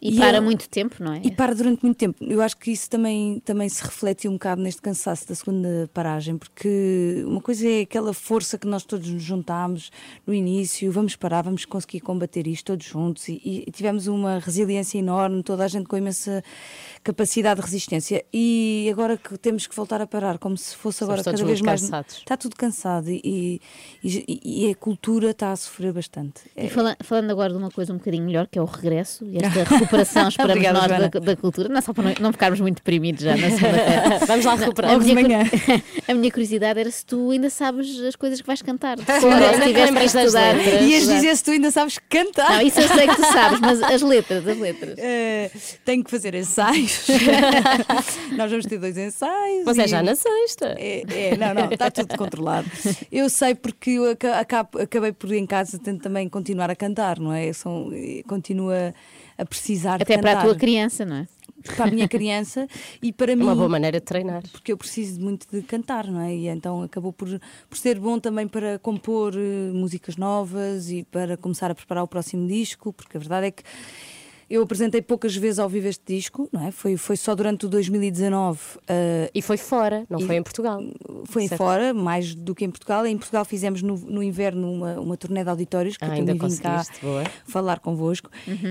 E 0.00 0.16
para 0.16 0.38
eu- 0.38 0.42
muito 0.42 0.68
tempo, 0.68 0.96
não 1.02 1.12
é? 1.14 1.20
e 1.24 1.30
para 1.30 1.54
durante 1.54 1.82
muito 1.82 1.96
tempo. 1.96 2.16
Eu 2.24 2.40
acho 2.40 2.56
que 2.56 2.70
isso 2.70 2.88
também, 2.88 3.40
também 3.44 3.68
se 3.68 3.82
reflete 3.82 4.28
um 4.28 4.32
bocado 4.32 4.62
neste 4.62 4.80
cansaço 4.82 5.26
da 5.28 5.34
segunda 5.34 5.90
paragem, 5.92 6.36
porque 6.38 7.22
uma 7.26 7.40
coisa 7.40 7.68
é 7.68 7.80
aquela 7.82 8.12
força 8.14 8.56
que 8.58 8.66
nós 8.66 8.84
todos 8.84 9.08
nos 9.08 9.22
juntámos 9.22 9.90
no 10.26 10.32
início, 10.34 10.90
vamos 10.92 11.16
parar, 11.16 11.42
vamos 11.42 11.64
conseguir 11.64 12.00
combater 12.00 12.46
isto 12.46 12.66
todos 12.66 12.86
juntos 12.86 13.28
e, 13.28 13.64
e 13.66 13.70
tivemos 13.72 14.06
uma 14.06 14.38
resiliência 14.38 14.98
enorme, 14.98 15.42
toda 15.42 15.64
a 15.64 15.68
gente 15.68 15.86
com 15.86 15.96
imensa 15.96 16.42
capacidade 17.02 17.60
de 17.60 17.66
resistência. 17.66 18.24
E 18.32 18.88
agora 18.92 19.16
que 19.16 19.36
temos 19.38 19.66
que 19.66 19.74
voltar 19.74 20.00
a 20.00 20.06
parar, 20.06 20.38
como 20.38 20.56
se 20.56 20.74
fosse 20.76 21.02
agora 21.04 21.22
todos 21.22 21.40
cada 21.40 21.46
vez 21.48 21.60
mais. 21.60 21.80
cansados. 21.82 22.16
Está 22.18 22.36
tudo 22.36 22.56
cansado 22.56 23.10
e, 23.10 23.60
e, 24.02 24.40
e 24.66 24.70
a 24.70 24.74
cultura 24.74 25.30
está 25.30 25.52
a 25.52 25.56
sofrer 25.56 25.92
bastante. 25.92 26.42
E 26.56 26.68
fala- 26.68 26.96
falando 27.02 27.30
agora 27.30 27.52
de 27.52 27.58
uma 27.58 27.70
coisa 27.70 27.92
um 27.92 27.96
bocadinho 27.98 28.24
melhor, 28.24 28.46
que 28.46 28.58
é 28.58 28.62
o 28.62 28.64
regresso 28.64 29.24
e 29.24 29.36
esta 29.38 29.64
recuperação 29.64 29.87
esperamos 29.96 30.36
Obrigada, 30.38 30.78
nós 30.98 31.10
da, 31.10 31.20
da 31.20 31.36
cultura, 31.36 31.68
não 31.68 31.78
é 31.78 31.80
só 31.80 31.92
para 31.92 32.04
não, 32.04 32.14
não 32.20 32.32
ficarmos 32.32 32.60
muito 32.60 32.76
deprimidos 32.76 33.22
já 33.22 33.36
na 33.36 33.50
segunda-feira. 33.50 34.18
Vamos 34.26 34.44
lá 34.44 34.52
Não, 34.52 34.58
recuperar. 34.58 34.90
A 34.90 34.94
Logo 34.94 35.04
de 35.04 35.14
minha, 35.14 35.38
a 36.08 36.14
minha 36.14 36.30
curiosidade 36.30 36.80
era 36.80 36.90
se 36.90 37.04
tu 37.04 37.30
ainda 37.30 37.50
sabes 37.50 37.98
as 38.00 38.16
coisas 38.16 38.40
que 38.40 38.46
vais 38.46 38.62
cantar. 38.62 38.96
De 38.96 39.04
Sim, 39.04 39.20
cor, 39.20 39.30
ou 39.30 39.32
ainda 39.34 39.52
se 39.54 39.60
te 39.60 39.66
tiveste 39.68 39.94
das 39.94 40.14
estudar. 40.24 40.56
letras. 40.56 40.82
Ias 40.90 41.06
dizer 41.06 41.36
se 41.36 41.44
tu 41.44 41.50
ainda 41.52 41.70
sabes 41.70 41.98
cantar. 42.08 42.50
Não, 42.50 42.62
isso 42.62 42.80
eu 42.80 42.88
sei 42.88 43.06
que 43.06 43.16
tu 43.16 43.22
sabes, 43.22 43.60
mas 43.60 43.82
as 43.82 44.02
letras, 44.02 44.46
as 44.46 44.58
letras. 44.58 44.94
Eh, 44.98 45.50
tenho 45.84 46.04
que 46.04 46.10
fazer 46.10 46.34
ensaios. 46.34 47.06
Nós 48.36 48.50
vamos 48.50 48.66
ter 48.66 48.78
dois 48.78 48.96
ensaios. 48.96 49.64
Mas 49.64 49.78
é 49.78 49.84
e- 49.84 49.88
já 49.88 50.02
na 50.02 50.14
sexta. 50.14 50.74
É, 50.78 51.02
é, 51.08 51.36
não, 51.36 51.54
não, 51.54 51.70
está 51.72 51.90
tudo 51.90 52.16
controlado. 52.16 52.68
Eu 53.10 53.28
sei 53.28 53.54
porque 53.54 53.90
eu 53.90 54.10
aca- 54.10 54.38
acabo- 54.38 54.78
acabei 54.80 55.12
por 55.12 55.32
em 55.32 55.46
casa 55.46 55.78
tento 55.78 56.02
também 56.02 56.28
continuar 56.28 56.70
a 56.70 56.76
cantar, 56.76 57.18
não 57.18 57.32
é? 57.32 57.52
São, 57.52 57.90
eh, 57.92 58.22
continua 58.26 58.94
a 59.38 59.44
precisar 59.46 59.96
de 59.98 60.02
Até 60.02 60.18
para 60.18 60.32
a 60.32 60.34
cantar. 60.34 60.46
tua 60.46 60.56
criança, 60.56 61.04
não 61.04 61.16
é? 61.16 61.28
Para 61.74 61.86
a 61.86 61.90
minha 61.90 62.08
criança 62.08 62.68
e 63.02 63.12
para 63.12 63.34
mim. 63.34 63.42
Uma 63.42 63.54
boa 63.54 63.68
maneira 63.68 63.98
de 64.00 64.04
treinar. 64.04 64.42
Porque 64.52 64.72
eu 64.72 64.76
preciso 64.76 65.20
muito 65.20 65.46
de 65.50 65.62
cantar, 65.62 66.06
não 66.06 66.20
é? 66.20 66.34
E 66.34 66.48
então 66.48 66.82
acabou 66.82 67.12
por, 67.12 67.28
por 67.68 67.78
ser 67.78 67.98
bom 67.98 68.18
também 68.18 68.46
para 68.46 68.78
compor 68.78 69.34
eh, 69.36 69.72
músicas 69.72 70.16
novas 70.16 70.90
e 70.90 71.04
para 71.04 71.36
começar 71.36 71.70
a 71.70 71.74
preparar 71.74 72.04
o 72.04 72.08
próximo 72.08 72.46
disco, 72.46 72.92
porque 72.92 73.16
a 73.16 73.20
verdade 73.20 73.46
é 73.48 73.50
que 73.50 73.62
eu 74.50 74.62
apresentei 74.62 75.02
poucas 75.02 75.36
vezes 75.36 75.58
ao 75.58 75.68
vivo 75.68 75.88
este 75.88 76.02
disco, 76.14 76.48
não 76.52 76.66
é? 76.66 76.70
Foi, 76.70 76.96
foi 76.96 77.16
só 77.16 77.34
durante 77.34 77.66
o 77.66 77.68
2019. 77.68 78.58
eh, 78.88 79.30
E 79.34 79.42
foi 79.42 79.56
fora, 79.56 80.06
não 80.08 80.20
foi 80.20 80.36
em 80.36 80.42
Portugal. 80.42 80.82
Foi 81.26 81.42
em 81.44 81.48
Certo. 81.48 81.58
fora, 81.58 81.92
mais 81.92 82.34
do 82.34 82.54
que 82.54 82.64
em 82.64 82.70
Portugal. 82.70 83.06
Em 83.06 83.16
Portugal 83.18 83.44
fizemos 83.44 83.82
no, 83.82 83.96
no 83.96 84.22
inverno 84.22 84.72
uma, 84.72 84.98
uma 85.00 85.16
turnê 85.16 85.44
de 85.44 85.50
auditórios 85.50 85.96
que 85.96 86.04
Ah, 86.04 86.08
eu 86.08 86.12
ainda 86.14 86.34
também 86.34 86.48
vim 86.50 86.62
cá 86.62 86.84
boa. 87.02 87.24
falar 87.46 87.78
convosco. 87.80 88.30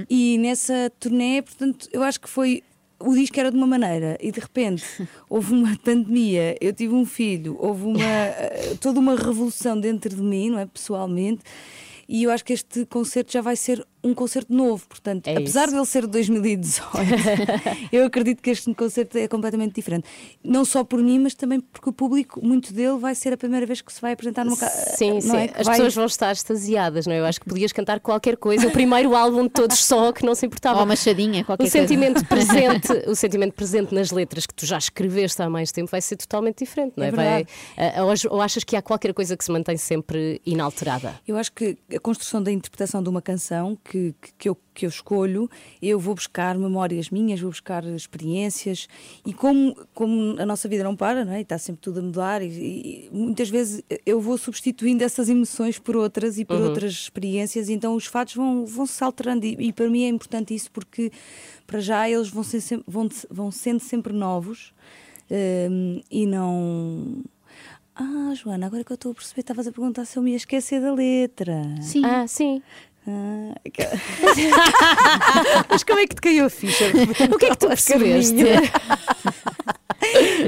E 0.10 0.38
nessa 0.40 0.92
turnê, 1.00 1.42
portanto, 1.44 1.88
eu 1.92 2.02
acho 2.04 2.20
que 2.20 2.30
foi. 2.30 2.64
O 3.00 3.14
disco 3.14 3.40
era 3.40 3.52
de 3.52 3.58
uma 3.58 3.68
maneira 3.68 4.18
e 4.20 4.32
de 4.32 4.40
repente 4.40 4.84
houve 5.30 5.54
uma 5.54 5.78
pandemia, 5.84 6.58
eu 6.60 6.74
tive 6.74 6.96
um 6.96 7.06
filho, 7.06 7.56
houve 7.60 7.84
uma, 7.84 8.02
eh, 8.02 8.76
toda 8.82 9.00
uma 9.00 9.16
revolução 9.16 9.80
dentro 9.80 10.16
de 10.16 10.22
mim, 10.24 10.50
não 10.50 10.58
é? 10.58 10.66
Pessoalmente. 10.66 11.42
E 12.10 12.24
eu 12.24 12.32
acho 12.32 12.44
que 12.44 12.54
este 12.54 12.86
concerto 12.88 13.32
já 13.34 13.42
vai 13.42 13.56
ser 13.56 13.86
um 14.08 14.14
concerto 14.14 14.54
novo, 14.54 14.86
portanto, 14.88 15.28
É 15.28 15.38
apesar 15.38 15.66
isso. 15.66 15.74
dele 15.74 15.86
ser 15.86 16.02
de 16.04 16.08
2018, 16.08 16.88
eu 17.92 18.06
acredito 18.06 18.42
que 18.42 18.50
este 18.50 18.74
concerto 18.74 19.18
é 19.18 19.28
completamente 19.28 19.74
diferente. 19.76 20.08
Não 20.44 20.64
só 20.66 20.84
por 20.84 21.02
mim, 21.02 21.20
mas 21.20 21.34
também 21.34 21.60
porque 21.60 21.90
o 21.90 21.94
público, 21.94 22.40
muito 22.46 22.74
dele, 22.74 22.98
vai 22.98 23.14
ser 23.16 23.34
a 23.34 23.38
primeira 23.38 23.66
vez 23.66 23.82
que 23.82 23.92
se 23.92 24.02
vai 24.02 24.14
apresentar 24.14 24.44
numa 24.46 24.58
casa. 24.58 24.96
Sim, 24.96 25.20
sim. 25.22 25.36
É? 25.38 25.52
As 25.56 25.66
vai- 25.66 25.76
pessoas 25.78 25.96
vão 25.96 26.06
estar 26.06 26.32
extasiadas, 26.32 27.06
não 27.06 27.14
é? 27.14 27.20
Eu 27.20 27.26
acho 27.26 27.40
que 27.40 27.46
podias 27.48 27.72
cantar 27.72 28.00
qualquer 28.00 28.38
coisa. 28.38 28.68
O 28.68 28.72
primeiro 28.72 29.16
álbum 29.16 29.44
de 29.44 29.50
todos 29.50 29.78
só, 29.84 30.12
que 30.12 30.26
não 30.26 30.36
se 30.36 30.46
importava. 30.46 30.80
Ou 30.80 30.86
uma 30.86 30.96
chadinha, 30.96 31.44
qualquer 31.44 31.66
o 31.66 31.70
sentimento 31.70 32.26
coisa. 32.26 32.48
presente 32.54 32.92
O 33.10 33.16
sentimento 33.16 33.54
presente 33.54 33.94
nas 33.94 34.12
letras 34.12 34.46
que 34.46 34.54
tu 34.54 34.66
já 34.66 34.78
escreveste 34.78 35.42
há 35.42 35.50
mais 35.50 35.72
tempo 35.72 35.90
vai 35.92 36.02
ser 36.02 36.16
totalmente 36.18 36.64
diferente, 36.64 36.94
não 36.96 37.04
é? 37.04 37.08
É 37.08 37.12
Vai- 37.12 37.26
verdade. 37.46 37.50
ah, 37.98 38.04
ou, 38.04 38.36
ou 38.38 38.42
achas 38.42 38.64
que 38.64 38.76
há 38.76 38.82
qualquer 38.82 39.14
coisa 39.14 39.36
que 39.36 39.44
se 39.44 39.52
mantém 39.52 39.78
sempre 39.78 40.42
inalterada? 40.46 41.20
Eu 41.28 41.38
acho 41.38 41.52
que 41.52 41.78
a 41.94 42.00
construção 42.00 42.42
da 42.42 42.52
interpretação 42.52 43.02
de 43.02 43.10
uma 43.10 43.22
canção 43.22 43.78
que, 43.84 43.97
que, 44.22 44.32
que 44.38 44.50
eu, 44.50 44.58
que 44.74 44.86
eu 44.86 44.90
escolho, 44.90 45.50
eu 45.82 46.00
vou 46.00 46.14
buscar 46.16 46.58
memórias 46.58 47.10
minhas, 47.10 47.40
vou 47.40 47.50
buscar 47.50 47.84
experiências 47.86 48.88
e 49.26 49.34
como, 49.34 49.76
como 49.94 50.36
a 50.40 50.46
nossa 50.46 50.68
vida 50.70 50.84
não 50.84 50.96
para, 50.96 51.24
não 51.26 51.34
é? 51.34 51.40
E 51.40 51.42
está 51.42 51.58
sempre 51.58 51.82
tudo 51.82 52.00
a 52.00 52.04
mudar 52.04 52.42
e, 52.42 52.48
e 52.48 53.10
muitas 53.12 53.50
vezes 53.50 53.82
eu 54.06 54.20
vou 54.22 54.38
substituindo 54.38 55.04
essas 55.04 55.30
emoções 55.30 55.80
por 55.80 55.96
outras 55.96 56.38
e 56.38 56.46
por 56.46 56.58
Uhum. 56.58 56.64
outras 56.66 56.92
experiências 56.94 57.70
e 57.70 57.74
então 57.74 57.96
os 57.96 58.06
fatos 58.06 58.36
vão, 58.36 58.66
vão 58.66 58.86
se 58.86 59.04
alterando 59.04 59.46
e, 59.46 59.56
e 59.60 59.74
para 59.74 59.90
mim 59.90 60.04
é 60.04 60.10
importante 60.10 60.54
isso 60.54 60.70
porque 60.72 61.12
para 61.66 61.80
já 61.80 62.10
eles 62.10 62.30
vão, 62.30 62.44
ser 62.44 62.62
vão, 62.88 63.10
vão 63.30 63.52
sendo 63.52 63.80
sempre 63.80 64.14
novos 64.14 64.74
hum, 65.30 66.02
e 66.10 66.26
não... 66.26 67.24
Ah, 68.00 68.32
Joana, 68.36 68.68
agora 68.68 68.84
que 68.84 68.92
eu 68.92 68.96
estou 68.96 69.12
a 69.12 69.16
perceber, 69.16 69.42
estavas 69.42 69.66
a 69.68 69.72
perguntar 69.72 70.06
se 70.06 70.18
eu 70.20 70.22
me 70.22 70.30
ia 70.30 70.38
esquecer 70.38 70.80
da 70.80 70.94
letra. 70.94 71.64
Sim. 71.82 72.06
Ah, 72.06 72.28
sim. 72.28 72.62
Ah, 73.08 73.56
Mas 75.70 75.84
como 75.84 76.00
é 76.00 76.08
que 76.08 76.16
te 76.16 76.22
caiu 76.22 76.46
a 76.46 76.50
ficha? 76.50 76.86
O 77.34 77.38
que 77.38 77.46
é 77.46 77.50
que 77.52 77.58
tu 77.58 77.68
percebeste? 77.68 78.36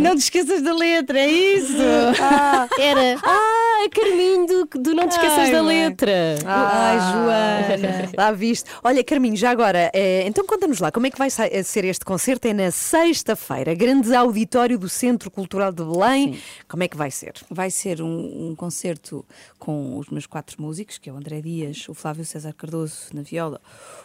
Não 0.01 0.16
te 0.16 0.20
esqueças 0.20 0.62
da 0.62 0.74
letra, 0.74 1.20
é 1.20 1.28
isso? 1.28 1.74
Ah, 2.22 2.68
Era. 2.80 3.18
Ah, 3.24 3.84
é 3.86 3.89
Carminho 3.89 4.45
do, 4.45 4.66
do 4.82 4.93
Não 4.93 5.07
Te 5.07 5.12
Esqueças 5.14 5.38
Ai, 5.39 5.51
da 5.51 5.64
mãe. 5.64 5.86
Letra. 5.88 6.36
Ai, 6.45 7.78
Joana. 7.80 8.03
Está 8.05 8.32
visto. 8.32 8.70
Olha, 8.84 9.03
Carminho, 9.03 9.36
já 9.36 9.49
agora, 9.51 9.89
eh, 9.93 10.24
então 10.28 10.45
conta-nos 10.45 10.80
lá, 10.80 10.91
como 10.91 11.07
é 11.07 11.10
que 11.10 11.18
vai 11.18 11.30
sa- 11.30 11.47
eh, 11.47 11.64
ser 11.64 11.86
este 11.86 12.05
concerto? 12.05 12.47
É 12.47 12.53
na 12.53 12.72
sexta-feira, 12.72 13.74
grande 13.74 14.14
auditório 14.14 14.78
do 14.78 14.89
Centro 14.89 15.32
Cultural 15.32 15.72
de 15.72 15.84
Belém. 15.84 16.39
Como 16.68 16.84
é 16.84 16.88
que 16.88 16.97
vai 16.97 17.10
ser? 17.10 17.34
Vai 17.49 17.72
ser 17.72 18.01
um, 18.01 18.49
um 18.51 18.55
concerto 18.55 19.26
com 19.57 19.97
os 19.97 20.10
meus 20.10 20.26
quatro 20.26 20.62
músicos, 20.62 20.97
que 20.97 21.10
é 21.10 21.14
o 21.14 21.18
André 21.18 21.41
Dias, 21.41 21.88
o 21.89 21.93
Flávio 21.93 22.26
César 22.26 22.48
Cardoso 22.53 23.09
na 23.13 23.21
viola, 23.21 23.61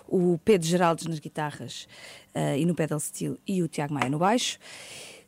o 0.07 0.39
Pedro 0.45 0.67
Geraldes 0.67 1.07
nas 1.07 1.19
guitarras 1.19 1.89
eh, 2.35 2.59
e 2.59 2.65
no 2.65 2.75
pedal 2.75 3.01
steel 3.01 3.39
e 3.47 3.63
o 3.63 3.69
Tiago 3.69 3.95
Maia 3.95 4.11
no 4.11 4.19
baixo. 4.19 4.59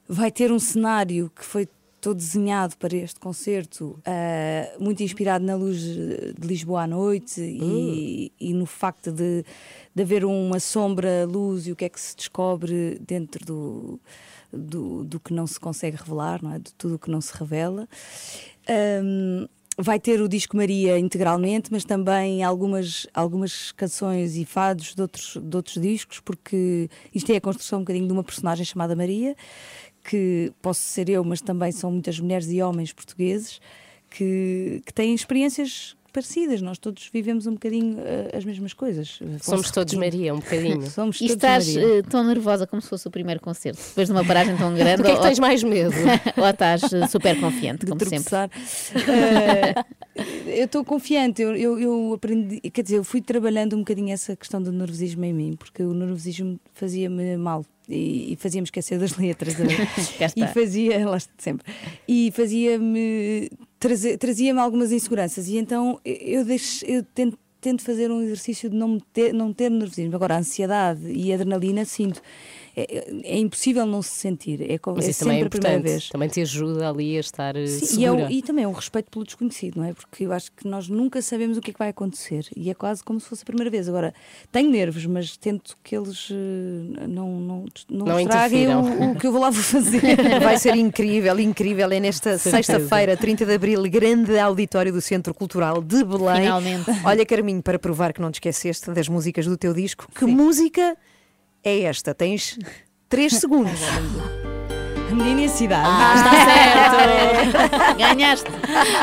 Vai 0.08 0.30
ter 0.30 0.52
um 0.52 0.58
cenário 0.58 1.30
que 1.34 1.44
foi 1.44 1.68
todo 2.00 2.16
desenhado 2.16 2.76
para 2.76 2.96
este 2.96 3.18
concerto, 3.18 3.98
eh, 4.04 4.76
muito 4.78 5.02
inspirado 5.02 5.44
na 5.44 5.56
luz 5.56 5.80
de 5.80 6.46
Lisboa 6.46 6.82
à 6.82 6.86
noite 6.86 7.40
e, 7.40 8.32
e 8.38 8.54
no 8.54 8.64
facto 8.64 9.10
de, 9.10 9.44
de 9.94 10.02
haver 10.02 10.24
uma 10.24 10.60
sombra, 10.60 11.26
luz 11.26 11.66
e 11.66 11.72
o 11.72 11.76
que 11.76 11.84
é 11.84 11.88
que 11.88 12.00
se 12.00 12.14
descobre 12.14 13.00
dentro 13.00 13.44
do, 13.44 14.00
do, 14.52 15.04
do 15.04 15.18
que 15.18 15.32
não 15.32 15.46
se 15.46 15.58
consegue 15.58 15.96
revelar, 15.96 16.42
não 16.42 16.52
é? 16.52 16.58
de 16.58 16.72
tudo 16.74 16.94
o 16.94 16.98
que 16.98 17.10
não 17.10 17.20
se 17.20 17.36
revela. 17.36 17.88
Ahm, 18.68 19.48
vai 19.78 20.00
ter 20.00 20.22
o 20.22 20.28
disco 20.28 20.56
Maria 20.56 20.98
integralmente, 20.98 21.70
mas 21.70 21.84
também 21.84 22.42
algumas, 22.42 23.06
algumas 23.12 23.72
canções 23.72 24.36
e 24.36 24.44
fados 24.44 24.94
de 24.94 25.02
outros, 25.02 25.36
de 25.40 25.56
outros 25.56 25.80
discos, 25.80 26.20
porque 26.20 26.88
isto 27.14 27.30
é 27.30 27.36
a 27.36 27.40
construção 27.40 27.80
um 27.80 27.82
bocadinho 27.82 28.06
de 28.06 28.12
uma 28.12 28.24
personagem 28.24 28.64
chamada 28.64 28.96
Maria, 28.96 29.36
que 30.02 30.52
posso 30.62 30.80
ser 30.80 31.08
eu, 31.10 31.22
mas 31.22 31.40
também 31.40 31.72
são 31.72 31.90
muitas 31.90 32.18
mulheres 32.18 32.50
e 32.50 32.62
homens 32.62 32.92
portugueses 32.92 33.60
que, 34.08 34.82
que 34.86 34.94
têm 34.94 35.14
experiências 35.14 35.96
parecidas. 36.16 36.62
Nós 36.62 36.78
todos 36.78 37.08
vivemos 37.12 37.46
um 37.46 37.52
bocadinho 37.52 37.98
eh, 38.00 38.30
as 38.34 38.42
mesmas 38.44 38.72
coisas. 38.72 39.18
Somos 39.42 39.70
todos 39.70 39.92
Maria, 39.94 40.32
um 40.34 40.38
bocadinho. 40.38 40.80
Somos 40.90 41.16
E 41.16 41.28
todos 41.28 41.34
estás 41.34 41.74
Maria. 41.74 41.98
eh, 41.98 42.02
tão 42.02 42.24
nervosa 42.24 42.66
como 42.66 42.80
se 42.80 42.88
fosse 42.88 43.06
o 43.06 43.10
primeiro 43.10 43.40
concerto, 43.40 43.80
depois 43.88 44.08
de 44.08 44.12
uma 44.12 44.24
paragem 44.24 44.56
tão 44.56 44.74
grande. 44.74 44.96
Do 45.02 45.04
que 45.04 45.10
é 45.10 45.14
que 45.14 45.20
ou- 45.20 45.26
tens 45.26 45.38
mais 45.38 45.62
medo? 45.62 45.94
ou 46.38 46.48
estás 46.48 46.90
eh, 46.92 47.06
super 47.08 47.38
confiante, 47.38 47.84
de 47.84 47.90
como 47.92 48.00
sempre. 48.06 48.24
tropeçar. 48.24 48.50
Eh, 49.08 49.74
eu 50.60 50.64
estou 50.64 50.82
confiante, 50.84 51.42
eu, 51.42 51.54
eu, 51.54 51.78
eu 51.78 52.14
aprendi, 52.14 52.60
quer 52.70 52.82
dizer, 52.82 52.96
eu 52.96 53.04
fui 53.04 53.20
trabalhando 53.20 53.74
um 53.76 53.80
bocadinho 53.80 54.12
essa 54.12 54.34
questão 54.34 54.62
do 54.62 54.72
nervosismo 54.72 55.24
em 55.24 55.32
mim, 55.34 55.56
porque 55.58 55.82
o 55.82 55.92
nervosismo 55.92 56.58
fazia-me 56.72 57.36
mal 57.36 57.64
e, 57.88 58.36
fazia-me 58.40 58.64
esquecer 58.64 58.98
das 58.98 59.16
letras 59.16 59.54
e 60.34 60.46
fazia, 60.48 61.06
lá 61.08 61.18
sempre, 61.38 61.66
e 62.08 62.32
fazia-me, 62.34 63.50
trazia-me 63.78 64.60
algumas 64.60 64.92
inseguranças 64.92 65.48
e 65.48 65.58
então 65.58 66.00
eu, 66.04 66.44
deixo, 66.44 66.84
eu 66.86 67.02
tento 67.02 67.38
tento 67.60 67.82
fazer 67.82 68.12
um 68.12 68.22
exercício 68.22 68.70
de 68.70 68.76
não, 68.76 69.00
ter, 69.00 69.34
não 69.34 69.52
ter 69.52 69.68
nervosismo. 69.70 70.14
Agora, 70.14 70.36
a 70.36 70.38
ansiedade 70.38 71.10
e 71.10 71.32
a 71.32 71.34
adrenalina 71.34 71.84
sinto. 71.84 72.22
É, 72.78 73.08
é 73.24 73.38
impossível 73.38 73.86
não 73.86 74.02
se 74.02 74.10
sentir. 74.10 74.60
É, 74.60 74.78
Mas 74.94 75.06
é 75.06 75.10
isso 75.10 75.20
também 75.20 75.38
é 75.38 75.40
sempre 75.40 75.46
a 75.46 75.50
primeira 75.50 75.78
importante. 75.78 75.82
vez. 75.82 76.08
Também 76.10 76.28
te 76.28 76.42
ajuda 76.42 76.90
ali 76.90 77.16
a 77.16 77.20
estar 77.20 77.56
eh, 77.56 77.66
Sim, 77.66 78.00
e, 78.02 78.04
é 78.04 78.10
segura. 78.10 78.32
e 78.32 78.42
também 78.42 78.64
é 78.64 78.68
o 78.68 78.72
respeito 78.72 79.10
pelo 79.10 79.24
desconhecido, 79.24 79.78
não 79.78 79.84
é? 79.84 79.94
Porque 79.94 80.26
eu 80.26 80.32
acho 80.32 80.52
que 80.52 80.68
nós 80.68 80.86
nunca 80.86 81.22
sabemos 81.22 81.56
o 81.56 81.62
que 81.62 81.70
é 81.70 81.72
que 81.72 81.78
vai 81.78 81.88
acontecer 81.88 82.46
e 82.54 82.68
é 82.68 82.74
quase 82.74 83.02
como 83.02 83.18
se 83.18 83.28
fosse 83.28 83.44
a 83.44 83.46
primeira 83.46 83.70
vez. 83.70 83.88
Agora, 83.88 84.12
tenho 84.52 84.70
nervos, 84.70 85.06
mas 85.06 85.38
tento 85.38 85.74
que 85.82 85.96
eles 85.96 86.28
eh, 86.30 87.06
não, 87.08 87.40
não, 87.40 87.64
não, 87.88 88.06
Não 88.06 88.20
estraguem 88.20 88.68
o, 88.68 89.12
o 89.12 89.16
que 89.16 89.26
eu 89.26 89.32
vou 89.32 89.40
lá 89.40 89.48
vou 89.48 89.62
fazer. 89.62 90.02
Vai 90.44 90.58
ser 90.58 90.76
incrível, 90.76 91.40
incrível. 91.40 91.90
É 91.90 91.98
nesta 91.98 92.36
sexta-feira, 92.36 93.16
30 93.16 93.46
de 93.46 93.54
abril, 93.54 93.82
grande 93.84 94.38
auditório 94.38 94.92
do 94.92 95.00
Centro 95.00 95.32
Cultural 95.32 95.82
de 95.82 96.04
Belém. 96.04 96.42
Finalmente. 96.42 96.90
Olha, 97.04 97.24
Carminho, 97.24 97.62
para 97.62 97.78
provar 97.78 98.12
que 98.12 98.20
não 98.20 98.30
te 98.30 98.34
esqueceste 98.34 98.90
das 98.90 99.08
músicas 99.08 99.46
do 99.46 99.56
teu 99.56 99.72
disco, 99.72 100.06
que 100.14 100.26
música 100.26 100.94
é 101.66 101.82
esta? 101.82 102.14
Tens 102.14 102.58
3 103.08 103.32
segundos. 103.34 103.80
Menina 105.10 105.42
e 105.42 105.44
a 105.44 105.48
cidade. 105.48 105.88
Ah, 105.88 106.14
está 106.16 107.50
certo! 107.56 107.96
Ganhaste! 107.98 108.50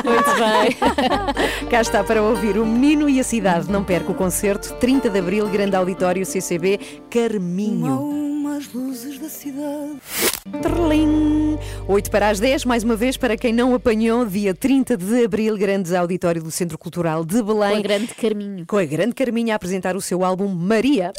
Muito 0.03 0.31
bem. 0.35 1.67
Cá 1.69 1.81
está 1.81 2.03
para 2.03 2.21
ouvir 2.21 2.57
o 2.57 2.65
Menino 2.65 3.09
e 3.09 3.19
a 3.19 3.23
Cidade. 3.23 3.71
Não 3.71 3.83
perca 3.83 4.11
o 4.11 4.15
concerto, 4.15 4.73
30 4.75 5.09
de 5.09 5.19
abril, 5.19 5.47
grande 5.49 5.75
auditório 5.75 6.25
CCB, 6.25 6.79
Carminho. 7.09 8.32
Uma 8.43 8.57
as 8.57 8.73
luzes 8.73 9.17
da 9.19 9.29
cidade. 9.29 10.01
Trlim. 10.61 11.57
8 11.87 12.11
para 12.11 12.27
as 12.27 12.41
10, 12.41 12.65
mais 12.65 12.83
uma 12.83 12.93
vez, 12.93 13.15
para 13.15 13.37
quem 13.37 13.53
não 13.53 13.73
apanhou, 13.73 14.25
dia 14.25 14.53
30 14.53 14.97
de 14.97 15.23
abril, 15.23 15.57
grande 15.57 15.95
auditório 15.95 16.43
do 16.43 16.51
Centro 16.51 16.77
Cultural 16.77 17.23
de 17.23 17.41
Belém. 17.41 17.71
Com 17.71 17.77
a 17.77 17.81
grande 17.81 18.13
Carminho. 18.13 18.65
Com 18.67 18.77
a 18.77 18.83
grande 18.83 19.15
Carminho 19.15 19.53
a 19.53 19.55
apresentar 19.55 19.95
o 19.95 20.01
seu 20.01 20.25
álbum 20.25 20.49
Maria. 20.49 21.13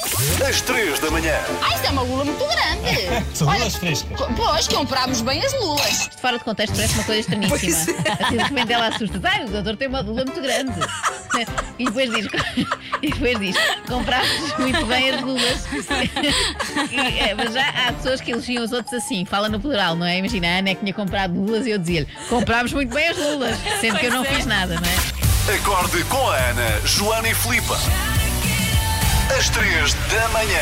Às 0.46 0.60
3 0.60 0.98
da 0.98 1.10
manhã. 1.10 1.34
Ah, 1.62 1.74
isto 1.74 1.86
é 1.86 1.90
uma 1.92 2.02
lula 2.02 2.26
muito 2.26 2.44
grande. 2.44 3.24
São 3.32 3.48
Olha, 3.48 3.58
lulas 3.60 3.76
frescas. 3.76 4.28
Pois, 4.36 4.68
comprámos 4.68 5.22
bem 5.22 5.42
as 5.42 5.52
lulas. 5.54 6.10
Fora 6.20 6.36
de 6.36 6.44
contexto 6.44 6.76
parece 6.76 6.92
uma 6.92 7.04
coisa 7.04 7.20
estranhíssima. 7.20 7.54
Assim, 7.56 8.36
de 8.36 8.42
repente 8.42 8.70
ela 8.70 8.88
assusta. 8.88 9.20
Ai, 9.24 9.46
o 9.46 9.48
doutor 9.48 9.76
tem 9.78 9.88
uma 9.88 10.02
lula 10.02 10.26
muito 10.26 10.42
grande. 10.42 10.74
E 11.76 11.86
depois 11.86 12.10
diz, 12.12 12.26
e 13.02 13.10
depois 13.10 13.40
diz 13.40 13.56
comprámos 13.88 14.56
muito 14.56 14.86
bem 14.86 15.10
as 15.10 15.20
lulas. 15.20 15.64
É, 17.18 17.34
mas 17.34 17.52
já 17.52 17.68
há 17.68 17.92
pessoas 17.92 18.20
que 18.20 18.32
elogiam 18.32 18.64
os 18.64 18.72
outros 18.72 18.94
assim, 18.94 19.24
fala 19.24 19.48
no 19.48 19.60
plural, 19.60 19.94
não 19.94 20.06
é? 20.06 20.18
Imagina, 20.18 20.48
a 20.48 20.58
Ana 20.58 20.70
é 20.70 20.74
que 20.74 20.80
tinha 20.80 20.94
comprado 20.94 21.34
lulas 21.34 21.66
e 21.66 21.70
eu 21.70 21.78
dizia-lhe, 21.78 22.08
comprámos 22.28 22.72
muito 22.72 22.92
bem 22.94 23.08
as 23.08 23.16
lulas, 23.16 23.56
sendo 23.80 23.98
que 23.98 24.06
eu 24.06 24.12
não 24.12 24.24
fiz 24.24 24.46
nada, 24.46 24.74
não 24.74 24.88
é? 24.88 25.56
Acorde 25.56 26.02
com 26.04 26.28
a 26.28 26.36
Ana, 26.36 26.80
Joana 26.86 27.28
e 27.28 27.34
Filipe. 27.34 27.74
Às 29.30 29.48
3 29.48 29.94
da 29.94 30.28
manhã, 30.28 30.60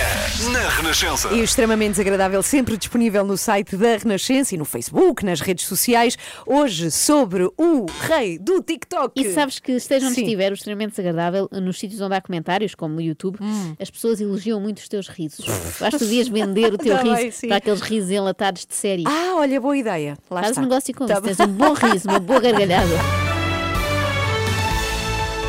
na 0.52 0.68
Renascença. 0.70 1.28
E 1.28 1.40
o 1.40 1.44
extremamente 1.44 1.92
desagradável, 1.92 2.42
sempre 2.42 2.76
disponível 2.76 3.24
no 3.24 3.36
site 3.36 3.76
da 3.76 3.96
Renascença 3.96 4.54
e 4.54 4.58
no 4.58 4.64
Facebook, 4.64 5.24
nas 5.24 5.40
redes 5.40 5.66
sociais. 5.66 6.16
Hoje 6.46 6.90
sobre 6.90 7.44
o 7.58 7.86
rei 8.08 8.38
do 8.38 8.62
TikTok. 8.62 9.20
E 9.20 9.32
sabes 9.32 9.58
que 9.58 9.72
esteja 9.72 10.06
onde 10.06 10.14
Sim. 10.14 10.22
estiver, 10.24 10.52
o 10.52 10.54
extremamente 10.54 10.90
desagradável, 10.90 11.48
nos 11.52 11.78
sítios 11.78 12.00
onde 12.00 12.14
há 12.14 12.20
comentários, 12.20 12.74
como 12.74 12.94
no 12.94 13.00
YouTube, 13.00 13.38
Hum. 13.40 13.74
as 13.80 13.90
pessoas 13.90 14.20
elogiam 14.20 14.60
muito 14.60 14.78
os 14.78 14.88
teus 14.88 15.08
risos. 15.08 15.44
Acho 15.82 15.98
que 15.98 16.04
devias 16.04 16.28
vender 16.28 16.72
o 16.72 16.78
teu 16.78 16.96
Tá 16.96 17.02
riso 17.02 17.16
bem, 17.40 17.48
para 17.48 17.56
aqueles 17.56 17.80
risos 17.80 18.10
enlatados 18.10 18.64
de 18.64 18.74
série. 18.74 19.04
Ah, 19.06 19.34
olha, 19.36 19.60
boa 19.60 19.76
ideia. 19.76 20.16
Lá 20.30 20.40
Faz 20.40 20.50
está. 20.52 20.62
negócio 20.62 20.94
com 20.94 21.06
Tá 21.06 21.14
isso. 21.14 21.22
Tens 21.22 21.40
um 21.40 21.46
bom 21.52 21.72
riso, 21.74 22.08
uma 22.08 22.20
boa 22.20 22.40
gargalhada. 22.40 22.92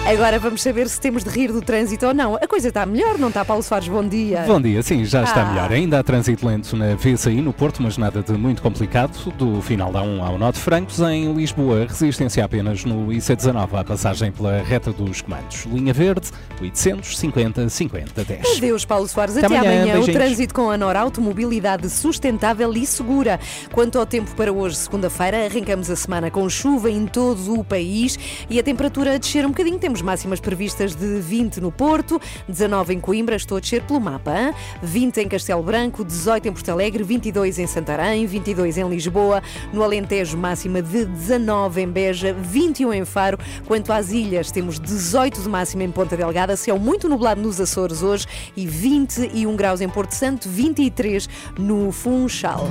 Agora 0.05 0.37
vamos 0.37 0.61
saber 0.61 0.89
se 0.89 0.99
temos 0.99 1.23
de 1.23 1.29
rir 1.29 1.53
do 1.53 1.61
trânsito 1.61 2.05
ou 2.05 2.13
não. 2.13 2.35
A 2.35 2.45
coisa 2.45 2.67
está 2.67 2.85
melhor, 2.85 3.17
não 3.17 3.29
está, 3.29 3.45
Paulo 3.45 3.63
Soares? 3.63 3.87
Bom 3.87 4.05
dia. 4.05 4.43
Bom 4.45 4.59
dia, 4.59 4.83
sim, 4.83 5.05
já 5.05 5.23
está 5.23 5.43
Ah. 5.43 5.45
melhor. 5.45 5.71
Ainda 5.71 5.97
há 5.97 6.03
trânsito 6.03 6.45
lento 6.45 6.75
na 6.75 6.93
VCI 6.95 7.41
no 7.41 7.53
Porto, 7.53 7.81
mas 7.81 7.97
nada 7.97 8.21
de 8.21 8.33
muito 8.33 8.61
complicado. 8.61 9.13
Do 9.37 9.61
final 9.61 9.93
da 9.93 10.01
1 10.01 10.21
ao 10.21 10.37
Norte 10.37 10.59
Francos, 10.59 10.99
em 10.99 11.31
Lisboa, 11.33 11.85
resistência 11.87 12.43
apenas 12.43 12.83
no 12.83 13.07
IC19, 13.07 13.79
a 13.79 13.83
passagem 13.85 14.29
pela 14.29 14.61
reta 14.61 14.91
dos 14.91 15.21
comandos. 15.21 15.65
Linha 15.71 15.93
Verde, 15.93 16.27
850 16.59 17.69
50 17.69 18.25
10. 18.25 18.57
Adeus, 18.57 18.83
Paulo 18.83 19.07
Soares. 19.07 19.37
Até 19.37 19.45
Até, 19.45 19.57
amanhã, 19.57 19.83
amanhã. 19.83 19.99
O 20.01 20.05
trânsito 20.05 20.53
com 20.53 20.69
a 20.69 20.77
Nor 20.77 20.97
Automobilidade 20.97 21.89
sustentável 21.89 22.73
e 22.73 22.85
segura. 22.85 23.39
Quanto 23.71 23.97
ao 23.97 24.05
tempo 24.05 24.35
para 24.35 24.51
hoje, 24.51 24.75
segunda-feira, 24.75 25.45
arrancamos 25.45 25.89
a 25.89 25.95
semana 25.95 26.29
com 26.29 26.47
chuva 26.49 26.91
em 26.91 27.05
todo 27.07 27.57
o 27.57 27.63
país 27.63 28.19
e 28.49 28.59
a 28.59 28.63
temperatura 28.63 29.15
a 29.15 29.17
descer 29.17 29.45
um 29.45 29.49
bocadinho. 29.49 29.92
Temos 29.93 30.01
máximas 30.01 30.39
previstas 30.39 30.95
de 30.95 31.19
20 31.19 31.61
no 31.61 31.71
Porto, 31.71 32.19
19 32.47 32.95
em 32.95 32.99
Coimbra, 32.99 33.35
estou 33.35 33.57
a 33.57 33.59
descer 33.59 33.83
pelo 33.83 34.01
mapa. 34.01 34.31
hein? 34.35 34.51
20 34.81 35.17
em 35.19 35.27
Castelo 35.27 35.61
Branco, 35.61 36.03
18 36.03 36.47
em 36.47 36.51
Porto 36.51 36.69
Alegre, 36.69 37.03
22 37.03 37.59
em 37.59 37.67
Santarém, 37.67 38.25
22 38.25 38.79
em 38.79 38.89
Lisboa, 38.89 39.43
no 39.71 39.83
Alentejo 39.83 40.35
máxima 40.35 40.81
de 40.81 41.05
19 41.05 41.81
em 41.81 41.87
Beja, 41.87 42.33
21 42.33 42.91
em 42.91 43.05
Faro. 43.05 43.37
Quanto 43.67 43.93
às 43.93 44.11
ilhas, 44.11 44.49
temos 44.49 44.79
18 44.79 45.43
de 45.43 45.47
máxima 45.47 45.83
em 45.83 45.91
Ponta 45.91 46.17
Delgada, 46.17 46.55
céu 46.55 46.79
muito 46.79 47.07
nublado 47.07 47.39
nos 47.39 47.61
Açores 47.61 48.01
hoje 48.01 48.25
e 48.57 48.65
21 48.65 49.55
graus 49.55 49.79
em 49.79 49.89
Porto 49.89 50.13
Santo, 50.13 50.49
23 50.49 51.29
no 51.59 51.91
Funchal. 51.91 52.67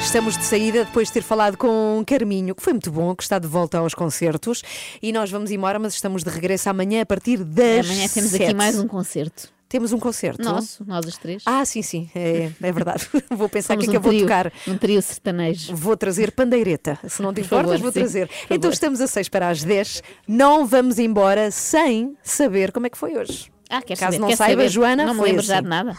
Estamos 0.00 0.36
de 0.36 0.44
saída 0.44 0.84
depois 0.84 1.08
de 1.08 1.14
ter 1.14 1.22
falado 1.22 1.56
com 1.56 2.02
Carminho, 2.06 2.54
que 2.54 2.62
foi 2.62 2.72
muito 2.72 2.90
bom, 2.90 3.14
que 3.14 3.22
está 3.22 3.38
de 3.38 3.46
volta 3.46 3.78
aos 3.78 3.94
concertos. 3.94 4.62
E 5.00 5.12
nós 5.12 5.30
vamos 5.30 5.50
embora, 5.50 5.78
mas 5.78 5.94
estamos 5.94 6.24
de 6.24 6.30
regresso 6.30 6.68
amanhã 6.68 7.02
a 7.02 7.06
partir 7.06 7.38
das. 7.44 7.86
Amanhã 7.86 8.08
temos 8.08 8.34
aqui 8.34 8.44
sete. 8.46 8.54
mais 8.56 8.78
um 8.78 8.86
concerto. 8.88 9.48
Temos 9.68 9.92
um 9.92 10.00
concerto. 10.00 10.42
Nosso, 10.42 10.84
nós 10.84 11.06
os 11.06 11.16
três. 11.16 11.44
Ah, 11.46 11.64
sim, 11.64 11.80
sim, 11.80 12.10
é, 12.12 12.50
é 12.60 12.72
verdade. 12.72 13.06
Vou 13.30 13.48
pensar 13.48 13.74
o 13.74 13.78
que 13.78 13.84
é 13.84 13.86
Somos 13.86 13.90
que 13.90 13.96
eu 13.96 14.00
um 14.00 14.02
vou 14.02 14.10
trio, 14.12 14.22
tocar. 14.22 14.52
Um 14.66 14.76
trio 14.76 15.00
sertanejo. 15.00 15.76
Vou 15.76 15.96
trazer 15.96 16.32
pandeireta. 16.32 16.98
Se 17.08 17.22
não 17.22 17.32
te 17.32 17.36
Por 17.42 17.46
importas, 17.46 17.70
favor, 17.72 17.82
vou 17.82 17.92
sim, 17.92 18.00
trazer. 18.00 18.28
Então 18.50 18.68
estamos 18.70 19.00
a 19.00 19.06
6 19.06 19.28
para 19.28 19.48
as 19.48 19.62
10. 19.62 20.02
Não 20.26 20.66
vamos 20.66 20.98
embora 20.98 21.52
sem 21.52 22.16
saber 22.20 22.72
como 22.72 22.86
é 22.86 22.90
que 22.90 22.98
foi 22.98 23.16
hoje. 23.16 23.52
Ah, 23.68 23.80
quer 23.80 23.96
Caso 23.96 24.06
saber? 24.14 24.18
não 24.18 24.28
quer 24.28 24.36
saiba, 24.36 24.62
saber? 24.62 24.68
Joana, 24.70 25.04
Não 25.06 25.12
me 25.14 25.20
foi 25.20 25.28
lembro 25.28 25.44
já 25.44 25.54
assim. 25.54 25.62
de 25.62 25.68
nada. 25.68 25.96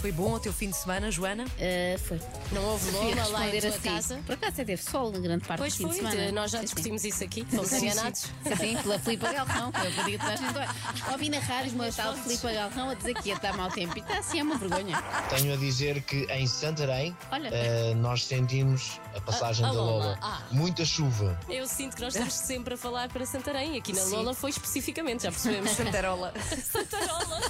Foi 0.00 0.12
bom 0.12 0.34
o 0.34 0.38
teu 0.40 0.52
fim 0.52 0.70
de 0.70 0.76
semana, 0.76 1.10
Joana? 1.10 1.44
Eh, 1.58 1.96
foi. 2.06 2.20
Não 2.52 2.62
houve 2.64 2.90
lola 2.92 3.26
lá 3.28 3.48
em 3.48 3.60
tua 3.60 3.70
assim. 3.70 3.80
casa? 3.80 4.20
Por 4.24 4.34
acaso 4.34 4.52
até 4.52 4.64
teve 4.64 4.82
sol 4.82 5.10
na 5.10 5.18
grande 5.18 5.44
parte 5.46 5.58
Pois 5.60 5.72
do 5.72 5.78
fim 5.78 5.88
de 5.88 6.00
foi, 6.00 6.10
semana. 6.12 6.32
nós 6.32 6.50
já 6.50 6.58
Sim, 6.58 6.66
sim. 6.66 6.74
discutimos 6.74 7.04
isso 7.04 7.24
aqui, 7.24 7.44
fomos 7.50 7.68
Sim, 7.68 7.78
sim. 7.80 7.86
enganados. 7.86 8.20
Sim, 8.20 8.76
pela 8.82 8.98
Filipa 9.00 9.32
Galrão. 9.32 9.72
Eu 9.84 9.90
vou 9.92 10.04
dizer 10.04 10.10
que 10.12 10.18
toda 10.18 10.32
a 10.32 10.36
gente 10.36 10.56
olha, 10.56 11.12
ouvi 11.12 11.28
na 11.30 11.38
rádio 11.40 11.72
uma 11.72 11.90
tal 11.90 12.14
Filipa 12.14 12.52
Galrão 12.52 12.90
a 12.90 12.94
dizer 12.94 13.14
que 13.14 13.28
ia 13.30 13.34
estar 13.34 13.56
mau 13.56 13.68
tempo. 13.70 13.96
E 13.96 14.00
está 14.00 14.18
assim, 14.18 14.38
é 14.38 14.42
uma 14.42 14.58
vergonha. 14.58 15.02
Tenho 15.30 15.54
a 15.54 15.56
dizer 15.56 16.02
que 16.02 16.24
em 16.30 16.46
Santarém 16.46 17.16
Olha. 17.32 17.48
eh, 17.52 17.94
nós 17.96 18.24
sentimos 18.24 19.00
a 19.16 19.20
passagem 19.22 19.64
A- 19.64 19.70
a 19.70 19.72
da 19.72 19.78
Lola, 19.80 20.04
Lola. 20.04 20.18
ah. 20.22 20.42
Muita 20.52 20.84
chuva. 20.84 21.36
Eu 21.48 21.66
sinto 21.66 21.96
que 21.96 22.02
nós 22.02 22.12
estamos 22.14 22.34
sempre 22.34 22.74
a 22.74 22.76
falar 22.76 23.08
para 23.08 23.24
Santarém. 23.26 23.76
Aqui 23.76 23.92
na 23.92 24.02
Sim. 24.02 24.14
Lola 24.16 24.34
foi 24.34 24.50
especificamente, 24.50 25.22
já 25.24 25.32
percebemos. 25.32 25.70
Santarola. 25.74 26.32
Santarola. 26.70 27.40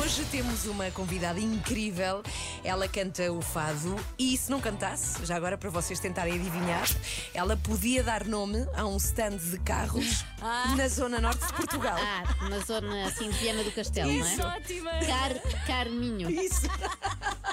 Hoje 0.00 0.24
temos 0.30 0.64
uma 0.66 0.90
convidada 0.92 1.38
incrível. 1.40 1.79
Ela 2.62 2.86
canta 2.88 3.32
o 3.32 3.40
fado 3.40 3.96
e 4.18 4.36
se 4.36 4.50
não 4.50 4.60
cantasse, 4.60 5.24
já 5.24 5.34
agora 5.34 5.56
para 5.56 5.70
vocês 5.70 5.98
tentarem 5.98 6.34
adivinhar, 6.34 6.86
ela 7.32 7.56
podia 7.56 8.02
dar 8.02 8.24
nome 8.26 8.66
a 8.74 8.84
um 8.86 8.96
stand 8.98 9.36
de 9.38 9.58
carros 9.60 10.24
na 10.76 10.88
zona 10.88 11.20
norte 11.20 11.46
de 11.46 11.52
Portugal. 11.54 11.96
Ah, 11.98 12.48
na 12.48 12.58
zona 12.60 13.06
assim 13.06 13.30
Viana 13.30 13.64
do 13.64 13.72
Castelo, 13.72 14.10
Isso, 14.10 14.36
não 14.38 14.50
é? 14.52 14.56
ótima. 14.56 14.90
Car, 15.06 15.66
Carminho. 15.66 16.30
Isso. 16.30 16.66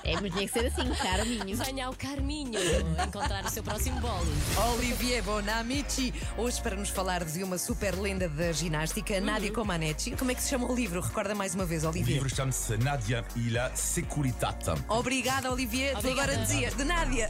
É, 0.03 0.19
mas 0.19 0.31
tinha 0.33 0.47
que 0.47 0.53
ser 0.53 0.65
assim, 0.67 0.89
Carminho. 0.95 1.57
Venha 1.57 1.87
ao 1.87 1.93
Carminho 1.93 2.59
encontrar 3.05 3.45
o 3.45 3.49
seu 3.49 3.63
próximo 3.63 3.99
bolo. 4.01 4.27
Olivier 4.75 5.23
Bonamici, 5.23 6.13
hoje 6.37 6.61
para 6.61 6.75
nos 6.75 6.89
falar 6.89 7.23
de 7.23 7.43
uma 7.43 7.57
super 7.57 7.95
lenda 7.95 8.27
da 8.27 8.51
ginástica, 8.51 9.19
Nadia 9.21 9.51
Comaneci. 9.51 10.11
Como 10.11 10.31
é 10.31 10.35
que 10.35 10.41
se 10.41 10.49
chama 10.49 10.69
o 10.69 10.75
livro? 10.75 11.01
Recorda 11.01 11.33
mais 11.35 11.55
uma 11.55 11.65
vez, 11.65 11.83
O 11.83 11.89
Olivier. 11.89 12.15
livro 12.21 12.33
chama-se 12.33 12.77
Nadia 12.77 13.23
e 13.35 13.49
la 13.49 13.71
Securitate. 14.17 14.71
Obrigada, 14.89 15.51
Olivier. 15.51 15.93
Tu 15.93 15.99
Obrigada. 15.99 16.31
agora 16.31 16.45
dizias 16.45 16.73
de 16.75 16.83
Nádia. 16.83 17.29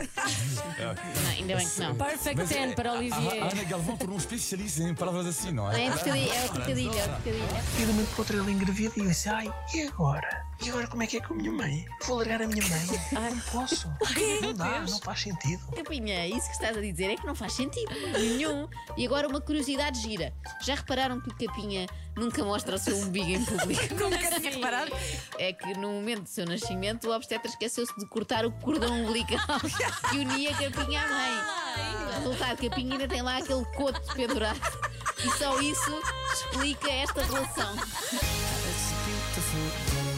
Não, 0.77 1.29
ainda 1.31 1.55
bem 1.57 1.67
que 1.67 1.79
não. 1.81 1.95
Perfect 1.95 2.45
10 2.45 2.75
para 2.75 2.93
Olivier. 2.93 3.43
A 3.43 3.51
Ana 3.51 3.63
Galvão 3.65 3.97
tornou 3.97 4.15
um 4.15 4.19
especialista 4.19 4.81
em 4.83 4.95
palavras 4.95 5.27
assim, 5.27 5.51
não 5.51 5.69
É, 5.71 5.87
é 5.87 5.91
trocadilho, 5.91 6.31
é 6.31 6.47
trocadilho, 6.47 6.89
é 6.89 7.03
o 7.03 7.07
trocadilho. 7.07 7.45
E 7.77 7.81
de 7.81 7.85
momento 7.87 8.09
para 8.09 8.19
outro 8.19 8.41
ele 8.41 8.51
engravida 8.51 8.93
e 8.95 8.99
eu 9.01 9.07
disse, 9.07 9.29
ai, 9.29 9.53
e 9.73 9.81
agora? 9.81 10.46
E 10.63 10.69
agora 10.69 10.87
como 10.87 11.03
é 11.03 11.07
que 11.07 11.17
é 11.17 11.21
com 11.21 11.33
a 11.33 11.37
minha 11.37 11.51
mãe? 11.51 11.85
Vou 12.05 12.17
largar 12.17 12.41
a 12.41 12.47
minha 12.47 12.65
mãe? 12.67 12.87
Ai, 13.15 13.31
não 13.31 13.39
posso. 13.41 13.87
Não 14.41 14.53
dá, 14.53 14.79
não 14.81 14.99
faz 14.99 15.21
sentido. 15.21 15.65
Capinha, 15.75 16.27
isso 16.27 16.47
que 16.47 16.53
estás 16.53 16.75
a 16.77 16.81
dizer 16.81 17.11
é 17.11 17.15
que 17.15 17.25
não 17.25 17.35
faz 17.35 17.53
sentido 17.53 17.91
nenhum. 18.13 18.67
E 18.95 19.05
agora 19.05 19.27
uma 19.27 19.41
curiosidade 19.41 19.99
gira. 20.01 20.33
Já 20.63 20.75
repararam 20.75 21.19
que 21.19 21.29
o 21.29 21.35
Capinha 21.35 21.87
nunca 22.15 22.43
mostra 22.43 22.75
o 22.75 22.79
seu 22.79 22.95
umbigo 22.97 23.29
em 23.29 23.43
público? 23.43 23.93
Nunca 23.95 24.39
tinha 24.39 24.51
reparado. 24.51 24.91
É 25.37 25.53
que 25.53 25.73
no 25.75 25.91
momento 25.91 26.23
do 26.23 26.29
seu 26.29 26.45
nascimento 26.45 27.07
o 27.07 27.15
obstetra 27.15 27.47
esqueceu-se 27.49 27.95
de 27.99 28.05
cortar 28.07 28.45
o 28.45 28.51
cordão 28.51 29.03
umbilical 29.03 29.59
que 30.09 30.17
unia 30.17 30.53
Capinha 30.55 31.01
à 31.03 31.07
mãe. 31.07 32.15
Resultado, 32.15 32.57
Capinha 32.57 32.93
ainda 32.93 33.07
tem 33.07 33.21
lá 33.21 33.37
aquele 33.37 33.65
coto 33.75 34.01
pendurado. 34.13 34.59
E 35.23 35.37
só 35.37 35.59
isso 35.61 36.01
explica 36.33 36.89
esta 36.89 37.23
relação. 37.23 37.75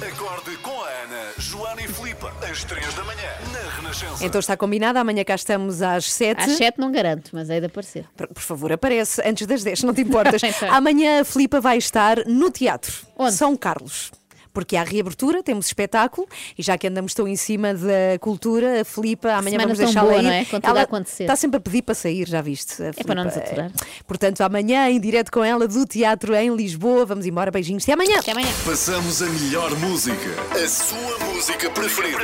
Acorde 0.02 0.56
com 0.58 0.72
a 0.72 0.88
Ana, 0.88 1.34
Joana 1.38 1.82
e 1.82 1.88
Filipe. 1.88 2.26
Às 2.50 2.64
3 2.64 2.94
da 2.94 3.04
manhã, 3.04 3.30
na 3.52 3.70
Renascença. 3.76 4.26
Então 4.26 4.40
está 4.40 4.56
combinado, 4.56 4.98
amanhã 4.98 5.26
cá 5.26 5.36
estamos 5.36 5.82
às 5.82 6.10
7. 6.12 6.42
Às 6.42 6.52
7 6.58 6.80
não 6.80 6.90
garanto, 6.92 7.32
mas 7.34 7.50
é 7.50 7.60
de 7.60 7.66
aparecer. 7.66 8.06
Por, 8.16 8.28
por 8.28 8.42
favor, 8.42 8.72
aparece 8.72 9.22
antes 9.26 9.46
das 9.46 9.62
10, 9.64 9.84
não 9.84 9.94
te 9.94 10.02
importas. 10.02 10.42
Então. 10.50 10.74
Amanhã 10.74 11.22
a 11.22 11.24
Filipa 11.26 11.60
vai 11.62 11.78
estar 11.78 12.26
no 12.26 12.50
Teatro 12.50 13.06
São 13.32 13.56
Carlos. 13.56 14.12
Porque 14.54 14.76
há 14.76 14.84
reabertura, 14.84 15.44
temos 15.44 15.68
espetáculo 15.68 16.28
e 16.58 16.64
já 16.64 16.78
que 16.78 16.88
andamos 16.88 17.14
tão 17.14 17.28
em 17.28 17.36
cima 17.36 17.74
da 17.74 18.18
cultura, 18.20 18.82
a 18.82 18.86
Filipa, 18.86 19.30
amanhã 19.30 19.60
semana 19.60 19.64
vamos 19.76 19.78
deixá-la 19.78 20.18
ir. 20.18 20.24
não 20.24 20.32
é? 20.32 20.46
Com 20.46 20.60
tudo 20.60 20.78
a 20.78 20.82
acontecer. 20.82 21.24
está 21.24 21.36
sempre 21.36 21.58
a 21.58 21.62
pedir 21.62 21.82
para 21.82 21.96
sair, 21.96 22.28
já 22.28 22.42
viste? 22.42 22.82
a 22.84 23.04
para 23.04 23.16
não 23.16 23.24
nos 23.26 23.38
aturar. 23.38 23.68
É. 23.68 24.04
Portanto, 24.08 24.42
amanhã 24.42 24.90
em 24.90 25.00
direto 25.00 25.32
com 25.32 25.44
ela 25.44 25.68
do 25.68 25.86
Teatro 25.86 26.36
em 26.36 26.56
Lisboa. 26.56 27.06
Vamos 27.06 27.26
embora, 27.26 27.52
beijinhos. 27.52 27.84
Até 27.84 27.94
amanhã. 27.94 28.20
Até 28.20 28.32
amanhã. 28.32 28.50
Passamos 28.66 29.22
a 29.22 29.26
melhor 29.28 29.76
música. 29.80 30.30
A 30.52 30.68
sua 30.68 31.20
música 31.34 31.70
preferida. 31.70 32.20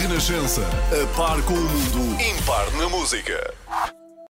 Renascença. 0.00 0.62
A 0.62 1.16
par 1.16 1.42
com 1.42 1.54
o 1.54 1.56
mundo. 1.56 2.20
Impar 2.22 2.70
na 2.72 2.88
música. 2.88 3.54